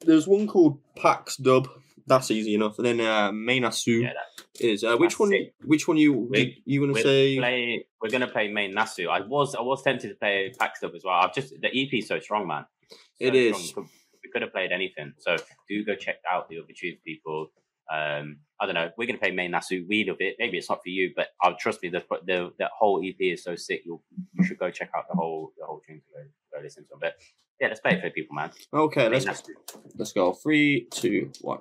there's 0.01 0.27
one 0.28 0.47
called 0.47 0.78
Pax 0.97 1.36
Dub. 1.36 1.69
That's 2.06 2.31
easy 2.31 2.55
enough. 2.55 2.78
And 2.78 2.86
then 2.86 3.01
uh, 3.01 3.31
Mainasu 3.32 4.02
yeah, 4.02 4.12
is 4.61 4.85
uh, 4.85 4.97
which 4.97 5.19
one? 5.19 5.32
it. 5.32 5.55
Which 5.65 5.89
one 5.89 5.97
you 5.97 6.12
We- 6.12 6.62
you 6.66 6.82
want 6.82 6.97
to 6.97 7.02
say? 7.02 7.39
play, 7.39 7.86
we're 8.01 8.11
gonna 8.11 8.28
play 8.28 8.48
main 8.48 8.74
Nasu. 8.74 9.09
I 9.09 9.20
was 9.27 9.55
I 9.55 9.62
was 9.62 9.82
tempted 9.82 10.09
to 10.09 10.15
play 10.15 10.52
Pax 10.59 10.81
Dub 10.81 10.94
as 10.94 11.02
well. 11.05 11.15
I've 11.15 11.35
just 11.35 11.55
the 11.61 11.69
EP 11.69 11.93
is 11.94 12.06
so 12.09 12.20
strong, 12.20 12.47
man. 12.47 12.66
So 12.90 12.97
It 13.20 13.35
is. 13.35 13.70
strong. 13.70 13.89
We 14.25 14.31
could 14.31 14.43
have 14.43 14.53
played 14.53 14.73
anything. 14.73 15.13
So 15.19 15.37
do 15.69 15.85
go 15.85 15.95
check 15.95 16.17
out 16.31 16.49
the 16.49 16.59
other 16.59 16.73
Tube 16.75 16.99
people. 17.05 17.51
Um, 17.93 18.39
I 18.61 18.67
don't 18.67 18.75
know. 18.75 18.91
We're 18.97 19.07
gonna 19.07 19.19
play 19.19 19.31
main 19.31 19.53
Nasu. 19.53 19.87
We 19.87 20.05
love 20.05 20.17
it. 20.21 20.37
Maybe 20.39 20.57
it's 20.57 20.71
not 20.71 20.83
for 20.83 20.89
you, 20.89 21.13
but 21.15 21.29
I'll 21.43 21.57
trust 21.57 21.83
me. 21.83 21.91
The 21.91 22.03
the 22.27 22.53
the 22.59 22.69
whole 22.77 23.03
EP 23.05 23.17
is 23.21 23.45
so 23.45 23.57
sick. 23.57 23.83
You'll 23.85 24.03
you 24.33 24.45
should 24.45 24.59
go 24.59 24.71
check 24.71 24.91
out 24.97 25.05
the 25.09 25.17
whole 25.17 25.53
the 25.59 25.67
whole 25.67 25.83
tune 25.87 26.01
to 26.01 26.03
go, 26.13 26.23
go 26.57 26.63
listen 26.63 26.85
to 26.85 26.89
them. 26.91 26.99
But 27.01 27.15
yeah, 27.61 27.69
let's 27.69 27.81
play 27.81 27.93
it 27.93 28.01
for 28.01 28.11
people, 28.11 28.35
man. 28.35 28.51
Okay, 28.73 29.09
let's 29.09 29.27
Nasu. 29.27 29.51
let's 29.97 30.13
go. 30.13 30.33
Three, 30.33 30.87
two, 30.91 31.31
one. 31.43 31.61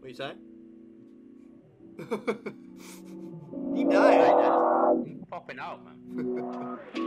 What 0.00 0.08
you 0.08 0.14
say? 0.14 0.32
he 3.74 3.84
died. 3.84 5.20
Popping 5.30 5.58
out, 5.58 5.80
man. 5.84 7.00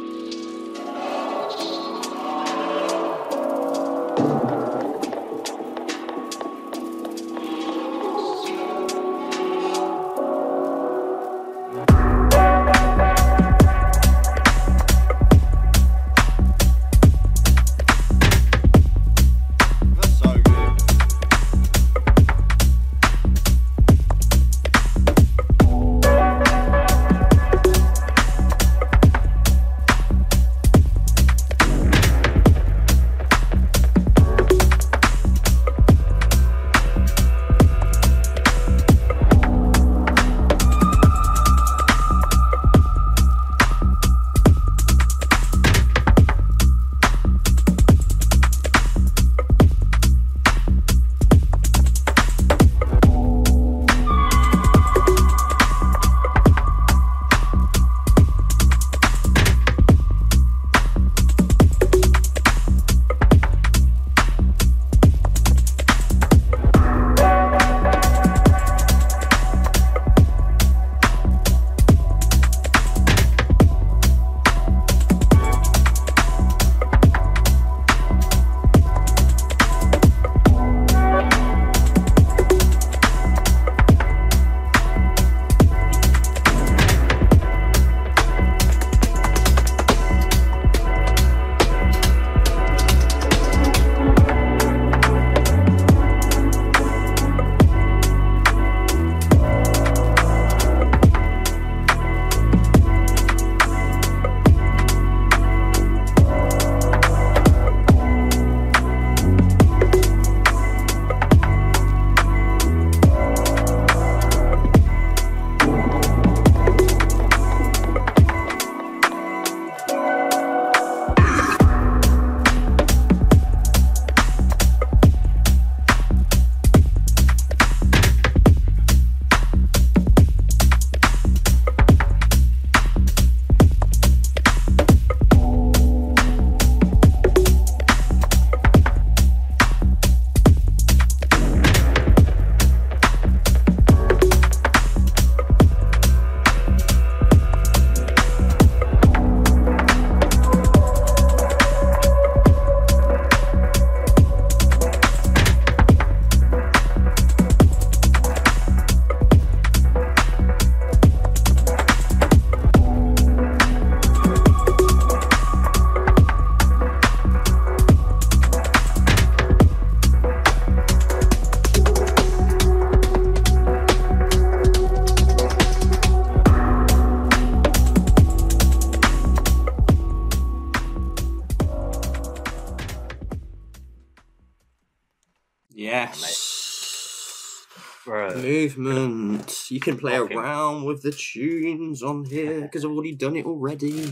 You 189.78 189.82
can 189.82 189.99
play 189.99 190.16
around 190.16 190.86
with 190.86 191.04
the 191.04 191.12
tunes 191.12 192.02
on 192.02 192.26
here 192.26 192.62
because 192.62 192.84
I've 192.84 192.90
already 192.90 193.14
done 193.14 193.36
it 193.36 193.45
already. 193.45 194.12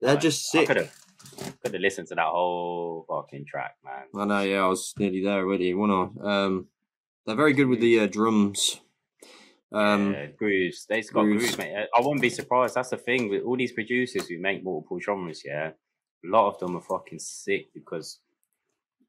They're 0.00 0.16
just 0.16 0.50
sick. 0.50 0.66
could 0.66 0.78
have 0.78 0.94
could 1.62 1.74
have 1.74 1.82
listened 1.82 2.08
to 2.08 2.14
that 2.14 2.24
whole 2.24 3.04
fucking 3.06 3.44
track, 3.44 3.74
man. 3.84 4.04
I 4.16 4.24
know, 4.24 4.40
yeah, 4.40 4.64
I 4.64 4.66
was 4.66 4.94
nearly 4.98 5.22
there 5.22 5.40
already, 5.40 5.74
wasn't 5.74 6.22
I? 6.24 6.44
Um, 6.44 6.68
they're 7.26 7.36
very 7.36 7.52
good 7.52 7.68
with 7.68 7.80
the 7.80 8.00
uh, 8.00 8.06
drums. 8.06 8.80
Um, 9.74 10.14
yeah, 10.14 10.26
grooves. 10.38 10.86
They've 10.88 11.12
got 11.12 11.24
grooves. 11.24 11.54
grooves, 11.54 11.58
mate. 11.58 11.86
I 11.94 12.00
wouldn't 12.00 12.22
be 12.22 12.30
surprised. 12.30 12.74
That's 12.74 12.88
the 12.88 12.96
thing 12.96 13.28
with 13.28 13.42
all 13.42 13.58
these 13.58 13.72
producers 13.72 14.26
who 14.28 14.40
make 14.40 14.64
multiple 14.64 15.00
genres. 15.00 15.42
Yeah, 15.44 15.72
a 15.72 15.72
lot 16.24 16.48
of 16.48 16.58
them 16.60 16.76
are 16.76 16.80
fucking 16.80 17.18
sick 17.18 17.66
because 17.74 18.20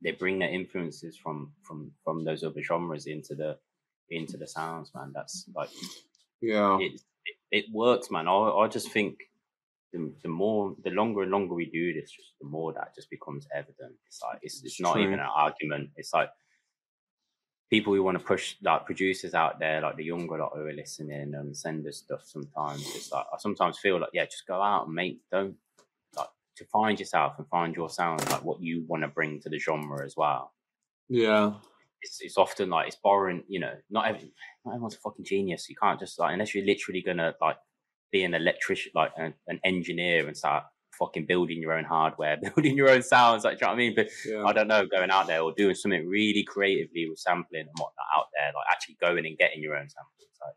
they 0.03 0.11
bring 0.11 0.39
their 0.39 0.51
influences 0.51 1.15
from 1.15 1.53
from 1.63 1.93
from 2.03 2.25
those 2.25 2.43
other 2.43 2.61
genres 2.61 3.07
into 3.07 3.33
the 3.33 3.57
into 4.09 4.37
the 4.37 4.47
sounds, 4.47 4.91
man. 4.95 5.11
That's 5.13 5.45
like 5.55 5.69
yeah, 6.41 6.77
it, 6.79 7.01
it, 7.25 7.37
it 7.51 7.65
works, 7.73 8.11
man. 8.11 8.27
I, 8.27 8.31
I 8.33 8.67
just 8.67 8.91
think 8.91 9.19
the, 9.93 10.13
the 10.23 10.29
more, 10.29 10.75
the 10.83 10.91
longer 10.91 11.23
and 11.23 11.31
longer 11.31 11.55
we 11.55 11.65
do 11.65 11.93
this, 11.93 12.11
just 12.11 12.33
the 12.41 12.47
more 12.47 12.73
that 12.73 12.95
just 12.95 13.09
becomes 13.09 13.47
evident. 13.53 13.95
It's 14.07 14.21
like 14.21 14.39
it's, 14.41 14.63
it's 14.63 14.79
It's 14.79 14.79
not 14.79 14.93
true. 14.93 15.03
even 15.03 15.19
an 15.19 15.29
argument. 15.33 15.91
It's 15.95 16.13
like 16.13 16.29
people 17.69 17.93
who 17.93 18.03
want 18.03 18.17
to 18.19 18.23
push 18.23 18.55
like 18.61 18.85
producers 18.85 19.33
out 19.33 19.59
there, 19.59 19.81
like 19.81 19.95
the 19.97 20.03
younger 20.03 20.37
lot 20.37 20.51
who 20.55 20.65
are 20.65 20.73
listening 20.73 21.33
and 21.35 21.55
send 21.57 21.87
us 21.87 21.97
stuff. 21.97 22.23
Sometimes 22.25 22.81
it's 22.95 23.11
like 23.11 23.25
I 23.33 23.37
sometimes 23.37 23.79
feel 23.79 23.99
like 23.99 24.11
yeah, 24.13 24.25
just 24.25 24.47
go 24.47 24.61
out 24.61 24.85
and 24.87 24.95
make 24.95 25.21
don't 25.31 25.55
like 26.15 26.29
to 26.57 26.65
find 26.65 26.99
yourself 26.99 27.35
and 27.37 27.47
find 27.47 27.75
your 27.75 27.89
sound, 27.89 28.21
like 28.31 28.43
what 28.43 28.61
you 28.61 28.85
want 28.87 29.03
to 29.03 29.07
bring 29.09 29.39
to 29.41 29.49
the 29.49 29.59
genre 29.59 30.05
as 30.05 30.15
well 30.15 30.53
yeah, 31.07 31.53
it's, 32.05 32.21
it's 32.21 32.37
often 32.37 32.69
like 32.69 32.87
it's 32.87 32.97
borrowing, 33.03 33.43
you 33.47 33.59
know, 33.59 33.73
not 33.89 34.07
every, 34.07 34.31
not 34.63 34.73
everyone's 34.73 34.95
a 34.95 34.99
fucking 34.99 35.25
genius. 35.25 35.67
You 35.69 35.75
can't 35.81 35.99
just 35.99 36.19
like 36.19 36.33
unless 36.33 36.53
you're 36.53 36.65
literally 36.65 37.01
gonna 37.01 37.33
like 37.41 37.57
be 38.11 38.23
an 38.23 38.33
electrician, 38.33 38.91
like 38.95 39.11
an, 39.17 39.33
an 39.47 39.59
engineer, 39.65 40.27
and 40.27 40.37
start 40.37 40.63
fucking 40.97 41.25
building 41.25 41.59
your 41.59 41.73
own 41.73 41.83
hardware, 41.83 42.37
building 42.41 42.77
your 42.77 42.89
own 42.89 43.01
sounds. 43.01 43.43
Like, 43.43 43.59
do 43.59 43.65
you 43.65 43.67
know 43.67 43.73
what 43.73 43.75
I 43.75 43.77
mean? 43.77 43.93
But 43.95 44.07
yeah. 44.25 44.43
I 44.45 44.53
don't 44.53 44.67
know, 44.67 44.85
going 44.85 45.11
out 45.11 45.27
there 45.27 45.41
or 45.41 45.53
doing 45.55 45.75
something 45.75 46.07
really 46.07 46.43
creatively 46.43 47.07
with 47.09 47.19
sampling 47.19 47.61
and 47.61 47.77
whatnot 47.77 48.05
out 48.15 48.25
there, 48.37 48.51
like 48.53 48.65
actually 48.71 48.97
going 49.01 49.25
and 49.25 49.37
getting 49.37 49.61
your 49.61 49.75
own 49.75 49.89
samples. 49.89 50.29
Like, 50.41 50.55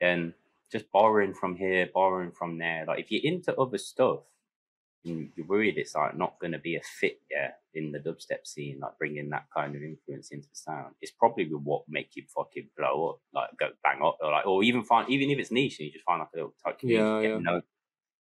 then 0.00 0.34
just 0.70 0.90
borrowing 0.92 1.34
from 1.34 1.56
here, 1.56 1.88
borrowing 1.92 2.32
from 2.32 2.58
there. 2.58 2.84
Like, 2.86 3.00
if 3.00 3.10
you're 3.10 3.32
into 3.32 3.54
other 3.56 3.78
stuff, 3.78 4.20
you're 5.04 5.46
worried 5.46 5.78
it's 5.78 5.94
like 5.94 6.16
not 6.16 6.38
going 6.38 6.52
to 6.52 6.58
be 6.58 6.76
a 6.76 6.80
fit, 7.00 7.20
yeah, 7.30 7.50
in 7.74 7.90
the 7.92 7.98
dubstep 7.98 8.44
scene, 8.46 8.78
like 8.80 8.96
bringing 8.98 9.30
that 9.30 9.46
kind 9.54 9.74
of 9.74 9.82
influence 9.82 10.30
into 10.30 10.48
the 10.48 10.54
sound. 10.54 10.94
It's 11.00 11.12
probably 11.12 11.46
what 11.46 11.82
make 11.88 12.14
you 12.14 12.24
fucking 12.34 12.68
blow 12.76 13.10
up, 13.10 13.20
like 13.34 13.50
go 13.58 13.70
bang 13.82 14.00
up, 14.02 14.18
or 14.20 14.30
like, 14.30 14.46
or 14.46 14.62
even 14.62 14.84
find, 14.84 15.10
even 15.10 15.30
if 15.30 15.38
it's 15.38 15.50
niche, 15.50 15.78
and 15.80 15.86
you 15.86 15.92
just 15.92 16.04
find 16.04 16.20
like 16.20 16.28
a 16.34 16.36
little 16.36 16.54
tight 16.64 16.78
community, 16.78 17.08
Yeah, 17.08 17.22
get 17.22 17.30
yeah. 17.30 17.50
known, 17.50 17.62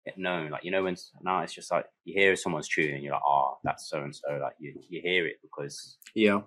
get 0.06 0.18
known. 0.18 0.50
Like 0.50 0.64
you 0.64 0.70
know 0.70 0.84
when 0.84 0.96
now 1.22 1.42
it's 1.42 1.54
just 1.54 1.70
like 1.72 1.86
you 2.04 2.14
hear 2.14 2.36
someone's 2.36 2.68
tune 2.68 2.94
and 2.94 3.02
you're 3.02 3.14
like, 3.14 3.22
oh, 3.26 3.58
that's 3.64 3.88
so 3.90 4.02
and 4.02 4.14
so. 4.14 4.38
Like 4.40 4.54
you 4.60 4.74
you 4.88 5.00
hear 5.02 5.26
it 5.26 5.38
because 5.42 5.98
yeah, 6.14 6.42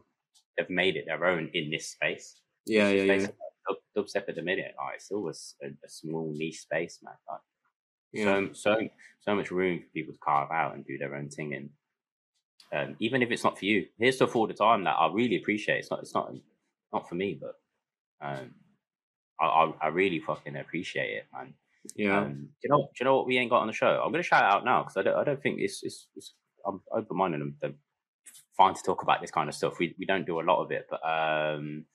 they've 0.57 0.69
made 0.69 0.95
it 0.95 1.05
their 1.07 1.25
own 1.25 1.49
in 1.53 1.69
this 1.69 1.89
space. 1.89 2.39
yeah, 2.65 2.89
yeah, 2.89 3.13
yeah, 3.15 3.27
Dub, 3.67 3.77
dubstep 4.05 4.27
at 4.27 4.35
the 4.35 4.41
minute, 4.41 4.73
like, 4.77 4.95
it's 4.95 5.05
still 5.05 5.27
a 5.29 5.33
small 5.87 6.33
niche 6.35 6.61
space, 6.61 6.99
man. 7.03 7.13
Like, 7.29 7.41
yeah. 8.13 8.23
so 8.23 8.49
so 8.53 8.87
so 9.21 9.35
much 9.35 9.51
room 9.51 9.79
for 9.79 9.87
people 9.93 10.13
to 10.13 10.19
carve 10.19 10.51
out 10.51 10.75
and 10.75 10.85
do 10.85 10.97
their 10.97 11.15
own 11.15 11.29
thing 11.29 11.53
and 11.53 11.69
um, 12.73 12.95
even 12.99 13.21
if 13.21 13.31
it's 13.31 13.43
not 13.43 13.59
for 13.59 13.65
you. 13.65 13.85
Here's 13.99 14.15
stuff 14.15 14.35
all 14.35 14.47
the 14.47 14.53
time 14.53 14.85
that 14.85 14.95
i 14.97 15.11
really 15.11 15.35
appreciate. 15.35 15.79
It's 15.79 15.91
not 15.91 15.99
it's 16.01 16.13
not 16.13 16.33
not 16.93 17.07
for 17.07 17.15
me 17.15 17.39
but 17.39 17.55
um 18.25 18.51
i 19.39 19.45
i, 19.45 19.73
I 19.81 19.87
really 19.87 20.19
fucking 20.19 20.55
appreciate 20.55 21.17
it 21.17 21.25
man. 21.33 21.53
Yeah. 21.95 22.19
um, 22.19 22.33
do 22.33 22.47
you 22.63 22.69
know 22.69 22.81
do 22.83 22.97
you 22.99 23.05
know 23.05 23.17
what 23.17 23.27
we 23.27 23.37
ain't 23.37 23.49
got 23.49 23.61
on 23.61 23.67
the 23.67 23.73
show? 23.73 24.01
I'm 24.03 24.11
gonna 24.11 24.23
shout 24.23 24.43
it 24.43 24.53
out 24.53 24.65
now 24.65 24.83
because 24.83 24.97
I 24.97 25.03
don't, 25.03 25.17
I 25.17 25.23
don't 25.23 25.41
think 25.41 25.59
it's 25.59 25.83
it's, 25.83 26.07
it's 26.15 26.33
i'm 26.65 26.81
open-minded 26.91 27.41
and 27.41 27.53
they're 27.59 27.73
fine 28.55 28.75
to 28.75 28.83
talk 28.83 29.01
about 29.01 29.19
this 29.19 29.31
kind 29.31 29.49
of 29.49 29.55
stuff. 29.55 29.79
We, 29.79 29.95
we 29.97 30.05
don't 30.05 30.25
do 30.25 30.39
a 30.39 30.43
lot 30.43 30.61
of 30.61 30.71
it 30.71 30.87
but 30.89 31.01
um 31.03 31.85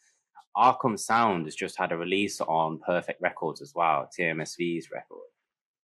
Arkham 0.56 0.98
Sound 0.98 1.44
has 1.44 1.54
just 1.54 1.78
had 1.78 1.92
a 1.92 1.98
release 1.98 2.40
on 2.40 2.78
Perfect 2.78 3.20
Records 3.20 3.60
as 3.60 3.74
well, 3.74 4.08
TMSV's 4.18 4.90
record 4.90 5.28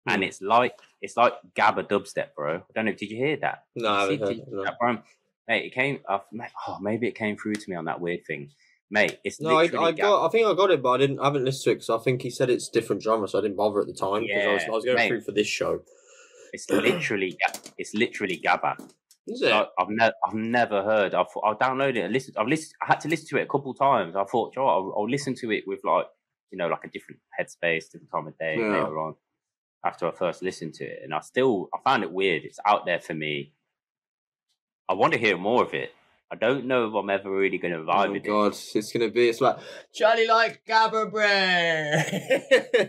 and 0.07 0.23
it's 0.23 0.41
like 0.41 0.77
it's 1.01 1.17
like 1.17 1.33
Gabba 1.55 1.87
dubstep, 1.87 2.35
bro. 2.35 2.57
I 2.57 2.61
don't 2.73 2.85
know. 2.85 2.93
Did 2.93 3.09
you 3.11 3.17
hear 3.17 3.37
that? 3.37 3.63
No, 3.75 3.89
I 3.89 4.07
See, 4.07 4.17
haven't 4.17 4.27
heard 4.39 4.47
no. 4.51 4.63
that, 4.63 4.79
bro? 4.79 4.97
Mate, 5.47 5.65
it 5.65 5.73
came. 5.73 5.99
Uh, 6.07 6.19
mate, 6.31 6.49
oh, 6.67 6.79
maybe 6.81 7.07
it 7.07 7.15
came 7.15 7.37
through 7.37 7.55
to 7.55 7.69
me 7.69 7.75
on 7.75 7.85
that 7.85 8.01
weird 8.01 8.25
thing, 8.25 8.49
mate. 8.89 9.19
It's 9.23 9.39
No, 9.39 9.57
I, 9.57 9.63
I 9.63 9.91
got. 9.91 10.25
I 10.25 10.29
think 10.29 10.47
I 10.47 10.53
got 10.53 10.71
it, 10.71 10.81
but 10.81 10.91
I 10.91 10.97
didn't. 10.97 11.19
I 11.19 11.25
haven't 11.25 11.45
listened 11.45 11.63
to 11.65 11.71
it 11.71 11.75
because 11.75 11.89
I 11.89 12.03
think 12.03 12.21
he 12.21 12.29
said 12.29 12.49
it's 12.49 12.69
different 12.69 13.03
genre, 13.03 13.27
so 13.27 13.37
I 13.39 13.41
didn't 13.41 13.57
bother 13.57 13.79
at 13.81 13.87
the 13.87 13.93
time 13.93 14.23
because 14.23 14.45
I 14.45 14.53
was, 14.53 14.63
I 14.67 14.69
was 14.71 14.85
going 14.85 14.97
mate. 14.97 15.07
through 15.09 15.21
for 15.21 15.31
this 15.31 15.47
show. 15.47 15.81
It's 16.53 16.69
literally 16.69 17.37
it's 17.77 17.93
literally 17.93 18.41
Gabba. 18.43 18.79
Is 19.27 19.41
it? 19.41 19.51
I, 19.51 19.65
I've 19.79 19.89
never 19.89 20.13
I've 20.27 20.33
never 20.35 20.83
heard. 20.83 21.13
I've 21.13 21.27
I 21.43 21.53
downloaded 21.53 21.97
it. 21.97 22.01
And 22.05 22.13
listened. 22.13 22.37
I've 22.37 22.47
listened. 22.47 22.73
I 22.81 22.85
had 22.87 22.99
to 23.01 23.07
listen 23.07 23.27
to 23.29 23.37
it 23.37 23.43
a 23.43 23.47
couple 23.47 23.73
times. 23.73 24.15
I 24.15 24.23
thought, 24.23 24.53
"Do 24.53 24.61
you 24.61 24.65
know 24.65 24.69
I'll, 24.71 24.93
I'll 24.97 25.09
listen 25.09 25.35
to 25.35 25.51
it 25.51 25.63
with 25.67 25.81
like 25.83 26.05
you 26.51 26.57
know 26.57 26.67
like 26.67 26.85
a 26.85 26.89
different 26.89 27.19
headspace, 27.39 27.91
different 27.91 28.11
time 28.11 28.27
of 28.27 28.37
day 28.37 28.55
Yeah. 28.57 28.71
later 28.71 28.99
on. 28.99 29.15
After 29.85 30.07
I 30.07 30.11
first 30.11 30.41
listened 30.41 30.73
to 30.75 30.83
it, 30.83 30.99
and 31.03 31.13
I 31.13 31.19
still 31.21 31.69
I 31.73 31.77
found 31.83 32.03
it 32.03 32.11
weird. 32.11 32.43
It's 32.43 32.59
out 32.65 32.85
there 32.85 32.99
for 32.99 33.13
me. 33.13 33.53
I 34.89 34.93
want 34.93 35.13
to 35.13 35.19
hear 35.19 35.37
more 35.37 35.63
of 35.63 35.73
it. 35.73 35.91
I 36.31 36.35
don't 36.35 36.65
know 36.65 36.87
if 36.87 36.93
I'm 36.95 37.09
ever 37.09 37.29
really 37.29 37.59
going 37.59 37.73
to 37.73 37.79
Oh 37.81 37.83
vibe 37.83 38.07
my 38.07 38.07
with 38.09 38.25
it. 38.25 38.29
god, 38.29 38.53
it's 38.73 38.91
gonna 38.91 39.09
be. 39.11 39.29
It's 39.29 39.41
like 39.41 39.57
Charlie 39.93 40.27
like 40.27 40.65
Gabba 40.65 41.11
bread. 41.11 42.83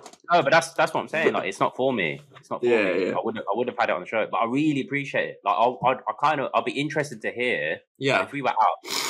No, 0.32 0.42
but 0.42 0.52
that's 0.52 0.72
that's 0.74 0.94
what 0.94 1.00
I'm 1.00 1.08
saying. 1.08 1.32
Like, 1.32 1.48
it's 1.48 1.58
not 1.58 1.74
for 1.74 1.92
me. 1.92 2.20
It's 2.38 2.48
not 2.50 2.60
for 2.60 2.66
Yeah, 2.66 2.92
me. 2.92 3.06
yeah. 3.08 3.14
I 3.14 3.20
would 3.20 3.36
I 3.36 3.42
would 3.48 3.66
have 3.66 3.76
had 3.76 3.90
it 3.90 3.94
on 3.94 4.00
the 4.02 4.06
show, 4.06 4.24
but 4.30 4.36
I 4.36 4.44
really 4.44 4.80
appreciate 4.80 5.28
it. 5.28 5.40
Like, 5.44 5.56
I'll, 5.58 5.80
I'd, 5.84 5.96
I 6.06 6.12
kind 6.22 6.40
of 6.40 6.50
I'll 6.54 6.62
be 6.62 6.80
interested 6.80 7.20
to 7.22 7.32
hear 7.32 7.78
yeah, 7.98 8.22
if 8.22 8.30
we 8.30 8.40
were 8.40 8.50
out 8.50 8.56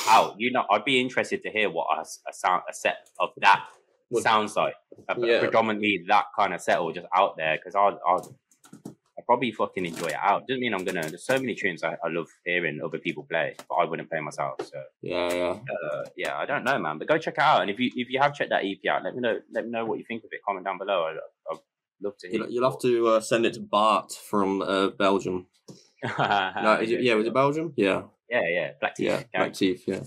out. 0.09 0.35
You 0.41 0.51
know, 0.51 0.65
I'd 0.71 0.87
be 0.87 0.99
interested 0.99 1.43
to 1.43 1.51
hear 1.51 1.69
what 1.69 1.89
a, 1.95 2.01
a 2.01 2.33
sound 2.33 2.63
a 2.71 2.73
set 2.73 3.11
of 3.19 3.29
that 3.43 3.67
Would- 4.11 4.23
sounds 4.23 4.57
like. 4.57 4.75
A- 5.09 5.15
Yeah. 5.19 5.39
Predominantly 5.41 6.05
that 6.09 6.27
kind 6.39 6.53
of 6.55 6.61
set 6.61 6.79
or 6.79 6.93
just 6.93 7.07
out 7.15 7.37
there 7.37 7.57
because 7.57 7.75
I'll, 7.75 7.99
I'll 8.07 8.37
I 9.19 9.23
probably 9.27 9.53
fucking 9.53 9.85
enjoy 9.87 10.09
it 10.09 10.15
out. 10.21 10.47
Doesn't 10.49 10.61
mean 10.61 10.73
I'm 10.75 10.85
gonna. 10.85 11.03
There's 11.03 11.25
so 11.27 11.39
many 11.39 11.55
tunes 11.55 11.83
I, 11.85 11.93
I 12.05 12.09
love 12.09 12.27
hearing 12.45 12.81
other 12.85 12.99
people 12.99 13.25
play, 13.31 13.55
but 13.69 13.75
I 13.77 13.85
wouldn't 13.85 14.09
play 14.11 14.21
myself. 14.21 14.55
So 14.63 14.83
yeah, 15.03 15.33
yeah. 15.33 15.59
uh, 15.93 16.05
yeah, 16.17 16.37
I 16.39 16.47
don't 16.47 16.65
know, 16.65 16.79
man. 16.79 16.99
But 16.99 17.09
go 17.09 17.19
check 17.19 17.35
it 17.35 17.41
out, 17.41 17.61
and 17.63 17.71
if 17.71 17.79
you 17.79 17.91
if 17.95 18.09
you 18.11 18.19
have 18.21 18.35
checked 18.35 18.51
that 18.51 18.65
EP 18.65 18.79
out, 18.91 19.05
let 19.05 19.15
me 19.15 19.21
know. 19.21 19.39
Let 19.53 19.65
me 19.67 19.71
know 19.71 19.85
what 19.85 19.99
you 19.99 20.05
think 20.09 20.25
of 20.25 20.31
it. 20.33 20.41
Comment 20.47 20.65
down 20.65 20.79
below. 20.79 21.05
I, 21.05 21.53
I'd 21.53 21.59
love 22.03 22.17
to 22.21 22.29
hear. 22.29 22.41
You'll, 22.41 22.51
you'll 22.51 22.71
have 22.71 22.81
to 22.81 23.09
uh, 23.09 23.21
send 23.21 23.45
it 23.47 23.55
to 23.55 23.61
Bart 23.61 24.13
from 24.13 24.63
uh, 24.63 24.89
Belgium. 24.89 25.47
No, 26.19 26.79
is 26.81 26.91
it, 26.91 27.03
yeah, 27.03 27.15
was 27.15 27.27
it 27.27 27.35
Belgium? 27.35 27.73
Yeah, 27.77 28.03
Yeah, 28.31 28.43
yeah. 28.49 28.71
Black 28.81 28.95
Teeth. 28.95 29.07
yeah. 29.07 29.23
Black 29.35 29.53
Teeth. 29.53 29.85
Yeah, 29.87 30.01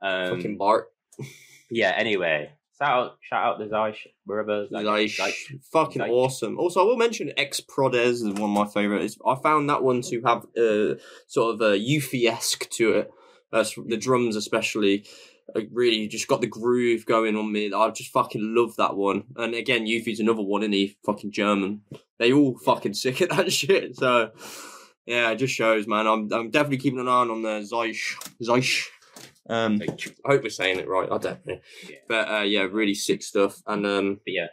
Um, 0.00 0.36
fucking 0.36 0.56
Bart. 0.56 0.86
yeah. 1.70 1.92
Anyway, 1.96 2.52
shout 2.80 2.90
out, 2.90 3.18
shout 3.20 3.44
out 3.44 3.58
the 3.58 3.66
Zeish 3.66 4.06
brothers. 4.26 4.68
like, 4.70 4.84
Like, 4.86 5.18
like, 5.18 5.34
fucking 5.72 6.00
like- 6.02 6.10
awesome. 6.10 6.58
Also, 6.58 6.80
I 6.80 6.84
will 6.84 6.96
mention 6.96 7.32
Ex 7.36 7.60
Prodez 7.60 8.12
is 8.12 8.24
one 8.24 8.42
of 8.42 8.50
my 8.50 8.66
favorites. 8.66 9.18
I 9.26 9.34
found 9.36 9.68
that 9.70 9.82
one 9.82 10.02
to 10.02 10.22
have 10.22 10.46
uh, 10.56 10.94
sort 11.26 11.54
of 11.54 11.60
a 11.60 11.78
Yuffie 11.78 12.26
esque 12.30 12.68
to 12.70 12.92
it. 12.92 13.10
Uh, 13.52 13.64
the 13.86 13.96
drums, 13.96 14.36
especially, 14.36 15.04
uh, 15.56 15.60
really 15.72 16.06
just 16.06 16.28
got 16.28 16.40
the 16.40 16.46
groove 16.46 17.04
going 17.04 17.36
on 17.36 17.50
me. 17.50 17.72
I 17.72 17.90
just 17.90 18.12
fucking 18.12 18.54
love 18.54 18.76
that 18.76 18.96
one. 18.96 19.24
And 19.36 19.54
again, 19.54 19.86
Yuffie's 19.86 20.20
another 20.20 20.42
one, 20.42 20.62
isn't 20.62 20.72
he? 20.72 20.96
Fucking 21.04 21.32
German. 21.32 21.82
They 22.18 22.32
all 22.32 22.56
fucking 22.58 22.94
sick 22.94 23.20
at 23.22 23.30
that 23.30 23.52
shit. 23.60 23.96
So, 23.96 24.30
yeah, 25.06 25.30
it 25.30 25.36
just 25.36 25.52
shows, 25.54 25.88
man. 25.88 26.06
I'm, 26.06 26.32
I'm 26.32 26.50
definitely 26.50 26.78
keeping 26.78 27.00
an 27.00 27.08
eye 27.08 27.22
on 27.22 27.42
the 27.42 27.60
Zeish. 27.68 28.14
Zeish. 28.40 28.86
Um, 29.48 29.80
I 29.82 29.96
hope 30.32 30.42
we're 30.42 30.50
saying 30.50 30.78
it 30.78 30.88
right. 30.88 31.08
I 31.10 31.18
don't 31.18 31.46
know. 31.46 31.58
Yeah. 31.88 31.96
But 32.08 32.28
uh, 32.30 32.42
yeah, 32.42 32.62
really 32.70 32.94
sick 32.94 33.22
stuff. 33.22 33.60
And 33.66 33.86
um, 33.86 34.14
but 34.24 34.32
yeah, 34.32 34.46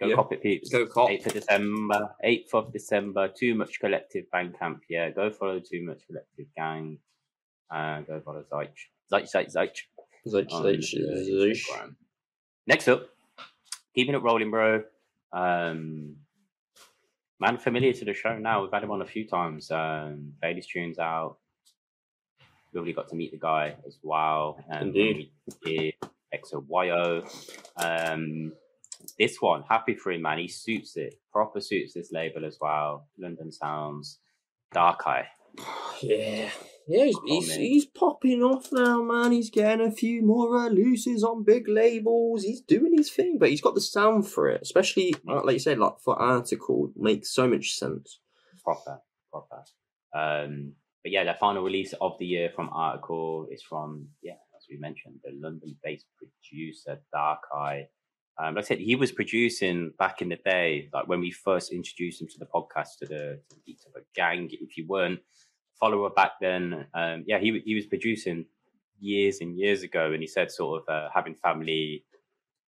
go 0.00 0.08
Yeah. 0.08 0.16
cop 0.16 0.32
it, 0.32 0.42
peeps. 0.42 0.68
Go 0.70 0.86
cop. 0.86 1.08
8th 1.10 1.26
of 1.26 1.32
December. 1.34 2.10
8th 2.24 2.54
of 2.54 2.72
December. 2.72 3.28
Too 3.28 3.54
Much 3.54 3.80
Collective 3.80 4.24
Bandcamp. 4.34 4.80
Yeah, 4.90 5.10
go 5.10 5.30
follow 5.30 5.60
Too 5.60 5.84
Much 5.84 6.06
Collective 6.06 6.46
Gang. 6.56 6.98
Uh, 7.70 8.00
go 8.00 8.20
follow 8.20 8.44
Zeich. 8.52 8.68
Zeich, 9.10 9.30
Zeich, 9.32 9.52
Zeich. 9.54 9.82
Zeish, 10.26 10.52
on 10.52 10.62
Zeish, 10.64 10.90
the 10.92 11.30
Zeish. 11.30 11.64
Instagram. 11.68 11.94
Next 12.66 12.88
up, 12.88 13.06
keeping 13.94 14.14
it 14.14 14.22
rolling, 14.22 14.50
bro. 14.50 14.82
Um, 15.32 16.16
man, 17.40 17.56
familiar 17.58 17.92
to 17.94 18.04
the 18.04 18.12
show 18.14 18.36
now. 18.38 18.62
We've 18.62 18.70
had 18.72 18.82
him 18.84 18.90
on 18.90 19.02
a 19.02 19.06
few 19.06 19.26
times. 19.26 19.70
Um, 19.70 20.34
played 20.40 20.56
his 20.56 20.66
tunes 20.66 20.98
out. 20.98 21.38
We 22.72 22.78
already 22.78 22.92
got 22.92 23.08
to 23.08 23.16
meet 23.16 23.32
the 23.32 23.38
guy 23.38 23.76
as 23.86 23.98
well. 24.02 24.58
Um, 24.70 24.88
Indeed. 24.88 25.30
XOYO. 26.34 27.24
Um, 27.76 28.52
this 29.18 29.40
one, 29.40 29.62
happy 29.68 29.94
for 29.94 30.12
him, 30.12 30.22
man. 30.22 30.38
He 30.38 30.48
suits 30.48 30.96
it. 30.96 31.16
Proper 31.32 31.60
suits 31.60 31.94
this 31.94 32.12
label 32.12 32.44
as 32.44 32.58
well. 32.60 33.08
London 33.18 33.52
Sounds. 33.52 34.18
Darkai. 34.74 35.24
Yeah. 36.02 36.48
Yeah, 36.88 37.04
he's, 37.04 37.16
he's, 37.24 37.54
he's 37.54 37.86
popping 37.86 38.42
off 38.42 38.72
now, 38.72 39.02
man. 39.02 39.30
He's 39.30 39.50
getting 39.50 39.86
a 39.86 39.92
few 39.92 40.20
more 40.22 40.64
releases 40.64 41.22
on 41.22 41.44
big 41.44 41.68
labels. 41.68 42.42
He's 42.42 42.60
doing 42.60 42.96
his 42.96 43.08
thing, 43.08 43.38
but 43.38 43.50
he's 43.50 43.60
got 43.60 43.76
the 43.76 43.80
sound 43.80 44.26
for 44.28 44.48
it. 44.48 44.62
Especially, 44.62 45.14
uh, 45.28 45.44
like 45.44 45.54
you 45.54 45.58
said, 45.60 45.78
like 45.78 46.00
for 46.04 46.18
Artikal, 46.18 46.90
makes 46.96 47.30
so 47.30 47.46
much 47.46 47.78
sense. 47.78 48.18
proper, 48.64 49.00
proper. 49.30 49.62
Um, 50.12 50.72
but 51.02 51.12
yeah, 51.12 51.24
the 51.24 51.34
final 51.38 51.62
release 51.62 51.94
of 52.00 52.16
the 52.18 52.26
year 52.26 52.50
from 52.54 52.70
Artikal 52.70 53.46
is 53.50 53.62
from 53.62 54.08
yeah, 54.22 54.34
as 54.56 54.66
we 54.70 54.76
mentioned, 54.76 55.20
the 55.24 55.32
London-based 55.34 56.06
producer 56.16 57.00
Dark 57.12 57.40
Eye. 57.54 57.86
Um, 58.38 58.54
like 58.54 58.64
I 58.64 58.68
said, 58.68 58.78
he 58.78 58.96
was 58.96 59.12
producing 59.12 59.92
back 59.98 60.22
in 60.22 60.30
the 60.30 60.36
day, 60.36 60.88
like 60.92 61.06
when 61.06 61.20
we 61.20 61.30
first 61.30 61.72
introduced 61.72 62.22
him 62.22 62.28
to 62.28 62.38
the 62.38 62.46
podcast, 62.46 62.98
to 63.00 63.06
the, 63.06 63.40
to 63.50 63.56
the 63.66 63.76
of 63.86 63.96
a 63.96 64.04
Gang. 64.14 64.48
If 64.50 64.76
you 64.76 64.86
weren't 64.86 65.18
a 65.18 65.76
follower 65.78 66.08
back 66.10 66.32
then, 66.40 66.86
um, 66.94 67.24
yeah, 67.26 67.38
he 67.38 67.60
he 67.64 67.74
was 67.74 67.86
producing 67.86 68.46
years 68.98 69.40
and 69.40 69.58
years 69.58 69.82
ago, 69.82 70.12
and 70.12 70.22
he 70.22 70.26
said 70.26 70.50
sort 70.50 70.82
of 70.82 70.88
uh, 70.88 71.08
having 71.12 71.34
family, 71.34 72.04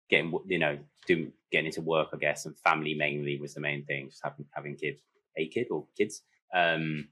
getting 0.09 0.33
you 0.47 0.59
know, 0.59 0.79
doing 1.07 1.31
getting 1.51 1.67
into 1.67 1.81
work, 1.81 2.09
I 2.13 2.17
guess, 2.17 2.45
and 2.45 2.57
family 2.59 2.95
mainly 2.95 3.39
was 3.39 3.53
the 3.53 3.61
main 3.61 3.85
thing, 3.85 4.09
just 4.09 4.21
having 4.23 4.45
having 4.51 4.75
kids, 4.75 5.01
a 5.37 5.47
kid 5.47 5.67
or 5.69 5.85
kids. 5.95 6.23
Um, 6.53 7.07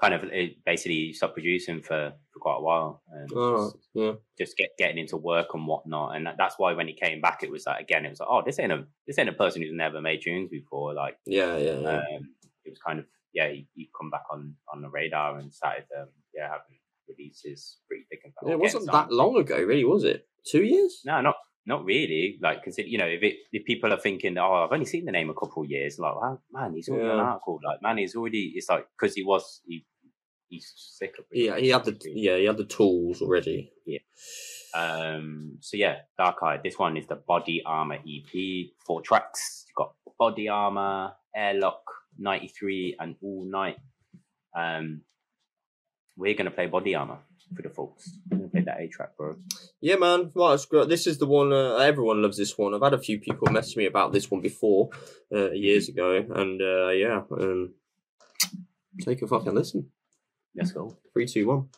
kind 0.00 0.12
of 0.14 0.24
it 0.24 0.62
basically 0.64 1.12
stopped 1.12 1.34
producing 1.34 1.80
for 1.82 2.12
for 2.32 2.38
quite 2.40 2.56
a 2.58 2.62
while. 2.62 3.02
And 3.10 3.30
Oh, 3.34 3.70
just, 3.72 3.76
yeah. 3.94 4.12
just 4.38 4.56
get 4.56 4.70
getting 4.78 4.98
into 4.98 5.16
work 5.16 5.54
and 5.54 5.66
whatnot. 5.66 6.16
And 6.16 6.26
that, 6.26 6.36
that's 6.38 6.58
why 6.58 6.72
when 6.74 6.86
he 6.88 6.94
came 6.94 7.20
back, 7.20 7.42
it 7.42 7.50
was 7.50 7.66
like 7.66 7.80
again, 7.80 8.04
it 8.04 8.10
was 8.10 8.20
like, 8.20 8.28
oh, 8.30 8.42
this 8.44 8.58
ain't 8.58 8.72
a 8.72 8.84
this 9.06 9.18
ain't 9.18 9.28
a 9.28 9.32
person 9.32 9.62
who's 9.62 9.72
never 9.72 10.00
made 10.00 10.22
tunes 10.22 10.50
before. 10.50 10.94
Like, 10.94 11.16
Yeah, 11.26 11.56
yeah, 11.56 11.78
yeah. 11.80 11.98
um, 12.16 12.28
it 12.64 12.70
was 12.70 12.78
kind 12.86 12.98
of 12.98 13.06
yeah, 13.32 13.48
he, 13.48 13.66
he 13.74 13.90
come 13.98 14.10
back 14.10 14.24
on 14.30 14.54
on 14.72 14.82
the 14.82 14.88
radar 14.88 15.38
and 15.38 15.52
started 15.52 15.84
um, 15.98 16.08
yeah 16.34 16.44
having 16.48 16.78
releases 17.08 17.78
pretty 17.88 18.04
thick 18.10 18.20
and 18.24 18.32
fast. 18.34 18.46
Yeah, 18.48 18.54
it 18.54 18.60
wasn't 18.60 18.90
that 18.92 19.12
long 19.12 19.36
ago, 19.38 19.56
really, 19.62 19.84
was 19.84 20.04
it? 20.04 20.26
Two 20.46 20.64
years? 20.64 21.02
No, 21.04 21.20
not 21.20 21.36
not 21.66 21.84
really. 21.84 22.38
Like, 22.40 22.64
cause 22.64 22.78
you 22.78 22.96
know, 22.98 23.06
if 23.06 23.22
it 23.22 23.36
if 23.52 23.64
people 23.64 23.92
are 23.92 23.98
thinking, 23.98 24.38
oh, 24.38 24.64
I've 24.64 24.72
only 24.72 24.86
seen 24.86 25.04
the 25.04 25.12
name 25.12 25.30
a 25.30 25.34
couple 25.34 25.64
of 25.64 25.70
years, 25.70 25.98
like, 25.98 26.14
wow, 26.14 26.38
man, 26.52 26.74
he's 26.74 26.88
already 26.88 27.08
on 27.10 27.18
Yeah. 27.18 27.24
Artikal. 27.38 27.58
Like, 27.64 27.82
man, 27.82 27.98
he's 27.98 28.14
already. 28.14 28.52
It's 28.54 28.68
like 28.70 28.86
because 28.98 29.14
he 29.14 29.22
was 29.24 29.60
he 29.66 29.84
he's 30.48 30.72
sick 30.76 31.14
of. 31.18 31.24
Yeah, 31.32 31.58
he 31.58 31.68
had 31.70 31.84
the 31.84 31.98
yeah 32.04 32.36
he 32.36 32.44
had 32.44 32.56
the 32.56 32.64
tools 32.64 33.20
already. 33.20 33.72
Yeah. 33.84 33.98
Um, 34.74 35.58
so 35.60 35.76
yeah, 35.76 35.96
Darkai. 36.18 36.62
This 36.62 36.78
one 36.78 36.96
is 36.96 37.06
the 37.06 37.16
Body 37.16 37.62
Armor 37.66 37.96
EP. 37.96 38.66
Four 38.86 39.02
tracks. 39.02 39.64
You've 39.68 39.74
got 39.76 39.94
Body 40.18 40.48
Armor, 40.48 41.12
Airlock, 41.34 41.82
93, 42.18 42.96
and 43.00 43.16
All 43.22 43.44
Night. 43.44 43.78
Um, 44.56 45.02
we're 46.16 46.34
gonna 46.34 46.50
play 46.50 46.66
Body 46.66 46.94
Armor 46.94 47.18
for 47.54 47.62
the 47.62 47.70
folks. 47.70 48.18
We're 48.30 48.38
gonna 48.38 48.48
play 48.48 48.60
that 48.62 48.80
A 48.80 48.88
track, 48.88 49.16
bro. 49.16 49.36
Yeah, 49.80 49.96
man. 49.96 50.30
Well, 50.34 50.52
it's 50.52 50.66
great. 50.66 50.88
This 50.88 51.06
is 51.06 51.18
the 51.18 51.26
one. 51.26 51.52
Uh, 51.52 51.76
everyone 51.76 52.22
loves 52.22 52.36
this 52.36 52.56
one. 52.58 52.74
I've 52.74 52.82
had 52.82 52.94
a 52.94 52.98
few 52.98 53.18
people 53.18 53.48
message 53.50 53.76
me 53.76 53.86
about 53.86 54.12
this 54.12 54.30
one 54.30 54.40
before, 54.40 54.90
uh, 55.34 55.50
years 55.52 55.88
ago, 55.88 56.16
and 56.16 56.60
uh, 56.60 56.88
yeah, 56.88 57.22
um, 57.30 57.74
take 59.00 59.22
a 59.22 59.26
fucking 59.26 59.54
listen. 59.54 59.90
Let's 60.54 60.72
go. 60.72 60.96
Three, 61.12 61.26
two, 61.26 61.46
one. 61.46 61.68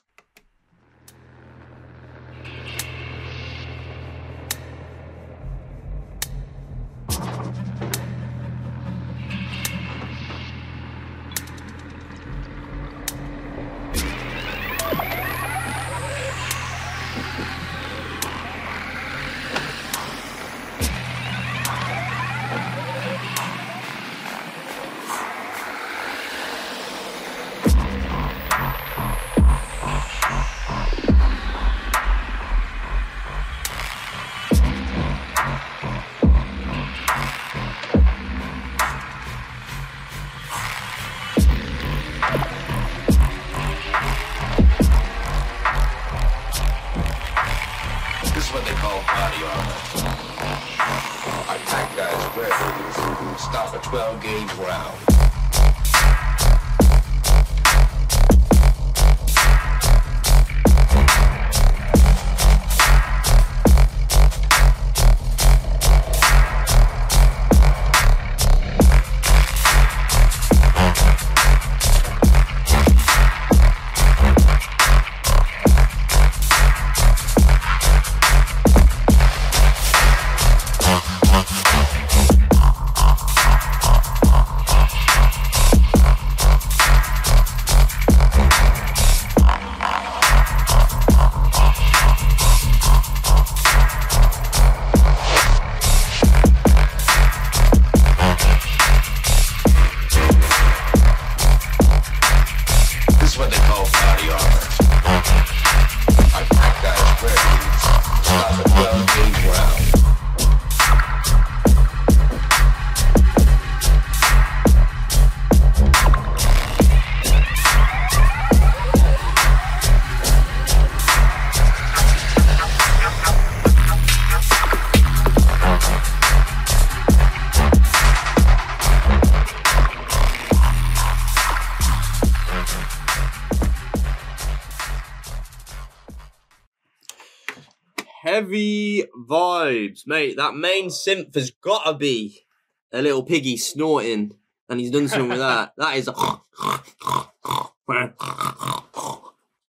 Mate. 140.06 140.36
That 140.36 140.55
main 140.55 140.89
synth 140.89 141.35
has 141.35 141.51
got 141.51 141.85
to 141.85 141.94
be 141.94 142.47
a 142.93 143.02
little 143.02 143.23
piggy 143.23 143.56
snorting, 143.56 144.36
and 144.69 144.81
he's 144.81 144.90
done 144.90 145.09
something 145.09 145.28
with 145.28 145.39
that. 145.39 145.73
That 145.78 145.97
is 145.97 146.09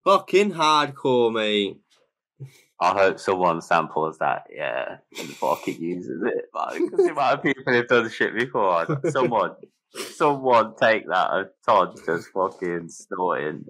fucking 0.03 0.53
hardcore, 0.53 1.33
mate. 1.33 1.77
I 2.79 2.93
hope 2.93 3.19
someone 3.19 3.61
samples 3.61 4.19
that, 4.19 4.43
yeah, 4.53 4.97
and 5.17 5.29
fucking 5.29 5.81
uses 5.81 6.21
it. 6.23 6.45
Because 6.53 7.05
the 7.05 7.11
amount 7.11 7.39
of 7.39 7.43
people 7.43 7.73
have 7.73 7.87
done 7.87 8.09
shit 8.09 8.35
before. 8.35 9.01
Someone, 9.09 9.55
someone 10.13 10.75
take 10.79 11.07
that 11.07 11.29
of 11.31 11.47
Todd 11.65 11.99
just 12.05 12.29
fucking 12.29 12.89
snorting 12.89 13.65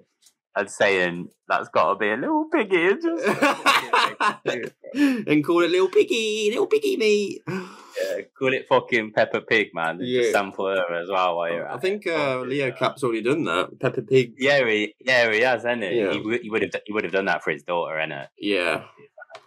and 0.58 0.70
saying 0.70 1.28
that's 1.48 1.68
got 1.68 1.92
to 1.92 1.98
be 1.98 2.10
a 2.10 2.16
little 2.16 2.46
piggy. 2.52 2.88
And 2.88 3.00
just 3.02 3.24
and 4.94 5.44
call 5.44 5.62
it 5.62 5.70
little 5.70 5.88
piggy, 5.88 6.48
little 6.50 6.66
piggy, 6.66 6.96
mate. 6.96 7.42
yeah, 7.48 8.22
call 8.38 8.52
it 8.52 8.66
fucking 8.68 9.12
Peppa 9.12 9.40
Pig, 9.42 9.68
man. 9.74 9.98
Yeah. 10.00 10.22
Just 10.22 10.32
sample 10.32 10.66
her 10.66 10.94
as 11.02 11.08
well 11.08 11.36
while 11.36 11.50
you're 11.52 11.68
I 11.68 11.74
at 11.74 11.80
think 11.80 12.06
uh, 12.06 12.40
Leo. 12.40 12.72
Cap's 12.72 13.02
already 13.04 13.22
done 13.22 13.44
that. 13.44 13.78
Peppa 13.80 14.02
Pig. 14.02 14.34
Yeah, 14.38 14.66
he, 14.66 14.94
yeah, 15.00 15.30
he 15.32 15.40
has, 15.40 15.62
hasn't 15.64 15.84
he? 15.84 15.98
Yeah. 16.00 16.12
He, 16.12 16.20
would- 16.20 16.40
he 16.42 16.50
would 16.50 16.62
have, 16.62 16.72
he 16.86 16.92
would 16.92 17.04
have 17.04 17.12
done 17.12 17.26
that 17.26 17.42
for 17.44 17.50
his 17.52 17.62
daughter, 17.62 17.94
innit? 17.96 18.28
Yeah. 18.38 18.84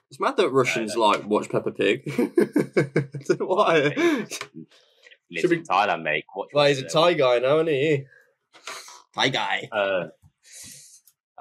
It's 0.10 0.20
mad 0.20 0.36
that 0.38 0.50
Russians 0.50 0.96
like 0.98 1.26
watch 1.26 1.50
Peppa 1.50 1.72
Pig. 1.72 2.04
I 2.08 2.12
don't 3.28 3.40
know 3.40 3.46
why. 3.46 3.74
Lives 3.96 4.40
Should 5.42 5.50
we- 5.52 5.58
in 5.58 5.64
Thailand, 5.64 6.04
mate. 6.04 6.26
Watch 6.36 6.50
Well, 6.54 6.66
he's 6.68 6.82
a. 6.82 6.88
Thai 6.88 7.14
guy 7.14 7.40
now, 7.40 7.56
isn't 7.60 7.68
he? 7.68 8.06
Thai 9.16 9.30
guy. 9.30 9.70
Uh, 9.72 10.08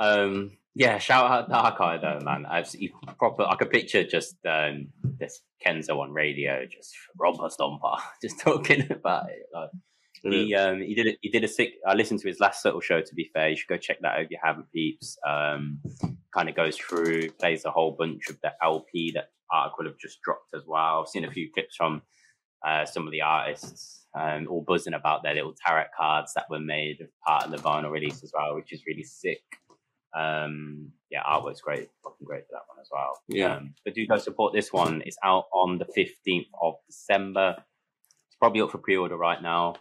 Um, 0.01 0.53
yeah, 0.75 0.99
shout 0.99 1.31
out 1.31 1.51
Darkai 1.51 2.01
though, 2.01 2.25
man. 2.25 2.47
I've 2.47 2.67
seen 2.67 2.91
proper. 3.19 3.43
I 3.43 3.55
could 3.57 3.71
picture 3.71 4.03
just 4.03 4.37
um, 4.47 4.89
this 5.03 5.43
Kenzo 5.65 5.99
on 5.99 6.13
radio, 6.13 6.65
just 6.65 6.95
romper 7.19 7.49
stomper, 7.49 8.01
just 8.23 8.41
talking 8.41 8.91
about 8.91 9.29
it. 9.31 9.47
Like, 9.53 9.71
he 10.23 10.55
um, 10.55 10.81
he 10.81 10.95
did 10.95 11.07
it. 11.07 11.19
He 11.21 11.29
did 11.29 11.45
a 11.45 11.49
sick. 11.49 11.75
I 11.87 11.95
listened 11.95 12.21
to 12.21 12.29
his 12.29 12.41
last 12.41 12.65
little 12.65 12.81
show. 12.81 13.01
To 13.01 13.15
be 13.15 13.31
fair, 13.33 13.51
you 13.51 13.57
should 13.57 13.69
go 13.69 13.77
check 13.77 13.99
that 14.01 14.15
out 14.15 14.23
if 14.23 14.31
you 14.31 14.39
haven't, 14.43 14.73
peeps. 14.73 15.19
Um, 15.27 15.81
kind 16.35 16.49
of 16.49 16.55
goes 16.55 16.77
through, 16.77 17.31
plays 17.33 17.65
a 17.65 17.71
whole 17.71 17.97
bunch 17.99 18.29
of 18.29 18.41
the 18.43 18.53
LP 18.63 19.13
that 19.15 19.31
Artikal 19.53 19.87
have 19.87 19.99
just 19.99 20.23
dropped 20.23 20.55
as 20.55 20.63
well. 20.67 21.03
I've 21.03 21.09
seen 21.09 21.25
a 21.25 21.31
few 21.31 21.51
clips 21.53 21.77
from 21.77 22.03
uh, 22.67 22.85
some 22.85 23.07
of 23.07 23.13
the 23.13 23.23
artists, 23.23 24.07
um, 24.19 24.47
all 24.49 24.63
buzzing 24.67 24.95
about 24.95 25.23
their 25.23 25.35
little 25.35 25.55
tarot 25.67 25.87
cards 25.99 26.33
that 26.35 26.47
were 26.51 26.61
made 26.61 26.99
as 27.03 27.09
part 27.27 27.45
of 27.45 27.51
the 27.51 27.57
vinyl 27.57 27.91
release 27.91 28.23
as 28.23 28.33
well, 28.35 28.55
which 28.55 28.73
is 28.73 28.83
really 28.87 29.03
sick. 29.03 29.43
Um, 30.17 30.93
yeah, 31.11 31.23
artwork's 31.23 31.61
great, 31.61 31.89
fucking 32.03 32.25
great 32.27 32.43
for 32.47 32.53
that 32.53 32.63
one 32.69 32.79
as 32.81 32.89
well. 32.91 33.21
Yeah. 33.29 33.57
Um, 33.57 33.75
but 33.85 33.95
do 33.95 34.07
go 34.07 34.19
support 34.19 34.53
this 34.53 34.73
one. 34.73 35.03
It's 35.07 35.19
out 35.25 35.45
on 35.53 35.79
the 35.79 35.85
fifteenth 35.85 36.49
of 36.61 36.75
December. 36.87 37.57
It's 38.29 38.37
probably 38.39 38.61
up 38.61 38.71
for 38.71 38.79
pre-order 38.79 39.17
right 39.17 39.41
now. 39.43 39.75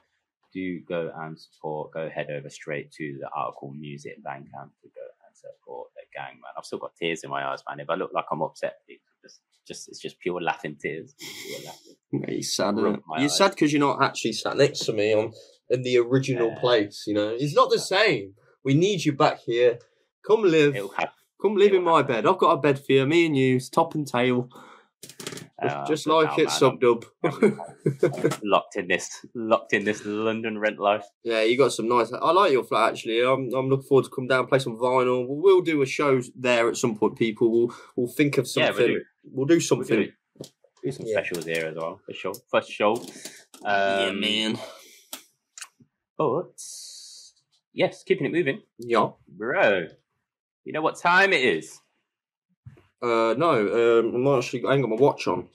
Do 0.53 0.79
go 0.81 1.11
and 1.15 1.39
support. 1.39 1.91
Go 1.93 2.09
head 2.09 2.29
over 2.31 2.49
straight 2.49 2.91
to 2.93 3.19
the 3.21 3.27
Artikal 3.37 3.73
Music 3.77 4.17
Bandcamp 4.23 4.71
to 4.81 4.87
go 4.95 5.05
and 5.27 5.35
support 5.35 5.89
the 5.95 6.01
gang, 6.15 6.33
man. 6.33 6.51
I've 6.57 6.65
still 6.65 6.79
got 6.79 6.95
tears 6.95 7.23
in 7.23 7.29
my 7.29 7.45
eyes, 7.47 7.61
man. 7.69 7.79
If 7.79 7.89
I 7.89 7.95
look 7.95 8.11
like 8.13 8.25
I'm 8.31 8.41
upset, 8.41 8.77
it's 8.87 9.03
just, 9.23 9.39
just 9.67 9.87
it's 9.89 9.99
just 9.99 10.19
pure 10.19 10.41
laughing 10.41 10.75
tears. 10.81 11.13
Pure 11.19 11.59
laughing. 11.65 11.95
Yeah, 12.11 12.31
You're 12.31 12.41
sad. 12.41 12.75
Rub 12.77 12.95
innit? 12.95 13.01
my 13.07 13.19
You're 13.19 13.29
sad 13.29 13.51
because 13.51 13.71
you're 13.71 13.79
not 13.79 14.01
actually 14.01 14.33
sat 14.33 14.57
next 14.57 14.79
to 14.85 14.93
me 14.93 15.13
on 15.13 15.31
in 15.69 15.83
the 15.83 15.97
original 15.99 16.49
Yeah. 16.49 16.59
place. 16.59 17.03
You 17.05 17.13
know, 17.13 17.29
it's 17.29 17.53
not 17.55 17.69
the 17.69 17.77
same. 17.79 18.33
We 18.63 18.73
need 18.73 19.05
you 19.05 19.13
back 19.13 19.41
here. 19.45 19.77
Come 20.25 20.43
live. 20.43 20.75
Come 21.41 21.55
live 21.55 21.73
in 21.73 21.83
my 21.83 22.01
bed. 22.03 22.25
I've 22.25 22.37
got 22.37 22.51
a 22.51 22.57
bed 22.57 22.83
for 22.83 22.91
you. 22.91 23.05
Me 23.05 23.25
and 23.25 23.35
you, 23.37 23.55
it's 23.55 23.69
top 23.69 23.95
and 23.95 24.05
tail. 24.07 24.49
Uh, 25.61 25.85
Just 25.87 26.07
like 26.07 26.37
it, 26.39 26.49
sub 26.49 26.79
dub. 26.79 27.05
Locked 28.43 28.75
in 28.77 28.87
this, 28.87 29.25
locked 29.33 29.73
in 29.73 29.83
this 29.83 30.05
London 30.05 30.57
rent 30.57 30.79
life. 30.79 31.05
yeah, 31.23 31.41
you 31.41 31.57
got 31.57 31.73
some 31.73 31.87
nice. 31.89 32.11
I 32.13 32.31
like 32.31 32.51
your 32.51 32.63
flat 32.63 32.91
actually. 32.93 33.21
I'm, 33.21 33.49
I'm 33.53 33.69
looking 33.69 33.85
forward 33.87 34.05
to 34.05 34.09
come 34.11 34.27
down, 34.27 34.47
play 34.47 34.59
some 34.59 34.77
vinyl. 34.77 35.27
We'll, 35.27 35.41
we'll 35.41 35.61
do 35.61 35.81
a 35.81 35.85
show 35.85 36.21
there 36.35 36.69
at 36.69 36.77
some 36.77 36.97
point. 36.97 37.17
People, 37.17 37.51
we'll 37.51 37.75
we'll 37.95 38.07
think 38.07 38.37
of 38.37 38.47
something. 38.47 38.73
Yeah, 38.73 38.77
we'll 38.79 38.87
do. 38.87 39.01
We'll 39.31 39.45
do 39.47 39.53
We'll 39.55 39.61
something. 39.61 39.97
do, 39.97 40.11
do 40.83 40.91
some 40.91 41.05
Yeah. 41.07 41.13
specials 41.21 41.45
here 41.45 41.65
as 41.67 41.75
well 41.75 41.99
for 42.05 42.13
sure. 42.13 42.33
For 42.49 42.61
sure. 42.61 43.01
yeah, 43.63 44.07
Um, 44.09 44.19
man. 44.21 44.59
But 46.17 46.61
yes, 47.73 48.03
keeping 48.03 48.27
it 48.27 48.31
moving, 48.33 48.61
Yeah. 48.77 49.09
bro. 49.27 49.87
You 50.69 50.73
know 50.73 50.81
what 50.83 50.99
time 50.99 51.33
it 51.33 51.41
is? 51.41 51.79
Uh, 53.01 53.33
no. 53.35 53.99
Um, 54.03 54.13
I'm 54.13 54.23
not 54.23 54.37
actually. 54.37 54.63
I 54.65 54.73
ain't 54.75 54.83
got 54.83 54.91
my 54.91 54.97
watch 54.97 55.27
on. 55.27 55.47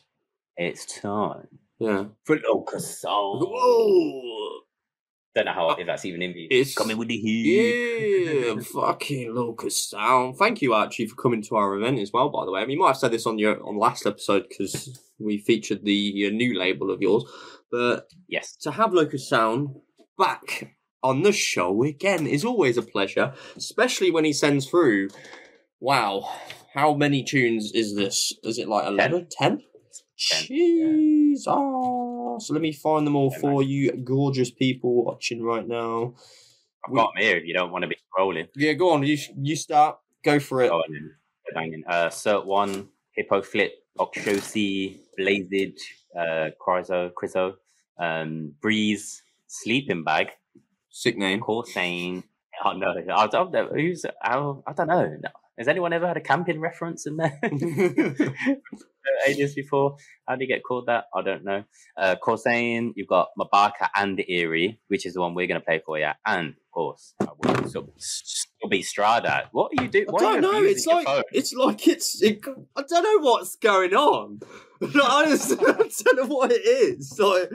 It's 0.57 0.87
time 1.01 1.47
Yeah. 1.79 2.07
for 2.25 2.37
Locus 2.41 3.01
Sound. 3.01 3.45
Whoa. 3.47 4.61
Don't 5.37 5.45
know 5.45 5.53
how 5.53 5.71
if 5.71 5.87
that's 5.87 6.05
even 6.05 6.21
in 6.21 6.33
the 6.33 6.47
It's- 6.47 6.75
coming 6.75 6.97
with 6.97 7.07
the 7.07 7.17
heat. 7.17 8.45
Yeah, 8.45 8.61
fucking 8.73 9.33
Locus 9.33 9.77
Sound. 9.91 10.37
Thank 10.37 10.63
you, 10.63 10.75
Archie, 10.75 11.07
for 11.07 11.15
coming 11.15 11.43
to 11.43 11.55
our 11.55 11.77
event 11.77 12.01
as 12.01 12.13
well. 12.13 12.29
By 12.29 12.45
the 12.45 12.51
way, 12.51 12.63
I 12.63 12.65
mean, 12.67 12.73
you 12.79 12.81
might 12.81 12.89
have 12.89 12.97
said 12.97 13.13
this 13.13 13.25
on 13.27 13.39
your 13.39 13.65
on 13.65 13.79
last 13.79 14.07
episode 14.07 14.47
because 14.49 15.01
we 15.21 15.39
featured 15.39 15.85
the 15.85 16.27
uh, 16.27 16.31
new 16.31 16.59
label 16.59 16.91
of 16.91 17.01
yours, 17.01 17.23
but 17.71 18.11
Yes. 18.27 18.57
to 18.63 18.73
have 18.73 18.93
Locus 18.93 19.29
Sound 19.29 19.77
back 20.19 20.75
on 21.05 21.23
the 21.23 21.33
show 21.33 21.85
again 21.85 22.27
is 22.27 22.45
always 22.45 22.77
a 22.79 22.83
pleasure, 22.83 23.35
especially 23.57 24.11
when 24.11 24.25
he 24.25 24.33
sends 24.33 24.67
through. 24.67 25.11
Wow, 25.79 26.29
how 26.73 26.95
many 26.95 27.23
tunes 27.23 27.73
is 27.73 27.95
this? 27.95 28.33
Is 28.43 28.59
it 28.59 28.69
like 28.69 28.87
11? 28.87 29.29
10? 29.31 29.63
Ten, 30.19 30.45
Jesus. 30.47 31.45
So 31.45 32.39
let 32.51 32.63
me 32.63 32.73
find 32.73 33.07
them 33.07 33.17
all 33.17 33.31
Yeah, 33.33 33.39
for 33.41 33.63
you, 33.63 33.93
gorgeous 33.93 34.51
people 34.51 35.05
watching 35.05 35.43
right 35.43 35.67
now. 35.67 36.15
I've 36.85 36.91
We- 36.93 36.97
got 36.97 37.13
them 37.15 37.23
here 37.23 37.37
if 37.37 37.45
you 37.45 37.53
don't 37.53 37.71
want 37.71 37.83
to 37.83 37.89
be 37.89 37.97
scrolling. 38.17 38.49
Yeah, 38.57 38.73
go 38.73 38.91
on. 38.91 39.03
You 39.05 39.19
you 39.37 39.57
start. 39.57 39.99
Go 40.23 40.41
for 40.41 40.63
it. 40.63 40.69
Go 40.69 40.79
on 40.79 41.11
banging. 41.55 41.85
Uh, 41.87 42.09
Cert 42.09 42.47
1, 42.47 42.89
Hippo 43.13 43.43
Flip, 43.43 43.73
Okshosi, 43.99 45.01
Blazed, 45.19 45.79
uh, 46.17 46.49
Chryso, 46.59 47.13
Chryso, 47.13 47.55
um, 47.99 48.55
Breeze, 48.61 49.23
Sleeping 49.47 50.03
Bag, 50.03 50.29
Sick 50.97 51.19
name. 51.19 51.41
Corsane. 51.41 52.23
Oh 52.65 52.73
no, 52.73 52.95
I 53.13 53.27
don't 53.27 53.51
know. 53.51 53.67
Who's, 53.67 54.07
I, 54.23 54.37
I 54.65 54.73
don't 54.73 54.87
know. 54.87 55.19
Has 55.59 55.67
anyone 55.67 55.93
ever 55.93 56.07
had 56.07 56.17
a 56.17 56.21
camping 56.21 56.61
reference 56.61 57.05
in 57.05 57.17
there? 57.17 57.41
ages 59.27 59.55
before. 59.55 59.97
How 60.29 60.37
do 60.37 60.45
you 60.45 60.49
get 60.49 60.63
called 60.63 60.87
that? 60.87 61.07
I 61.13 61.23
don't 61.23 61.45
know. 61.45 61.65
Uh, 61.97 62.15
Corsane, 62.23 62.93
you've 62.95 63.09
got 63.09 63.31
Ma 63.37 63.45
Barka 63.53 63.91
and 63.97 64.17
the 64.17 64.33
Eerie, 64.33 64.79
which 64.87 65.05
is 65.05 65.15
the 65.15 65.21
one 65.21 65.35
we're 65.35 65.49
going 65.49 65.61
to 65.61 65.65
play 65.65 65.83
for 65.85 65.99
you. 65.99 66.11
And, 66.25 66.51
of 66.51 66.71
course, 66.73 67.15
I 67.21 67.27
will 67.39 67.67
still, 67.67 67.89
be 68.71 68.83
Strada. 68.83 69.49
What 69.53 69.73
are 69.73 69.83
you 69.83 69.89
doing? 69.89 70.07
I 70.09 70.19
don't 70.19 70.41
know. 70.41 70.63
It's 70.63 70.87
like 70.87 71.07
phone? 71.07 71.23
it's 71.33 71.53
like 71.53 71.87
it's. 71.87 72.23
It, 72.23 72.45
I 72.77 72.83
don't 72.83 73.03
know 73.03 73.31
what's 73.31 73.57
going 73.57 73.95
on. 73.95 74.41
I, 74.83 75.27
just, 75.29 75.53
I 75.61 75.65
don't 75.65 76.17
know 76.17 76.27
what 76.27 76.53
it 76.53 76.67
is. 76.67 77.19
Like 77.19 77.49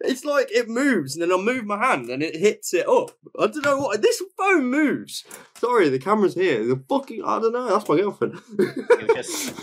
it's 0.00 0.24
like 0.24 0.48
it 0.50 0.68
moves, 0.68 1.14
and 1.14 1.22
then 1.22 1.32
I 1.32 1.42
move 1.42 1.64
my 1.64 1.78
hand, 1.78 2.08
and 2.08 2.22
it 2.22 2.36
hits 2.36 2.72
it 2.74 2.88
up. 2.88 3.12
I 3.38 3.46
don't 3.46 3.64
know 3.64 3.78
what 3.78 4.02
this 4.02 4.22
phone 4.36 4.66
moves. 4.66 5.24
Sorry, 5.56 5.88
the 5.88 5.98
camera's 5.98 6.34
here. 6.34 6.66
The 6.66 6.82
fucking 6.88 7.22
I 7.24 7.38
don't 7.38 7.52
know. 7.52 7.68
That's 7.68 7.88
my 7.88 7.96
girlfriend. 7.96 8.40
you 8.58 9.14
just 9.14 9.54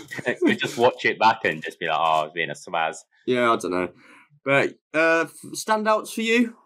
you 0.42 0.54
just 0.54 0.78
watch 0.78 1.04
it 1.04 1.18
back 1.18 1.44
and 1.44 1.62
just 1.62 1.80
be 1.80 1.86
like, 1.86 1.98
oh, 1.98 2.02
I 2.02 2.22
was 2.24 2.32
being 2.34 2.50
a 2.50 2.54
swaz. 2.54 2.98
yeah, 3.26 3.50
I 3.50 3.56
don't 3.56 3.70
know. 3.70 3.88
But 4.44 4.74
uh, 4.94 5.26
standouts 5.54 6.12
for 6.12 6.22
you. 6.22 6.56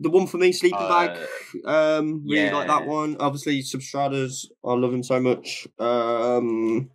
The 0.00 0.10
one 0.10 0.26
for 0.26 0.38
me, 0.38 0.52
sleeping 0.52 0.78
bag. 0.78 1.18
Um, 1.64 2.24
really 2.26 2.50
like 2.50 2.66
that 2.68 2.86
one. 2.86 3.16
Obviously, 3.20 3.60
Substratas. 3.62 4.46
I 4.64 4.72
love 4.72 4.92
him 4.92 5.02
so 5.02 5.20
much. 5.20 5.68
Um, 5.78 6.90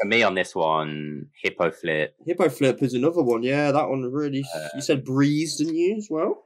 For 0.00 0.06
me 0.06 0.22
on 0.22 0.34
this 0.34 0.54
one, 0.54 1.26
Hippo 1.42 1.72
Flip, 1.72 2.14
Hippo 2.24 2.48
Flip 2.50 2.80
is 2.84 2.94
another 2.94 3.22
one. 3.22 3.42
Yeah, 3.42 3.72
that 3.72 3.88
one 3.88 4.02
really. 4.02 4.44
Uh, 4.54 4.68
you 4.76 4.80
said 4.80 5.04
Breeze, 5.04 5.56
didn't 5.56 5.74
you, 5.74 5.96
as 5.96 6.06
well? 6.08 6.44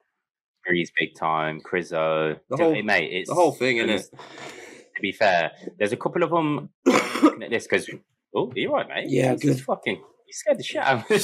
Breeze 0.67 0.91
Big 0.99 1.15
Time. 1.17 1.61
The 1.71 2.37
Hey, 2.57 2.57
whole- 2.57 2.83
mate, 2.83 3.11
it's 3.13 3.29
The 3.29 3.35
whole 3.35 3.53
thing, 3.53 3.77
innit? 3.77 3.87
there's- 3.89 4.09
To 4.11 5.01
be 5.03 5.13
fair, 5.13 5.53
there's 5.79 5.93
a 5.93 5.97
couple 5.97 6.23
of 6.23 6.31
them 6.31 6.71
looking 6.87 7.43
at 7.43 7.51
this 7.51 7.65
because, 7.67 7.91
oh, 8.35 8.51
you're 8.55 8.71
right, 8.73 8.89
mate? 8.89 9.11
Yeah, 9.11 9.35
good. 9.35 9.61
fucking, 9.61 9.97
you 9.97 10.33
scared 10.33 10.59
the 10.59 10.63
shit 10.63 10.81
out 10.83 11.11
of 11.11 11.11
me. 11.11 11.17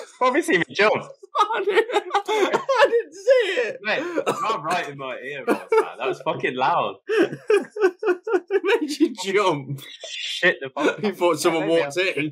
Obviously, 0.20 0.54
see 0.54 0.58
me 0.58 0.64
jump. 0.74 1.04
I 1.38 1.62
didn't, 1.64 1.86
I 1.94 2.86
didn't 2.90 3.14
see 3.14 3.50
it. 3.62 3.78
Mate, 3.82 4.24
not 4.42 4.62
right 4.62 4.88
in 4.88 4.98
my 4.98 5.16
ear, 5.18 5.44
man. 5.46 5.60
That 5.98 6.08
was 6.08 6.20
fucking 6.22 6.54
loud. 6.56 6.96
it 7.08 8.62
made 8.80 8.90
you 8.98 9.14
jump. 9.24 9.80
Shit, 10.08 10.58
the 10.60 10.70
fuck. 10.70 11.02
You 11.02 11.14
thought 11.14 11.38
someone 11.38 11.68
walked 11.68 11.96
in. 11.96 12.30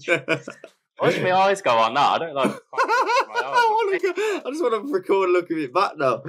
Watch 1.01 1.21
my 1.21 1.33
eyes 1.33 1.61
go 1.61 1.71
on 1.71 1.95
that. 1.95 2.01
I 2.01 2.19
don't 2.19 2.35
like. 2.35 2.51
I, 2.75 3.99
go, 4.01 4.11
I 4.47 4.51
just 4.51 4.63
want 4.63 4.87
to 4.87 4.93
record 4.93 5.31
looking 5.31 5.59
at 5.59 5.65
it 5.65 5.75
back 5.75 5.93
now. 5.97 6.23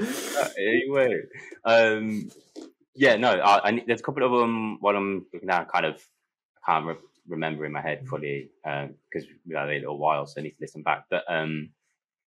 anyway, 0.57 1.21
um, 1.63 2.29
yeah, 2.95 3.15
no, 3.15 3.29
I, 3.29 3.69
I, 3.69 3.83
there's 3.85 3.99
a 3.99 4.03
couple 4.03 4.23
of 4.23 4.31
them. 4.31 4.77
What 4.81 4.95
I'm 4.95 5.25
looking 5.33 5.49
at, 5.49 5.71
kind 5.71 5.85
of, 5.85 6.01
I 6.67 6.71
can't 6.71 6.85
re- 6.85 6.95
remember 7.27 7.65
in 7.65 7.71
my 7.71 7.81
head 7.81 8.07
fully 8.07 8.49
because 8.63 9.27
we 9.47 9.55
had 9.55 9.69
a 9.69 9.73
little 9.73 9.97
while, 9.97 10.25
so 10.25 10.39
I 10.39 10.43
need 10.43 10.51
to 10.51 10.61
listen 10.61 10.81
back. 10.81 11.05
But 11.09 11.23
um, 11.29 11.69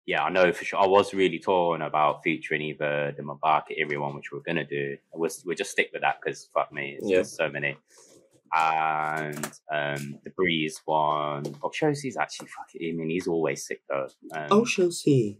yeah, 0.06 0.24
I 0.24 0.30
know 0.30 0.52
for 0.54 0.64
sure. 0.66 0.80
I 0.80 0.86
was 0.88 1.14
really 1.14 1.40
torn 1.40 1.82
about 1.82 2.22
featuring 2.24 2.62
either 2.62 3.14
the 3.16 3.24
Mabaka 3.24 3.72
Eerie 3.78 3.98
one, 3.98 4.16
which 4.16 4.32
we're 4.32 4.40
gonna 4.42 4.66
do. 4.66 4.98
We'll, 5.14 5.30
we'll 5.46 5.56
just 5.56 5.72
stick 5.72 5.90
with 5.94 6.02
that 6.04 6.18
because 6.24 6.50
fuck 6.54 6.72
me, 6.72 6.96
it's 7.00 7.10
Yeah. 7.10 7.18
just 7.20 7.36
so 7.36 7.50
many. 7.50 7.78
And 8.56 9.46
um, 9.74 10.20
the 10.24 10.30
Breeze 10.36 10.80
one, 10.86 11.44
Oshosi's 11.44 12.16
actually 12.18 12.48
fucking. 12.48 12.90
I 12.90 12.94
mean, 12.98 13.10
he's 13.10 13.28
always 13.28 13.66
sick 13.66 13.82
though. 13.90 14.08
Um, 14.34 14.48
Oh, 14.52 14.66
shall 14.66 14.92
see. 14.92 15.40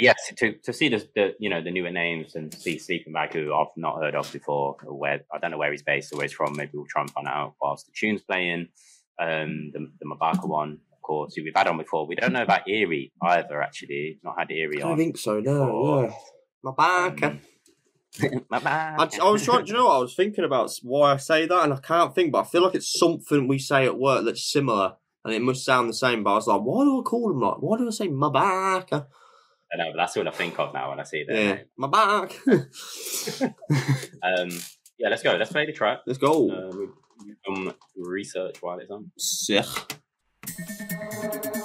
yes, 0.00 0.16
to 0.36 0.52
to 0.64 0.72
see 0.72 0.88
the, 0.88 1.06
the 1.14 1.34
you 1.38 1.48
know 1.50 1.62
the 1.62 1.70
newer 1.70 1.90
names 1.90 2.34
and 2.34 2.52
see 2.52 2.78
Sleeping 2.78 3.12
Bag, 3.12 3.34
who 3.34 3.54
I've 3.54 3.68
not 3.76 4.00
heard 4.02 4.14
of 4.14 4.32
before, 4.32 4.76
or 4.84 4.98
where 4.98 5.20
I 5.32 5.38
don't 5.38 5.50
know 5.50 5.58
where 5.58 5.70
he's 5.70 5.82
based 5.82 6.12
or 6.12 6.16
where 6.16 6.24
he's 6.26 6.32
from. 6.32 6.56
Maybe 6.56 6.72
we'll 6.74 6.86
try 6.86 7.02
and 7.02 7.10
find 7.10 7.28
out 7.28 7.54
whilst 7.60 7.86
the 7.86 7.92
tune's 7.94 8.22
playing. 8.22 8.68
Um, 9.18 9.70
the 9.72 9.90
the 10.00 10.06
Ma 10.06 10.16
Barka 10.16 10.46
one, 10.46 10.78
course, 11.06 11.34
who 11.34 11.44
we've 11.44 11.54
had 11.54 11.68
on 11.68 11.78
before. 11.78 12.06
We 12.06 12.16
don't 12.16 12.32
know 12.32 12.42
about 12.42 12.68
Eerie 12.68 13.12
either. 13.22 13.62
Actually, 13.62 14.18
not 14.22 14.38
had 14.38 14.50
Eerie 14.50 14.82
on. 14.82 14.92
I 14.92 14.96
think 14.96 15.16
so, 15.16 15.40
no. 15.40 15.66
before. 15.66 16.04
Yeah. 16.04 16.12
My 16.62 16.72
back. 16.76 17.22
Um, 17.22 17.40
I, 18.22 18.40
Ma 18.50 18.60
Barka. 18.60 19.22
I 19.22 19.30
was 19.30 19.44
trying. 19.44 19.64
Do 19.64 19.72
you 19.72 19.78
know 19.78 19.86
what 19.86 19.96
I 19.96 19.98
was 19.98 20.14
thinking 20.14 20.44
about? 20.44 20.72
Why 20.82 21.12
I 21.12 21.16
say 21.18 21.46
that, 21.46 21.64
and 21.64 21.72
I 21.72 21.78
can't 21.78 22.14
think, 22.14 22.32
but 22.32 22.40
I 22.40 22.44
feel 22.44 22.62
like 22.62 22.74
it's 22.74 22.98
something 22.98 23.46
we 23.46 23.58
say 23.58 23.84
at 23.84 23.98
work 23.98 24.24
that's 24.24 24.50
similar, 24.50 24.94
and 25.24 25.34
it 25.34 25.42
must 25.42 25.64
sound 25.64 25.88
the 25.88 25.94
same. 25.94 26.24
But 26.24 26.32
I 26.32 26.34
was 26.34 26.46
like, 26.46 26.60
why 26.62 26.84
do 26.84 27.00
I 27.00 27.02
call 27.02 27.28
them 27.28 27.40
like? 27.40 27.56
Why 27.60 27.78
do 27.78 27.86
I 27.86 27.90
say 27.90 28.08
my 28.08 28.30
back? 28.30 28.92
I 28.92 29.76
know, 29.76 29.90
but 29.90 29.96
that's 29.96 30.16
what 30.16 30.28
I 30.28 30.30
think 30.30 30.58
of 30.58 30.72
now 30.72 30.90
when 30.90 31.00
I 31.00 31.04
see 31.04 31.24
that. 31.28 31.36
Yeah, 31.36 31.54
name. 31.54 31.64
my 31.76 31.88
back. 31.88 32.32
Um, 34.22 34.48
Yeah, 34.98 35.10
let's 35.10 35.22
go. 35.22 35.36
Let's 35.36 35.52
play 35.52 35.66
the 35.66 35.72
track. 35.72 36.00
Let's 36.06 36.18
go. 36.18 36.40
We 36.42 36.88
we 37.26 37.34
some 37.44 37.74
research 37.96 38.56
while 38.60 38.78
it's 38.78 38.90
on. 38.90 39.10
Sick 39.18 39.66
thank 40.46 41.44
you 41.46 41.55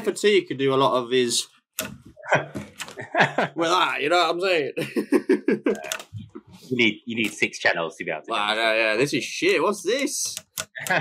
Nefertiti 0.00 0.46
could 0.46 0.58
do 0.58 0.74
a 0.74 0.76
lot 0.76 1.02
of 1.02 1.10
his 1.10 1.46
with 3.54 3.68
that, 3.70 4.00
you 4.00 4.08
know 4.08 4.18
what 4.18 4.30
I'm 4.30 4.40
saying? 4.40 4.72
You 6.68 6.76
need 6.76 7.00
you 7.06 7.16
need 7.16 7.32
six 7.32 7.58
channels 7.58 7.96
to 7.96 8.04
be 8.04 8.10
able 8.10 8.22
to. 8.22 8.30
Wow, 8.32 8.54
yeah, 8.54 8.74
yeah, 8.74 8.96
this 8.96 9.12
is 9.14 9.22
shit. 9.22 9.62
What's 9.62 9.82
this? 9.82 10.34
uh, 10.90 10.98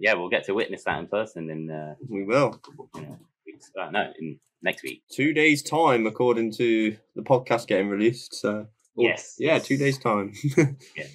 yeah, 0.00 0.14
we'll 0.14 0.28
get 0.28 0.44
to 0.44 0.54
witness 0.54 0.84
that 0.84 0.98
in 0.98 1.06
person 1.06 1.50
in 1.50 1.70
uh, 1.70 1.94
we 2.08 2.24
will. 2.24 2.60
you 2.96 3.02
know, 3.02 3.18
weeks, 3.46 3.70
uh, 3.80 3.90
no, 3.90 4.12
in 4.18 4.40
next 4.62 4.82
week. 4.82 5.02
Two 5.12 5.32
days' 5.32 5.62
time, 5.62 6.06
according 6.06 6.52
to 6.54 6.96
the 7.14 7.22
podcast 7.22 7.66
getting 7.66 7.88
released. 7.88 8.34
So, 8.34 8.66
Yes. 8.96 9.36
yeah, 9.38 9.58
two 9.58 9.76
days' 9.76 9.98
time. 9.98 10.32
yeah. 10.96 11.06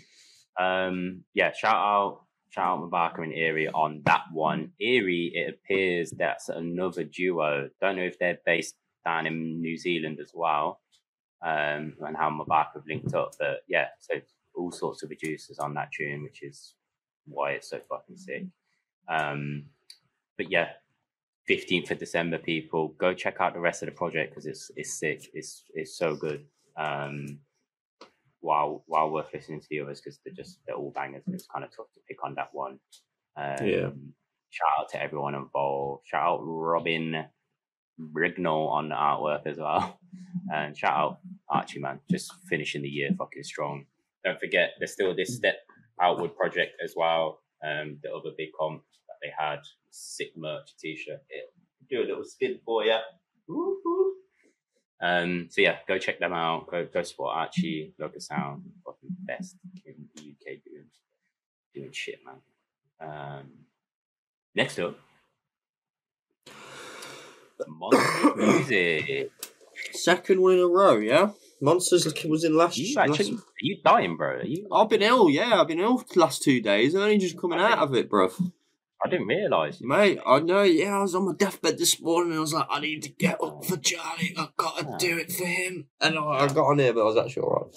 Um, 0.60 1.24
yeah, 1.34 1.52
shout 1.54 1.76
out, 1.76 2.22
shout 2.50 2.68
out 2.68 2.80
Ma 2.82 2.88
Barka 2.88 3.22
and 3.22 3.34
Eerie 3.34 3.70
on 3.70 4.02
that 4.06 4.24
one. 4.32 4.72
Eerie, 4.80 5.32
it 5.34 5.56
appears 5.56 6.12
that's 6.12 6.50
another 6.50 7.04
duo. 7.04 7.70
Don't 7.82 7.98
know 7.98 8.04
if 8.04 8.20
they're 8.20 8.40
based 8.46 8.76
down 9.06 9.28
in 9.28 9.62
New 9.62 9.78
Zealand 9.78 10.20
as 10.22 10.32
well, 10.34 10.82
um, 11.46 11.94
and 12.02 12.18
how 12.18 12.30
Ma 12.30 12.44
Barka 12.44 12.80
have 12.80 12.88
linked 12.88 13.14
up. 13.14 13.32
But 13.40 13.62
yeah, 13.68 13.88
so 14.00 14.16
all 14.56 14.72
sorts 14.72 15.04
of 15.04 15.10
producers 15.10 15.60
on 15.60 15.74
that 15.76 15.92
tune, 15.92 16.24
which 16.24 16.44
is 16.44 16.76
why 17.26 17.52
it's 17.52 17.70
so 17.70 17.80
fucking 17.88 18.18
sick. 18.18 18.44
Um, 19.08 19.66
but 20.38 20.52
yeah, 20.52 20.70
15th 21.50 21.92
of 21.92 22.00
December, 22.00 22.38
people 22.38 22.90
go 23.00 23.14
check 23.14 23.38
out 23.40 23.54
the 23.54 23.60
rest 23.60 23.82
of 23.82 23.88
the 23.88 23.96
project 23.96 24.32
because 24.32 24.46
it's 24.46 24.72
it's 24.76 24.94
sick. 25.00 25.30
It's 25.34 25.64
it's 25.74 25.98
so 25.98 26.16
good. 26.16 26.46
Um, 26.78 27.40
while 28.42 28.84
while 28.88 29.10
worth 29.10 29.28
listening 29.34 29.60
to 29.60 29.68
the 29.70 29.82
others 29.82 30.00
because 30.02 30.20
they're 30.24 30.34
just 30.34 30.60
they're 30.66 30.76
all 30.76 30.92
bangers 30.96 31.24
and 31.26 31.36
it's 31.36 31.48
kind 31.48 31.66
of 31.66 31.72
tough 31.76 31.92
to 31.94 32.00
pick 32.08 32.24
on 32.24 32.36
that 32.36 32.50
one. 32.54 32.80
Um, 33.38 33.66
Yeah. 33.66 33.90
Shout 34.52 34.68
out 34.80 34.90
to 34.92 35.02
everyone 35.02 35.36
involved. 35.36 36.08
Shout 36.08 36.24
out 36.24 36.40
Robin 36.42 37.26
Rignall 38.00 38.70
on 38.72 38.90
the 38.90 38.96
artwork 38.96 39.46
as 39.46 39.58
well, 39.58 40.00
and 40.54 40.76
shout 40.76 40.98
out 40.98 41.18
Archie 41.50 41.80
man, 41.80 42.00
just 42.10 42.34
finishing 42.50 42.82
the 42.82 42.90
year 42.90 43.10
fucking 43.18 43.44
strong. 43.44 43.86
Don't 44.24 44.40
forget 44.40 44.72
there's 44.80 44.94
still 44.94 45.16
this 45.16 45.36
step 45.36 45.56
outward 46.02 46.36
project 46.36 46.74
as 46.84 46.94
well. 46.96 47.42
Um, 47.64 48.00
the 48.02 48.10
other 48.12 48.32
big 48.38 48.50
comp 48.58 48.82
that 49.08 49.16
they 49.22 49.32
had, 49.38 49.60
sick 49.92 50.30
merch 50.36 50.72
t-shirt. 50.80 51.20
It, 51.30 51.54
do 51.90 52.02
a 52.02 52.08
little 52.08 52.24
spin 52.24 52.60
for 52.66 52.84
you. 52.86 52.98
Woo-hoo. 53.48 53.99
Um, 55.02 55.48
so 55.50 55.62
yeah, 55.62 55.78
go 55.88 55.98
check 55.98 56.20
them 56.20 56.34
out. 56.34 56.68
Go 56.70 56.86
go 56.94 57.04
support 57.04 57.36
Archie, 57.36 57.94
Locus 57.98 58.28
Sound, 58.28 58.64
fucking 58.86 59.16
best 59.26 59.56
in 59.86 59.96
the 60.16 60.22
UK 60.32 60.58
doing 60.66 60.86
doing 61.74 61.92
shit, 61.92 62.20
man. 62.26 62.36
Um, 63.02 63.46
next 64.56 64.78
up, 64.80 64.98
Monster 67.68 68.36
Music. 68.38 69.32
Second 69.94 70.42
one 70.42 70.54
in 70.54 70.60
a 70.60 70.68
row, 70.68 70.98
yeah? 70.98 71.30
Monsters 71.62 72.14
was 72.26 72.44
in 72.44 72.56
last 72.56 72.78
You 72.78 72.96
last- 72.96 73.10
actually, 73.12 73.36
are 73.36 73.42
you 73.62 73.78
dying, 73.84 74.16
bro? 74.18 74.36
Are 74.38 74.46
you? 74.46 74.68
I've 74.72 74.90
been 74.90 75.02
ill, 75.02 75.30
yeah. 75.30 75.60
I've 75.60 75.68
been 75.68 75.80
ill 75.80 75.98
for 75.98 76.06
the 76.14 76.20
last 76.20 76.42
two 76.44 76.62
days. 76.62 76.96
I'm 76.96 77.02
only 77.02 77.18
just 77.18 77.38
coming 77.40 77.60
out 77.60 77.80
of 77.80 77.94
it, 77.96 78.10
bruv. 78.10 78.52
I 79.04 79.10
didn't 79.10 79.28
realise. 79.28 79.80
Mate, 79.82 80.20
I 80.26 80.40
know, 80.40 80.64
yeah, 80.64 80.98
I 80.98 81.02
was 81.02 81.16
on 81.16 81.26
my 81.26 81.34
deathbed 81.34 81.78
this 81.78 82.02
morning 82.02 82.32
and 82.32 82.40
I 82.40 82.42
was 82.42 82.54
like, 82.54 82.68
I 82.70 82.82
need 82.82 83.04
to 83.04 83.10
get 83.10 83.42
up 83.42 83.64
for 83.66 83.78
Charlie. 83.78 84.36
I've 84.38 84.56
got 84.58 84.78
to 84.78 84.96
do 85.08 85.18
it 85.18 85.32
for 85.32 85.46
him. 85.46 85.88
And 86.02 86.18
I, 86.18 86.22
I 86.22 86.48
got 86.48 86.66
on 86.66 86.80
here, 86.80 86.94
but 86.94 87.02
I 87.02 87.06
was 87.06 87.18
actually 87.18 87.44
alright. 87.44 87.76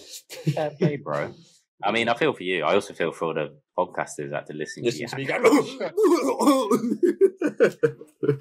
Fair 0.54 0.70
play, 0.70 0.96
bro. 0.96 1.32
I 1.84 1.90
mean, 1.92 2.08
I 2.08 2.14
feel 2.14 2.32
for 2.32 2.42
you. 2.42 2.64
I 2.64 2.74
also 2.74 2.94
feel 2.94 3.12
for 3.12 3.26
all 3.26 3.34
the 3.34 3.56
podcasters 3.76 4.30
that 4.30 4.36
have 4.36 4.44
to 4.46 4.54
listen 4.54 4.84
to 4.84 4.90
you. 4.90 5.06
to 5.08 5.16
me 5.16 5.24
go. 5.24 5.42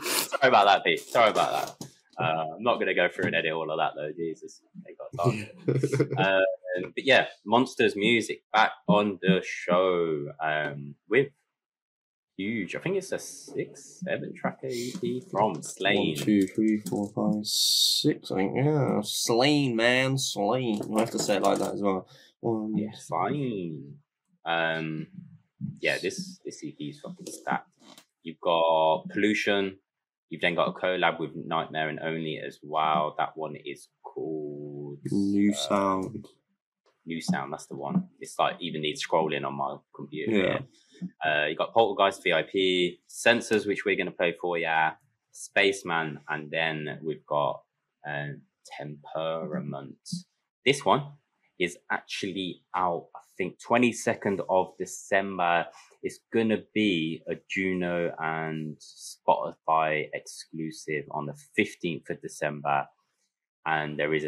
Sorry 0.02 0.50
about 0.50 0.66
that, 0.66 0.84
Pete. 0.84 1.00
Sorry 1.00 1.30
about 1.30 1.52
that. 1.52 1.88
Uh, 2.18 2.46
I'm 2.56 2.62
not 2.62 2.76
going 2.76 2.88
to 2.88 2.94
go 2.94 3.08
through 3.10 3.26
and 3.26 3.36
edit 3.36 3.52
all 3.52 3.72
of 3.72 3.80
that, 3.80 3.94
though. 3.96 4.12
Jesus, 4.16 4.62
they 4.86 4.94
got 4.94 5.24
time. 5.24 5.48
Um, 6.18 6.92
but 6.96 7.04
yeah, 7.04 7.28
Monsters 7.46 7.96
music 7.96 8.44
back 8.54 8.74
on 8.88 9.18
the 9.24 9.42
show 9.44 10.28
um, 10.40 10.94
with 11.10 11.30
huge. 12.42 12.76
I 12.76 12.80
think 12.80 12.98
it's 12.98 13.12
a 13.12 13.20
six, 13.20 14.02
seven 14.04 14.34
tracker 14.36 14.68
EP 14.68 15.24
from 15.30 15.54
One, 15.54 15.64
Slaine. 15.64 16.16
two, 16.16 16.42
three, 16.48 16.82
four, 16.90 17.10
five, 17.16 17.46
six. 17.46 18.32
I 18.32 18.36
think 18.36 18.54
yeah, 18.58 19.02
slain 19.04 19.76
man, 19.76 20.18
slain. 20.18 20.82
I 20.96 21.00
have 21.02 21.12
to 21.12 21.20
say 21.20 21.36
it 21.38 21.44
like 21.44 21.60
that 21.60 21.74
as 21.76 21.82
well. 21.82 22.08
One, 22.40 22.76
Yeah, 22.78 22.92
Slaine. 22.96 23.96
Um, 24.46 25.08
yeah, 25.80 25.98
this 26.00 26.40
this 26.44 26.64
EP 26.66 26.76
is 26.80 27.00
fucking 27.02 27.28
stacked. 27.28 27.70
You've 28.24 28.40
got 28.42 29.10
Pollution. 29.10 29.78
You've 30.30 30.42
then 30.42 30.56
got 30.56 30.70
a 30.70 30.74
collab 30.74 31.20
with 31.20 31.32
Nightmare 31.36 31.90
and 31.90 32.00
Only 32.00 32.40
as 32.46 32.60
well. 32.64 33.16
That 33.18 33.36
one 33.36 33.56
is 33.56 33.90
called 34.04 35.00
new 35.12 35.52
uh, 35.52 35.56
sound. 35.56 36.28
New 37.06 37.20
Sound, 37.20 37.52
that's 37.52 37.66
the 37.66 37.76
one. 37.76 38.10
It's 38.20 38.38
like 38.38 38.58
even 38.60 38.82
needs 38.82 39.04
scrolling 39.06 39.44
on 39.46 39.56
my 39.58 39.76
computer. 39.96 40.32
Yeah. 40.38 40.60
Uh, 41.26 41.46
you 41.46 41.56
got 41.56 41.74
Poltergeist 41.74 42.24
VIP, 42.24 43.00
Sensors, 43.10 43.68
which 43.68 43.86
we're 43.86 43.96
going 43.96 44.08
to 44.08 44.12
play 44.12 44.36
for 44.40 44.58
you, 44.58 44.68
Spaceman, 45.32 46.20
and 46.30 46.52
then 46.52 47.00
we've 47.04 47.26
got 47.26 47.62
uh, 48.08 48.28
Temperament. 48.78 49.96
This 50.66 50.86
one 50.86 51.04
is 51.60 51.78
actually 51.92 52.64
out, 52.76 53.08
I 53.16 53.20
think, 53.38 53.58
22nd 53.62 54.42
of 54.50 54.74
December. 54.78 55.66
It's 56.04 56.20
going 56.34 56.50
to 56.50 56.64
be 56.74 57.24
a 57.30 57.36
Juno 57.50 58.14
and 58.20 58.78
Spotify 58.78 60.10
exclusive 60.14 61.06
on 61.12 61.28
the 61.28 61.36
15th 61.58 62.10
of 62.10 62.22
December 62.22 62.88
and 63.66 64.00
there 64.00 64.14
is 64.14 64.24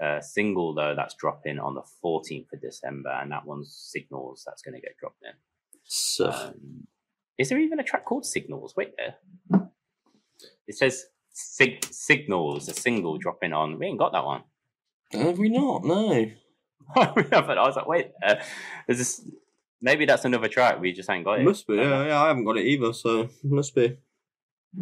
a 0.00 0.22
single 0.22 0.74
though 0.74 0.94
that's 0.96 1.14
dropping 1.14 1.58
on 1.58 1.74
the 1.74 1.82
14th 2.02 2.52
of 2.52 2.60
December, 2.60 3.10
and 3.10 3.30
that 3.30 3.44
one's 3.46 3.74
Signals 3.74 4.42
that's 4.46 4.62
going 4.62 4.74
to 4.74 4.80
get 4.80 4.96
dropped 4.98 5.22
in. 5.22 5.51
So, 5.94 6.30
Um, 6.30 6.86
is 7.36 7.50
there 7.50 7.58
even 7.58 7.78
a 7.78 7.82
track 7.82 8.06
called 8.06 8.24
Signals? 8.24 8.74
Wait 8.74 8.94
there. 8.96 9.16
It 10.66 10.74
says 10.74 11.04
Sig- 11.28 11.84
Signals, 11.84 12.66
a 12.68 12.72
single 12.72 13.18
dropping 13.18 13.52
on. 13.52 13.78
We 13.78 13.86
ain't 13.88 13.98
got 13.98 14.12
that 14.12 14.24
one. 14.24 14.44
have 15.12 15.38
we 15.38 15.50
not? 15.50 15.84
No. 15.84 16.30
but 16.94 17.58
I 17.58 17.66
was 17.66 17.76
like, 17.76 17.86
wait, 17.86 18.12
uh, 18.26 18.36
is 18.88 18.96
this? 18.98 19.30
Maybe 19.82 20.06
that's 20.06 20.24
another 20.24 20.48
track. 20.48 20.80
We 20.80 20.92
just 20.94 21.10
ain't 21.10 21.26
got 21.26 21.40
it. 21.40 21.44
Must 21.44 21.66
be. 21.66 21.74
Yeah, 21.74 22.06
yeah. 22.06 22.22
I 22.22 22.28
haven't 22.28 22.44
got 22.44 22.56
it 22.56 22.64
either. 22.66 22.94
So 22.94 23.28
must 23.42 23.74
be. 23.74 23.98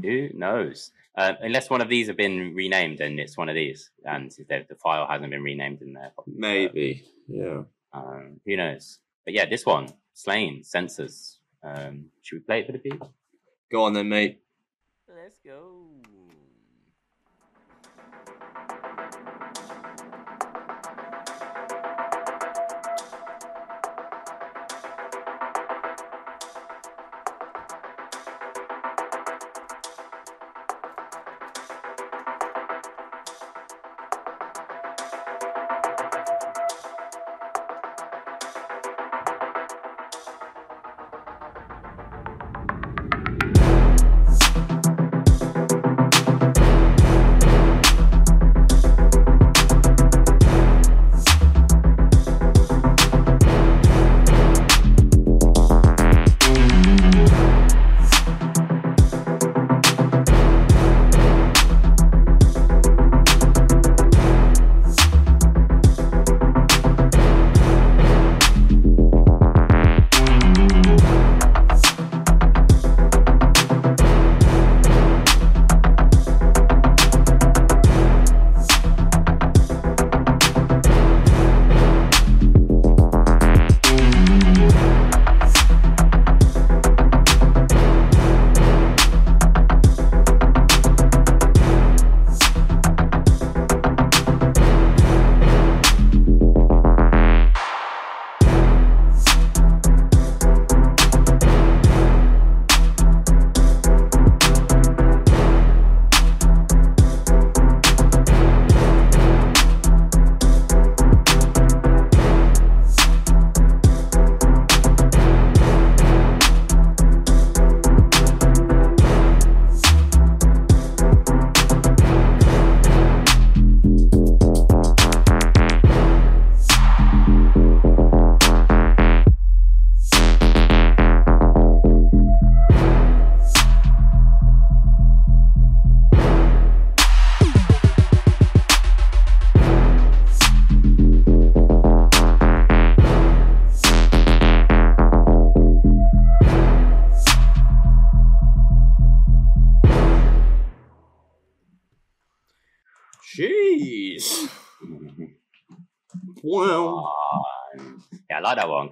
Who 0.00 0.28
knows? 0.32 0.92
Uh, 1.16 1.32
unless 1.40 1.70
one 1.70 1.80
of 1.80 1.88
these 1.88 2.06
have 2.06 2.16
been 2.16 2.54
renamed, 2.54 3.00
and 3.00 3.18
it's 3.18 3.36
one 3.36 3.48
of 3.48 3.56
these, 3.56 3.90
and 4.04 4.30
the, 4.48 4.64
the 4.68 4.76
file 4.76 5.08
hasn't 5.08 5.30
been 5.32 5.42
renamed 5.42 5.82
in 5.82 5.92
there. 5.94 6.12
Maybe. 6.26 7.04
Yeah. 7.26 7.62
Um, 7.92 8.40
who 8.46 8.56
knows? 8.56 9.00
But 9.24 9.34
yeah, 9.34 9.46
this 9.46 9.66
one, 9.66 9.88
Slaine, 10.14 10.62
Sensors. 10.62 11.36
Um, 11.62 12.06
should 12.22 12.36
we 12.36 12.40
play 12.40 12.60
it 12.60 12.66
for 12.66 12.72
the 12.72 12.78
people? 12.78 13.12
Go 13.70 13.84
on 13.84 13.92
then, 13.92 14.08
mate. 14.08 14.40
Let's 15.08 15.38
go. 15.44 15.79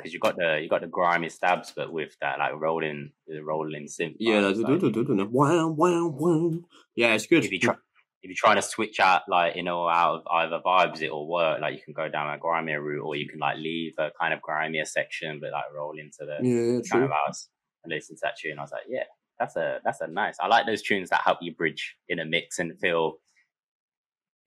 Because 0.09 0.15
you 0.15 0.21
got 0.21 0.37
the 0.37 0.61
you 0.63 0.69
got 0.69 0.81
the 0.81 0.87
grimy 0.87 1.29
stabs, 1.29 1.73
but 1.77 1.93
with 1.93 2.17
that 2.21 2.39
like 2.39 2.55
rolling 2.55 3.13
the 3.27 3.41
rolling 3.43 3.87
synth. 3.87 4.17
Yeah. 4.19 4.41
that's- 4.41 4.59
like, 4.59 4.81
do- 4.81 4.91
do- 4.91 5.05
do- 5.05 5.29
Wow. 5.31 5.69
Wow. 5.69 6.09
Wow. 6.09 6.53
Yeah, 6.95 7.15
it's 7.15 7.27
good. 7.27 7.45
if 7.45 7.53
you 7.53 7.61
try 7.61 7.75
if 8.23 8.29
you're 8.31 8.35
trying 8.37 8.57
to 8.57 8.63
switch 8.63 8.99
out 8.99 9.23
like 9.29 9.55
you 9.57 9.63
know 9.63 9.89
out 9.89 10.17
of 10.17 10.23
either 10.31 10.61
vibes, 10.65 11.01
it'll 11.03 11.29
work. 11.29 11.61
Like 11.61 11.75
you 11.75 11.81
can 11.85 11.95
go 11.95 12.09
down 12.09 12.33
a 12.35 12.39
grimier 12.39 12.81
route, 12.83 13.05
or 13.05 13.15
you 13.17 13.29
can 13.29 13.39
like 13.39 13.59
leave 13.59 13.95
a 13.99 14.11
kind 14.21 14.35
of 14.35 14.41
grimier 14.43 14.85
section, 14.85 15.39
but 15.41 15.53
like 15.53 15.65
roll 15.75 15.97
into 15.99 16.19
the 16.27 16.39
Yeah, 16.43 16.73
kind 16.81 16.85
true. 16.85 17.05
of 17.05 17.13
hours 17.13 17.49
and 17.85 17.93
listen 17.93 18.17
to 18.17 18.21
that 18.25 18.35
tune. 18.39 18.59
I 18.59 18.63
was 18.63 18.73
like, 18.73 18.83
yeah, 18.89 19.05
that's 19.39 19.55
a 19.57 19.81
that's 19.85 20.01
a 20.01 20.09
nice. 20.09 20.37
I 20.41 20.49
like 20.49 20.67
those 20.67 20.83
tunes 20.83 21.11
that 21.11 21.21
help 21.25 21.39
you 21.43 21.55
bridge 21.55 21.97
in 22.09 22.19
a 22.19 22.25
mix 22.25 22.59
and 22.59 22.77
feel 22.81 23.19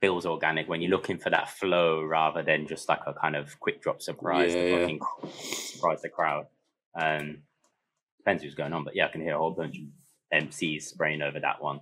feels 0.01 0.25
organic 0.25 0.67
when 0.67 0.81
you're 0.81 0.91
looking 0.91 1.17
for 1.19 1.29
that 1.29 1.49
flow 1.49 2.01
rather 2.03 2.41
than 2.41 2.67
just 2.67 2.89
like 2.89 3.01
a 3.05 3.13
kind 3.13 3.35
of 3.35 3.57
quick 3.59 3.81
drop 3.81 4.01
surprise 4.01 4.53
Yeah, 4.53 4.61
to 4.63 4.69
yeah. 4.69 4.79
fucking 4.79 4.99
surprise 5.31 6.01
the 6.01 6.09
crowd. 6.09 6.47
Um, 6.99 7.43
depends 8.17 8.43
who's 8.43 8.55
going 8.55 8.73
on, 8.73 8.83
but 8.83 8.95
yeah, 8.95 9.05
I 9.05 9.09
can 9.09 9.21
hear 9.21 9.35
a 9.35 9.37
whole 9.37 9.51
bunch 9.51 9.77
of 9.77 10.43
MCs 10.43 10.83
spraying 10.83 11.21
over 11.21 11.39
that 11.39 11.61
one. 11.61 11.81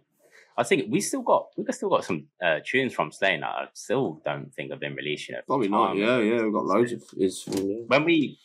I 0.58 0.64
think 0.64 0.92
we 0.92 1.00
still 1.00 1.22
got 1.22 1.48
we 1.56 1.64
still 1.72 1.90
got 1.90 2.04
some 2.04 2.26
uh, 2.44 2.60
tunes 2.66 2.94
from 2.94 3.14
Slaine 3.14 3.40
that 3.40 3.50
I 3.50 3.68
still 3.74 4.22
don't 4.26 4.54
think 4.54 4.72
have 4.72 4.82
been 4.82 4.94
released 4.96 5.30
yet. 5.30 5.48
Probably 5.48 5.70
not. 5.70 5.96
Yeah, 5.96 6.20
yeah, 6.20 6.42
we've 6.44 6.52
got 6.52 6.66
loads 6.66 6.92
of 6.92 7.02
is. 7.18 7.46
Yeah. 7.48 7.78
When 7.88 8.04
we, 8.04 8.38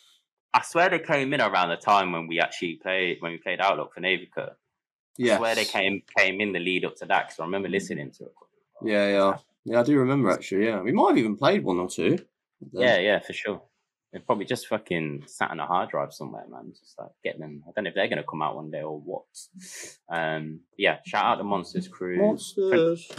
I 0.52 0.62
swear 0.62 0.88
they 0.90 1.00
came 1.00 1.34
in 1.34 1.40
around 1.40 1.70
the 1.70 1.76
time 1.76 2.12
when 2.12 2.28
we 2.28 2.38
actually 2.38 2.76
played 2.80 3.16
when 3.18 3.32
we 3.32 3.38
played 3.38 3.60
Outlook 3.60 3.94
for 3.94 4.00
Navica. 4.00 4.52
Yeah, 5.18 5.38
swear 5.38 5.56
they 5.56 5.64
came 5.64 6.02
came 6.16 6.40
in 6.40 6.52
the 6.52 6.60
lead 6.60 6.84
up 6.84 6.94
to 6.96 7.06
that 7.06 7.26
because 7.26 7.40
I 7.40 7.44
remember 7.44 7.68
listening 7.68 8.12
to 8.12 8.24
it. 8.26 8.32
Yeah, 8.84 9.08
yeah, 9.08 9.36
yeah. 9.64 9.80
I 9.80 9.82
do 9.82 9.98
remember 9.98 10.30
actually. 10.30 10.66
Yeah, 10.66 10.80
we 10.80 10.92
might 10.92 11.08
have 11.10 11.18
even 11.18 11.36
played 11.36 11.64
one 11.64 11.78
or 11.78 11.88
two. 11.88 12.18
Yeah, 12.72 12.98
yeah, 12.98 13.18
for 13.20 13.32
sure. 13.32 13.62
They're 14.12 14.22
probably 14.22 14.44
just 14.44 14.68
fucking 14.68 15.24
sat 15.26 15.50
on 15.50 15.58
a 15.58 15.66
hard 15.66 15.90
drive 15.90 16.12
somewhere, 16.12 16.44
man. 16.48 16.72
Just 16.78 16.94
like 16.98 17.10
getting 17.24 17.40
them. 17.40 17.64
I 17.66 17.72
don't 17.74 17.84
know 17.84 17.88
if 17.88 17.94
they're 17.96 18.08
gonna 18.08 18.22
come 18.22 18.42
out 18.42 18.54
one 18.56 18.70
day 18.70 18.82
or 18.82 18.98
what. 19.00 19.24
Um, 20.08 20.60
yeah, 20.78 20.98
shout 21.04 21.24
out 21.24 21.34
to 21.36 21.44
Monsters 21.44 21.88
Crew. 21.88 22.18
Monsters. 22.18 23.10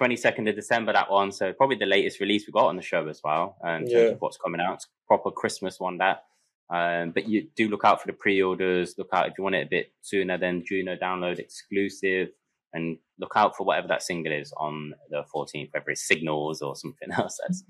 22nd 0.00 0.48
of 0.48 0.54
December, 0.56 0.92
that 0.92 1.10
one. 1.10 1.32
So 1.32 1.52
probably 1.52 1.76
the 1.76 1.86
latest 1.86 2.20
release 2.20 2.46
we 2.46 2.52
got 2.52 2.66
on 2.66 2.76
the 2.76 2.82
show 2.82 3.06
as 3.08 3.20
well. 3.22 3.56
Um, 3.64 3.82
in 3.84 3.90
terms 3.90 3.92
Yeah. 3.92 4.00
of 4.10 4.20
what's 4.20 4.36
coming 4.36 4.60
out. 4.60 4.74
It's 4.74 4.88
proper 5.06 5.30
Christmas 5.30 5.78
one, 5.78 5.98
that. 5.98 6.24
Um, 6.70 7.10
but 7.12 7.28
you 7.28 7.48
do 7.54 7.68
look 7.68 7.84
out 7.84 8.00
for 8.00 8.06
the 8.06 8.14
pre-orders. 8.14 8.94
Look 8.98 9.10
out 9.12 9.28
if 9.28 9.34
you 9.38 9.44
want 9.44 9.56
it 9.56 9.66
a 9.66 9.70
bit 9.70 9.92
sooner 10.00 10.38
than 10.38 10.64
Juno 10.64 10.96
download 10.96 11.38
exclusive, 11.38 12.30
and 12.72 12.96
look 13.22 13.32
out 13.36 13.56
for 13.56 13.64
whatever 13.64 13.86
that 13.88 14.02
single 14.02 14.32
is 14.32 14.52
on 14.56 14.92
the 15.08 15.22
14th, 15.34 15.72
whether 15.72 15.90
it's 15.90 16.06
Signals 16.06 16.60
or 16.60 16.74
something 16.74 17.10
else 17.16 17.38
that's, 17.40 17.62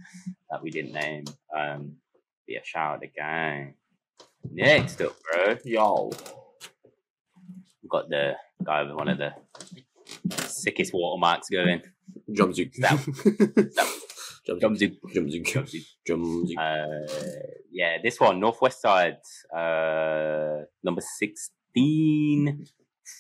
that 0.51 0.63
we 0.63 0.71
didn't 0.71 0.93
name. 0.95 1.25
Um, 1.57 1.97
yeah, 2.49 2.61
shout 2.65 2.95
out 2.95 3.01
the 3.03 3.09
gang. 3.09 3.75
Next 4.51 5.01
up, 5.03 5.15
bro, 5.23 5.57
Yo. 5.65 6.11
we've 7.83 7.91
got 7.91 8.09
the 8.09 8.33
guy 8.65 8.83
with 8.83 8.95
one 8.95 9.09
of 9.09 9.19
the 9.19 9.33
sickest 10.47 10.93
watermarks 10.95 11.49
going. 11.51 11.83
Jumpsuit. 12.31 12.73
That- 12.79 12.99
Jumpsuit. 14.49 14.61
Jumpsuit. 14.61 14.97
Jumpsuit. 15.15 15.45
Jumpsuit. 15.45 15.87
Jumpsuit. 16.09 16.59
Uh, 16.59 17.47
yeah, 17.71 17.99
this 18.03 18.19
one, 18.19 18.41
Northwest 18.41 18.81
Side, 18.81 19.19
uh, 19.57 20.65
number 20.83 21.01
16, 21.01 22.67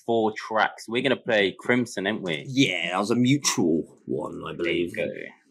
four 0.07 0.33
tracks. 0.37 0.87
We're 0.89 1.03
going 1.03 1.17
to 1.17 1.23
play 1.23 1.55
Crimson, 1.59 2.07
aren't 2.07 2.23
we? 2.23 2.45
Yeah, 2.49 2.91
that 2.93 2.99
was 2.99 3.11
a 3.11 3.17
mutual 3.17 3.99
one, 4.07 4.43
I 4.47 4.55
believe. 4.55 4.93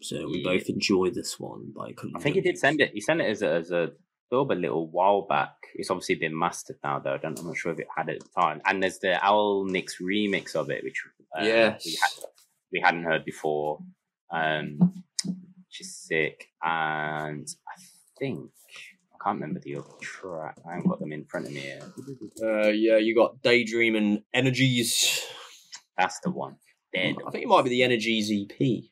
So 0.00 0.26
we 0.28 0.38
Yeah. 0.44 0.52
both 0.52 0.68
enjoy 0.68 1.10
this 1.10 1.38
one, 1.38 1.72
but 1.74 1.90
I 2.16 2.20
think 2.20 2.34
he 2.36 2.40
did 2.40 2.58
send 2.58 2.80
it. 2.80 2.90
He 2.92 3.00
sent 3.00 3.20
it 3.20 3.26
as 3.26 3.42
a, 3.42 3.52
as 3.54 3.70
a 3.70 3.90
a 4.32 4.36
little 4.54 4.88
while 4.90 5.22
back. 5.28 5.52
It's 5.74 5.90
obviously 5.90 6.14
been 6.14 6.36
mastered 6.38 6.76
now, 6.82 6.98
though. 6.98 7.12
I 7.12 7.18
don't, 7.18 7.38
I'm 7.38 7.46
not 7.46 7.56
sure 7.56 7.70
if 7.70 7.78
it 7.78 7.86
had 7.94 8.08
it 8.08 8.16
at 8.16 8.22
the 8.22 8.40
time. 8.40 8.62
And 8.64 8.82
there's 8.82 8.98
the 8.98 9.22
Owl 9.22 9.66
Nix 9.66 9.98
remix 10.00 10.54
of 10.54 10.70
it, 10.70 10.82
which 10.82 11.02
uh, 11.38 11.44
Yes. 11.44 11.84
we, 11.84 11.92
had, 12.00 12.10
we 12.72 12.80
hadn't 12.82 13.04
heard 13.04 13.24
before, 13.26 13.80
um, 14.32 14.78
which 15.26 15.80
is 15.80 15.94
sick. 15.94 16.46
And 16.62 17.46
I 17.68 17.82
think, 18.18 18.50
can't 19.22 19.40
remember 19.40 19.60
the 19.60 19.76
other 19.76 19.88
track. 20.00 20.56
I 20.68 20.74
haven't 20.74 20.88
got 20.88 21.00
them 21.00 21.12
in 21.12 21.24
front 21.24 21.46
of 21.46 21.52
me 21.52 21.60
here. 21.60 21.80
Uh, 22.42 22.68
yeah, 22.68 22.96
you 22.96 23.14
got 23.14 23.40
Daydream 23.42 23.94
and 23.96 24.22
Energies. 24.34 25.22
That's 25.98 26.18
the 26.20 26.30
one. 26.30 26.56
Dead. 26.94 27.16
I 27.26 27.30
think 27.30 27.44
it 27.44 27.48
might 27.48 27.62
be 27.62 27.70
the 27.70 27.82
Energies 27.82 28.30
EP. 28.30 28.84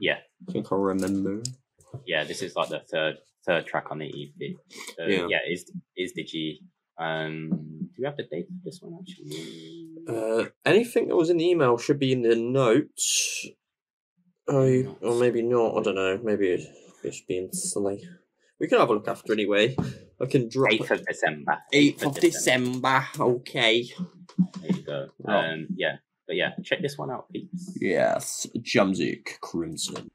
Yeah. 0.00 0.18
I 0.48 0.52
think 0.52 0.72
I 0.72 0.76
remember. 0.76 1.42
Yeah, 2.06 2.24
this 2.24 2.42
is 2.42 2.56
like 2.56 2.68
the 2.70 2.80
third 2.90 3.16
third 3.46 3.66
track 3.66 3.86
on 3.90 3.98
the 3.98 4.06
EP. 4.08 4.56
So, 4.96 5.04
Yeah. 5.06 5.26
yeah, 5.28 5.38
is 5.48 5.70
is 5.96 6.12
the 6.14 6.24
G. 6.24 6.60
Um, 6.98 7.50
do 7.50 7.96
we 7.98 8.04
have 8.04 8.16
the 8.16 8.22
date 8.24 8.46
for 8.46 8.54
this 8.64 8.80
one 8.80 8.98
actually? 9.00 9.88
Uh, 10.08 10.48
anything 10.64 11.08
that 11.08 11.16
was 11.16 11.30
in 11.30 11.36
the 11.38 11.48
email 11.48 11.76
should 11.78 11.98
be 11.98 12.12
in 12.12 12.22
the 12.22 12.36
notes. 12.36 13.46
I 14.48 14.86
or 15.00 15.18
maybe 15.18 15.42
not. 15.42 15.76
I 15.78 15.82
don't 15.82 15.94
know. 15.94 16.18
Maybe 16.22 16.48
it's 16.48 16.66
it's 17.04 17.20
being 17.22 17.52
silly. 17.52 18.08
We 18.62 18.68
can 18.68 18.78
have 18.78 18.90
a 18.90 18.94
look 18.94 19.08
after 19.08 19.32
anyway. 19.32 19.74
I 20.20 20.26
can 20.26 20.48
drop 20.48 20.72
Eighth 20.72 20.88
of 20.92 21.04
December. 21.04 21.58
eighth 21.72 22.06
of 22.06 22.14
December. 22.20 23.04
Okay. 23.18 23.88
There 24.60 24.70
you 24.70 24.82
go. 24.84 25.08
Right. 25.18 25.52
Um, 25.52 25.66
yeah, 25.74 25.96
but 26.28 26.36
yeah, 26.36 26.52
check 26.62 26.80
this 26.80 26.96
one 26.96 27.10
out, 27.10 27.28
please. 27.28 27.76
Yes, 27.80 28.46
Jamzigg 28.58 29.40
Crimson. 29.40 30.12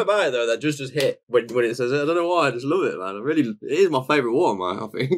Is 0.00 0.04
about 0.04 0.26
it 0.28 0.32
though 0.32 0.46
that 0.46 0.60
just 0.60 0.78
just 0.78 0.92
hit 0.92 1.22
when 1.26 1.46
when 1.48 1.64
it 1.64 1.76
says 1.76 1.92
it. 1.92 2.02
I 2.02 2.04
don't 2.06 2.16
know 2.16 2.28
why. 2.28 2.48
I 2.48 2.50
just 2.50 2.66
love 2.66 2.84
it, 2.84 2.98
man. 2.98 3.16
I 3.16 3.18
really, 3.20 3.42
it 3.62 3.78
is 3.78 3.90
my 3.90 4.02
favorite 4.04 4.34
one, 4.34 4.58
man. 4.58 4.82
I 4.82 4.86
think. 4.88 5.10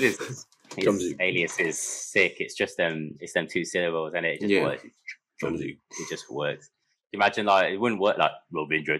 his, 0.00 0.18
his 0.18 0.46
Jump 0.78 1.00
zoom. 1.00 1.16
alias 1.20 1.58
is 1.60 1.78
sick. 1.80 2.36
It's 2.38 2.54
just 2.54 2.78
um, 2.80 3.12
it's 3.20 3.32
them 3.32 3.46
two 3.46 3.64
syllables, 3.64 4.12
and 4.16 4.26
it 4.26 4.40
just 4.40 4.50
Yeah. 4.50 4.62
works. 4.64 4.84
It 5.42 6.08
just 6.10 6.30
works. 6.30 6.70
Imagine 7.12 7.46
like 7.46 7.72
it 7.72 7.76
wouldn't 7.80 8.00
work 8.00 8.18
like 8.18 8.32
Rob 8.52 8.72
Indra. 8.72 8.98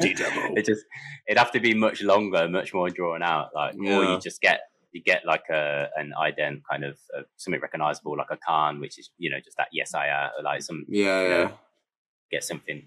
DJ 0.00 0.56
it 0.56 0.64
just 0.66 0.84
it'd 1.28 1.38
have 1.38 1.52
to 1.52 1.60
be 1.60 1.74
much 1.74 2.02
longer, 2.02 2.48
much 2.48 2.74
more 2.74 2.90
drawn 2.90 3.22
out. 3.22 3.50
Like 3.54 3.74
or 3.74 4.04
you 4.04 4.18
just 4.20 4.40
get 4.40 4.60
you 4.92 5.02
get 5.02 5.24
like 5.24 5.44
a 5.50 5.88
an 5.96 6.12
ident 6.20 6.62
kind 6.68 6.84
of 6.84 6.98
uh, 7.16 7.22
something 7.36 7.60
recognizable, 7.60 8.16
like 8.16 8.26
a 8.30 8.36
Khan, 8.36 8.80
which 8.80 8.98
is 8.98 9.10
you 9.18 9.30
know 9.30 9.38
just 9.44 9.56
that 9.58 9.68
yes 9.72 9.94
I 9.94 10.08
uh, 10.08 10.30
or 10.38 10.42
like 10.42 10.62
some 10.62 10.84
Yeah, 10.88 11.22
you 11.22 11.28
yeah. 11.28 11.34
know, 11.44 11.50
get 12.32 12.42
something 12.44 12.82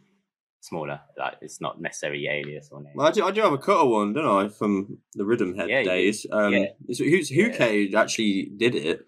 smaller. 0.63 1.01
Like 1.17 1.37
it's 1.41 1.59
not 1.59 1.81
necessarily 1.81 2.27
alias 2.27 2.69
or 2.71 2.81
name. 2.81 2.93
Well, 2.95 3.07
I 3.07 3.11
do, 3.11 3.25
I 3.25 3.31
do 3.31 3.41
have 3.41 3.51
a 3.53 3.57
Cuttah 3.57 3.89
one, 3.89 4.13
don't 4.13 4.45
I, 4.45 4.47
from 4.47 4.99
the 5.13 5.25
Rhythm 5.25 5.55
Head 5.55 5.69
Yeah, 5.69 5.83
days. 5.83 6.25
Um, 6.31 6.53
Yeah. 6.53 6.67
who's, 6.87 7.29
Who 7.29 7.51
actually 7.95 8.51
did 8.55 8.75
it. 8.75 9.05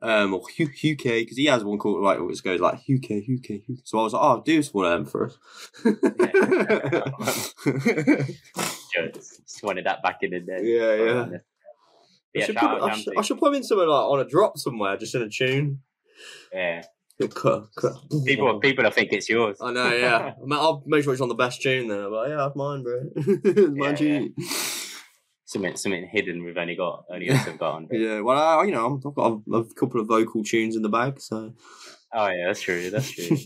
um, 0.00 0.34
or 0.34 0.42
Huke, 0.58 1.02
because 1.02 1.36
he 1.36 1.46
has 1.46 1.64
one 1.64 1.78
called 1.78 2.02
like 2.02 2.20
which 2.20 2.42
goes 2.42 2.60
like 2.60 2.80
Huke, 2.86 3.26
Huke, 3.28 3.64
Huke. 3.68 3.80
So 3.84 3.98
I 3.98 4.02
was 4.02 4.12
like, 4.12 4.22
oh, 4.22 4.42
do 4.44 4.62
one 4.72 4.86
of 4.86 4.92
them 4.92 5.06
for 5.06 5.26
us. 5.26 5.38
Just, 9.14 9.62
wanted 9.62 9.86
that 9.86 10.02
back 10.02 10.18
in 10.22 10.30
the 10.30 10.40
day. 10.40 10.60
Yeah, 10.62 10.94
yeah. 10.94 11.26
I, 12.36 12.40
should 12.46 12.56
put, 12.56 12.82
I, 12.82 12.96
should, 12.96 13.18
I 13.18 13.22
should 13.22 13.38
put 13.38 13.48
him 13.48 13.54
in 13.54 13.64
somewhere 13.64 13.88
like 13.88 14.04
on 14.04 14.20
a 14.20 14.24
drop 14.24 14.58
somewhere, 14.58 14.96
just 14.96 15.14
in 15.14 15.22
a 15.22 15.28
tune. 15.28 15.80
Yeah. 16.52 16.82
Good 17.22 17.34
cut, 17.36 17.68
cut. 17.76 17.94
People, 18.26 18.58
people, 18.58 18.84
I 18.84 18.90
think 18.90 19.12
it's 19.12 19.28
yours. 19.28 19.56
I 19.60 19.70
know, 19.70 19.92
yeah. 19.92 20.32
I'll 20.52 20.82
make 20.86 21.04
sure 21.04 21.12
it's 21.12 21.22
on 21.22 21.28
the 21.28 21.36
best 21.36 21.62
tune 21.62 21.86
then. 21.86 22.10
But 22.10 22.30
yeah, 22.30 22.36
that's 22.36 22.56
mine, 22.56 22.82
bro. 22.82 23.00
it's 23.14 23.76
my 23.76 23.90
Yeah, 23.90 23.94
tune. 23.94 24.34
Something, 25.44 25.76
something 25.76 26.08
hidden 26.10 26.42
we've 26.42 26.56
only 26.56 26.74
got, 26.74 27.04
only 27.08 27.30
us 27.30 27.44
have 27.44 27.58
got 27.58 27.74
on. 27.74 27.88
Yeah, 27.92 28.22
well, 28.22 28.36
I, 28.36 28.64
you 28.64 28.72
know, 28.72 29.00
I've 29.06 29.14
got 29.14 29.40
a, 29.48 29.56
a 29.56 29.74
couple 29.74 30.00
of 30.00 30.08
vocal 30.08 30.42
tunes 30.42 30.74
in 30.74 30.82
the 30.82 30.88
bag, 30.88 31.20
so. 31.20 31.52
Oh 32.12 32.26
yeah, 32.26 32.46
that's 32.46 32.60
true. 32.60 32.90
That's 32.90 33.10
true. 33.10 33.36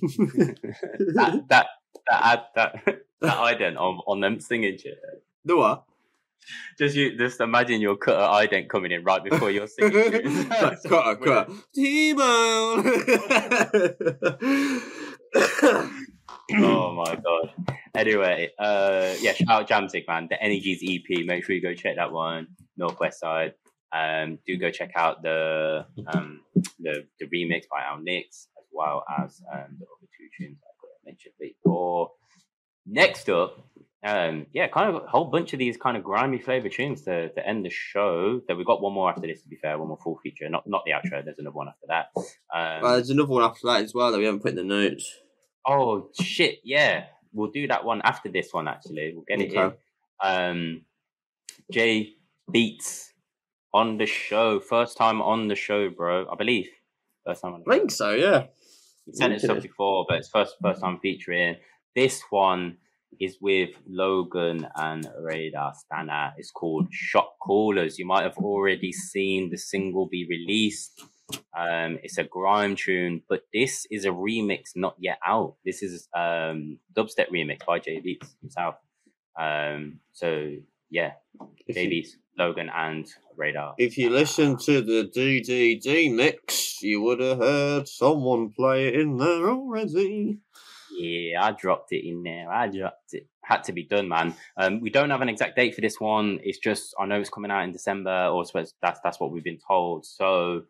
that 1.15 1.45
that 1.49 1.67
that 2.09 2.47
that 2.55 2.85
that 3.21 3.37
ident 3.37 3.77
on 3.77 4.01
on 4.07 4.21
them 4.21 4.41
singing 4.41 4.79
shit. 4.79 4.99
Do 5.45 5.59
what? 5.59 5.85
Just 6.79 6.95
you, 6.95 7.17
just 7.17 7.41
imagine 7.41 7.81
your 7.81 7.97
Cuttah 7.97 8.47
ident 8.47 8.69
coming 8.69 8.93
in 8.93 9.03
right 9.03 9.25
before 9.25 9.51
you're 9.51 9.67
singing. 9.67 10.23
tunes. 10.23 10.47
cut, 10.49 10.77
cut, 10.87 11.23
cut. 11.23 11.51
T-Bone. 11.75 12.85
oh 16.55 16.93
my 16.95 17.17
god. 17.17 17.53
Anyway, 17.95 18.51
uh, 18.59 19.15
yeah, 19.21 19.33
shout 19.33 19.49
out 19.49 19.69
Jamzigg, 19.69 20.07
man. 20.07 20.29
The 20.31 20.43
Energies 20.43 20.83
EP. 20.87 21.25
Make 21.25 21.45
sure 21.45 21.55
you 21.55 21.63
go 21.63 21.75
check 21.75 21.97
that 21.97 22.13
one. 22.13 22.49
Northwest 22.77 23.21
Side. 23.21 23.55
Um, 23.93 24.39
do 24.47 24.57
go 24.59 24.71
check 24.71 24.91
out 24.97 25.23
the 25.23 25.87
um 26.13 26.41
the 26.79 27.07
the 27.19 27.27
remix 27.27 27.63
by 27.71 27.83
Al 27.89 28.01
Nix 28.01 28.49
as 28.59 28.65
well 28.73 29.05
as 29.19 29.41
um 29.53 29.77
the 29.79 29.87
other 29.87 30.09
two 30.17 30.29
tunes 30.39 30.59
I 30.63 30.87
mentioned 31.07 31.35
before. 31.41 32.11
Next 32.85 33.29
up, 33.31 33.67
um, 34.05 34.47
yeah, 34.53 34.69
kind 34.69 34.89
of 34.95 35.03
a 35.03 35.07
whole 35.07 35.25
bunch 35.25 35.53
of 35.53 35.59
these 35.59 35.77
kind 35.77 35.97
of 35.97 36.05
grimy 36.05 36.39
flavor 36.39 36.69
tunes 36.69 37.03
to, 37.03 37.29
to 37.31 37.47
end 37.47 37.65
the 37.65 37.71
show. 37.71 38.41
Then 38.47 38.57
we 38.59 38.65
got 38.65 38.81
one 38.83 38.93
more 38.93 39.09
after 39.11 39.23
this. 39.27 39.43
To 39.43 39.49
be 39.49 39.57
fair, 39.57 39.79
one 39.79 39.89
more 39.89 39.99
full 40.03 40.19
feature, 40.23 40.49
not 40.49 40.67
not 40.67 40.83
the 40.85 40.93
outro. 40.93 41.25
There's 41.25 41.39
another 41.39 41.55
one 41.57 41.69
after 41.69 41.87
that. 41.89 42.07
Um, 42.55 42.83
Well, 42.83 42.93
there's 42.95 43.11
another 43.11 43.29
one 43.31 43.43
after 43.43 43.67
that 43.67 43.83
as 43.83 43.95
well 43.95 44.13
that 44.13 44.19
we 44.19 44.25
haven't 44.25 44.41
put 44.41 44.51
in 44.51 44.57
the 44.57 44.65
notes. 44.65 45.13
Oh 45.67 46.11
shit! 46.21 46.61
Yeah, 46.63 47.07
we'll 47.33 47.51
do 47.51 47.67
that 47.69 47.85
one 47.85 48.01
after 48.05 48.29
this 48.29 48.53
one. 48.53 48.69
Actually, 48.69 49.13
we'll 49.15 49.25
get 49.27 49.41
it 49.41 49.57
Okay. 49.57 49.75
in. 50.23 50.29
Um, 50.29 50.83
J 51.73 52.15
Beatz 52.53 53.09
on 53.75 53.99
the 53.99 54.07
show, 54.07 54.61
first 54.61 54.97
time 54.97 55.21
on 55.21 55.49
the 55.49 55.57
show, 55.57 55.91
bro. 55.91 56.27
I 56.31 56.37
believe 56.37 56.69
first 57.27 57.43
time 57.43 57.55
on. 57.55 57.63
The 57.67 57.73
I 57.75 57.79
think 57.79 57.91
so, 57.91 58.13
yeah. 58.13 58.47
we 59.07 59.13
sent 59.15 59.33
it 59.33 59.41
stuff 59.41 59.63
before, 59.63 60.07
but 60.09 60.19
it's 60.19 60.29
first 60.29 60.57
first 60.63 60.81
time 60.81 60.99
featuring. 61.01 61.57
This 61.95 62.23
one 62.31 62.77
is 63.21 63.39
with 63.41 63.71
Logan 63.89 64.67
and 64.77 65.09
Radar 65.21 65.73
Stanna. 65.75 66.33
It's 66.37 66.51
called 66.51 66.89
Shot 66.91 67.29
Callers. 67.41 67.99
You 67.99 68.07
might 68.07 68.25
have 68.25 68.39
already 68.39 68.93
seen 68.93 69.51
the 69.51 69.59
single 69.59 70.07
be 70.07 70.27
released. 70.29 71.03
Um, 71.59 71.99
it's 72.03 72.19
a 72.19 72.25
grime 72.25 72.77
tune, 72.77 73.23
but 73.29 73.43
this 73.53 73.87
is 73.91 74.05
a 74.05 74.11
remix 74.11 74.71
not 74.77 74.95
yet 74.99 75.19
out. 75.27 75.57
This 75.65 75.83
is 75.83 76.09
um 76.15 76.79
dubstep 76.97 77.31
remix 77.33 77.65
by 77.67 77.79
J 77.81 78.01
Beatz 78.01 78.29
himself. 78.41 78.77
Um, 79.39 80.01
so 80.13 80.53
yeah, 80.91 81.13
If 81.67 81.75
J 81.75 81.89
Beatz, 81.91 82.11
Logan, 82.39 82.71
and 82.73 83.07
Radar. 83.37 83.75
if 83.77 83.99
you 83.99 84.11
listen 84.11 84.57
to 84.59 84.81
the 84.83 85.11
DDD 85.15 86.15
mix, 86.15 86.81
you 86.83 87.03
would 87.03 87.21
have 87.21 87.39
heard 87.39 87.89
someone 87.89 88.51
play 88.51 88.89
it 88.89 88.95
in 89.01 89.17
there 89.17 89.51
already. 89.51 90.39
Yeah, 90.99 91.45
I 91.45 91.53
dropped 91.53 91.93
it 91.93 92.07
in 92.07 92.23
there. 92.23 92.51
I 92.51 92.69
dropped 92.69 93.13
it. 93.13 93.27
Had 93.43 93.65
to 93.65 93.73
be 93.73 93.85
done, 93.85 94.09
man. 94.09 94.35
Um, 94.57 94.81
we 94.81 94.91
don't 94.91 95.11
have 95.11 95.23
an 95.23 95.29
exact 95.29 95.57
date 95.57 95.75
for 95.75 95.81
this 95.81 96.01
one. 96.01 96.41
It's 96.43 96.59
just 96.59 96.95
I 96.99 97.07
know 97.07 97.21
it's 97.21 97.31
coming 97.31 97.51
out 97.51 97.65
in 97.65 97.73
December, 97.73 98.27
or 98.27 98.45
suppose 98.45 98.75
that's 98.83 99.01
that's 99.05 99.21
what 99.21 99.31
we've 99.31 99.45
been 99.45 99.61
told. 99.67 100.05
So, 100.05 100.63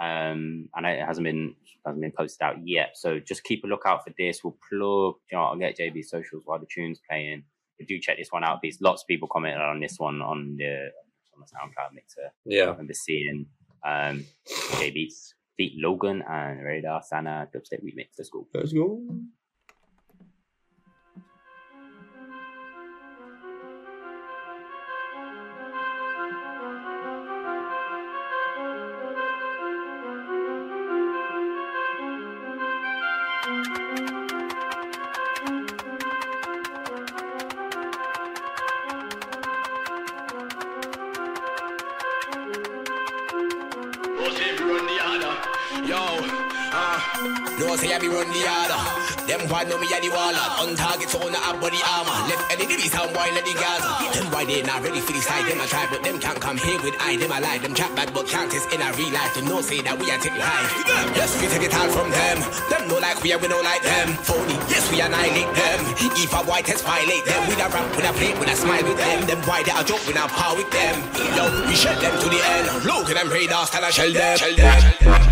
um, 0.00 0.68
and 0.74 0.86
it 0.86 1.04
hasn't 1.04 1.24
been 1.24 1.54
hasn't 1.84 2.02
been 2.02 2.12
posted 2.12 2.42
out 2.42 2.56
yet. 2.64 2.92
So 2.94 3.18
just 3.18 3.44
keep 3.44 3.64
a 3.64 3.66
lookout 3.66 4.04
for 4.04 4.12
this. 4.18 4.42
We'll 4.42 4.56
plug. 4.68 5.16
You 5.30 5.38
know, 5.38 5.44
I'll 5.44 5.56
get 5.56 5.78
JB 5.78 6.04
socials 6.04 6.44
while 6.46 6.58
the 6.58 6.66
tune's 6.72 7.00
playing. 7.08 7.44
But 7.78 7.88
do 7.88 7.98
check 7.98 8.18
this 8.18 8.30
one 8.30 8.44
out. 8.44 8.60
Because 8.62 8.80
lots 8.80 9.02
of 9.02 9.08
people 9.08 9.28
commented 9.28 9.60
on 9.60 9.80
this 9.80 9.98
one 9.98 10.22
on 10.22 10.56
the 10.56 10.90
on 11.34 11.40
the 11.40 11.46
SoundCloud 11.46 11.94
mixer. 11.94 12.32
Yeah, 12.44 12.64
I 12.64 12.70
remember 12.70 12.94
seeing 12.94 13.46
um, 13.84 14.24
JB's 14.46 15.34
Feet 15.56 15.74
Logan 15.76 16.22
and 16.28 16.62
Radar 16.64 17.02
Stanna 17.02 17.48
dubstep 17.54 17.82
remix. 17.84 18.08
Let's 18.18 18.30
go. 18.30 18.46
Let's 18.54 18.72
go. 18.72 19.00
No 47.60 47.76
say 47.76 47.92
I 47.92 47.98
be 47.98 48.08
run 48.08 48.28
the 48.32 48.42
order. 48.42 48.80
Them 49.28 49.46
boy 49.46 49.62
know 49.68 49.78
me 49.78 49.86
a 49.92 49.98
the 50.00 50.10
waller. 50.10 50.46
On 50.64 50.74
target 50.74 51.08
so 51.08 51.20
on 51.20 51.32
the 51.32 51.40
body 51.60 51.78
armor. 51.84 52.16
Left 52.26 52.44
any 52.50 52.66
the 52.66 52.88
sound 52.88 53.12
boy 53.12 53.28
let 53.36 53.44
the 53.44 53.54
Gaza. 53.54 53.90
Them 54.16 54.28
boy 54.32 54.44
they 54.48 54.62
not 54.62 54.82
ready 54.82 55.00
for 55.00 55.12
the 55.12 55.20
side. 55.20 55.46
Them 55.46 55.60
I 55.60 55.66
try 55.66 55.86
but 55.90 56.02
them 56.02 56.18
can't 56.18 56.40
come 56.40 56.56
here 56.56 56.80
with 56.82 56.96
I. 56.98 57.16
Them 57.16 57.32
I 57.32 57.38
lie. 57.38 57.58
Them 57.58 57.74
chat 57.74 57.94
bad 57.94 58.12
but 58.14 58.26
can't 58.26 58.50
test 58.50 58.72
in 58.72 58.80
a 58.80 58.88
real 58.96 59.12
life. 59.12 59.34
Them 59.34 59.46
no 59.46 59.60
say 59.60 59.80
that 59.84 59.98
we 59.98 60.10
are 60.10 60.18
take 60.18 60.36
life. 60.36 60.70
Yes 61.14 61.36
we 61.40 61.46
take 61.48 61.68
it 61.68 61.74
all 61.76 61.90
from 61.92 62.10
them. 62.10 62.40
Them 62.72 62.88
no 62.88 62.96
like 62.98 63.20
we 63.22 63.32
are 63.32 63.38
we 63.38 63.48
no 63.48 63.60
like 63.60 63.82
them. 63.82 64.16
Phony. 64.24 64.56
Yes 64.72 64.88
we 64.90 65.00
annihilate 65.00 65.52
them. 65.52 65.80
If 66.16 66.32
a 66.32 66.40
boy 66.42 66.64
test 66.64 66.82
violate 66.84 67.24
them. 67.28 67.40
With 67.46 67.60
a 67.60 67.68
rap 67.68 67.86
with 67.94 68.08
a 68.08 68.12
plate 68.16 68.36
with 68.40 68.50
a 68.50 68.56
smile 68.56 68.84
with 68.84 68.98
them. 68.98 69.18
Them 69.28 69.40
boy 69.44 69.62
they 69.62 69.74
a 69.76 69.84
joke 69.84 70.02
with 70.08 70.16
a 70.18 70.26
power 70.32 70.56
with 70.56 70.70
them. 70.72 70.96
Yo 71.36 71.44
we 71.68 71.76
shell 71.76 71.98
them 72.00 72.14
to 72.16 72.26
the 72.26 72.40
end. 72.40 72.66
Look 72.88 73.12
at 73.12 73.20
them 73.20 73.28
radar 73.30 73.68
style 73.68 73.84
I 73.84 73.90
shell 73.90 74.10
them. 74.10 74.38
Shell 74.38 74.56
them. 74.56 75.31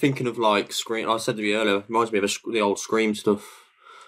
Just 0.00 0.16
thinking 0.16 0.26
of 0.26 0.38
like 0.38 0.70
Skream. 0.70 1.12
I 1.12 1.18
said 1.18 1.36
to 1.36 1.42
you 1.42 1.56
earlier, 1.58 1.84
reminds 1.86 2.10
me 2.10 2.18
of 2.18 2.24
a, 2.24 2.50
the 2.50 2.60
old 2.60 2.78
Skream 2.78 3.14
stuff. 3.14 3.46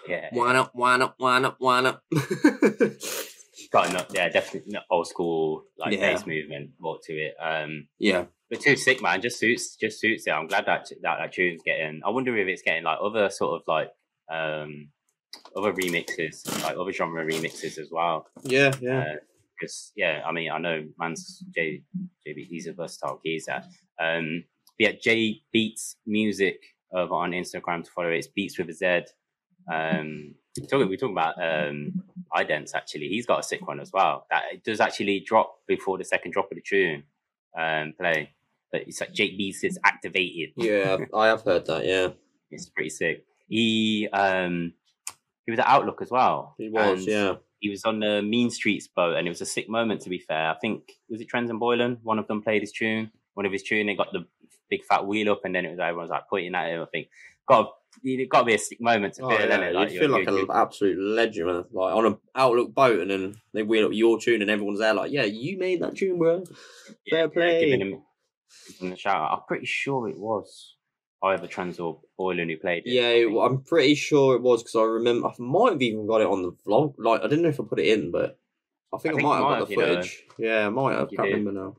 Yeah, 0.07 0.27
up, 0.33 0.71
wah, 0.73 0.95
up, 0.95 1.13
wah, 1.19 1.37
up, 1.37 1.57
wah, 1.59 1.79
up. 1.81 2.03
got 3.71 3.89
enough. 3.91 4.07
Yeah, 4.11 4.29
definitely 4.29 4.71
not 4.73 4.85
old 4.89 5.07
school 5.07 5.65
like 5.77 5.93
Yeah. 5.93 5.99
bass 6.13 6.25
movement 6.25 6.71
more 6.79 6.97
to 7.03 7.13
it. 7.13 7.35
Um, 7.39 7.87
yeah, 7.99 8.25
but 8.49 8.59
too 8.59 8.75
sick, 8.75 9.01
man. 9.03 9.21
Just 9.21 9.39
suits, 9.39 9.75
just 9.75 9.99
suits 9.99 10.25
it. 10.25 10.31
I'm 10.31 10.47
glad 10.47 10.65
that 10.65 10.89
that 11.03 11.17
that 11.19 11.31
tune's 11.31 11.61
getting. 11.63 12.01
I 12.03 12.09
wonder 12.09 12.35
if 12.37 12.47
it's 12.47 12.63
getting 12.63 12.83
like 12.83 12.97
other 13.01 13.29
sort 13.29 13.61
of 13.61 13.67
like 13.67 13.89
um 14.31 14.89
other 15.55 15.73
remixes, 15.73 16.43
like 16.63 16.75
other 16.75 16.91
genre 16.91 17.23
remixes 17.23 17.77
as 17.77 17.89
well. 17.91 18.27
yeah, 18.43 18.73
yeah. 18.81 19.15
Because 19.59 19.91
yeah, 19.95 20.23
I 20.25 20.31
mean, 20.31 20.49
I 20.51 20.57
know 20.57 20.85
man's 20.97 21.43
J 21.53 21.83
JB. 22.27 22.47
He's 22.47 22.65
a 22.67 22.73
versatile 22.73 23.21
geezer. 23.23 23.63
Um, 23.99 24.43
yeah, 24.77 24.91
J 24.91 25.41
Beatz 25.55 25.95
Music 26.05 26.59
over 26.93 27.13
on 27.15 27.31
Instagram 27.31 27.83
to 27.83 27.91
follow. 27.91 28.09
It's 28.09 28.27
Beats 28.27 28.57
with 28.57 28.69
a 28.69 28.73
Z. 28.73 29.01
Um, 29.71 30.35
talking 30.69 30.87
we 30.89 30.97
talking 30.97 31.15
about 31.15 31.35
um 31.41 32.03
idents 32.35 32.73
actually. 32.75 33.07
He's 33.07 33.25
got 33.25 33.39
a 33.39 33.43
sick 33.43 33.67
one 33.67 33.79
as 33.79 33.91
well. 33.91 34.25
That 34.29 34.43
it 34.53 34.63
does 34.63 34.79
actually 34.79 35.21
drop 35.21 35.55
before 35.67 35.97
the 35.97 36.03
second 36.03 36.31
drop 36.31 36.51
of 36.51 36.55
the 36.55 36.61
tune. 36.61 37.03
Um, 37.57 37.93
play. 37.99 38.31
But 38.71 38.87
it's 38.87 38.99
like 38.99 39.13
Jake 39.13 39.37
Beats 39.37 39.63
is 39.63 39.77
activated. 39.83 40.53
Yeah, 40.55 40.97
I 41.13 41.27
have 41.27 41.43
heard 41.43 41.65
that. 41.67 41.85
Yeah, 41.85 42.09
It's 42.51 42.69
pretty 42.69 42.89
sick. 42.89 43.25
He 43.47 44.07
um 44.11 44.73
he 45.45 45.51
was 45.51 45.59
at 45.59 45.67
Outlook 45.67 46.01
as 46.01 46.09
well. 46.09 46.55
he 46.57 46.69
was. 46.69 47.05
Yeah, 47.05 47.35
He 47.59 47.69
was 47.69 47.83
on 47.85 47.99
the 47.99 48.21
Mean 48.21 48.49
Streets 48.49 48.87
boat, 48.87 49.15
and 49.15 49.27
it 49.27 49.29
was 49.29 49.41
a 49.41 49.45
sick 49.45 49.69
moment. 49.69 50.01
To 50.01 50.09
be 50.09 50.19
fair, 50.19 50.49
I 50.49 50.55
think 50.59 50.91
was 51.09 51.21
it 51.21 51.29
Trends 51.29 51.49
and 51.49 51.59
Boylan. 51.59 51.99
One 52.03 52.17
of 52.19 52.27
them 52.27 52.41
played 52.41 52.61
his 52.61 52.71
tune. 52.71 53.11
One 53.35 53.45
of 53.45 53.51
his 53.51 53.63
tune. 53.63 53.85
They 53.87 53.95
got 53.95 54.11
the 54.13 54.25
big 54.77 54.85
fat 54.85 55.05
wheel 55.05 55.31
up, 55.31 55.41
and 55.45 55.55
then 55.55 55.65
it 55.65 55.71
was 55.71 55.79
everyone 55.79 56.03
was 56.03 56.09
like 56.09 56.29
pointing 56.29 56.55
at 56.55 56.69
him. 56.69 56.81
I 56.81 56.85
think 56.85 57.07
got 57.47 57.71
it 58.03 58.29
got 58.29 58.39
to 58.39 58.45
be 58.45 58.55
a 58.55 58.59
sick 58.59 58.81
moment 58.81 59.13
to 59.15 59.23
oh, 59.23 59.29
feel. 59.29 59.47
yeah. 59.47 59.57
innit? 59.57 59.91
You'd 59.91 59.99
feel 59.99 60.09
like 60.09 60.27
an 60.27 60.47
absolute 60.51 60.97
legend, 60.99 61.47
man. 61.47 61.63
Like 61.71 61.95
on 61.95 62.05
an 62.05 62.17
Outlook 62.35 62.73
boat, 62.73 62.99
and 62.99 63.11
then 63.11 63.35
they 63.53 63.63
wheel 63.63 63.85
up 63.85 63.91
your 63.93 64.19
tune, 64.19 64.41
and 64.41 64.49
everyone's 64.49 64.79
there, 64.79 64.93
like, 64.93 65.11
"Yeah, 65.11 65.23
you 65.23 65.57
made 65.57 65.81
that 65.81 65.95
tune, 65.95 66.17
bro." 66.17 66.43
fair 67.09 67.29
play. 67.29 67.65
Giving 67.65 67.81
him, 67.81 68.01
giving 68.67 68.87
him 68.87 68.93
a 68.93 68.97
shout. 68.97 69.15
out. 69.15 69.37
I'm 69.37 69.47
pretty 69.47 69.65
sure 69.65 70.09
it 70.09 70.17
was 70.17 70.75
either 71.23 71.47
Trends 71.47 71.79
or 71.79 72.01
Boylan 72.17 72.49
who 72.49 72.57
played 72.57 72.83
it. 72.85 72.91
Yeah, 72.91 73.41
I'm 73.41 73.63
pretty 73.63 73.95
sure 73.95 74.35
it 74.35 74.41
was 74.41 74.63
because 74.63 74.75
I 74.75 74.83
remember 74.83 75.27
I 75.27 75.33
might 75.39 75.73
have 75.73 75.81
even 75.81 76.07
got 76.07 76.21
it 76.21 76.27
on 76.27 76.41
the 76.41 76.51
vlog. 76.67 76.95
Like 76.97 77.21
I 77.21 77.27
didn't 77.27 77.43
know 77.43 77.49
if 77.49 77.59
I 77.59 77.63
put 77.63 77.79
it 77.79 77.87
in, 77.87 78.11
but 78.11 78.39
I 78.93 78.97
think 78.97 79.13
I, 79.13 79.17
think 79.17 79.27
might 79.27 79.35
have 79.35 79.43
got 79.43 79.49
the 79.49 79.59
have, 79.59 79.69
you 79.71 79.77
know. 79.77 79.95
footage. 79.95 80.23
Yeah, 80.37 80.67
I 80.67 80.69
might 80.69 80.93
have. 80.97 81.07
You 81.11 81.17
Can't 81.17 81.29
remember 81.29 81.51
now. 81.51 81.75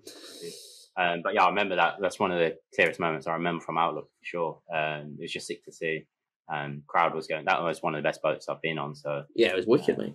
Um, 0.97 1.21
but 1.23 1.35
yeah, 1.35 1.45
I 1.45 1.49
remember 1.49 1.77
that. 1.77 1.95
That's 2.01 2.19
one 2.21 2.31
of 2.33 2.39
the 2.39 2.57
clearest 2.75 3.01
moments 3.01 3.27
I 3.27 3.33
remember 3.35 3.65
from 3.65 3.79
Outlook 3.79 4.09
for 4.19 4.25
sure. 4.25 4.59
Um, 4.73 5.17
it 5.19 5.23
was 5.23 5.33
just 5.33 5.47
sick 5.47 5.65
to 5.65 5.73
see. 5.73 6.07
Um, 6.53 6.83
crowd 6.87 7.15
was 7.15 7.27
going. 7.27 7.47
That 7.47 7.63
was 7.63 7.83
one 7.83 7.95
of 7.95 8.03
the 8.03 8.07
best 8.07 8.23
boats 8.23 8.49
I've 8.49 8.61
been 8.63 8.79
on. 8.79 8.95
So 8.95 9.25
Yeah, 9.35 9.49
it 9.49 9.57
was 9.57 9.67
wicked, 9.67 9.97
mate. 9.99 10.15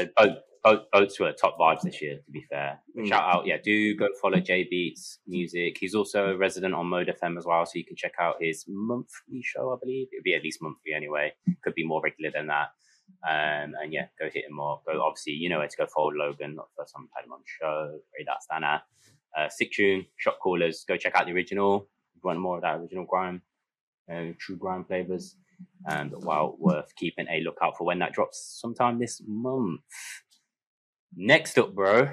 uh, 0.00 0.06
boat, 0.16 0.38
boat, 0.64 0.90
boats 0.92 1.20
were 1.20 1.30
top 1.32 1.58
vibes 1.58 1.82
this 1.82 2.00
year. 2.02 2.16
To 2.24 2.30
be 2.32 2.42
fair, 2.50 2.80
Mm. 2.96 3.06
shout 3.06 3.22
out, 3.22 3.46
yeah, 3.46 3.58
do 3.62 3.94
go 3.94 4.08
follow 4.20 4.40
J 4.40 4.64
Beatz 4.72 5.18
Music. 5.26 5.76
He's 5.78 5.94
also 5.94 6.30
a 6.30 6.36
resident 6.36 6.74
on 6.74 6.86
Mode 6.86 7.08
FM 7.22 7.36
as 7.38 7.44
well, 7.44 7.64
so 7.66 7.72
you 7.76 7.84
can 7.84 7.96
check 7.96 8.14
out 8.18 8.36
his 8.40 8.64
monthly 8.66 9.42
show. 9.42 9.72
I 9.72 9.76
believe 9.80 10.08
it'll 10.12 10.22
be 10.24 10.34
at 10.34 10.42
least 10.42 10.62
monthly 10.62 10.94
anyway. 10.94 11.32
Could 11.62 11.74
be 11.74 11.84
more 11.86 12.00
regular 12.02 12.30
than 12.34 12.46
that. 12.48 12.68
Um, 13.28 13.74
and 13.82 13.92
yeah, 13.92 14.06
go 14.18 14.28
hit 14.32 14.46
him 14.46 14.58
up. 14.60 14.82
Go 14.86 15.00
obviously, 15.02 15.34
you 15.34 15.48
know 15.48 15.58
where 15.58 15.68
to 15.68 15.76
go 15.76 15.86
follow 15.86 16.10
Logan. 16.12 16.54
Not 16.54 16.68
the 16.76 16.82
first 16.82 16.94
time 16.94 17.04
I've 17.04 17.22
had 17.22 17.26
him 17.26 17.32
on 17.32 17.40
the 17.40 17.46
show. 17.46 18.00
Ray 18.16 18.24
that 18.26 18.38
Stana. 18.50 18.80
Uh, 19.36 19.48
sick 19.48 19.72
tune, 19.72 20.06
shot 20.16 20.38
callers. 20.40 20.84
Go 20.86 20.96
check 20.96 21.14
out 21.14 21.26
the 21.26 21.32
original. 21.32 21.88
If 22.16 22.22
you 22.24 22.28
want 22.28 22.40
more 22.40 22.56
of 22.56 22.62
that 22.62 22.76
original 22.78 23.04
grime, 23.04 23.42
uh, 24.12 24.32
true 24.38 24.56
grime 24.56 24.84
flavors. 24.84 25.36
Um, 25.88 26.10
but 26.10 26.22
well 26.24 26.56
worth 26.58 26.94
keeping 26.96 27.26
a 27.28 27.40
lookout 27.40 27.76
for 27.76 27.84
when 27.84 27.98
that 27.98 28.12
drops 28.12 28.58
sometime 28.60 28.98
this 28.98 29.20
month. 29.26 29.80
Next 31.16 31.58
up, 31.58 31.74
bro. 31.74 32.10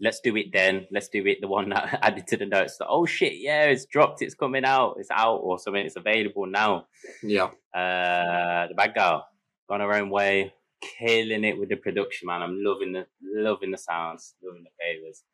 Let's 0.00 0.20
do 0.20 0.36
it 0.36 0.46
then. 0.52 0.86
Let's 0.90 1.08
do 1.08 1.26
it. 1.26 1.38
The 1.40 1.48
one 1.48 1.68
that 1.70 1.98
added 2.02 2.26
to 2.28 2.36
the 2.36 2.46
notes. 2.46 2.78
That, 2.78 2.86
oh 2.88 3.04
shit, 3.04 3.34
yeah, 3.36 3.64
it's 3.64 3.84
dropped. 3.84 4.22
It's 4.22 4.34
coming 4.34 4.64
out. 4.64 4.96
It's 4.98 5.10
out 5.10 5.36
or 5.38 5.58
something. 5.58 5.84
It's 5.84 5.96
available 5.96 6.46
now. 6.46 6.86
Yeah, 7.22 7.50
Uh, 7.74 8.68
the 8.68 8.74
bad 8.76 8.94
girl 8.94 9.26
gone 9.68 9.80
her 9.80 9.92
own 9.94 10.08
way, 10.10 10.54
killing 10.98 11.44
it 11.44 11.58
with 11.58 11.68
the 11.68 11.76
production, 11.76 12.26
man. 12.26 12.42
I'm 12.42 12.62
loving 12.62 12.92
the 12.92 13.06
loving 13.22 13.70
the 13.70 13.78
sounds, 13.78 14.34
loving 14.42 14.64
the 14.64 14.70
flavors. 14.78 15.24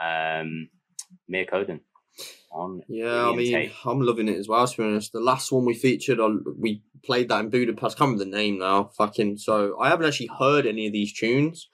Um, 0.00 0.68
Mia 1.28 1.46
Koden 1.46 1.80
on 2.50 2.82
yeah. 2.88 3.28
I 3.28 3.34
mean, 3.34 3.52
tape. 3.52 3.72
I'm 3.86 4.00
loving 4.00 4.28
it 4.28 4.36
as 4.36 4.48
well. 4.48 4.66
To 4.66 4.76
be 4.76 4.84
honest, 4.84 5.12
the 5.12 5.20
last 5.20 5.50
one 5.52 5.64
we 5.64 5.74
featured 5.74 6.20
on, 6.20 6.44
we 6.58 6.82
played 7.04 7.28
that 7.28 7.40
in 7.40 7.50
Budapest. 7.50 7.96
I 7.96 7.98
can't 7.98 8.12
remember 8.12 8.24
the 8.24 8.30
name 8.30 8.58
now. 8.58 8.90
Fucking. 8.96 9.38
So 9.38 9.78
I 9.80 9.88
haven't 9.88 10.06
actually 10.06 10.30
heard 10.38 10.66
any 10.66 10.86
of 10.86 10.92
these 10.92 11.12
tunes. 11.12 11.68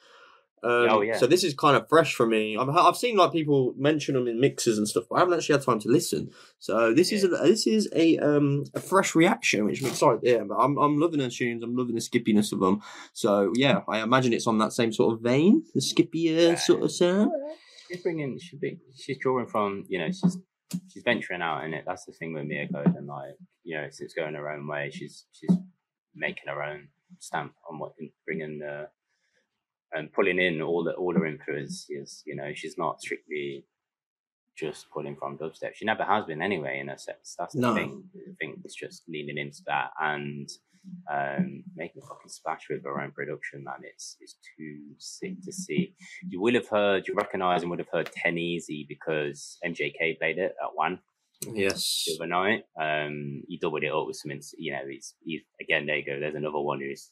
Um, 0.63 0.89
Oh, 0.91 1.01
yeah. 1.01 1.17
So 1.17 1.27
this 1.27 1.45
is 1.45 1.55
kind 1.55 1.77
of 1.77 1.89
fresh 1.89 2.15
for 2.15 2.27
me. 2.27 2.57
I've 2.57 2.69
I've 2.69 2.97
seen 2.97 3.17
like 3.17 3.33
people 3.33 3.75
mention 3.77 4.15
them 4.15 4.27
in 4.29 4.41
mixes 4.41 4.79
and 4.79 4.87
stuff, 4.89 5.05
but 5.09 5.17
I 5.17 5.19
haven't 5.21 5.35
actually 5.39 5.55
had 5.57 5.65
time 5.65 5.81
to 5.81 5.89
listen. 5.89 6.31
So 6.59 6.93
this 6.95 7.13
is 7.13 7.25
a, 7.25 7.29
this 7.29 7.67
is 7.67 7.89
a 7.95 8.19
um 8.19 8.65
a 8.75 8.81
fresh 8.81 9.15
reaction, 9.15 9.65
which 9.67 9.83
I'm 9.83 9.89
excited. 9.89 10.21
Yeah, 10.23 10.45
but 10.45 10.57
I'm 10.57 10.77
I'm 10.79 10.99
loving 10.99 11.21
the 11.21 11.31
tunes. 11.31 11.63
I'm 11.63 11.77
loving 11.77 11.95
the 11.95 12.01
skippiness 12.01 12.53
of 12.53 12.61
them. 12.61 12.83
So 13.13 13.53
yeah, 13.55 13.81
I 13.89 14.01
imagine 14.01 14.33
it's 14.33 14.47
on 14.47 14.59
that 14.59 14.73
same 14.73 14.93
sort 14.93 15.15
of 15.15 15.21
vein, 15.21 15.65
the 15.75 15.81
skippy 15.81 16.47
uh, 16.49 16.57
sort 16.57 16.83
of 16.83 16.93
sound. 16.93 17.31
she's 17.91 18.03
bringing 18.03 18.39
she's 18.39 18.59
big, 18.61 18.79
she's 18.97 19.19
drawing 19.19 19.47
from 19.47 19.85
you 19.89 19.99
know 19.99 20.09
she's 20.09 20.37
she's 20.93 21.03
venturing 21.03 21.41
out 21.41 21.65
in 21.65 21.73
it 21.73 21.85
that's 21.87 22.05
the 22.05 22.13
thing 22.13 22.35
with 22.35 22.45
Mia 22.45 22.69
Code 22.69 22.95
and 22.95 23.07
like 23.07 23.37
you 23.65 23.75
know 23.77 23.85
it's, 23.85 24.01
it's 24.01 24.13
going 24.13 24.35
her 24.35 24.51
own 24.51 24.67
way 24.69 24.91
she's 24.93 25.25
she's 25.33 25.57
making 26.15 26.45
her 26.49 26.63
own 26.63 26.89
stamp 27.21 27.55
on 27.71 27.79
what 27.79 27.93
bringing 28.27 28.59
the 28.59 28.89
and 29.93 30.13
pulling 30.13 30.39
in 30.39 30.61
all 30.63 30.85
the 30.85 30.93
all 30.93 31.15
her 31.15 31.27
influences 31.27 32.23
you 32.27 32.37
know 32.37 32.53
she's 32.55 32.77
not 32.79 33.01
strictly 33.01 33.65
just 34.57 34.91
pulling 34.91 35.17
from 35.17 35.39
dubstep 35.39 35.75
she 35.75 35.85
never 35.85 36.03
has 36.05 36.25
been 36.25 36.43
anyway 36.43 36.81
in 36.81 36.89
a 36.89 36.99
sense 36.99 37.37
that's 37.39 37.55
the 37.55 37.61
No. 37.61 37.75
thing 37.75 38.03
I 38.17 38.33
think 38.41 38.59
it's 38.65 38.75
just 38.75 39.03
leaning 39.09 39.39
into 39.39 39.63
that 39.67 39.91
and 40.01 40.49
um, 41.13 41.65
making 41.77 42.03
a 42.03 42.07
fucking 42.07 42.31
splash 42.31 42.67
with 42.71 42.83
her 42.85 43.01
own 43.03 43.11
production, 43.11 43.63
man. 43.65 43.81
It's 43.83 44.17
it's 44.21 44.37
too 44.57 44.79
sick 44.97 45.35
to 45.45 45.53
see. 45.53 45.95
You 46.27 46.41
will 46.41 46.55
have 46.55 46.69
heard, 46.69 47.07
you 47.07 47.15
recognise 47.15 47.61
and 47.61 47.69
would 47.71 47.81
have 47.81 47.91
heard 47.93 48.11
Ten 48.15 48.39
Easy 48.39 48.87
because 48.89 49.59
MJK 49.67 50.19
played 50.19 50.39
it 50.39 50.55
at 50.63 50.71
one 50.75 51.01
Yes. 51.53 52.05
the 52.07 52.15
other 52.15 52.27
night. 52.29 52.63
Um, 52.81 53.43
he 53.49 53.59
doubled 53.59 53.83
it 53.85 53.93
up 53.93 54.07
with 54.07 54.17
some, 54.17 54.31
you 54.57 54.73
know, 54.73 54.87
he's, 54.89 55.15
he's 55.23 55.43
again, 55.61 55.85
there 55.85 55.97
you 55.97 56.07
go. 56.07 56.19
There's 56.21 56.37
another 56.37 56.61
one 56.61 56.81
who's 56.81 57.11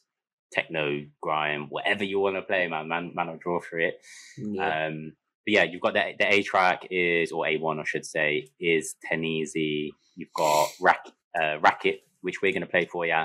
techno, 0.51 1.05
grime, 1.21 1.67
whatever 1.69 2.03
you 2.03 2.19
want 2.19 2.35
to 2.35 2.41
play, 2.41 2.67
man. 2.67 2.87
Man, 2.87 3.11
man 3.13 3.27
will 3.27 3.37
draw 3.37 3.59
for 3.59 3.79
it. 3.79 3.99
Yeah. 4.37 4.87
Um, 4.87 5.13
but 5.45 5.53
yeah, 5.53 5.63
you've 5.63 5.81
got 5.81 5.93
the, 5.93 6.13
the 6.17 6.33
A 6.33 6.43
track 6.43 6.87
is, 6.91 7.31
or 7.31 7.45
A1, 7.45 7.79
I 7.79 7.83
should 7.85 8.05
say, 8.05 8.49
is 8.59 8.95
Ten 9.03 9.23
Easy. 9.23 9.93
You've 10.15 10.33
got 10.33 10.69
Rack, 10.81 11.05
uh, 11.39 11.59
Racket, 11.59 12.01
which 12.21 12.41
we're 12.41 12.51
going 12.51 12.61
to 12.61 12.67
play 12.67 12.85
for 12.85 13.05
you. 13.05 13.23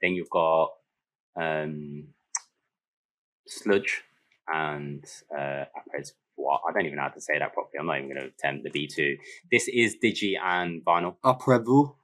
Then 0.00 0.14
you've 0.14 0.30
got 0.30 0.70
um, 1.38 2.08
Sludge 3.46 4.02
and 4.48 5.04
uh, 5.36 5.64
Apres. 5.76 6.14
What? 6.36 6.62
I 6.66 6.72
don't 6.72 6.86
even 6.86 6.96
know 6.96 7.02
how 7.02 7.08
to 7.08 7.20
say 7.20 7.38
that 7.38 7.52
properly. 7.52 7.78
I'm 7.78 7.86
not 7.86 7.98
even 7.98 8.08
going 8.08 8.22
to 8.22 8.28
attempt 8.28 8.64
the 8.64 8.70
B2. 8.70 9.18
This 9.52 9.68
is 9.68 9.96
Digi 10.02 10.36
and 10.42 10.82
Vinyl. 10.82 11.16
Après 11.22 11.62
vous. 11.62 11.94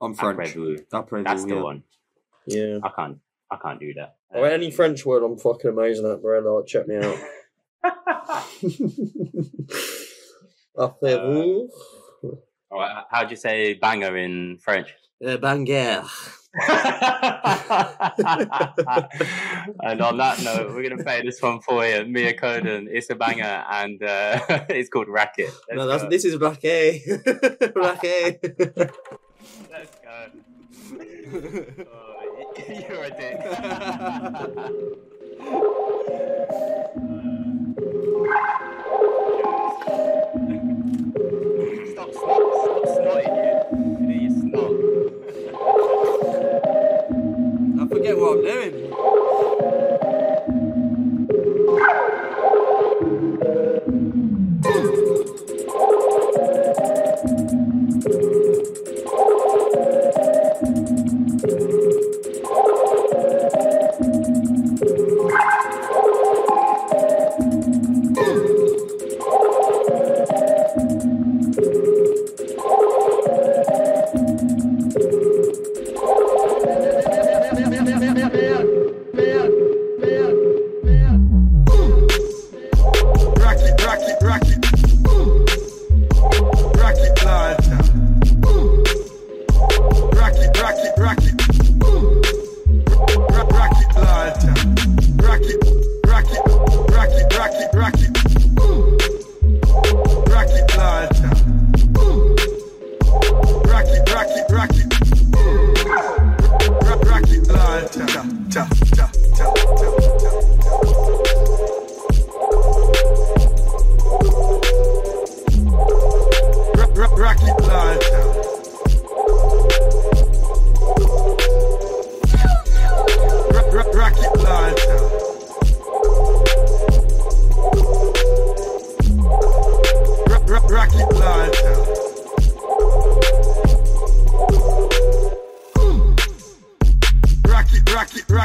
I'm 0.00 0.14
French. 0.14 0.38
Après-vous. 0.38 0.76
Après 0.92 1.24
That's 1.24 1.42
vous, 1.42 1.48
the 1.48 1.54
yeah. 1.54 1.62
one. 1.62 1.82
Yeah. 2.46 2.78
I 2.82 2.90
can't. 2.96 3.18
I 3.50 3.56
can't 3.56 3.80
do 3.80 3.94
that. 3.94 4.16
Oh, 4.34 4.42
any 4.42 4.70
French 4.70 5.04
word 5.06 5.22
I'm 5.22 5.38
fucking 5.38 5.70
amazing 5.70 6.06
at, 6.10 6.20
bro. 6.22 6.40
Like, 6.40 6.66
check 6.66 6.86
me 6.86 6.96
out. 6.96 7.18
Uh. 10.78 10.88
All 12.70 12.78
right, 12.78 13.02
how'd 13.10 13.30
you 13.32 13.36
say 13.36 13.74
banger 13.74 14.16
in 14.16 14.58
French? 14.58 14.94
Uh, 15.24 15.36
banger. 15.38 16.04
and 19.82 20.00
on 20.00 20.16
that 20.18 20.40
note, 20.44 20.72
we're 20.74 20.88
gonna 20.88 21.02
play 21.02 21.20
this 21.24 21.40
one 21.42 21.60
for 21.60 21.84
you, 21.84 22.04
Mia 22.04 22.34
Koden. 22.38 22.86
It's 22.90 23.10
a 23.10 23.16
banger, 23.16 23.64
and 23.70 24.00
uh, 24.02 24.38
it's 24.68 24.88
called 24.88 25.08
Racket. 25.08 25.50
Let's 25.68 25.76
No, 25.76 25.86
that's, 25.88 26.02
go. 26.04 26.10
this 26.10 26.24
is 26.24 26.36
Racket. 26.36 27.02
Racket. 27.74 28.40
Let's 29.70 29.96
go. 30.00 30.30
Oh, 31.92 32.17
you're 32.66 33.04
a 33.04 33.10
dick. 33.10 33.40
stop, 41.92 42.10
stop, 42.12 42.42
stop 42.62 42.84
snorting, 42.94 43.34
you. 43.36 43.54
You 44.00 44.14
you 44.20 44.30
snort. 44.30 44.74
I 47.80 47.82
forget 47.88 48.14
what 48.18 48.32
I'm 48.38 48.44
doing. 48.44 48.74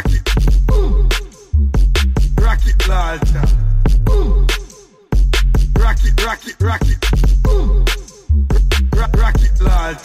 Mm. 0.04 0.20
Mm. 0.68 1.10
rock 2.42 2.60
it, 2.66 2.88
rock 2.88 3.22
it. 3.24 3.44
Rock 5.80 6.04
it, 6.04 6.04
Lord. 6.04 6.04
Rock 6.04 6.04
it, 6.04 6.24
rock 6.24 6.48
it, 6.48 6.56
rock 6.62 6.82
it. 6.84 6.98
Rock, 8.96 9.14
rock 9.18 9.36
it, 9.42 9.62
Lord. 9.62 9.98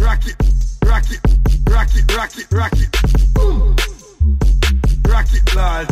Rock 0.00 0.26
it, 0.26 0.36
rock 0.84 1.10
it, 1.10 1.20
rock 1.68 1.94
it, 1.94 2.16
rock 2.16 2.36
it, 2.38 2.46
rock 2.52 2.72
it. 2.72 2.90
Mm. 3.34 3.76
Rock 5.08 5.32
it, 5.32 5.54
Lord. 5.54 5.88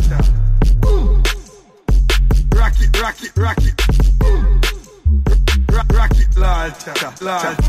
Rock 2.55 2.79
it, 2.79 3.01
rock 3.01 3.23
it, 3.23 3.31
rock 3.37 3.57
it. 3.61 3.75
Rock, 5.71 5.89
rock 5.93 6.11
it, 6.17 6.37
Lord. 6.37 6.73
Lord. 7.21 7.66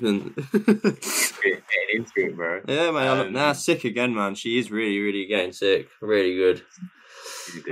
Movement. 0.00 0.36
Getting 0.52 1.62
into 1.92 2.12
it, 2.16 2.36
bro. 2.36 2.60
yeah, 2.68 2.90
man. 2.90 3.08
I'm 3.08 3.26
Um, 3.28 3.32
nah, 3.32 3.52
sick 3.52 3.84
again, 3.84 4.14
man. 4.14 4.34
She 4.34 4.58
is 4.58 4.70
really, 4.70 4.98
really 5.00 5.26
getting 5.26 5.52
sick. 5.52 5.88
Really 6.00 6.34
good. 6.36 6.62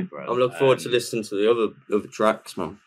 Bro. 0.09 0.27
I'm 0.29 0.39
looking 0.39 0.59
forward 0.59 0.79
to 0.81 0.89
Um, 0.89 0.93
listening 0.93 1.25
to 1.25 1.35
the 1.37 1.51
other 1.51 1.75
other 1.95 2.09
tracks, 2.09 2.57
man. 2.57 2.79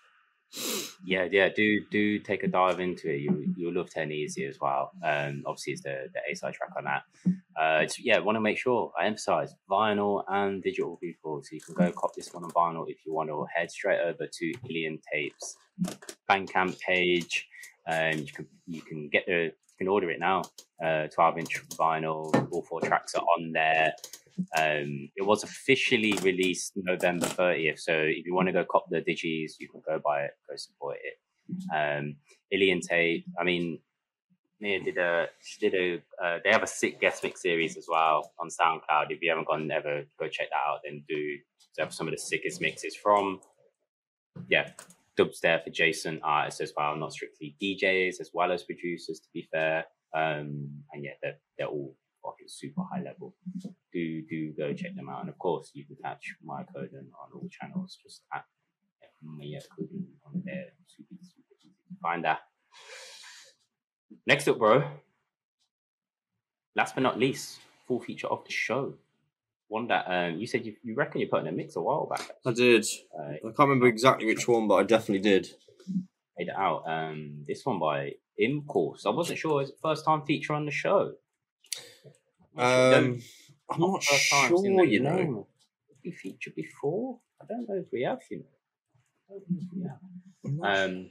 Yeah, 1.03 1.27
yeah. 1.29 1.49
Do 1.49 1.81
do 1.91 2.19
take 2.19 2.43
a 2.43 2.47
dive 2.47 2.79
into 2.79 3.09
it. 3.09 3.19
You 3.19 3.53
you'll 3.57 3.73
love 3.73 3.89
Ten 3.89 4.11
Easy 4.11 4.45
as 4.45 4.57
well. 4.59 4.91
Um, 5.03 5.43
obviously 5.45 5.73
it's 5.73 5.83
the 5.83 6.07
the 6.13 6.21
A 6.31 6.35
side 6.35 6.53
track 6.53 6.71
on 6.77 6.85
that. 6.85 7.03
Uh, 7.59 7.81
it's 7.83 7.99
yeah. 7.99 8.19
Want 8.19 8.37
to 8.37 8.41
make 8.41 8.57
sure 8.57 8.91
I 8.99 9.05
emphasize 9.05 9.53
vinyl 9.69 10.23
and 10.29 10.63
digital 10.63 10.97
people, 10.97 11.41
so 11.43 11.49
you 11.51 11.61
can 11.61 11.75
go 11.75 11.91
cop 11.91 12.15
this 12.15 12.33
one 12.33 12.43
on 12.45 12.51
vinyl 12.51 12.85
if 12.89 13.05
you 13.05 13.13
want, 13.13 13.29
or 13.29 13.47
head 13.47 13.69
straight 13.69 13.99
over 13.99 14.25
to 14.25 14.53
Ilian 14.69 14.99
Tapes 15.11 15.57
Bandcamp 16.29 16.79
page. 16.79 17.47
You 17.89 18.33
can 18.33 18.47
you 18.65 18.81
can 18.81 19.09
get 19.09 19.25
the 19.25 19.51
you 19.79 19.85
can 19.85 19.87
order 19.87 20.09
it 20.09 20.19
now. 20.19 20.43
Uh, 20.83 21.07
12 21.07 21.37
inch 21.39 21.67
vinyl. 21.69 22.47
All 22.51 22.63
four 22.63 22.81
tracks 22.81 23.15
are 23.15 23.25
on 23.37 23.51
there. 23.51 23.93
Um, 24.57 25.09
it 25.15 25.25
was 25.25 25.43
officially 25.43 26.13
released 26.21 26.73
November 26.75 27.25
30th. 27.25 27.79
So 27.79 27.93
if 27.93 28.25
you 28.25 28.33
want 28.33 28.47
to 28.47 28.53
go 28.53 28.65
cop 28.69 28.85
the 28.89 29.01
digis, 29.01 29.53
you 29.59 29.67
can 29.69 29.81
go 29.85 29.99
buy 30.03 30.23
it, 30.23 30.31
go 30.49 30.55
support 30.55 30.97
it. 31.03 31.17
Um, 31.73 32.17
Ilian 32.51 32.81
Tape, 32.81 33.25
I 33.39 33.43
mean, 33.43 33.79
Mia 34.59 34.83
did 34.83 34.97
a, 34.97 35.27
she 35.41 35.69
did 35.69 35.75
a, 35.75 36.23
uh, 36.23 36.39
they 36.43 36.51
have 36.51 36.63
a 36.63 36.67
sick 36.67 36.99
guest 36.99 37.23
mix 37.23 37.41
series 37.41 37.77
as 37.77 37.87
well 37.89 38.31
on 38.39 38.49
SoundCloud. 38.49 39.11
If 39.11 39.21
you 39.21 39.29
haven't 39.29 39.47
gone 39.47 39.69
ever, 39.71 40.03
go 40.19 40.27
check 40.27 40.49
that 40.49 40.55
out. 40.55 40.79
Then 40.83 41.03
do 41.07 41.37
they 41.75 41.83
have 41.83 41.93
some 41.93 42.07
of 42.07 42.11
the 42.11 42.17
sickest 42.17 42.61
mixes 42.61 42.95
from, 42.95 43.39
yeah, 44.49 44.71
dubstep 45.17 45.65
adjacent 45.65 46.21
artists 46.23 46.61
as 46.61 46.73
well, 46.75 46.95
not 46.95 47.13
strictly 47.13 47.55
DJs 47.61 48.19
as 48.21 48.31
well 48.33 48.51
as 48.51 48.63
producers. 48.63 49.19
To 49.19 49.27
be 49.33 49.47
fair, 49.51 49.85
um, 50.15 50.69
and 50.93 51.03
yeah, 51.03 51.11
they're 51.21 51.37
they're 51.57 51.67
all 51.67 51.95
fucking 52.23 52.47
super 52.47 52.81
high 52.91 53.01
level. 53.01 53.35
Do 53.93 54.21
do 54.29 54.53
go 54.57 54.73
check 54.73 54.95
them 54.95 55.09
out, 55.09 55.21
and 55.21 55.29
of 55.29 55.37
course 55.37 55.71
you 55.73 55.85
can 55.85 55.97
catch 56.03 56.35
my 56.43 56.63
code 56.63 56.91
on, 56.93 57.07
all 57.33 57.49
channels. 57.49 57.97
Just 58.01 58.23
at 58.33 58.45
Mia 59.21 59.59
Coding 59.75 60.07
on 60.25 60.41
there. 60.45 60.65
Super 60.87 61.15
super 61.21 61.53
easy 61.59 61.69
to 61.89 61.95
find 62.01 62.23
that. 62.23 62.39
Next 64.25 64.47
up, 64.47 64.59
bro. 64.59 64.83
Last 66.75 66.93
but 66.93 67.01
not 67.01 67.17
least, 67.17 67.59
full 67.87 67.99
feature 67.99 68.27
of 68.27 68.43
the 68.45 68.51
show. 68.51 68.93
One 69.69 69.87
that 69.87 70.05
um, 70.07 70.39
you 70.39 70.47
said 70.47 70.65
you, 70.65 70.75
you 70.83 70.95
reckon 70.95 71.19
you 71.19 71.27
put 71.27 71.41
in 71.41 71.47
a 71.47 71.51
mix 71.51 71.75
a 71.75 71.81
while 71.81 72.05
back. 72.05 72.31
I 72.45 72.53
did. 72.53 72.85
Uh, 73.17 73.31
I 73.33 73.39
can't 73.41 73.59
remember 73.59 73.87
exactly 73.87 74.25
which 74.25 74.47
one, 74.47 74.67
but 74.67 74.75
I 74.75 74.83
definitely 74.83 75.19
did. 75.19 75.49
made 76.37 76.47
it 76.47 76.55
out. 76.55 76.83
Um, 76.87 77.43
this 77.47 77.65
one 77.65 77.79
by 77.79 78.13
Impulse. 78.37 79.05
I 79.05 79.09
wasn't 79.09 79.39
sure. 79.39 79.61
Is 79.61 79.69
it 79.69 79.75
first 79.81 80.05
time 80.05 80.21
feature 80.25 80.53
on 80.53 80.65
the 80.65 80.71
show? 80.71 81.13
Um, 82.55 83.21
I'm 83.69 83.79
not 83.79 84.01
time 84.01 84.49
sure, 84.49 84.85
you 84.85 85.01
know. 85.01 85.15
name. 85.15 85.35
Have 85.35 85.97
we 86.03 86.11
featured 86.11 86.55
before? 86.55 87.19
I 87.41 87.45
don't 87.45 87.67
know 87.67 87.75
if 87.75 87.87
we 87.91 88.03
have. 88.03 88.19
You 88.31 88.37
know. 88.37 88.45
I 89.29 89.33
don't 89.33 89.45
think 89.47 89.71
we 89.75 89.83
have. 89.83 90.89
Um, 90.89 91.09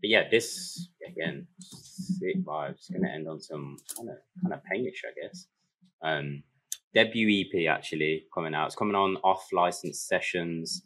but 0.00 0.08
yeah, 0.08 0.28
this 0.30 0.88
again, 1.06 1.46
sick 1.58 2.44
vibes. 2.44 2.90
Going 2.90 3.02
to 3.02 3.10
end 3.10 3.28
on 3.28 3.40
some 3.40 3.76
kind 3.96 4.08
of 4.08 4.16
kind 4.40 4.54
of 4.54 4.60
painish, 4.60 5.04
I 5.04 5.20
guess. 5.20 5.46
Um, 6.02 6.42
debut 6.94 7.44
EP 7.44 7.68
actually 7.68 8.24
coming 8.34 8.54
out. 8.54 8.66
It's 8.66 8.76
coming 8.76 8.94
on 8.94 9.16
Off-Licence 9.24 10.00
Sessions. 10.00 10.82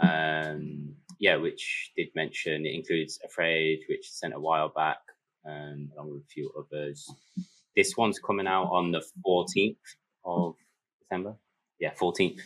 Um, 0.00 0.94
yeah, 1.18 1.36
which 1.36 1.92
did 1.96 2.08
mention 2.14 2.64
it 2.64 2.74
includes 2.74 3.20
Afraid, 3.24 3.80
which 3.88 4.10
sent 4.10 4.34
a 4.34 4.40
while 4.40 4.70
back, 4.74 4.98
um, 5.46 5.90
along 5.94 6.12
with 6.12 6.22
a 6.22 6.26
few 6.32 6.50
others. 6.58 7.08
This 7.76 7.96
one's 7.96 8.18
coming 8.18 8.46
out 8.46 8.70
on 8.70 8.90
the 8.90 9.04
14th 9.26 9.76
of 10.24 10.54
December. 11.00 11.36
Yeah, 11.78 11.92
14th. 12.00 12.40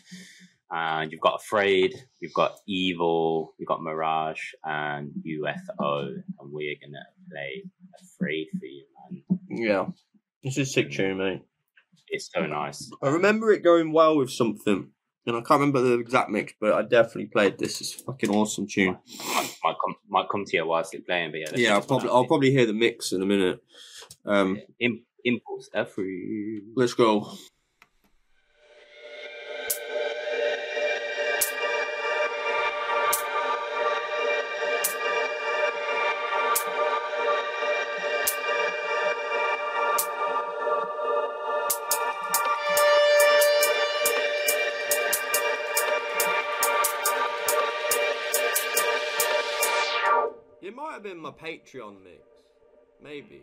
And 0.70 1.12
you've 1.12 1.20
got 1.20 1.40
Afraid, 1.40 1.94
you've 2.20 2.34
got 2.34 2.56
Evil, 2.66 3.54
you've 3.58 3.68
got 3.68 3.82
Mirage, 3.82 4.42
and 4.64 5.12
UFO. 5.24 6.08
And 6.08 6.52
we're 6.52 6.76
going 6.80 6.92
to 6.92 7.30
play 7.30 7.62
Afraid 8.00 8.48
for 8.58 8.66
you, 8.66 8.84
man. 9.10 9.38
Yeah, 9.48 9.86
this 10.42 10.58
is 10.58 10.68
a 10.68 10.72
sick 10.72 10.90
tune, 10.90 11.18
mate. 11.18 11.42
It's 12.08 12.30
so 12.32 12.46
nice. 12.46 12.90
I 13.02 13.08
remember 13.08 13.52
it 13.52 13.62
going 13.62 13.92
well 13.92 14.16
with 14.16 14.30
something, 14.30 14.90
and 15.26 15.36
I 15.36 15.40
can't 15.40 15.60
remember 15.60 15.80
the 15.80 15.98
exact 15.98 16.30
mix, 16.30 16.52
but 16.60 16.72
I 16.74 16.82
definitely 16.82 17.26
played 17.26 17.58
this. 17.58 17.80
It's 17.80 17.94
a 17.94 18.04
fucking 18.04 18.30
awesome 18.30 18.66
tune. 18.66 18.98
Might, 19.34 19.56
might, 19.64 19.76
come, 19.84 19.94
might 20.08 20.28
come 20.30 20.44
to 20.44 20.56
you 20.56 20.66
whilst 20.66 20.94
it's 20.94 21.04
playing, 21.04 21.32
but 21.32 21.40
yeah. 21.40 21.50
Yeah, 21.54 21.74
I'll 21.74 21.82
probably 21.82 22.08
I'll 22.10 22.26
probably 22.26 22.50
hear 22.50 22.66
the 22.66 22.72
mix 22.72 23.12
in 23.12 23.22
a 23.22 23.26
minute. 23.26 23.60
Um, 24.24 24.60
Im- 24.80 25.04
Impulse, 25.24 25.70
Afraid. 25.74 26.62
let's 26.76 26.94
go. 26.94 27.32
Patreon 51.40 52.02
mix. 52.02 52.22
Maybe. 53.02 53.42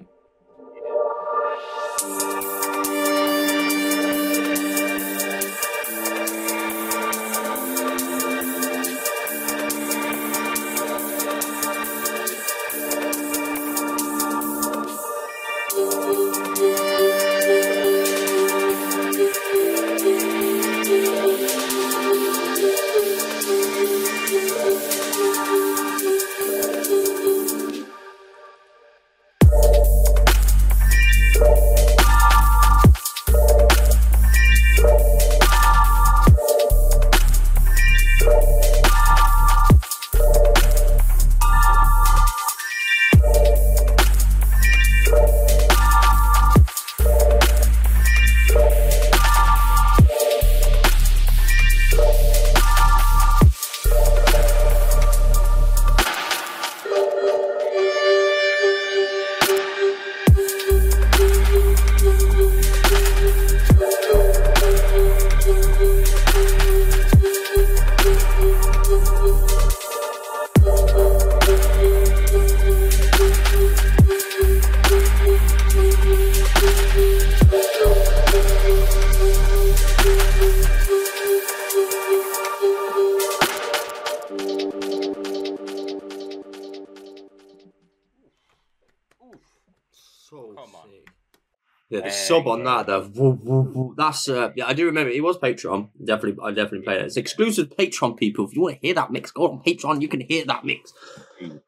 Yeah, 92.46 92.48
the 92.48 92.50
Hey, 92.50 92.50
sub 92.50 92.60
on 92.60 92.64
that 92.64 92.88
though. 92.88 93.12
woo, 93.16 93.40
woo, 93.44 93.62
woo. 93.74 93.96
That's 93.98 94.30
uh, 94.30 94.52
yeah, 94.56 94.68
I 94.68 94.74
do 94.74 94.86
remember 94.86 95.10
it 95.12 95.24
was 95.24 95.38
Patreon. 95.38 95.90
Definitely, 96.04 96.44
I 96.44 96.50
definitely 96.52 96.82
played 96.82 97.02
it. 97.02 97.06
It's 97.06 97.18
exclusive 97.18 97.70
Patreon 97.70 98.18
people. 98.18 98.46
If 98.48 98.56
you 98.56 98.62
want 98.62 98.76
to 98.76 98.86
hear 98.86 98.94
that 98.96 99.12
mix, 99.12 99.32
go 99.32 99.50
on 99.52 99.62
Patreon. 99.64 100.02
You 100.02 100.08
can 100.08 100.22
hear 100.22 100.46
that 100.46 100.66
mix. 100.66 100.94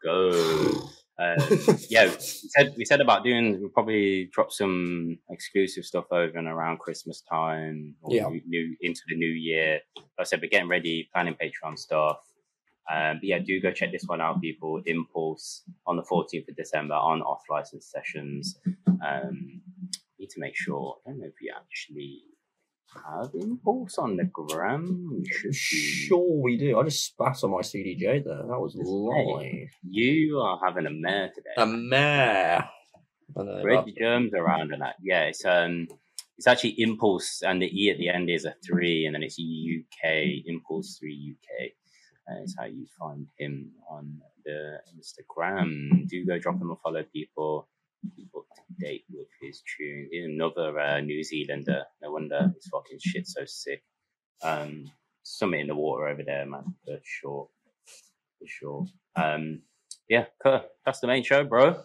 Go. 0.04 0.90
Uh, 1.20 1.36
yeah, 1.90 2.06
we 2.06 2.16
said 2.20 2.74
we 2.76 2.86
said 2.86 3.00
about 3.02 3.24
doing. 3.24 3.60
We'll 3.62 3.70
probably 3.70 4.30
drop 4.34 4.52
some 4.52 5.20
exclusive 5.30 5.86
stuff 5.86 6.06
over 6.12 6.38
and 6.38 6.48
around 6.48 6.80
Christmas 6.80 7.22
time, 7.22 7.96
or 8.02 8.14
Yeah. 8.16 8.28
new, 8.30 8.42
new 8.48 8.76
into 8.82 9.02
the 9.08 9.16
new 9.16 9.28
year. 9.30 9.80
Like 9.96 10.06
I 10.20 10.24
said 10.24 10.42
we're 10.42 10.50
getting 10.50 10.70
ready, 10.70 11.10
planning 11.14 11.36
Patreon 11.36 11.78
stuff. 11.78 12.18
Um, 12.92 13.18
but 13.18 13.24
yeah, 13.24 13.40
do 13.40 13.62
go 13.62 13.72
check 13.72 13.92
this 13.92 14.04
one 14.08 14.20
out, 14.22 14.42
people. 14.42 14.82
Impulse 14.86 15.64
on 15.88 15.96
the 15.96 16.04
14th 16.04 16.50
of 16.50 16.56
December 16.58 16.96
on 16.96 17.22
Off-Licence 17.22 17.86
Sessions. 17.90 18.60
Um, 18.88 19.62
need 20.24 20.30
to 20.30 20.40
make 20.40 20.56
sure. 20.56 20.98
I 21.06 21.10
don't 21.10 21.20
know 21.20 21.28
if 21.28 21.34
we 21.42 21.52
actually 21.56 22.22
have 22.96 23.32
Impulse 23.34 23.98
on 23.98 24.16
the 24.18 24.26
gram. 24.26 25.10
We 25.12 25.26
should 25.30 25.52
be. 25.52 25.56
Sure, 25.58 26.42
we 26.42 26.58
do. 26.58 26.80
I 26.80 26.84
just 26.84 27.06
spat 27.06 27.44
on 27.44 27.52
my 27.52 27.58
CDJ 27.58 28.24
there. 28.24 28.44
That 28.48 28.60
was 28.60 28.76
live. 28.76 29.70
You 29.84 30.40
are 30.40 30.60
having 30.64 30.86
a 30.86 30.92
mare 30.92 31.32
today. 31.36 31.50
A 31.58 31.66
mare. 31.66 32.70
Spread 33.32 33.88
your 33.88 33.96
germs 33.98 34.34
around 34.34 34.72
and 34.74 34.82
that. 34.82 34.96
Yeah, 35.02 35.24
it's 35.24 35.44
um, 35.44 35.88
it's 36.38 36.48
actually 36.48 36.76
Impulse, 36.78 37.42
and 37.42 37.62
the 37.62 37.68
E 37.68 37.90
at 37.90 37.98
the 37.98 38.10
end 38.10 38.30
is 38.30 38.46
a 38.46 38.54
three, 38.66 39.06
and 39.06 39.16
then 39.16 39.24
it's 39.24 39.40
UK 39.40 40.44
Impulse 40.46 40.98
Three 41.00 41.36
UK. 41.36 41.72
Uh, 42.26 42.42
is 42.42 42.56
how 42.58 42.66
you 42.66 42.86
find 42.98 43.28
him 43.38 43.70
on 43.90 44.18
the 44.46 44.78
Instagram. 44.96 46.08
Do 46.08 46.26
go 46.26 46.40
drop 46.40 46.56
him 46.56 46.72
a 46.72 46.76
follow, 46.78 47.04
people. 47.12 47.68
Up 48.36 48.46
to 48.56 48.86
date 48.86 49.06
with 49.12 49.28
his 49.42 49.62
tune. 49.78 50.10
He's 50.12 50.26
another 50.26 50.80
uh, 50.80 51.00
New 51.02 51.24
Zealander. 51.24 51.84
No 52.02 52.12
wonder 52.12 52.52
his 52.56 52.68
fucking 52.68 53.00
shit 53.00 53.28
so 53.28 53.42
sick. 53.46 53.84
Um, 54.42 54.92
something 55.24 55.60
in 55.60 55.68
the 55.68 55.76
water 55.76 56.08
over 56.08 56.24
there, 56.24 56.46
man, 56.46 56.76
for 56.86 57.00
sure. 57.04 57.50
For 58.40 58.48
sure. 58.48 58.86
Um, 59.16 59.62
yeah, 60.10 60.26
that's 60.86 61.00
the 61.00 61.08
main 61.08 61.24
show, 61.24 61.44
bro. 61.44 61.78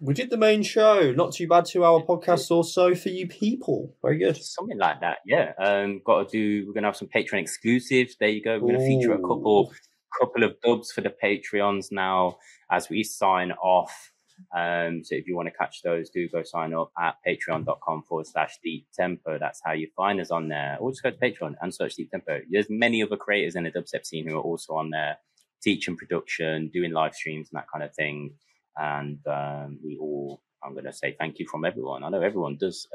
We 0.00 0.12
did 0.12 0.28
the 0.28 0.36
main 0.36 0.62
show. 0.62 1.12
Not 1.12 1.32
too 1.32 1.48
bad. 1.48 1.64
Two 1.64 1.84
hour 1.84 2.02
podcast 2.02 2.50
or 2.50 2.64
so 2.64 2.94
for 2.94 3.08
you 3.08 3.26
people. 3.28 3.94
Very 4.02 4.18
good. 4.18 4.36
Something 4.36 4.78
like 4.78 5.00
that, 5.00 5.18
yeah. 5.24 5.52
Um, 5.58 6.02
got 6.04 6.28
to 6.28 6.30
do. 6.30 6.66
We're 6.66 6.74
gonna 6.74 6.88
have 6.88 6.96
some 6.96 7.08
Patreon 7.08 7.40
exclusives. 7.40 8.16
There 8.20 8.28
you 8.28 8.42
go. 8.42 8.58
We're 8.58 8.72
gonna 8.72 8.86
feature 8.86 9.14
a 9.14 9.20
couple, 9.20 9.72
couple 10.20 10.44
of 10.44 10.60
dubs 10.60 10.92
for 10.92 11.00
the 11.00 11.14
Patreons 11.22 11.86
now 11.90 12.36
as 12.70 12.90
we 12.90 13.02
sign 13.04 13.52
off. 13.52 14.12
Um, 14.54 15.02
so 15.04 15.14
if 15.14 15.26
you 15.26 15.36
want 15.36 15.48
to 15.48 15.54
catch 15.56 15.82
those, 15.82 16.10
do 16.10 16.28
go 16.28 16.42
sign 16.42 16.74
up 16.74 16.90
at 16.98 17.16
patreon.com 17.26 18.02
forward 18.02 18.26
slash 18.26 18.58
deep 18.62 18.86
tempo. 18.94 19.38
That's 19.38 19.60
how 19.64 19.72
you 19.72 19.88
find 19.96 20.20
us 20.20 20.30
on 20.30 20.48
there. 20.48 20.76
Or 20.80 20.90
just 20.90 21.02
go 21.02 21.10
to 21.10 21.16
Patreon 21.16 21.54
and 21.60 21.74
search 21.74 21.94
deep 21.94 22.10
tempo. 22.10 22.40
There's 22.50 22.66
many 22.68 23.02
other 23.02 23.16
creators 23.16 23.56
in 23.56 23.64
the 23.64 23.70
dubstep 23.70 24.04
scene 24.06 24.28
who 24.28 24.36
are 24.36 24.42
also 24.42 24.74
on 24.74 24.90
there, 24.90 25.18
teaching 25.62 25.96
production, 25.96 26.68
doing 26.72 26.92
live 26.92 27.14
streams 27.14 27.48
and 27.50 27.58
that 27.58 27.66
kind 27.72 27.84
of 27.84 27.94
thing. 27.94 28.34
And 28.78 29.18
um, 29.26 29.78
we 29.84 29.96
all, 29.98 30.42
I'm 30.62 30.72
going 30.72 30.84
to 30.84 30.92
say 30.92 31.16
thank 31.18 31.38
you 31.38 31.46
from 31.48 31.64
everyone. 31.64 32.04
I 32.04 32.08
know 32.10 32.20
everyone 32.20 32.56
does 32.56 32.86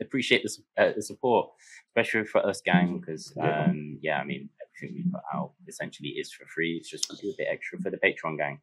appreciate 0.00 0.42
the, 0.44 0.82
uh, 0.84 0.92
the 0.94 1.02
support, 1.02 1.50
especially 1.88 2.24
for 2.26 2.46
us 2.46 2.60
gang, 2.60 2.98
because 3.00 3.32
Yeah. 3.36 3.64
um, 3.64 3.98
yeah, 4.02 4.20
I 4.20 4.24
mean, 4.24 4.48
everything 4.78 4.96
we 5.04 5.10
put 5.10 5.22
out 5.32 5.52
essentially 5.66 6.10
is 6.10 6.32
for 6.32 6.46
free. 6.46 6.76
It's 6.76 6.88
just 6.90 7.10
we 7.10 7.16
do 7.18 7.30
a 7.30 7.34
bit 7.36 7.48
extra 7.50 7.78
for 7.80 7.90
the 7.90 7.96
Patreon 7.98 8.36
gang. 8.38 8.60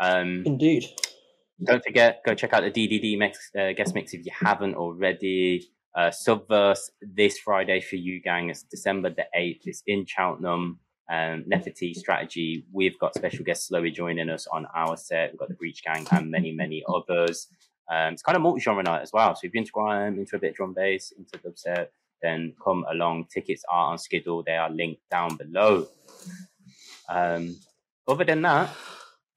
Um, 0.00 0.44
Indeed. 0.46 0.84
Don't 1.64 1.82
forget, 1.84 2.20
go 2.24 2.34
check 2.34 2.52
out 2.52 2.62
the 2.62 2.70
DDD 2.70 3.18
mix, 3.18 3.50
uh, 3.58 3.72
guest 3.72 3.94
mix 3.94 4.14
if 4.14 4.24
you 4.24 4.32
haven't 4.32 4.76
already. 4.76 5.68
Uh, 5.94 6.10
Subverse 6.10 6.90
this 7.02 7.38
Friday 7.38 7.80
for 7.80 7.96
you, 7.96 8.20
gang. 8.20 8.50
It's 8.50 8.62
December 8.62 9.10
the 9.10 9.26
8th. 9.36 9.62
It's 9.64 9.82
in 9.86 10.06
Cheltenham. 10.06 10.78
Um, 11.10 11.44
Neffa-T 11.50 11.94
strategy. 11.94 12.64
We've 12.70 12.98
got 12.98 13.14
special 13.14 13.44
guest 13.44 13.70
Slowey 13.70 13.92
joining 13.92 14.28
us 14.28 14.46
on 14.46 14.66
our 14.76 14.96
set. 14.96 15.32
We've 15.32 15.40
got 15.40 15.48
the 15.48 15.54
Breach 15.54 15.82
Gang 15.82 16.06
and 16.12 16.30
many, 16.30 16.52
many 16.52 16.84
others. 16.86 17.48
Um, 17.90 18.12
it's 18.12 18.22
kind 18.22 18.36
of 18.36 18.42
multi 18.42 18.60
genre 18.60 18.82
night 18.82 19.02
as 19.02 19.12
well. 19.12 19.34
So 19.34 19.40
if 19.44 19.54
you're 19.54 19.60
into 19.60 19.72
grime, 19.72 20.18
into 20.18 20.36
a 20.36 20.38
bit 20.38 20.50
of 20.50 20.56
drum 20.56 20.74
bass, 20.74 21.12
into 21.16 21.38
dubstep, 21.38 21.88
then 22.22 22.52
come 22.62 22.84
along. 22.90 23.26
Tickets 23.32 23.64
are 23.70 23.92
on 23.92 23.98
Skiddle. 23.98 24.44
They 24.44 24.56
are 24.56 24.70
linked 24.70 25.08
down 25.10 25.36
below. 25.36 25.88
Um, 27.08 27.56
other 28.06 28.24
than 28.24 28.42
that, 28.42 28.70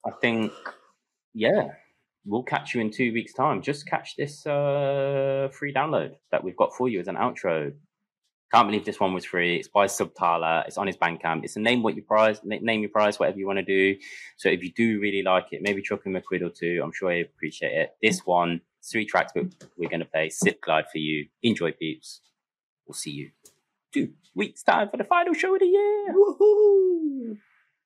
I 0.06 0.12
think, 0.22 0.52
yeah, 1.34 1.70
we'll 2.26 2.44
catch 2.44 2.74
you 2.74 2.82
in 2.82 2.92
two 2.92 3.14
weeks' 3.14 3.34
time. 3.34 3.62
Just 3.62 3.88
catch 3.88 4.16
this 4.16 4.46
uh, 4.46 5.50
free 5.52 5.74
download 5.74 6.16
that 6.32 6.44
we've 6.44 6.56
got 6.56 6.76
for 6.76 6.90
you 6.90 7.00
as 7.00 7.08
an 7.08 7.16
outro. 7.16 7.74
Can't 8.54 8.68
believe 8.68 8.84
this 8.84 9.00
one 9.00 9.14
was 9.14 9.24
free. 9.24 9.56
It's 9.56 9.70
by 9.70 9.86
Subtala. 9.86 10.68
It's 10.68 10.78
on 10.78 10.88
his 10.88 10.98
Bandcamp. 10.98 11.46
It's 11.46 11.56
a 11.56 11.62
name 11.62 11.84
what 11.84 11.96
you 11.96 12.02
prize, 12.02 12.42
name 12.44 12.82
your 12.82 12.90
prize, 12.90 13.18
whatever 13.18 13.40
you 13.40 13.48
want 13.48 13.60
to 13.60 13.64
do. 13.64 13.98
So 14.36 14.50
if 14.50 14.62
you 14.62 14.74
do 14.74 15.00
really 15.00 15.24
like 15.24 15.48
it, 15.52 15.62
maybe 15.62 15.82
chuck 15.82 16.06
him 16.06 16.18
a 16.18 16.22
quid 16.22 16.44
or 16.44 16.50
two. 16.50 16.82
I'm 16.84 16.92
sure 16.92 17.12
he'll 17.12 17.26
appreciate 17.26 17.72
it. 17.72 17.96
This 18.02 18.26
one, 18.26 18.60
three 18.84 19.06
tracks, 19.06 19.32
but 19.34 19.46
we're 19.78 19.90
going 19.90 20.02
to 20.02 20.06
play 20.06 20.30
Slipglide 20.30 20.90
for 20.92 20.98
you. 20.98 21.28
Enjoy, 21.44 21.72
peeps. 21.72 22.20
We'll 22.86 22.96
see 22.96 23.12
you 23.12 23.32
two 23.94 24.14
weeks 24.36 24.64
time 24.64 24.90
for 24.90 24.98
the 24.98 25.04
final 25.04 25.34
show 25.34 25.54
of 25.54 25.60
the 25.60 25.66
year. 25.66 26.14
Woohoo! 26.14 27.38